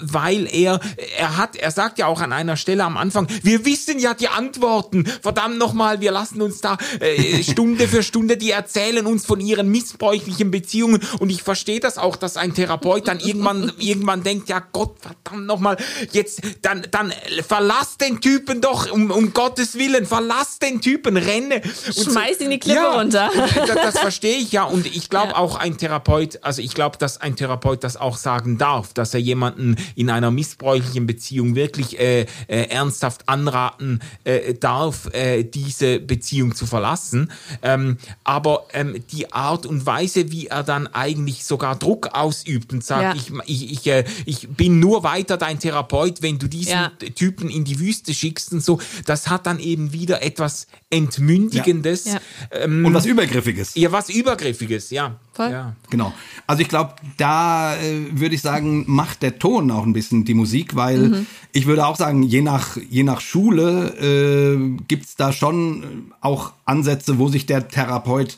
weil 0.02 0.48
er 0.52 0.80
er 1.18 1.38
hat 1.38 1.56
er 1.56 1.72
sagt 1.72 2.00
ja 2.00 2.08
auch 2.08 2.22
an 2.22 2.32
einer 2.32 2.58
Stelle 2.58 2.84
am 2.84 2.98
Anfang, 2.98 3.28
wir 3.44 3.65
wissen 3.66 4.00
ja 4.00 4.14
die 4.14 4.28
Antworten. 4.28 5.06
Verdammt 5.22 5.58
nochmal, 5.58 6.02
wir 6.02 6.12
lassen 6.12 6.42
uns 6.42 6.62
da 6.62 6.78
äh, 7.00 7.44
Stunde 7.44 7.88
für 7.88 8.04
Stunde, 8.04 8.38
die 8.38 8.52
erzählen 8.52 9.06
uns 9.06 9.26
von 9.26 9.40
ihren 9.40 9.70
missbräuchlichen 9.70 10.52
Beziehungen. 10.52 11.02
Und 11.20 11.30
ich 11.30 11.44
verstehe 11.44 11.80
das 11.80 11.98
auch, 11.98 12.16
dass 12.16 12.38
ein 12.38 12.54
Therapeut 12.54 13.08
dann 13.08 13.20
irgendwann, 13.20 13.72
irgendwann 13.80 14.24
denkt, 14.24 14.50
ja 14.50 14.64
Gott, 14.72 14.98
verdammt 15.00 15.48
nochmal, 15.48 15.78
jetzt, 16.12 16.42
dann, 16.62 16.88
dann 16.92 17.14
verlass 17.48 17.98
den 17.98 18.22
Typen 18.22 18.62
doch, 18.62 18.92
um, 18.92 19.12
um 19.12 19.34
Gottes 19.34 19.76
Willen, 19.76 20.06
verlass 20.06 20.60
den 20.60 20.82
Typen, 20.82 21.18
renne. 21.18 21.62
Und 21.96 22.12
Schmeiß 22.12 22.40
ihn 22.42 22.50
die 22.50 22.60
Klippe 22.60 22.80
ja, 22.80 23.00
runter. 23.00 23.32
das, 23.56 23.76
das 23.76 24.00
verstehe 24.00 24.38
ich 24.38 24.52
ja. 24.52 24.64
Und 24.64 24.86
ich 24.86 25.10
glaube 25.10 25.30
ja. 25.30 25.38
auch 25.38 25.56
ein 25.56 25.78
Therapeut, 25.78 26.40
also 26.44 26.62
ich 26.62 26.74
glaube, 26.74 26.98
dass 26.98 27.20
ein 27.20 27.36
Therapeut 27.36 27.84
das 27.84 27.98
auch 27.98 28.18
sagen 28.18 28.58
darf, 28.58 28.94
dass 28.94 29.14
er 29.14 29.20
jemanden 29.20 29.76
in 29.96 30.10
einer 30.10 30.32
missbräuchlichen 30.32 31.08
Beziehung 31.08 31.56
wirklich 31.56 32.00
äh, 32.00 32.26
äh, 32.48 32.68
ernsthaft 32.70 33.28
anraten 33.56 34.02
äh, 34.24 34.54
darf, 34.54 35.08
äh, 35.14 35.44
diese 35.44 36.00
Beziehung 36.00 36.56
zu 36.56 36.66
verlassen. 36.66 37.32
Ähm, 37.62 37.98
aber 38.24 38.68
ähm, 38.74 39.04
die 39.12 39.32
Art 39.32 39.66
und 39.66 39.86
Weise, 39.86 40.32
wie 40.32 40.48
er 40.48 40.64
dann 40.64 40.88
eigentlich 40.88 41.46
sogar 41.46 41.78
Druck 41.78 42.10
ausübt 42.14 42.74
und 42.74 42.84
sagt, 42.84 43.02
ja. 43.02 43.14
ich, 43.16 43.32
ich, 43.46 43.72
ich, 43.72 43.88
äh, 43.88 44.04
ich 44.26 44.50
bin 44.50 44.80
nur 44.80 45.04
weiter 45.04 45.38
dein 45.38 45.60
Therapeut, 45.60 46.22
wenn 46.22 46.38
du 46.40 46.48
diesen 46.48 46.74
ja. 46.74 46.92
Typen 47.16 47.50
in 47.50 47.64
die 47.64 47.80
Wüste 47.80 48.14
schickst 48.14 48.52
und 48.54 48.64
so, 48.64 48.80
das 49.06 49.30
hat 49.30 49.46
dann 49.46 49.60
eben 49.60 49.94
wieder 49.94 50.22
etwas 50.22 50.68
Entmündigendes. 50.90 52.06
Ja. 52.06 52.20
Ähm, 52.52 52.86
und 52.86 52.94
was 52.94 53.06
Übergriffiges. 53.06 53.76
Ja, 53.76 53.92
was 53.92 54.10
Übergriffiges, 54.10 54.90
ja. 54.90 55.20
Voll. 55.36 55.52
Ja. 55.52 55.76
Genau. 55.90 56.14
Also 56.48 56.62
ich 56.62 56.70
glaube, 56.70 56.96
da 57.18 57.76
äh, 57.76 58.06
würde 58.12 58.36
ich 58.36 58.42
sagen, 58.42 58.86
macht 58.88 59.22
der 59.22 59.38
Ton 59.38 59.70
auch 59.70 59.86
ein 59.86 59.92
bisschen 59.92 60.24
die 60.24 60.34
Musik, 60.34 60.78
weil 60.78 61.10
mhm. 61.10 61.28
ich 61.52 61.66
würde 61.66 61.86
auch 61.86 61.98
sagen, 61.98 62.24
je 62.24 62.42
nach, 62.42 62.78
je 62.90 63.04
nach 63.04 63.20
Schule 63.20 63.90
äh, 64.00 64.78
gibt 64.88 65.20
da 65.20 65.34
schon 65.34 66.14
auch 66.22 66.54
Ansätze, 66.64 67.20
wo 67.20 67.28
sich 67.28 67.46
der 67.46 67.68
Therapeut 67.68 68.38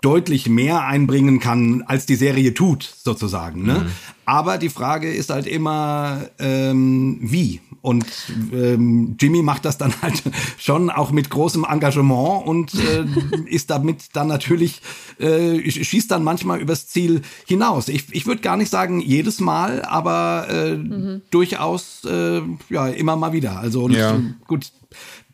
deutlich 0.00 0.48
mehr 0.48 0.86
einbringen 0.86 1.40
kann, 1.40 1.82
als 1.86 2.06
die 2.06 2.14
Serie 2.14 2.54
tut, 2.54 2.90
sozusagen. 2.96 3.64
Ne? 3.64 3.80
Mhm. 3.80 3.90
Aber 4.24 4.56
die 4.56 4.70
Frage 4.70 5.12
ist 5.12 5.28
halt 5.28 5.46
immer, 5.46 6.22
ähm, 6.38 7.18
wie. 7.20 7.60
Und 7.82 8.06
ähm, 8.52 9.16
Jimmy 9.18 9.42
macht 9.42 9.64
das 9.64 9.78
dann 9.78 9.94
halt 10.02 10.22
schon 10.58 10.90
auch 10.90 11.12
mit 11.12 11.30
großem 11.30 11.64
Engagement 11.64 12.46
und 12.46 12.74
äh, 12.74 13.04
ist 13.46 13.70
damit 13.70 14.10
dann 14.12 14.28
natürlich, 14.28 14.82
äh, 15.18 15.70
schießt 15.70 16.10
dann 16.10 16.22
manchmal 16.22 16.60
übers 16.60 16.88
Ziel 16.88 17.22
hinaus. 17.46 17.88
Ich, 17.88 18.04
ich 18.12 18.26
würde 18.26 18.42
gar 18.42 18.56
nicht 18.56 18.70
sagen 18.70 19.00
jedes 19.00 19.40
Mal, 19.40 19.82
aber 19.82 20.46
äh, 20.50 20.76
mhm. 20.76 21.22
durchaus 21.30 22.04
äh, 22.04 22.42
ja 22.68 22.88
immer 22.88 23.16
mal 23.16 23.32
wieder. 23.32 23.58
Also 23.58 23.84
und, 23.84 23.92
ja. 23.92 24.20
gut, 24.46 24.72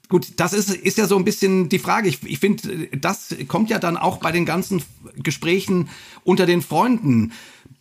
Gut, 0.09 0.35
das 0.37 0.53
ist, 0.53 0.71
ist 0.71 0.99
ja 0.99 1.09
so 1.09 1.17
ein 1.17 1.25
bisschen 1.25 1.69
die 1.69 1.81
Frage. 1.81 2.09
Ich, 2.09 2.23
ich 2.23 2.39
finde, 2.39 2.89
das 2.97 3.35
kommt 3.49 3.71
ja 3.71 3.81
dann 3.81 3.97
auch 3.97 4.19
bei 4.19 4.31
den 4.31 4.47
ganzen 4.47 4.83
Gesprächen 5.17 5.89
unter 6.23 6.47
den 6.47 6.63
Freunden 6.63 7.33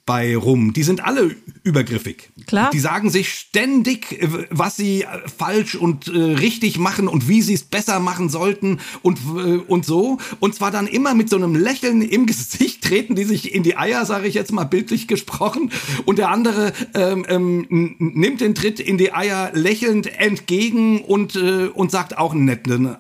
bei 0.05 0.37
rum. 0.37 0.73
Die 0.73 0.83
sind 0.83 1.03
alle 1.03 1.35
übergriffig. 1.63 2.29
Klar. 2.45 2.69
Die 2.71 2.79
sagen 2.79 3.09
sich 3.09 3.33
ständig, 3.33 4.21
äh, 4.21 4.27
was 4.51 4.77
sie 4.77 5.01
äh, 5.01 5.27
falsch 5.27 5.75
und 5.75 6.07
äh, 6.07 6.11
richtig 6.11 6.77
machen 6.77 7.07
und 7.07 7.27
wie 7.27 7.41
sie 7.41 7.55
es 7.55 7.63
besser 7.63 7.99
machen 7.99 8.29
sollten 8.29 8.79
und, 9.01 9.17
äh, 9.35 9.57
und 9.57 9.85
so. 9.85 10.19
Und 10.39 10.53
zwar 10.53 10.69
dann 10.69 10.85
immer 10.85 11.15
mit 11.15 11.29
so 11.29 11.37
einem 11.37 11.55
Lächeln 11.55 12.03
im 12.03 12.25
Gesicht 12.27 12.83
treten 12.83 13.15
die 13.15 13.23
sich 13.23 13.53
in 13.53 13.63
die 13.63 13.77
Eier, 13.77 14.05
sage 14.05 14.27
ich 14.27 14.35
jetzt 14.35 14.51
mal 14.51 14.65
bildlich 14.65 15.07
gesprochen. 15.07 15.71
Und 16.05 16.19
der 16.19 16.29
andere 16.29 16.73
ähm, 16.93 17.25
ähm, 17.27 17.95
nimmt 17.97 18.41
den 18.41 18.53
Tritt 18.53 18.79
in 18.79 18.97
die 18.97 19.13
Eier 19.13 19.51
lächelnd 19.53 20.07
entgegen 20.19 21.01
und, 21.01 21.35
äh, 21.35 21.67
und 21.73 21.89
sagt 21.89 22.17
auch 22.17 22.33
einen 22.33 22.45
netten, 22.45 22.95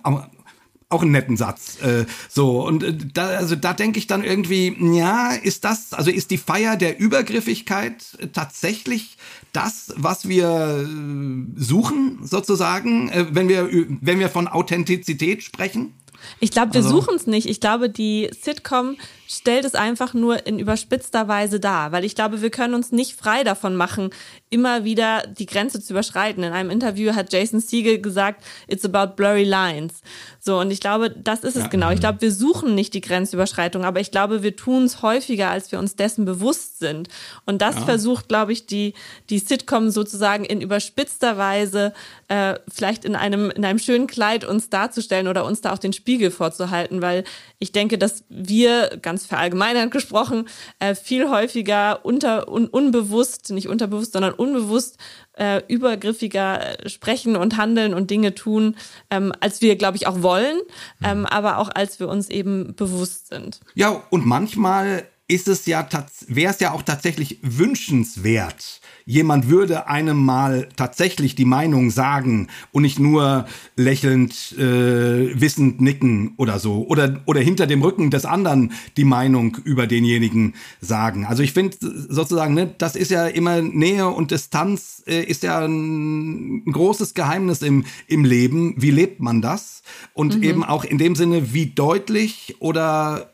auch 0.95 1.01
einen 1.01 1.11
netten 1.11 1.37
Satz. 1.37 1.81
Äh, 1.81 2.05
so, 2.29 2.65
und 2.65 2.83
äh, 2.83 2.93
da, 3.13 3.27
also 3.27 3.55
da 3.55 3.73
denke 3.73 3.99
ich 3.99 4.07
dann 4.07 4.23
irgendwie, 4.23 4.75
ja, 4.97 5.31
ist 5.31 5.65
das, 5.65 5.93
also 5.93 6.09
ist 6.09 6.31
die 6.31 6.37
Feier 6.37 6.77
der 6.77 6.99
Übergriffigkeit 6.99 8.17
tatsächlich 8.33 9.17
das, 9.53 9.93
was 9.97 10.27
wir 10.27 10.47
äh, 10.47 11.61
suchen, 11.61 12.19
sozusagen, 12.23 13.09
äh, 13.09 13.25
wenn 13.31 13.49
wir, 13.49 13.69
wenn 14.01 14.19
wir 14.19 14.29
von 14.29 14.47
Authentizität 14.47 15.43
sprechen? 15.43 15.93
Ich 16.39 16.51
glaube, 16.51 16.73
wir 16.73 16.83
also, 16.83 16.89
suchen 17.01 17.15
es 17.15 17.27
nicht. 17.27 17.47
Ich 17.47 17.59
glaube, 17.59 17.89
die 17.89 18.29
Sitcom 18.41 18.97
stellt 19.27 19.65
es 19.65 19.75
einfach 19.75 20.13
nur 20.13 20.45
in 20.45 20.59
überspitzter 20.59 21.27
Weise 21.27 21.59
dar, 21.59 21.91
weil 21.91 22.05
ich 22.05 22.15
glaube, 22.15 22.41
wir 22.41 22.49
können 22.49 22.73
uns 22.73 22.91
nicht 22.91 23.15
frei 23.15 23.43
davon 23.43 23.75
machen, 23.75 24.11
immer 24.49 24.83
wieder 24.83 25.25
die 25.27 25.45
Grenze 25.45 25.81
zu 25.81 25.93
überschreiten. 25.93 26.43
In 26.43 26.53
einem 26.53 26.69
Interview 26.69 27.13
hat 27.15 27.33
Jason 27.33 27.59
Siegel 27.59 27.99
gesagt, 27.99 28.43
it's 28.67 28.85
about 28.85 29.15
blurry 29.15 29.43
lines. 29.43 30.01
So, 30.39 30.59
und 30.59 30.69
ich 30.69 30.79
glaube, 30.79 31.09
das 31.09 31.43
ist 31.43 31.55
es 31.55 31.63
ja. 31.63 31.67
genau. 31.69 31.89
Ich 31.89 31.99
glaube, 31.99 32.21
wir 32.21 32.31
suchen 32.31 32.75
nicht 32.75 32.93
die 32.93 33.01
Grenzüberschreitung, 33.01 33.83
aber 33.83 33.99
ich 33.99 34.11
glaube, 34.11 34.43
wir 34.43 34.55
tun 34.55 34.83
es 34.83 35.01
häufiger, 35.01 35.49
als 35.49 35.71
wir 35.71 35.79
uns 35.79 35.95
dessen 35.95 36.23
bewusst 36.23 36.77
sind. 36.77 37.09
Und 37.45 37.63
das 37.63 37.75
ja. 37.75 37.81
versucht, 37.81 38.27
glaube 38.27 38.53
ich, 38.53 38.67
die, 38.67 38.93
die 39.31 39.39
Sitcom 39.39 39.89
sozusagen 39.89 40.45
in 40.45 40.61
überspitzter 40.61 41.37
Weise, 41.37 41.93
äh, 42.27 42.55
vielleicht 42.71 43.05
in 43.05 43.15
einem, 43.15 43.49
in 43.49 43.65
einem 43.65 43.79
schönen 43.79 44.05
Kleid 44.05 44.45
uns 44.45 44.69
darzustellen 44.69 45.27
oder 45.27 45.45
uns 45.45 45.61
da 45.61 45.73
auch 45.73 45.79
den 45.79 45.93
Spiegel 45.93 46.29
vorzuhalten, 46.29 47.01
weil 47.01 47.23
ich 47.59 47.71
denke, 47.71 47.97
dass 47.97 48.23
wir, 48.29 48.99
ganz 49.01 49.25
verallgemeinert 49.25 49.91
gesprochen, 49.91 50.47
äh, 50.79 50.95
viel 50.95 51.29
häufiger 51.29 52.05
unter, 52.05 52.51
un, 52.51 52.67
unbewusst, 52.67 53.51
nicht 53.51 53.67
unterbewusst, 53.67 54.13
sondern 54.13 54.33
unbewusst 54.33 54.97
äh, 55.33 55.61
übergriffiger 55.67 56.85
äh, 56.85 56.89
sprechen 56.89 57.35
und 57.35 57.57
handeln 57.57 57.93
und 57.93 58.09
Dinge 58.09 58.35
tun, 58.35 58.75
ähm, 59.09 59.31
als 59.39 59.61
wir, 59.61 59.75
glaube 59.75 59.97
ich, 59.97 60.07
auch 60.07 60.21
wollen, 60.21 60.59
ähm, 61.03 61.25
aber 61.25 61.57
auch 61.57 61.69
als 61.73 61.99
wir 61.99 62.09
uns 62.09 62.29
eben 62.29 62.75
bewusst 62.75 63.27
sind. 63.27 63.59
Ja, 63.73 64.03
und 64.09 64.25
manchmal 64.25 65.07
ist 65.27 65.47
es 65.47 65.65
ja, 65.65 65.87
wäre 66.27 66.53
es 66.53 66.59
ja 66.59 66.71
auch 66.71 66.83
tatsächlich 66.83 67.39
wünschenswert, 67.41 68.79
jemand 69.05 69.49
würde 69.49 69.87
einem 69.87 70.23
mal 70.23 70.67
tatsächlich 70.75 71.33
die 71.33 71.45
Meinung 71.45 71.89
sagen 71.89 72.47
und 72.71 72.83
nicht 72.83 72.99
nur 72.99 73.47
lächelnd, 73.75 74.53
äh, 74.57 75.39
wissend 75.39 75.81
nicken 75.81 76.33
oder 76.37 76.59
so. 76.59 76.85
Oder, 76.87 77.21
oder 77.25 77.41
hinter 77.41 77.65
dem 77.65 77.81
Rücken 77.81 78.11
des 78.11 78.25
anderen 78.25 78.73
die 78.97 79.03
Meinung 79.03 79.57
über 79.63 79.87
denjenigen 79.87 80.53
sagen. 80.79 81.25
Also 81.25 81.41
ich 81.41 81.53
finde 81.53 81.77
sozusagen, 81.79 82.53
ne, 82.53 82.75
das 82.77 82.95
ist 82.95 83.09
ja 83.09 83.25
immer 83.25 83.61
Nähe 83.61 84.07
und 84.07 84.29
Distanz 84.29 85.03
äh, 85.07 85.23
ist 85.23 85.41
ja 85.41 85.65
ein, 85.65 86.65
großes 86.65 87.15
Geheimnis 87.15 87.61
im, 87.61 87.85
im 88.07 88.25
Leben. 88.25 88.75
Wie 88.77 88.91
lebt 88.91 89.21
man 89.21 89.41
das? 89.41 89.81
Und 90.13 90.37
mhm. 90.37 90.43
eben 90.43 90.63
auch 90.63 90.83
in 90.83 90.97
dem 90.97 91.15
Sinne, 91.15 91.53
wie 91.53 91.67
deutlich 91.67 92.55
oder 92.59 93.31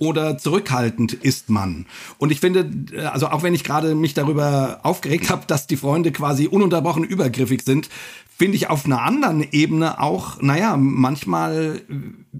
oder 0.00 0.38
zurückhaltend 0.38 1.12
ist 1.12 1.50
man. 1.50 1.86
Und 2.18 2.32
ich 2.32 2.40
finde, 2.40 2.68
also 3.12 3.28
auch 3.28 3.42
wenn 3.42 3.54
ich 3.54 3.62
gerade 3.62 3.94
mich 3.94 4.14
darüber 4.14 4.80
aufgeregt 4.82 5.30
habe, 5.30 5.46
dass 5.46 5.66
die 5.66 5.76
Freunde 5.76 6.10
quasi 6.10 6.48
ununterbrochen 6.48 7.04
übergriffig 7.04 7.62
sind, 7.62 7.88
finde 8.36 8.56
ich 8.56 8.70
auf 8.70 8.86
einer 8.86 9.02
anderen 9.02 9.46
Ebene 9.52 10.00
auch, 10.00 10.40
naja, 10.40 10.76
manchmal 10.78 11.82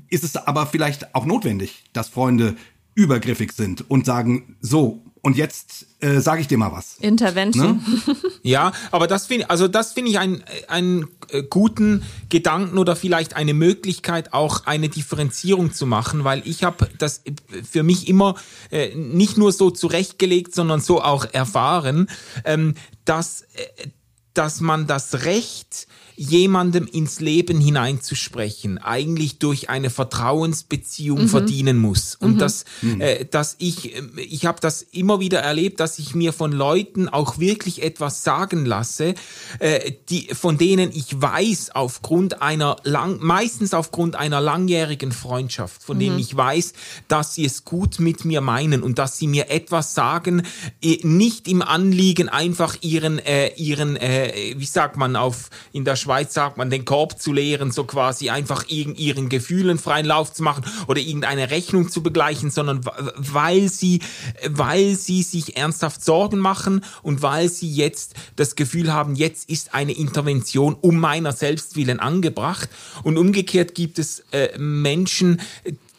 ist 0.09 0.25
es 0.25 0.37
aber 0.37 0.67
vielleicht 0.67 1.15
auch 1.15 1.27
notwendig, 1.27 1.85
dass 1.93 2.09
Freunde 2.09 2.57
übergriffig 2.95 3.53
sind 3.53 3.89
und 3.91 4.07
sagen, 4.07 4.57
so, 4.61 5.03
und 5.23 5.37
jetzt 5.37 5.87
äh, 6.01 6.21
sage 6.21 6.41
ich 6.41 6.49
dir 6.49 6.59
mal 6.59 6.73
was. 6.73 6.97
Intervention. 7.01 7.85
Ne? 8.07 8.17
ja, 8.43 8.73
aber 8.91 9.07
das 9.07 9.27
finde 9.27 9.51
also 9.51 9.69
das 9.69 9.93
finde 9.93 10.11
ich 10.11 10.19
einen 10.19 10.43
einen 10.69 11.09
äh, 11.31 11.43
guten 11.43 12.03
Gedanken 12.29 12.79
oder 12.79 12.97
vielleicht 12.97 13.37
eine 13.37 13.55
Möglichkeit 13.55 14.33
auch 14.33 14.67
eine 14.67 14.89
Differenzierung 14.89 15.73
zu 15.73 15.87
machen, 15.87 16.25
weil 16.25 16.43
ich 16.45 16.65
habe 16.65 16.89
das 16.99 17.23
für 17.71 17.83
mich 17.83 18.09
immer 18.09 18.35
äh, 18.71 18.95
nicht 18.95 19.37
nur 19.37 19.53
so 19.53 19.71
zurechtgelegt, 19.71 20.55
sondern 20.55 20.81
so 20.81 21.03
auch 21.03 21.27
erfahren, 21.33 22.09
ähm, 22.45 22.75
dass 23.05 23.43
äh, 23.43 23.89
dass 24.35 24.61
man 24.61 24.87
das 24.87 25.25
Recht 25.25 25.89
jemandem 26.21 26.87
ins 26.87 27.19
Leben 27.21 27.63
hineinzusprechen, 27.63 28.77
eigentlich 28.77 29.39
durch 29.39 29.71
eine 29.71 29.89
Vertrauensbeziehung 29.89 31.23
mhm. 31.23 31.29
verdienen 31.29 31.79
muss. 31.79 32.15
Und 32.15 32.35
mhm. 32.35 32.39
dass, 32.39 32.67
äh, 32.99 33.25
dass 33.25 33.57
ich, 33.59 33.97
äh, 33.97 34.03
ich 34.17 34.45
habe 34.45 34.61
das 34.61 34.83
immer 34.83 35.21
wieder 35.21 35.39
erlebt, 35.39 35.81
dass 35.81 35.99
ich 35.99 36.15
mir 36.15 36.35
von 36.35 36.53
Leuten 36.53 37.09
auch 37.09 37.39
wirklich 37.39 37.83
etwas 37.83 38.23
sagen 38.23 38.67
lasse, 38.67 39.15
äh, 39.61 39.93
die, 40.11 40.29
von 40.35 40.59
denen 40.59 40.91
ich 40.93 41.19
weiß, 41.19 41.71
aufgrund 41.75 42.43
einer 42.43 42.77
lang, 42.85 43.17
meistens 43.21 43.73
aufgrund 43.73 44.15
einer 44.15 44.43
langjährigen 44.43 45.13
Freundschaft, 45.13 45.83
von 45.83 45.97
mhm. 45.97 46.01
denen 46.01 46.19
ich 46.19 46.37
weiß, 46.37 46.75
dass 47.09 47.35
sie 47.35 47.47
es 47.47 47.65
gut 47.65 47.99
mit 47.99 48.27
mir 48.27 48.43
meinen 48.43 48.83
und 48.83 48.99
dass 48.99 49.17
sie 49.17 49.27
mir 49.27 49.49
etwas 49.49 49.95
sagen, 49.95 50.43
äh, 50.83 50.99
nicht 51.03 51.49
im 51.49 51.63
Anliegen 51.63 52.29
einfach 52.29 52.77
ihren, 52.83 53.19
äh, 53.21 53.55
ihren, 53.55 53.97
äh, 53.97 54.55
wie 54.59 54.67
sagt 54.67 54.99
man 54.99 55.17
auf, 55.17 55.49
in 55.73 55.87
der 55.87 55.97
Schweiz 55.97 56.10
sagt 56.33 56.57
man, 56.57 56.71
den 56.71 56.85
Korb 56.85 57.21
zu 57.21 57.33
leeren, 57.33 57.71
so 57.71 57.85
quasi 57.85 58.31
einfach 58.31 58.69
ihren, 58.69 58.97
ihren 58.97 59.29
Gefühlen 59.29 59.79
freien 59.79 60.07
Lauf 60.07 60.33
zu 60.33 60.43
machen 60.43 60.65
oder 60.89 61.01
irgendeine 61.01 61.51
Rechnung 61.51 61.89
zu 61.89 62.03
begleichen, 62.03 62.51
sondern 62.51 62.81
weil 63.17 63.69
sie, 63.69 64.01
weil 64.49 64.97
sie 64.97 65.23
sich 65.23 65.57
ernsthaft 65.57 66.05
Sorgen 66.05 66.39
machen 66.39 66.85
und 67.03 67.23
weil 67.23 67.49
sie 67.49 67.71
jetzt 67.71 68.15
das 68.37 68.57
Gefühl 68.57 68.93
haben, 68.93 69.15
jetzt 69.15 69.49
ist 69.49 69.75
eine 69.75 69.93
Intervention 69.93 70.77
um 70.81 70.97
meiner 70.97 71.33
selbst 71.33 71.77
willen 71.77 72.01
angebracht. 72.01 72.69
Und 73.03 73.17
umgekehrt 73.17 73.75
gibt 73.75 73.99
es 73.99 74.25
äh, 74.33 74.59
Menschen, 74.59 75.41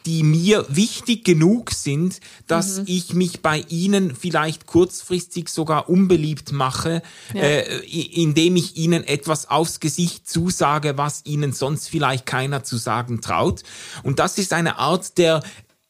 die 0.06 0.22
mir 0.22 0.66
wichtig 0.68 1.24
genug 1.24 1.70
sind, 1.70 2.20
dass 2.46 2.78
mhm. 2.78 2.84
ich 2.86 3.14
mich 3.14 3.40
bei 3.40 3.64
ihnen 3.68 4.14
vielleicht 4.14 4.66
kurzfristig 4.66 5.48
sogar 5.48 5.88
unbeliebt 5.88 6.52
mache, 6.52 7.02
ja. 7.34 7.40
äh, 7.40 7.78
indem 7.86 8.56
ich 8.56 8.76
ihnen 8.76 9.04
etwas 9.04 9.48
aufs 9.48 9.80
Gesicht 9.80 10.28
zusage, 10.28 10.96
was 10.98 11.22
ihnen 11.24 11.52
sonst 11.52 11.88
vielleicht 11.88 12.26
keiner 12.26 12.64
zu 12.64 12.76
sagen 12.76 13.20
traut. 13.20 13.62
Und 14.02 14.18
das 14.18 14.38
ist 14.38 14.52
eine 14.52 14.78
Art 14.78 15.18
der 15.18 15.42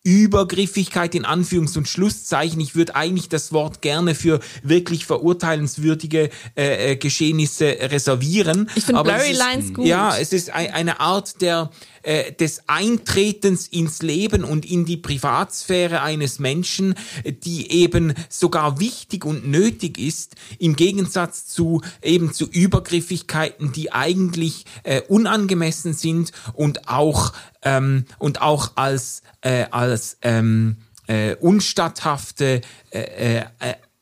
Übergriffigkeit 0.05 1.15
in 1.15 1.25
Anführungs- 1.25 1.79
und 1.79 1.87
Schlusszeichen. 1.87 2.61
Ich 2.61 2.75
würde 2.75 2.97
eigentlich 2.97 3.29
das 3.29 3.53
Wort 3.53 3.83
gerne 3.83 4.15
für 4.15 4.41
wirklich 4.63 5.07
verurteilenswürdige 5.07 6.31
äh, 6.57 6.93
äh 6.93 6.97
Geschehnisse 6.97 7.77
reservieren. 7.81 8.69
Ich 8.75 8.85
finde 8.85 9.03
Blurry 9.03 9.33
Lines 9.33 9.73
gut. 9.73 9.87
Ja, 9.87 10.17
es 10.17 10.33
ist 10.33 10.51
ein, 10.51 10.73
eine 10.73 11.01
Art 11.01 11.41
der 11.41 11.71
äh, 12.03 12.33
des 12.33 12.63
Eintretens 12.67 13.69
ins 13.69 14.03
Leben 14.03 14.43
und 14.43 14.69
in 14.69 14.85
die 14.85 14.97
Privatsphäre 14.97 16.03
eines 16.03 16.41
Menschen, 16.41 16.95
die 17.25 17.71
eben 17.71 18.15
sogar 18.29 18.81
wichtig 18.81 19.25
und 19.25 19.47
nötig 19.47 19.99
ist, 19.99 20.35
im 20.59 20.75
Gegensatz 20.75 21.47
zu 21.47 21.81
eben 22.03 22.33
zu 22.33 22.49
Übergriffigkeiten, 22.49 23.71
die 23.71 23.93
eigentlich 23.93 24.65
äh, 24.83 25.01
unangemessen 25.03 25.93
sind 25.93 26.33
und 26.55 26.89
auch 26.89 27.33
ähm, 27.63 28.05
und 28.19 28.43
auch 28.43 28.73
als 28.77 29.23
äh, 29.41 29.67
als 29.71 30.19
ähm, 30.23 30.77
äh, 31.07 31.35
unstatthafte 31.37 32.61
äh, 32.91 33.39
äh, 33.39 33.45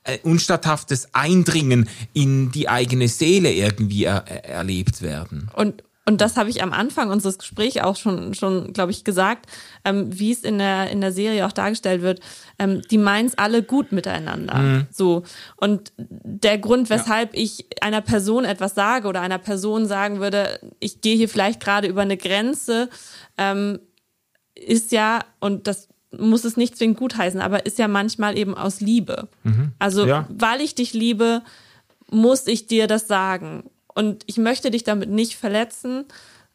äh, 0.05 0.19
unstatthaftes 0.23 1.15
Eindringen 1.15 1.89
in 2.13 2.51
die 2.53 2.69
eigene 2.69 3.09
Seele 3.09 3.53
irgendwie 3.53 4.05
er, 4.05 4.27
erlebt 4.45 5.03
werden. 5.03 5.51
Und 5.55 5.83
und 6.11 6.21
das 6.21 6.37
habe 6.37 6.51
ich 6.51 6.61
am 6.61 6.73
Anfang 6.73 7.09
unseres 7.09 7.39
Gesprächs 7.39 7.77
auch 7.77 7.95
schon, 7.95 8.35
schon 8.35 8.73
glaube 8.73 8.91
ich, 8.91 9.05
gesagt, 9.05 9.47
ähm, 9.85 10.09
wie 10.11 10.33
es 10.33 10.41
in 10.41 10.59
der, 10.59 10.91
in 10.91 11.01
der 11.01 11.13
Serie 11.13 11.47
auch 11.47 11.53
dargestellt 11.53 12.03
wird. 12.03 12.19
Ähm, 12.59 12.83
die 12.91 12.99
meinen 12.99 13.27
es 13.27 13.39
alle 13.39 13.63
gut 13.63 13.93
miteinander. 13.93 14.57
Mhm. 14.57 14.87
So. 14.91 15.23
Und 15.55 15.93
der 15.97 16.59
Grund, 16.59 16.91
weshalb 16.91 17.37
ja. 17.37 17.43
ich 17.45 17.67
einer 17.81 18.01
Person 18.01 18.45
etwas 18.45 18.75
sage 18.75 19.07
oder 19.07 19.21
einer 19.21 19.39
Person 19.39 19.87
sagen 19.87 20.19
würde, 20.19 20.59
ich 20.81 21.01
gehe 21.01 21.17
hier 21.17 21.29
vielleicht 21.29 21.61
gerade 21.61 21.87
über 21.87 22.03
eine 22.03 22.17
Grenze, 22.17 22.89
ähm, 23.39 23.79
ist 24.57 24.91
ja, 24.91 25.21
und 25.39 25.69
das 25.69 25.87
muss 26.11 26.43
es 26.43 26.57
nicht 26.57 26.77
zwingend 26.77 26.99
gutheißen, 26.99 27.41
aber 27.41 27.67
ist 27.67 27.79
ja 27.79 27.87
manchmal 27.87 28.37
eben 28.37 28.57
aus 28.57 28.81
Liebe. 28.81 29.29
Mhm. 29.45 29.75
Also, 29.79 30.07
ja. 30.07 30.27
weil 30.29 30.61
ich 30.61 30.75
dich 30.75 30.93
liebe, 30.93 31.43
muss 32.11 32.49
ich 32.49 32.67
dir 32.67 32.89
das 32.89 33.07
sagen. 33.07 33.71
Und 33.95 34.23
ich 34.27 34.37
möchte 34.37 34.71
dich 34.71 34.85
damit 34.85 35.11
nicht 35.11 35.37
verletzen, 35.37 36.05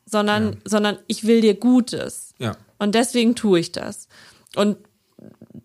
sondern, 0.06 0.54
ja. 0.54 0.60
sondern 0.66 0.98
ich 1.08 1.26
will 1.26 1.42
dir 1.42 1.56
Gutes. 1.56 2.34
Ja. 2.38 2.56
Und 2.78 2.96
deswegen 2.96 3.36
tue 3.36 3.60
ich 3.60 3.72
das. 3.72 4.08
Und 4.56 4.78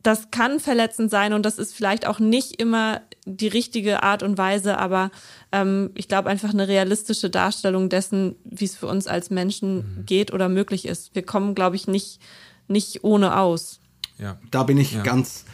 das 0.02 0.30
kann 0.30 0.60
verletzend 0.60 1.10
sein 1.10 1.32
und 1.32 1.44
das 1.44 1.58
ist 1.58 1.74
vielleicht 1.74 2.06
auch 2.06 2.18
nicht 2.18 2.60
immer 2.60 3.02
die 3.26 3.48
richtige 3.48 4.02
Art 4.02 4.22
und 4.22 4.38
Weise, 4.38 4.78
aber 4.78 5.10
ähm, 5.52 5.90
ich 5.94 6.08
glaube 6.08 6.30
einfach 6.30 6.50
eine 6.50 6.68
realistische 6.68 7.28
Darstellung 7.28 7.88
dessen, 7.88 8.36
wie 8.44 8.64
es 8.64 8.76
für 8.76 8.86
uns 8.86 9.06
als 9.06 9.30
Menschen 9.30 9.76
mhm. 9.76 10.06
geht 10.06 10.32
oder 10.32 10.48
möglich 10.48 10.86
ist. 10.86 11.14
Wir 11.14 11.22
kommen, 11.22 11.54
glaube 11.54 11.76
ich, 11.76 11.86
nicht, 11.86 12.20
nicht 12.68 13.04
ohne 13.04 13.36
aus. 13.36 13.80
Ja. 14.18 14.38
Da 14.50 14.62
bin 14.62 14.78
ich 14.78 14.92
ja. 14.92 15.02
ganz 15.02 15.44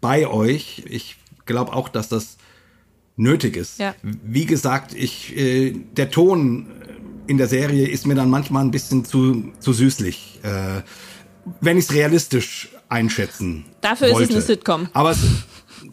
bei 0.00 0.26
euch. 0.26 0.84
Ich 0.88 1.16
glaube 1.46 1.72
auch, 1.72 1.88
dass 1.88 2.08
das 2.08 2.36
nötig 3.16 3.56
ist. 3.56 3.78
Ja. 3.78 3.94
Wie 4.02 4.46
gesagt, 4.46 4.94
ich, 4.94 5.36
äh, 5.36 5.72
der 5.72 6.10
Ton 6.10 6.66
in 7.26 7.38
der 7.38 7.48
Serie 7.48 7.88
ist 7.88 8.06
mir 8.06 8.14
dann 8.14 8.30
manchmal 8.30 8.64
ein 8.64 8.70
bisschen 8.70 9.04
zu, 9.04 9.52
zu 9.60 9.72
süßlich, 9.72 10.40
äh, 10.42 10.82
wenn 11.60 11.78
ich 11.78 11.84
es 11.84 11.92
realistisch 11.92 12.70
einschätzen 12.88 13.64
Dafür 13.80 14.12
wollte. 14.12 14.24
ist 14.24 14.30
es 14.30 14.36
eine 14.36 14.42
Sitcom. 14.42 14.88
Aber 14.92 15.10
es, 15.10 15.18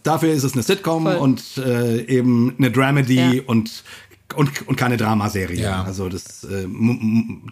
dafür 0.04 0.34
ist 0.34 0.44
es 0.44 0.54
eine 0.54 0.64
Sitcom 0.64 1.04
Voll. 1.04 1.16
und 1.16 1.58
äh, 1.58 2.06
eben 2.06 2.56
eine 2.58 2.72
Dramedy 2.72 3.38
ja. 3.38 3.42
und 3.46 3.84
und, 4.36 4.66
und 4.66 4.78
keine 4.78 4.96
Dramaserie. 4.96 5.62
Ja. 5.62 5.84
Also 5.84 6.08
das 6.08 6.46
äh, 6.46 6.66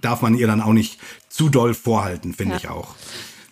darf 0.01 0.21
man 0.21 0.35
ihr 0.35 0.47
dann 0.47 0.61
auch 0.61 0.71
nicht 0.71 0.97
zu 1.27 1.49
doll 1.49 1.73
vorhalten, 1.73 2.33
finde 2.33 2.53
ja. 2.53 2.57
ich 2.57 2.69
auch. 2.69 2.95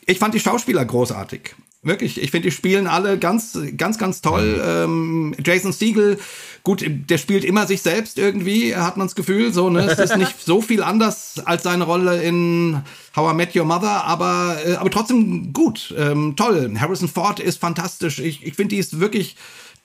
Ich 0.05 0.19
fand 0.19 0.33
die 0.33 0.39
Schauspieler 0.39 0.85
großartig. 0.85 1.53
Wirklich, 1.87 2.21
ich 2.21 2.31
finde, 2.31 2.49
die 2.49 2.51
spielen 2.53 2.85
alle 2.85 3.17
ganz, 3.17 3.57
ganz, 3.77 3.97
ganz 3.97 4.19
toll. 4.19 4.61
Ähm, 4.61 5.33
Jason 5.41 5.71
Siegel, 5.71 6.19
gut, 6.63 6.83
der 6.85 7.17
spielt 7.17 7.45
immer 7.45 7.65
sich 7.65 7.81
selbst 7.81 8.19
irgendwie, 8.19 8.75
hat 8.75 8.97
man 8.97 9.07
das 9.07 9.15
Gefühl. 9.15 9.53
So, 9.53 9.69
ne? 9.69 9.85
Es 9.89 9.97
ist 9.97 10.17
nicht 10.17 10.35
so 10.45 10.61
viel 10.61 10.83
anders 10.83 11.41
als 11.45 11.63
seine 11.63 11.85
Rolle 11.85 12.21
in 12.21 12.81
How 13.15 13.31
I 13.31 13.35
Met 13.35 13.55
Your 13.55 13.63
Mother, 13.63 14.03
aber, 14.03 14.57
äh, 14.65 14.75
aber 14.75 14.91
trotzdem 14.91 15.53
gut, 15.53 15.95
ähm, 15.97 16.35
toll. 16.35 16.73
Harrison 16.77 17.07
Ford 17.07 17.39
ist 17.39 17.61
fantastisch. 17.61 18.19
Ich, 18.19 18.45
ich 18.45 18.55
finde, 18.55 18.75
die 18.75 18.79
ist 18.79 18.99
wirklich 18.99 19.37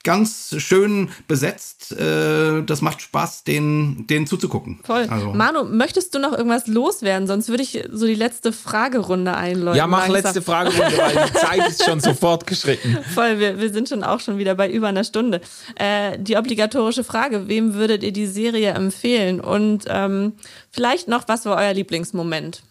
ganz 0.05 0.55
schön 0.59 1.11
besetzt. 1.29 1.93
Äh, 1.93 2.63
das 2.63 2.83
macht 2.83 3.03
Spaß, 3.03 3.45
den, 3.45 4.07
den 4.09 4.27
zuzugucken. 4.27 4.81
Voll. 4.85 5.07
Also. 5.09 5.33
Manu, 5.33 5.65
möchtest 5.65 6.15
du 6.15 6.19
noch 6.19 6.33
irgendwas 6.33 6.67
loswerden? 6.67 7.27
Sonst 7.27 7.49
würde 7.49 7.63
ich 7.63 7.85
so 7.91 8.07
die 8.07 8.15
letzte 8.15 8.53
Fragerunde 8.53 9.35
einläuten. 9.35 9.79
Ja, 9.79 9.87
mach 9.87 10.09
langsam. 10.09 10.23
letzte 10.23 10.43
Fragerunde, 10.43 10.99
weil 10.99 11.27
die 11.27 11.33
Zeit 11.33 11.69
ist 11.69 11.85
schon 11.85 12.01
so 12.01 12.15
fortgeschritten. 12.15 12.99
Voll, 13.15 13.39
wir, 13.39 13.61
wir 13.61 13.73
sind 13.73 13.89
schon 13.89 14.05
auch 14.05 14.21
schon 14.21 14.39
wieder 14.39 14.55
bei 14.55 14.71
über 14.71 14.89
einer 14.89 15.05
Stunde. 15.05 15.41
Äh, 15.77 16.19
die 16.19 16.37
obligatorische 16.37 17.05
Frage, 17.05 17.49
wem 17.49 17.75
würdet 17.75 18.03
ihr 18.03 18.13
die 18.13 18.27
Serie 18.27 18.71
empfehlen? 18.71 19.41
Und 19.41 19.85
ähm, 19.89 20.33
vielleicht 20.71 21.09
noch, 21.09 21.29
was 21.29 21.45
war 21.45 21.57
euer 21.57 21.75
Lieblingsmoment? 21.75 22.63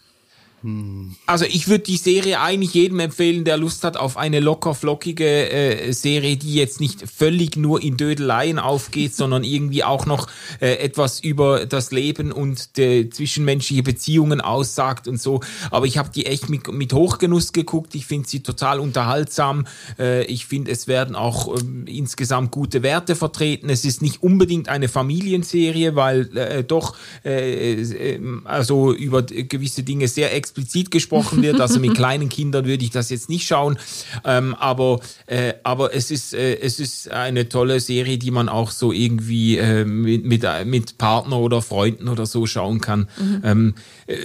Also 1.25 1.45
ich 1.45 1.67
würde 1.67 1.85
die 1.85 1.97
Serie 1.97 2.39
eigentlich 2.39 2.75
jedem 2.75 2.99
empfehlen, 2.99 3.45
der 3.45 3.57
Lust 3.57 3.83
hat 3.83 3.97
auf 3.97 4.15
eine 4.15 4.39
locker 4.39 4.75
flockige 4.75 5.49
äh, 5.49 5.91
Serie, 5.91 6.37
die 6.37 6.53
jetzt 6.53 6.79
nicht 6.79 7.09
völlig 7.09 7.57
nur 7.57 7.81
in 7.81 7.97
Dödeleien 7.97 8.59
aufgeht, 8.59 9.15
sondern 9.21 9.43
irgendwie 9.43 9.83
auch 9.83 10.05
noch 10.05 10.27
äh, 10.59 10.75
etwas 10.75 11.19
über 11.19 11.65
das 11.65 11.91
Leben 11.91 12.31
und 12.31 12.77
die 12.77 13.09
zwischenmenschliche 13.09 13.81
Beziehungen 13.81 14.39
aussagt 14.39 15.07
und 15.07 15.19
so. 15.19 15.39
Aber 15.71 15.87
ich 15.87 15.97
habe 15.97 16.11
die 16.13 16.27
echt 16.27 16.47
mit, 16.49 16.71
mit 16.71 16.93
Hochgenuss 16.93 17.53
geguckt. 17.53 17.95
Ich 17.95 18.05
finde 18.05 18.29
sie 18.29 18.41
total 18.41 18.79
unterhaltsam. 18.79 19.65
Äh, 19.97 20.25
ich 20.25 20.45
finde, 20.45 20.69
es 20.69 20.87
werden 20.87 21.15
auch 21.15 21.59
ähm, 21.59 21.85
insgesamt 21.87 22.51
gute 22.51 22.83
Werte 22.83 23.15
vertreten. 23.15 23.69
Es 23.69 23.83
ist 23.83 24.03
nicht 24.03 24.21
unbedingt 24.21 24.69
eine 24.69 24.89
Familienserie, 24.89 25.95
weil 25.95 26.37
äh, 26.37 26.63
doch 26.63 26.95
äh, 27.25 27.81
äh, 27.81 28.19
also 28.43 28.93
über 28.93 29.23
gewisse 29.23 29.81
Dinge 29.81 30.07
sehr 30.07 30.35
explizit 30.35 30.50
explizit 30.51 30.91
gesprochen 30.91 31.41
wird. 31.41 31.61
Also 31.61 31.79
mit 31.79 31.95
kleinen 31.95 32.29
Kindern 32.29 32.65
würde 32.65 32.83
ich 32.83 32.91
das 32.91 33.09
jetzt 33.09 33.29
nicht 33.29 33.47
schauen. 33.47 33.77
Ähm, 34.25 34.53
aber, 34.55 34.99
äh, 35.27 35.53
aber 35.63 35.95
es 35.95 36.11
ist, 36.11 36.33
äh, 36.33 36.59
es 36.59 36.79
ist 36.79 37.09
eine 37.09 37.47
tolle 37.47 37.79
Serie, 37.79 38.17
die 38.17 38.31
man 38.31 38.49
auch 38.49 38.71
so 38.71 38.91
irgendwie 38.91 39.57
äh, 39.57 39.85
mit, 39.85 40.25
mit, 40.25 40.45
mit 40.65 40.97
Partner 40.97 41.39
oder 41.39 41.61
Freunden 41.61 42.09
oder 42.09 42.25
so 42.25 42.45
schauen 42.45 42.81
kann. 42.81 43.07
Mhm. 43.17 43.41
Ähm, 43.43 43.73
äh, 44.07 44.17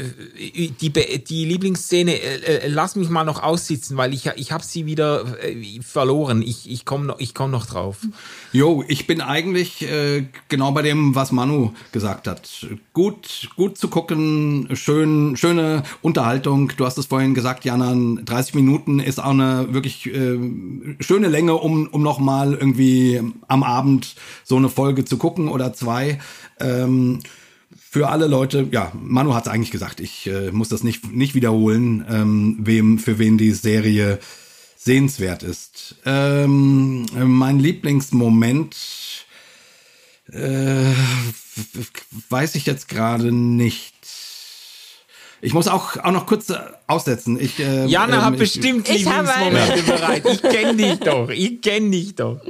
die, 0.80 0.92
die 1.22 1.44
Lieblingsszene, 1.44 2.12
äh, 2.12 2.56
äh, 2.66 2.68
lass 2.68 2.96
mich 2.96 3.08
mal 3.08 3.24
noch 3.24 3.42
aussitzen, 3.42 3.96
weil 3.96 4.12
ich, 4.12 4.26
ich 4.36 4.52
habe 4.52 4.64
sie 4.64 4.86
wieder 4.86 5.24
verloren. 5.80 6.42
Ich, 6.42 6.70
ich 6.70 6.84
komme 6.84 7.06
noch, 7.06 7.20
komm 7.34 7.50
noch 7.50 7.66
drauf. 7.66 7.98
Jo, 8.56 8.82
ich 8.88 9.06
bin 9.06 9.20
eigentlich 9.20 9.82
äh, 9.82 10.24
genau 10.48 10.72
bei 10.72 10.80
dem, 10.80 11.14
was 11.14 11.30
Manu 11.30 11.72
gesagt 11.92 12.26
hat. 12.26 12.66
Gut, 12.94 13.50
gut 13.54 13.76
zu 13.76 13.88
gucken, 13.88 14.66
schön, 14.72 15.36
schöne 15.36 15.82
Unterhaltung. 16.00 16.72
Du 16.74 16.86
hast 16.86 16.96
es 16.96 17.04
vorhin 17.04 17.34
gesagt, 17.34 17.66
Jana, 17.66 17.94
30 17.94 18.54
Minuten 18.54 18.98
ist 18.98 19.18
auch 19.22 19.32
eine 19.32 19.74
wirklich 19.74 20.06
äh, 20.06 20.38
schöne 21.00 21.28
Länge, 21.28 21.56
um, 21.56 21.86
um 21.88 22.02
nochmal 22.02 22.54
irgendwie 22.54 23.20
am 23.46 23.62
Abend 23.62 24.14
so 24.42 24.56
eine 24.56 24.70
Folge 24.70 25.04
zu 25.04 25.18
gucken 25.18 25.48
oder 25.48 25.74
zwei. 25.74 26.18
Ähm, 26.58 27.18
für 27.76 28.08
alle 28.08 28.26
Leute, 28.26 28.68
ja, 28.70 28.90
Manu 28.98 29.34
hat 29.34 29.46
es 29.46 29.52
eigentlich 29.52 29.70
gesagt, 29.70 30.00
ich 30.00 30.28
äh, 30.28 30.50
muss 30.50 30.70
das 30.70 30.82
nicht, 30.82 31.12
nicht 31.12 31.34
wiederholen, 31.34 32.06
ähm, 32.08 32.56
wem, 32.60 32.98
für 32.98 33.18
wen 33.18 33.36
die 33.36 33.52
Serie 33.52 34.18
sehenswert 34.86 35.42
ist. 35.42 35.96
Ähm, 36.06 37.06
mein 37.12 37.58
Lieblingsmoment 37.58 38.76
äh, 40.32 40.92
weiß 42.30 42.54
ich 42.54 42.66
jetzt 42.66 42.88
gerade 42.88 43.32
nicht. 43.32 43.94
Ich 45.42 45.52
muss 45.52 45.66
auch, 45.68 45.96
auch 45.98 46.12
noch 46.12 46.26
kurz 46.26 46.50
äh, 46.50 46.56
aussetzen. 46.86 47.38
Ich, 47.38 47.58
äh, 47.58 47.84
Jana 47.86 48.16
ähm, 48.18 48.24
hat 48.24 48.32
ich- 48.34 48.38
bestimmt 48.38 48.88
ich 48.88 49.04
Lieblingsmomente 49.04 49.82
bereit. 49.82 50.24
Ich 50.32 50.40
kenne 50.42 50.76
dich 50.76 50.98
doch. 51.00 51.28
Ich 51.30 51.60
kenne 51.60 51.90
dich 51.90 52.14
doch. 52.14 52.40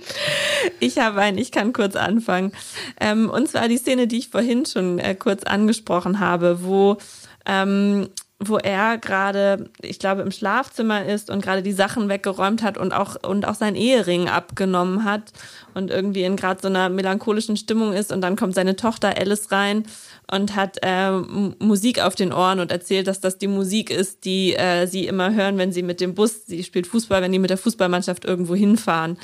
Ich 0.79 0.99
habe 0.99 1.21
einen, 1.23 1.39
ich 1.39 1.51
kann 1.51 1.73
kurz 1.73 1.97
anfangen. 1.97 2.53
Ähm, 3.01 3.31
und 3.31 3.49
zwar 3.49 3.69
die 3.69 3.79
Szene, 3.79 4.07
die 4.07 4.19
ich 4.19 4.29
vorhin 4.29 4.67
schon 4.67 4.99
äh, 4.99 5.15
kurz 5.15 5.43
angesprochen 5.43 6.21
habe, 6.21 6.63
wo, 6.63 6.99
ähm, 7.47 8.09
wo 8.39 8.59
er 8.59 8.99
gerade, 8.99 9.71
ich 9.81 9.99
glaube, 9.99 10.21
im 10.21 10.31
Schlafzimmer 10.31 11.07
ist 11.07 11.31
und 11.31 11.43
gerade 11.43 11.63
die 11.63 11.73
Sachen 11.73 12.11
weggeräumt 12.11 12.63
hat 12.63 12.77
und 12.77 12.93
auch, 12.93 13.17
und 13.27 13.49
auch 13.49 13.55
sein 13.55 13.75
Ehering 13.75 14.29
abgenommen 14.29 15.05
hat 15.05 15.33
und 15.73 15.91
irgendwie 15.91 16.23
in 16.23 16.37
gerade 16.37 16.61
so 16.61 16.69
einer 16.69 16.91
melancholischen 16.91 17.57
Stimmung 17.57 17.95
ist 17.95 18.13
und 18.13 18.21
dann 18.21 18.37
kommt 18.37 18.55
seine 18.55 18.77
Tochter 18.77 19.17
Alice 19.17 19.51
rein 19.53 19.85
und 20.31 20.55
hat 20.55 20.77
äh, 20.83 21.13
Musik 21.13 22.03
auf 22.03 22.15
den 22.15 22.31
Ohren 22.31 22.61
und 22.61 22.71
erzählt, 22.71 23.07
dass 23.07 23.21
das 23.21 23.39
die 23.39 23.49
Musik 23.49 23.91
ist, 23.91 24.27
die 24.27 24.55
äh, 24.55 24.87
sie 24.87 25.07
immer 25.07 25.35
hören, 25.35 25.57
wenn 25.57 25.73
sie 25.73 25.83
mit 25.83 26.03
dem 26.03 26.15
Bus, 26.15 26.45
sie 26.45 26.63
spielt 26.63 26.87
Fußball, 26.87 27.23
wenn 27.23 27.33
die 27.33 27.39
mit 27.39 27.51
der 27.51 27.59
Fußballmannschaft 27.59 28.27
irgendwo 28.27 28.55
hinfahren. 28.55 29.17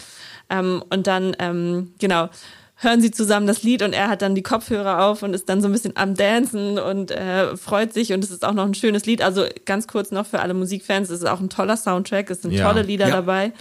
Ähm, 0.49 0.83
und 0.89 1.07
dann, 1.07 1.37
ähm, 1.39 1.93
genau, 1.99 2.31
hören 2.83 3.01
sie 3.01 3.11
zusammen 3.13 3.47
das 3.47 3.63
Lied 3.63 3.83
und 3.83 3.93
er 3.93 4.09
hat 4.09 4.23
dann 4.23 4.35
die 4.35 4.43
Kopfhörer 4.43 5.05
auf 5.05 5.23
und 5.23 5.35
ist 5.35 5.49
dann 5.49 5.61
so 5.61 5.69
ein 5.69 5.73
bisschen 5.73 5.97
am 5.97 6.15
Dancen 6.15 6.79
und 6.79 7.13
äh, 7.13 7.57
freut 7.57 7.93
sich 7.95 8.13
und 8.13 8.25
es 8.25 8.31
ist 8.31 8.45
auch 8.45 8.53
noch 8.55 8.67
ein 8.67 8.75
schönes 8.75 9.07
Lied. 9.07 9.23
Also 9.23 9.45
ganz 9.65 9.87
kurz 9.87 10.11
noch 10.11 10.27
für 10.27 10.41
alle 10.41 10.53
Musikfans, 10.53 11.09
es 11.09 11.21
ist 11.23 11.29
auch 11.29 11.41
ein 11.41 11.49
toller 11.49 11.77
Soundtrack, 11.77 12.29
es 12.31 12.43
sind 12.43 12.53
Ja. 12.53 12.65
tolle 12.67 12.83
Lieder 12.83 13.07
Ja. 13.09 13.13
dabei. 13.17 13.53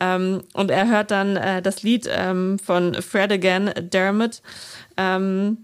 Ähm, 0.00 0.42
und 0.54 0.70
er 0.70 0.88
hört 0.88 1.10
dann 1.10 1.36
äh, 1.36 1.60
das 1.60 1.82
Lied 1.82 2.08
ähm, 2.10 2.58
von 2.58 2.94
Fred 2.94 3.30
Again, 3.30 3.70
Dermot. 3.92 4.40
Ähm, 4.96 5.58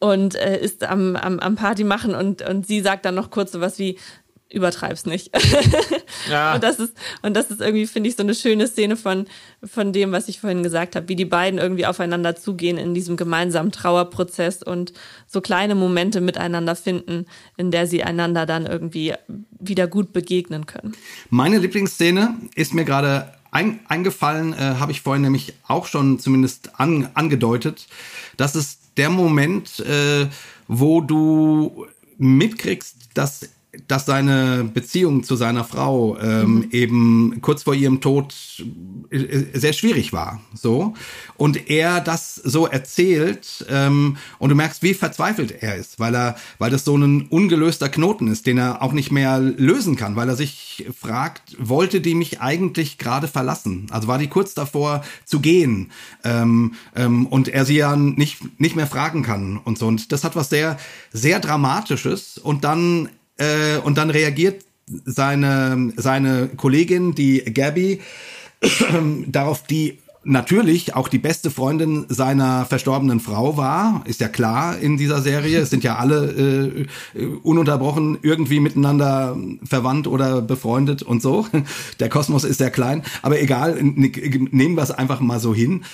und 0.00 0.34
äh, 0.34 0.60
ist 0.60 0.84
am, 0.84 1.14
am, 1.16 1.38
am 1.38 1.54
Party 1.56 1.84
machen 1.84 2.14
und, 2.14 2.42
und 2.42 2.66
sie 2.66 2.80
sagt 2.80 3.04
dann 3.04 3.14
noch 3.14 3.30
kurz 3.30 3.52
sowas 3.52 3.78
wie, 3.78 3.96
übertreib's 4.50 5.06
nicht. 5.06 5.30
Ja. 6.28 6.54
Und 6.54 6.64
das 6.64 6.78
ist, 6.78 6.94
und 7.22 7.34
das 7.34 7.50
ist 7.50 7.60
irgendwie, 7.60 7.86
finde 7.86 8.08
ich, 8.08 8.16
so 8.16 8.22
eine 8.22 8.34
schöne 8.34 8.66
Szene 8.66 8.96
von, 8.96 9.26
von 9.64 9.92
dem, 9.92 10.12
was 10.12 10.28
ich 10.28 10.40
vorhin 10.40 10.62
gesagt 10.62 10.96
habe, 10.96 11.08
wie 11.08 11.16
die 11.16 11.24
beiden 11.24 11.58
irgendwie 11.58 11.86
aufeinander 11.86 12.36
zugehen 12.36 12.76
in 12.76 12.92
diesem 12.92 13.16
gemeinsamen 13.16 13.72
Trauerprozess 13.72 14.62
und 14.62 14.92
so 15.26 15.40
kleine 15.40 15.74
Momente 15.74 16.20
miteinander 16.20 16.76
finden, 16.76 17.26
in 17.56 17.70
der 17.70 17.86
sie 17.86 18.02
einander 18.02 18.46
dann 18.46 18.66
irgendwie 18.66 19.14
wieder 19.58 19.86
gut 19.86 20.12
begegnen 20.12 20.66
können. 20.66 20.94
Meine 21.30 21.58
Lieblingsszene 21.58 22.36
ist 22.54 22.74
mir 22.74 22.84
gerade 22.84 23.32
ein, 23.50 23.80
eingefallen, 23.88 24.52
äh, 24.52 24.56
habe 24.56 24.92
ich 24.92 25.00
vorhin 25.00 25.22
nämlich 25.22 25.54
auch 25.66 25.86
schon 25.86 26.18
zumindest 26.18 26.78
an, 26.78 27.08
angedeutet. 27.14 27.86
Das 28.36 28.54
ist 28.54 28.80
der 28.96 29.08
Moment, 29.08 29.80
äh, 29.80 30.26
wo 30.66 31.00
du 31.00 31.86
mitkriegst, 32.18 32.96
dass 33.14 33.48
dass 33.86 34.06
seine 34.06 34.64
Beziehung 34.64 35.24
zu 35.24 35.36
seiner 35.36 35.62
Frau 35.62 36.18
ähm, 36.18 36.68
eben 36.70 37.38
kurz 37.42 37.64
vor 37.64 37.74
ihrem 37.74 38.00
Tod 38.00 38.34
äh, 39.10 39.44
sehr 39.52 39.74
schwierig 39.74 40.14
war, 40.14 40.40
so. 40.54 40.94
Und 41.36 41.68
er 41.68 42.00
das 42.00 42.34
so 42.34 42.66
erzählt 42.66 43.66
ähm, 43.68 44.16
und 44.38 44.48
du 44.48 44.54
merkst, 44.54 44.82
wie 44.82 44.94
verzweifelt 44.94 45.62
er 45.62 45.76
ist, 45.76 46.00
weil 46.00 46.14
er, 46.14 46.36
weil 46.58 46.70
das 46.70 46.84
so 46.86 46.96
ein 46.96 47.28
ungelöster 47.28 47.90
Knoten 47.90 48.28
ist, 48.28 48.46
den 48.46 48.56
er 48.56 48.80
auch 48.80 48.92
nicht 48.92 49.12
mehr 49.12 49.38
lösen 49.38 49.96
kann, 49.96 50.16
weil 50.16 50.30
er 50.30 50.36
sich 50.36 50.86
fragt, 50.98 51.54
wollte 51.58 52.00
die 52.00 52.14
mich 52.14 52.40
eigentlich 52.40 52.96
gerade 52.96 53.28
verlassen? 53.28 53.86
Also 53.90 54.08
war 54.08 54.18
die 54.18 54.28
kurz 54.28 54.54
davor 54.54 55.04
zu 55.26 55.40
gehen 55.40 55.92
ähm, 56.24 56.74
ähm, 56.96 57.26
und 57.26 57.48
er 57.48 57.66
sie 57.66 57.76
ja 57.76 57.96
nicht 57.96 58.38
nicht 58.58 58.76
mehr 58.76 58.86
fragen 58.86 59.22
kann 59.22 59.58
und 59.58 59.76
so. 59.78 59.86
Und 59.86 60.10
das 60.10 60.24
hat 60.24 60.36
was 60.36 60.48
sehr 60.48 60.78
sehr 61.12 61.38
dramatisches. 61.38 62.38
Und 62.38 62.64
dann 62.64 63.10
äh, 63.38 63.78
und 63.78 63.98
dann 63.98 64.10
reagiert 64.10 64.64
seine, 65.04 65.92
seine 65.96 66.48
Kollegin, 66.56 67.14
die 67.14 67.42
Gabby, 67.52 68.00
darauf, 69.26 69.64
die 69.64 69.98
natürlich 70.24 70.94
auch 70.94 71.08
die 71.08 71.18
beste 71.18 71.50
Freundin 71.50 72.04
seiner 72.08 72.66
verstorbenen 72.66 73.18
Frau 73.18 73.56
war, 73.56 74.02
ist 74.04 74.20
ja 74.20 74.28
klar 74.28 74.78
in 74.78 74.96
dieser 74.96 75.22
Serie. 75.22 75.60
Es 75.60 75.70
sind 75.70 75.84
ja 75.84 75.96
alle 75.96 76.86
äh, 77.14 77.26
ununterbrochen 77.42 78.18
irgendwie 78.22 78.60
miteinander 78.60 79.36
verwandt 79.64 80.06
oder 80.06 80.42
befreundet 80.42 81.02
und 81.02 81.22
so. 81.22 81.46
Der 82.00 82.08
Kosmos 82.08 82.44
ist 82.44 82.58
sehr 82.58 82.70
klein, 82.70 83.02
aber 83.22 83.40
egal, 83.40 83.78
nehmen 83.80 84.74
wir 84.74 84.82
es 84.82 84.90
einfach 84.90 85.20
mal 85.20 85.40
so 85.40 85.54
hin. 85.54 85.84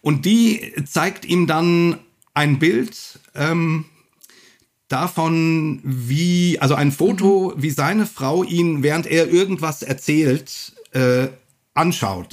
Und 0.00 0.24
die 0.24 0.72
zeigt 0.84 1.24
ihm 1.24 1.46
dann 1.46 1.98
ein 2.34 2.58
Bild, 2.58 3.20
ähm, 3.34 3.84
davon, 4.88 5.80
wie, 5.82 6.58
also 6.60 6.74
ein 6.74 6.92
Foto, 6.92 7.54
wie 7.56 7.70
seine 7.70 8.06
Frau 8.06 8.44
ihn, 8.44 8.82
während 8.82 9.06
er 9.06 9.28
irgendwas 9.28 9.82
erzählt, 9.82 10.72
äh, 10.92 11.28
anschaut 11.74 12.32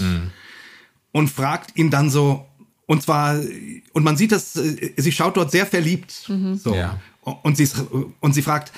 und 1.11 1.29
fragt 1.29 1.77
ihn 1.77 1.89
dann 1.89 2.09
so, 2.09 2.45
und 2.85 3.01
zwar, 3.01 3.39
und 3.93 4.03
man 4.03 4.17
sieht 4.17 4.31
das, 4.31 4.55
äh, 4.55 4.93
sie 4.97 5.11
schaut 5.11 5.37
dort 5.37 5.51
sehr 5.51 5.65
verliebt, 5.65 6.11
so. 6.55 6.75
Ja. 6.75 6.99
Und 7.43 7.55
sie, 7.55 7.69
und 8.19 8.33
sie 8.33 8.41
fragt, 8.41 8.71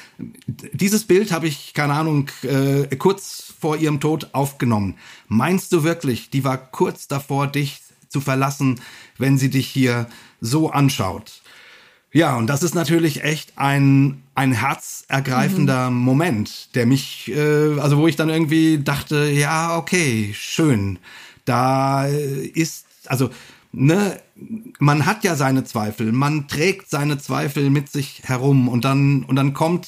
dieses 0.47 1.05
Bild 1.05 1.31
habe 1.31 1.47
ich, 1.47 1.73
keine 1.73 1.93
Ahnung, 1.93 2.29
äh, 2.41 2.93
kurz 2.97 3.53
vor 3.57 3.77
ihrem 3.77 4.01
Tod 4.01 4.31
aufgenommen. 4.33 4.95
Meinst 5.29 5.71
du 5.71 5.83
wirklich, 5.83 6.29
die 6.29 6.43
war 6.43 6.57
kurz 6.57 7.07
davor, 7.07 7.47
dich 7.47 7.79
zu 8.09 8.19
verlassen, 8.19 8.81
wenn 9.17 9.37
sie 9.37 9.49
dich 9.49 9.67
hier 9.67 10.09
so 10.41 10.69
anschaut? 10.69 11.41
Ja, 12.14 12.38
und 12.38 12.45
das 12.48 12.61
ist 12.61 12.76
natürlich 12.76 13.23
echt 13.23 13.53
ein, 13.57 14.22
ein 14.35 14.52
herzergreifender 14.53 15.90
Moment, 15.90 16.69
der 16.76 16.85
mich, 16.85 17.31
äh, 17.35 17.80
also 17.80 17.98
wo 17.98 18.07
ich 18.07 18.15
dann 18.15 18.30
irgendwie 18.30 18.77
dachte, 18.77 19.30
ja, 19.31 19.76
okay, 19.76 20.31
schön. 20.38 20.99
Da 21.45 22.07
äh, 22.07 22.45
ist, 22.45 22.85
also, 23.07 23.31
ne, 23.72 24.19
man 24.77 25.07
hat 25.07 25.23
ja 25.23 25.35
seine 25.35 25.64
Zweifel, 25.64 26.11
man 26.11 26.48
trägt 26.48 26.88
seine 26.90 27.18
Zweifel 27.18 27.72
mit 27.72 27.90
sich 27.91 28.22
herum 28.26 28.68
und 28.69 28.85
dann, 28.85 29.23
und 29.23 29.35
dann 29.35 29.56
kommt 29.56 29.88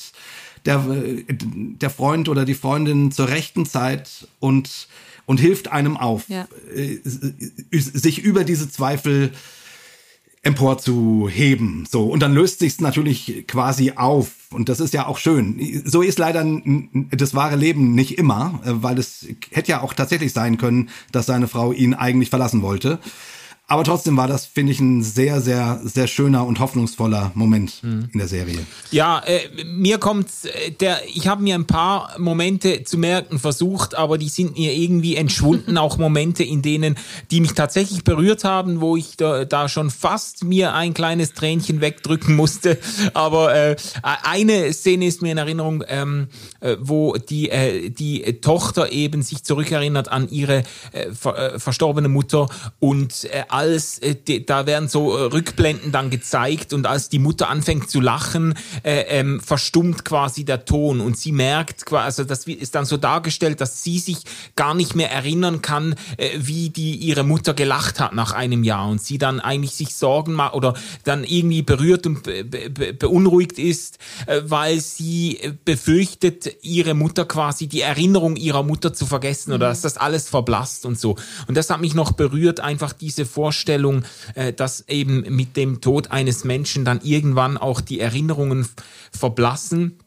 der, 0.66 0.78
äh, 0.90 1.24
der 1.30 1.92
Freund 1.92 2.28
oder 2.28 2.44
die 2.44 2.56
Freundin 2.56 3.12
zur 3.12 3.30
rechten 3.30 3.68
Zeit 3.68 4.28
und, 4.40 4.88
und 5.28 5.40
hilft 5.40 5.72
einem 5.72 5.96
auf, 5.96 6.28
Ja. 6.28 6.48
äh, 6.76 6.98
sich 7.72 8.18
über 8.18 8.44
diese 8.44 8.68
Zweifel 8.68 9.32
emporzuheben. 10.46 11.88
So. 11.90 12.06
Und 12.06 12.22
dann 12.22 12.34
löst 12.34 12.60
sich's 12.60 12.80
natürlich 12.80 13.46
quasi 13.48 13.94
auf. 13.96 14.32
Und 14.52 14.70
das 14.70 14.80
ist 14.80 14.94
ja 14.94 15.08
auch 15.08 15.18
schön. 15.18 15.60
So 15.86 16.04
ist 16.04 16.20
leider 16.20 16.46
das 17.12 17.34
wahre 17.34 17.56
Leben 17.56 17.96
nicht 17.96 18.18
immer, 18.20 18.62
äh, 18.64 18.72
weil 18.76 19.00
es 19.00 19.28
hätte 19.52 19.72
ja 19.72 19.82
auch 19.82 19.94
tatsächlich 19.94 20.34
sein 20.34 20.58
können, 20.58 20.90
dass 21.12 21.26
seine 21.26 21.48
Frau 21.48 21.74
ihn 21.74 21.96
eigentlich 21.96 22.30
verlassen 22.30 22.62
wollte. 22.62 23.00
Aber 23.68 23.84
trotzdem 23.84 24.16
war 24.16 24.28
das, 24.28 24.46
finde 24.46 24.74
ich, 24.74 24.80
ein 24.80 25.02
sehr, 25.02 25.42
sehr, 25.42 25.82
sehr 25.84 26.06
schöner 26.06 26.46
und 26.46 26.60
hoffnungsvoller 26.60 27.32
Moment 27.34 27.82
in 27.84 28.20
der 28.20 28.28
Serie. 28.28 28.60
Ja, 28.92 29.24
äh, 29.26 29.40
mir 29.66 29.98
kommt 29.98 30.28
äh, 30.44 30.72
der, 30.72 31.00
ich 31.08 31.28
habe 31.28 31.42
mir 31.42 31.56
ein 31.56 31.66
paar 31.66 32.12
Momente 32.20 32.84
zu 32.84 33.00
merken 33.00 33.40
versucht, 33.40 33.96
aber 33.96 34.20
die 34.20 34.30
sind 34.30 34.56
mir 34.58 34.72
irgendwie 34.74 35.16
entschwunden. 35.16 35.78
auch 35.86 35.98
Momente, 35.98 36.44
in 36.44 36.62
denen, 36.62 36.96
die 37.32 37.42
mich 37.42 37.54
tatsächlich 37.54 38.04
berührt 38.04 38.44
haben, 38.44 38.82
wo 38.82 38.98
ich 38.98 39.18
da, 39.18 39.46
da 39.46 39.68
schon 39.68 39.90
fast 39.90 40.44
mir 40.44 40.74
ein 40.74 40.94
kleines 40.94 41.34
Tränchen 41.34 41.82
wegdrücken 41.82 42.36
musste. 42.36 42.78
Aber 43.16 43.56
äh, 43.56 43.76
eine 44.04 44.74
Szene 44.74 45.08
ist 45.08 45.24
mir 45.24 45.32
in 45.32 45.40
Erinnerung, 45.40 45.84
ähm, 45.88 46.28
äh, 46.60 46.78
wo 46.80 47.16
die, 47.16 47.50
äh, 47.50 47.90
die 47.90 48.42
Tochter 48.42 48.92
eben 48.92 49.24
sich 49.24 49.44
zurückerinnert 49.44 50.08
an 50.08 50.30
ihre 50.30 50.64
äh, 50.92 51.12
ver, 51.12 51.60
verstorbene 51.60 52.10
Mutter 52.10 52.48
und 52.80 53.28
als 53.56 54.00
äh, 54.00 54.16
die, 54.16 54.46
da 54.46 54.66
werden 54.66 54.90
so 54.90 55.16
äh, 55.16 55.24
Rückblenden 55.24 55.92
dann 55.92 56.10
gezeigt 56.10 56.74
und 56.74 56.86
als 56.86 57.10
die 57.10 57.20
Mutter 57.20 57.50
anfängt 57.50 57.90
zu 57.90 58.02
lachen, 58.02 58.54
äh, 58.84 59.02
ähm, 59.08 59.40
verstummt 59.40 60.04
quasi 60.04 60.44
der 60.44 60.66
Ton 60.66 61.00
und 61.00 61.18
sie 61.18 61.32
merkt 61.32 61.86
quasi, 61.86 62.06
also 62.06 62.24
das 62.26 62.46
ist 62.48 62.76
dann 62.76 62.86
so 62.86 62.98
dargestellt, 62.98 63.62
dass 63.62 63.82
sie 63.82 64.00
sich 64.00 64.18
gar 64.56 64.74
nicht 64.74 64.96
mehr 64.96 65.10
erinnern 65.10 65.62
kann, 65.62 65.96
äh, 66.18 66.30
wie 66.38 66.70
die 66.70 66.96
ihre 66.96 67.24
Mutter 67.24 67.54
gelacht 67.54 68.00
hat 68.00 68.14
nach 68.14 68.34
einem 68.34 68.64
Jahr 68.64 68.90
und 68.90 69.02
sie 69.02 69.18
dann 69.18 69.40
eigentlich 69.40 69.76
sich 69.76 69.96
Sorgen 69.96 70.34
macht 70.34 70.54
oder 70.54 70.74
dann 71.06 71.24
irgendwie 71.24 71.62
berührt 71.62 72.06
und 72.06 72.24
be 72.24 72.44
be 72.44 72.94
beunruhigt 72.94 73.58
ist, 73.58 74.00
äh, 74.28 74.42
weil 74.44 74.82
sie 74.82 75.38
äh, 75.38 75.54
befürchtet, 75.64 76.58
ihre 76.62 76.94
Mutter 76.94 77.26
quasi 77.26 77.68
die 77.68 77.82
Erinnerung 77.82 78.36
ihrer 78.36 78.64
Mutter 78.64 78.94
zu 78.94 79.06
vergessen 79.06 79.54
oder 79.54 79.70
dass 79.70 79.82
das 79.82 79.98
alles 79.98 80.28
verblasst 80.28 80.86
und 80.86 81.00
so. 81.00 81.16
Und 81.48 81.56
das 81.56 81.70
hat 81.70 81.80
mich 81.80 81.96
noch 81.96 82.12
berührt, 82.12 82.60
einfach 82.60 82.92
diese 82.92 83.26
Vorstellung, 83.26 83.45
Vorstellung, 83.46 84.04
äh, 84.34 84.54
dass 84.54 84.88
eben 84.88 85.24
mit 85.36 85.56
dem 85.56 85.80
Tod 85.80 86.10
eines 86.10 86.46
Menschen 86.46 86.84
dann 86.84 87.00
irgendwann 87.04 87.60
auch 87.60 87.80
die 87.80 88.00
Erinnerungen 88.00 88.68
verblassen 89.12 90.00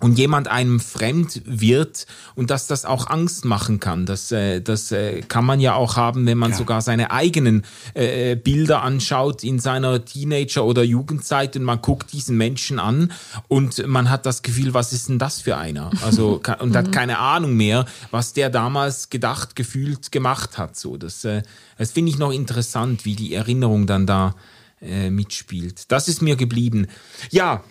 und 0.00 0.18
jemand 0.18 0.48
einem 0.48 0.80
fremd 0.80 1.42
wird 1.44 2.06
und 2.34 2.50
dass 2.50 2.66
das 2.66 2.84
auch 2.84 3.08
Angst 3.08 3.44
machen 3.44 3.80
kann. 3.80 4.06
Das, 4.06 4.32
äh, 4.32 4.60
das 4.60 4.90
äh, 4.92 5.20
kann 5.20 5.44
man 5.44 5.60
ja 5.60 5.74
auch 5.74 5.96
haben, 5.96 6.26
wenn 6.26 6.38
man 6.38 6.52
ja. 6.52 6.56
sogar 6.56 6.80
seine 6.80 7.10
eigenen 7.10 7.64
äh, 7.94 8.34
Bilder 8.34 8.82
anschaut 8.82 9.44
in 9.44 9.58
seiner 9.58 10.04
Teenager- 10.04 10.64
oder 10.64 10.82
Jugendzeit 10.82 11.54
und 11.56 11.64
man 11.64 11.82
guckt 11.82 12.12
diesen 12.12 12.36
Menschen 12.36 12.78
an 12.78 13.12
und 13.48 13.86
man 13.86 14.10
hat 14.10 14.26
das 14.26 14.42
Gefühl, 14.42 14.74
was 14.74 14.92
ist 14.92 15.08
denn 15.08 15.18
das 15.18 15.40
für 15.40 15.56
einer? 15.56 15.90
Also 16.02 16.40
und 16.60 16.74
hat 16.74 16.88
mhm. 16.88 16.90
keine 16.90 17.18
Ahnung 17.18 17.54
mehr, 17.54 17.84
was 18.10 18.32
der 18.32 18.50
damals 18.50 19.10
gedacht, 19.10 19.54
gefühlt, 19.54 20.10
gemacht 20.10 20.56
hat. 20.56 20.76
So, 20.76 20.96
das, 20.96 21.24
äh, 21.24 21.42
das 21.76 21.92
finde 21.92 22.10
ich 22.10 22.18
noch 22.18 22.32
interessant, 22.32 23.04
wie 23.04 23.16
die 23.16 23.34
Erinnerung 23.34 23.86
dann 23.86 24.06
da 24.06 24.34
äh, 24.80 25.10
mitspielt. 25.10 25.92
Das 25.92 26.08
ist 26.08 26.22
mir 26.22 26.36
geblieben. 26.36 26.86
Ja, 27.30 27.62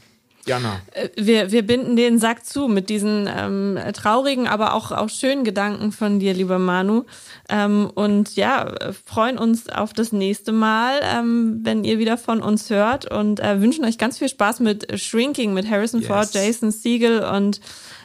Jana. 0.45 0.81
Äh, 0.91 1.09
wir, 1.15 1.51
wir 1.51 1.65
binden 1.65 1.95
den 1.95 2.19
Sack 2.19 2.45
zu 2.45 2.67
mit 2.67 2.89
diesen 2.89 3.29
ähm, 3.33 3.77
traurigen, 3.93 4.47
aber 4.47 4.73
auch, 4.73 4.91
auch 4.91 5.09
schönen 5.09 5.43
Gedanken 5.43 5.91
von 5.91 6.19
dir, 6.19 6.33
lieber 6.33 6.59
Manu. 6.59 7.05
Ähm, 7.49 7.89
und 7.93 8.35
ja, 8.35 8.73
freuen 9.05 9.37
uns 9.37 9.69
auf 9.69 9.93
das 9.93 10.11
nächste 10.11 10.51
Mal, 10.51 10.99
ähm, 11.03 11.59
wenn 11.63 11.83
ihr 11.83 11.99
wieder 11.99 12.17
von 12.17 12.41
uns 12.41 12.69
hört 12.69 13.11
und 13.11 13.39
äh, 13.39 13.61
wünschen 13.61 13.85
euch 13.85 13.97
ganz 13.97 14.17
viel 14.17 14.29
Spaß 14.29 14.59
mit 14.59 14.99
Shrinking, 14.99 15.53
mit 15.53 15.69
Harrison 15.69 16.01
yes. 16.01 16.07
Ford, 16.07 16.33
Jason 16.33 16.71
Siegel 16.71 17.23
und 17.23 17.61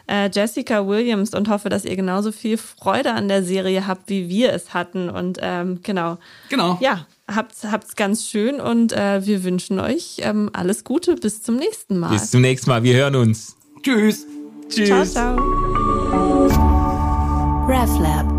äh, 0.07 0.29
Jessica 0.33 0.87
Williams 0.87 1.35
und 1.35 1.49
hoffe, 1.49 1.69
dass 1.69 1.85
ihr 1.85 1.97
genauso 1.97 2.33
viel 2.33 2.59
Freude 2.59 3.13
an 3.13 3.29
der 3.29 3.43
Serie 3.43 3.87
habt, 3.87 4.09
wie 4.09 4.29
wir 4.29 4.53
es 4.53 4.75
hatten. 4.75 5.09
Und 5.09 5.39
ähm, 5.41 5.81
genau. 5.83 6.19
Genau. 6.51 6.79
Ja, 6.81 7.07
habt's, 7.29 7.65
habt's 7.65 7.97
ganz 7.97 8.27
schön 8.27 8.61
und 8.61 8.93
äh, 8.93 9.25
wir 9.27 9.45
wünschen 9.45 9.79
euch 9.81 10.17
ähm, 10.19 10.51
alles 10.53 10.85
Gute. 10.85 11.15
Bis 11.17 11.43
zum 11.43 11.57
nächsten 11.57 11.99
Mal. 11.99 12.11
Bis 12.11 12.31
zum 12.31 12.41
nächsten 12.41 12.71
Mal. 12.71 12.83
Wir 12.83 12.95
hören 12.95 13.17
uns. 13.17 13.57
Tschüss. 13.83 14.27
Tschüss. 14.69 15.13
Ciao, 15.13 15.37
ciao. 15.37 15.37
RefLab 17.67 18.34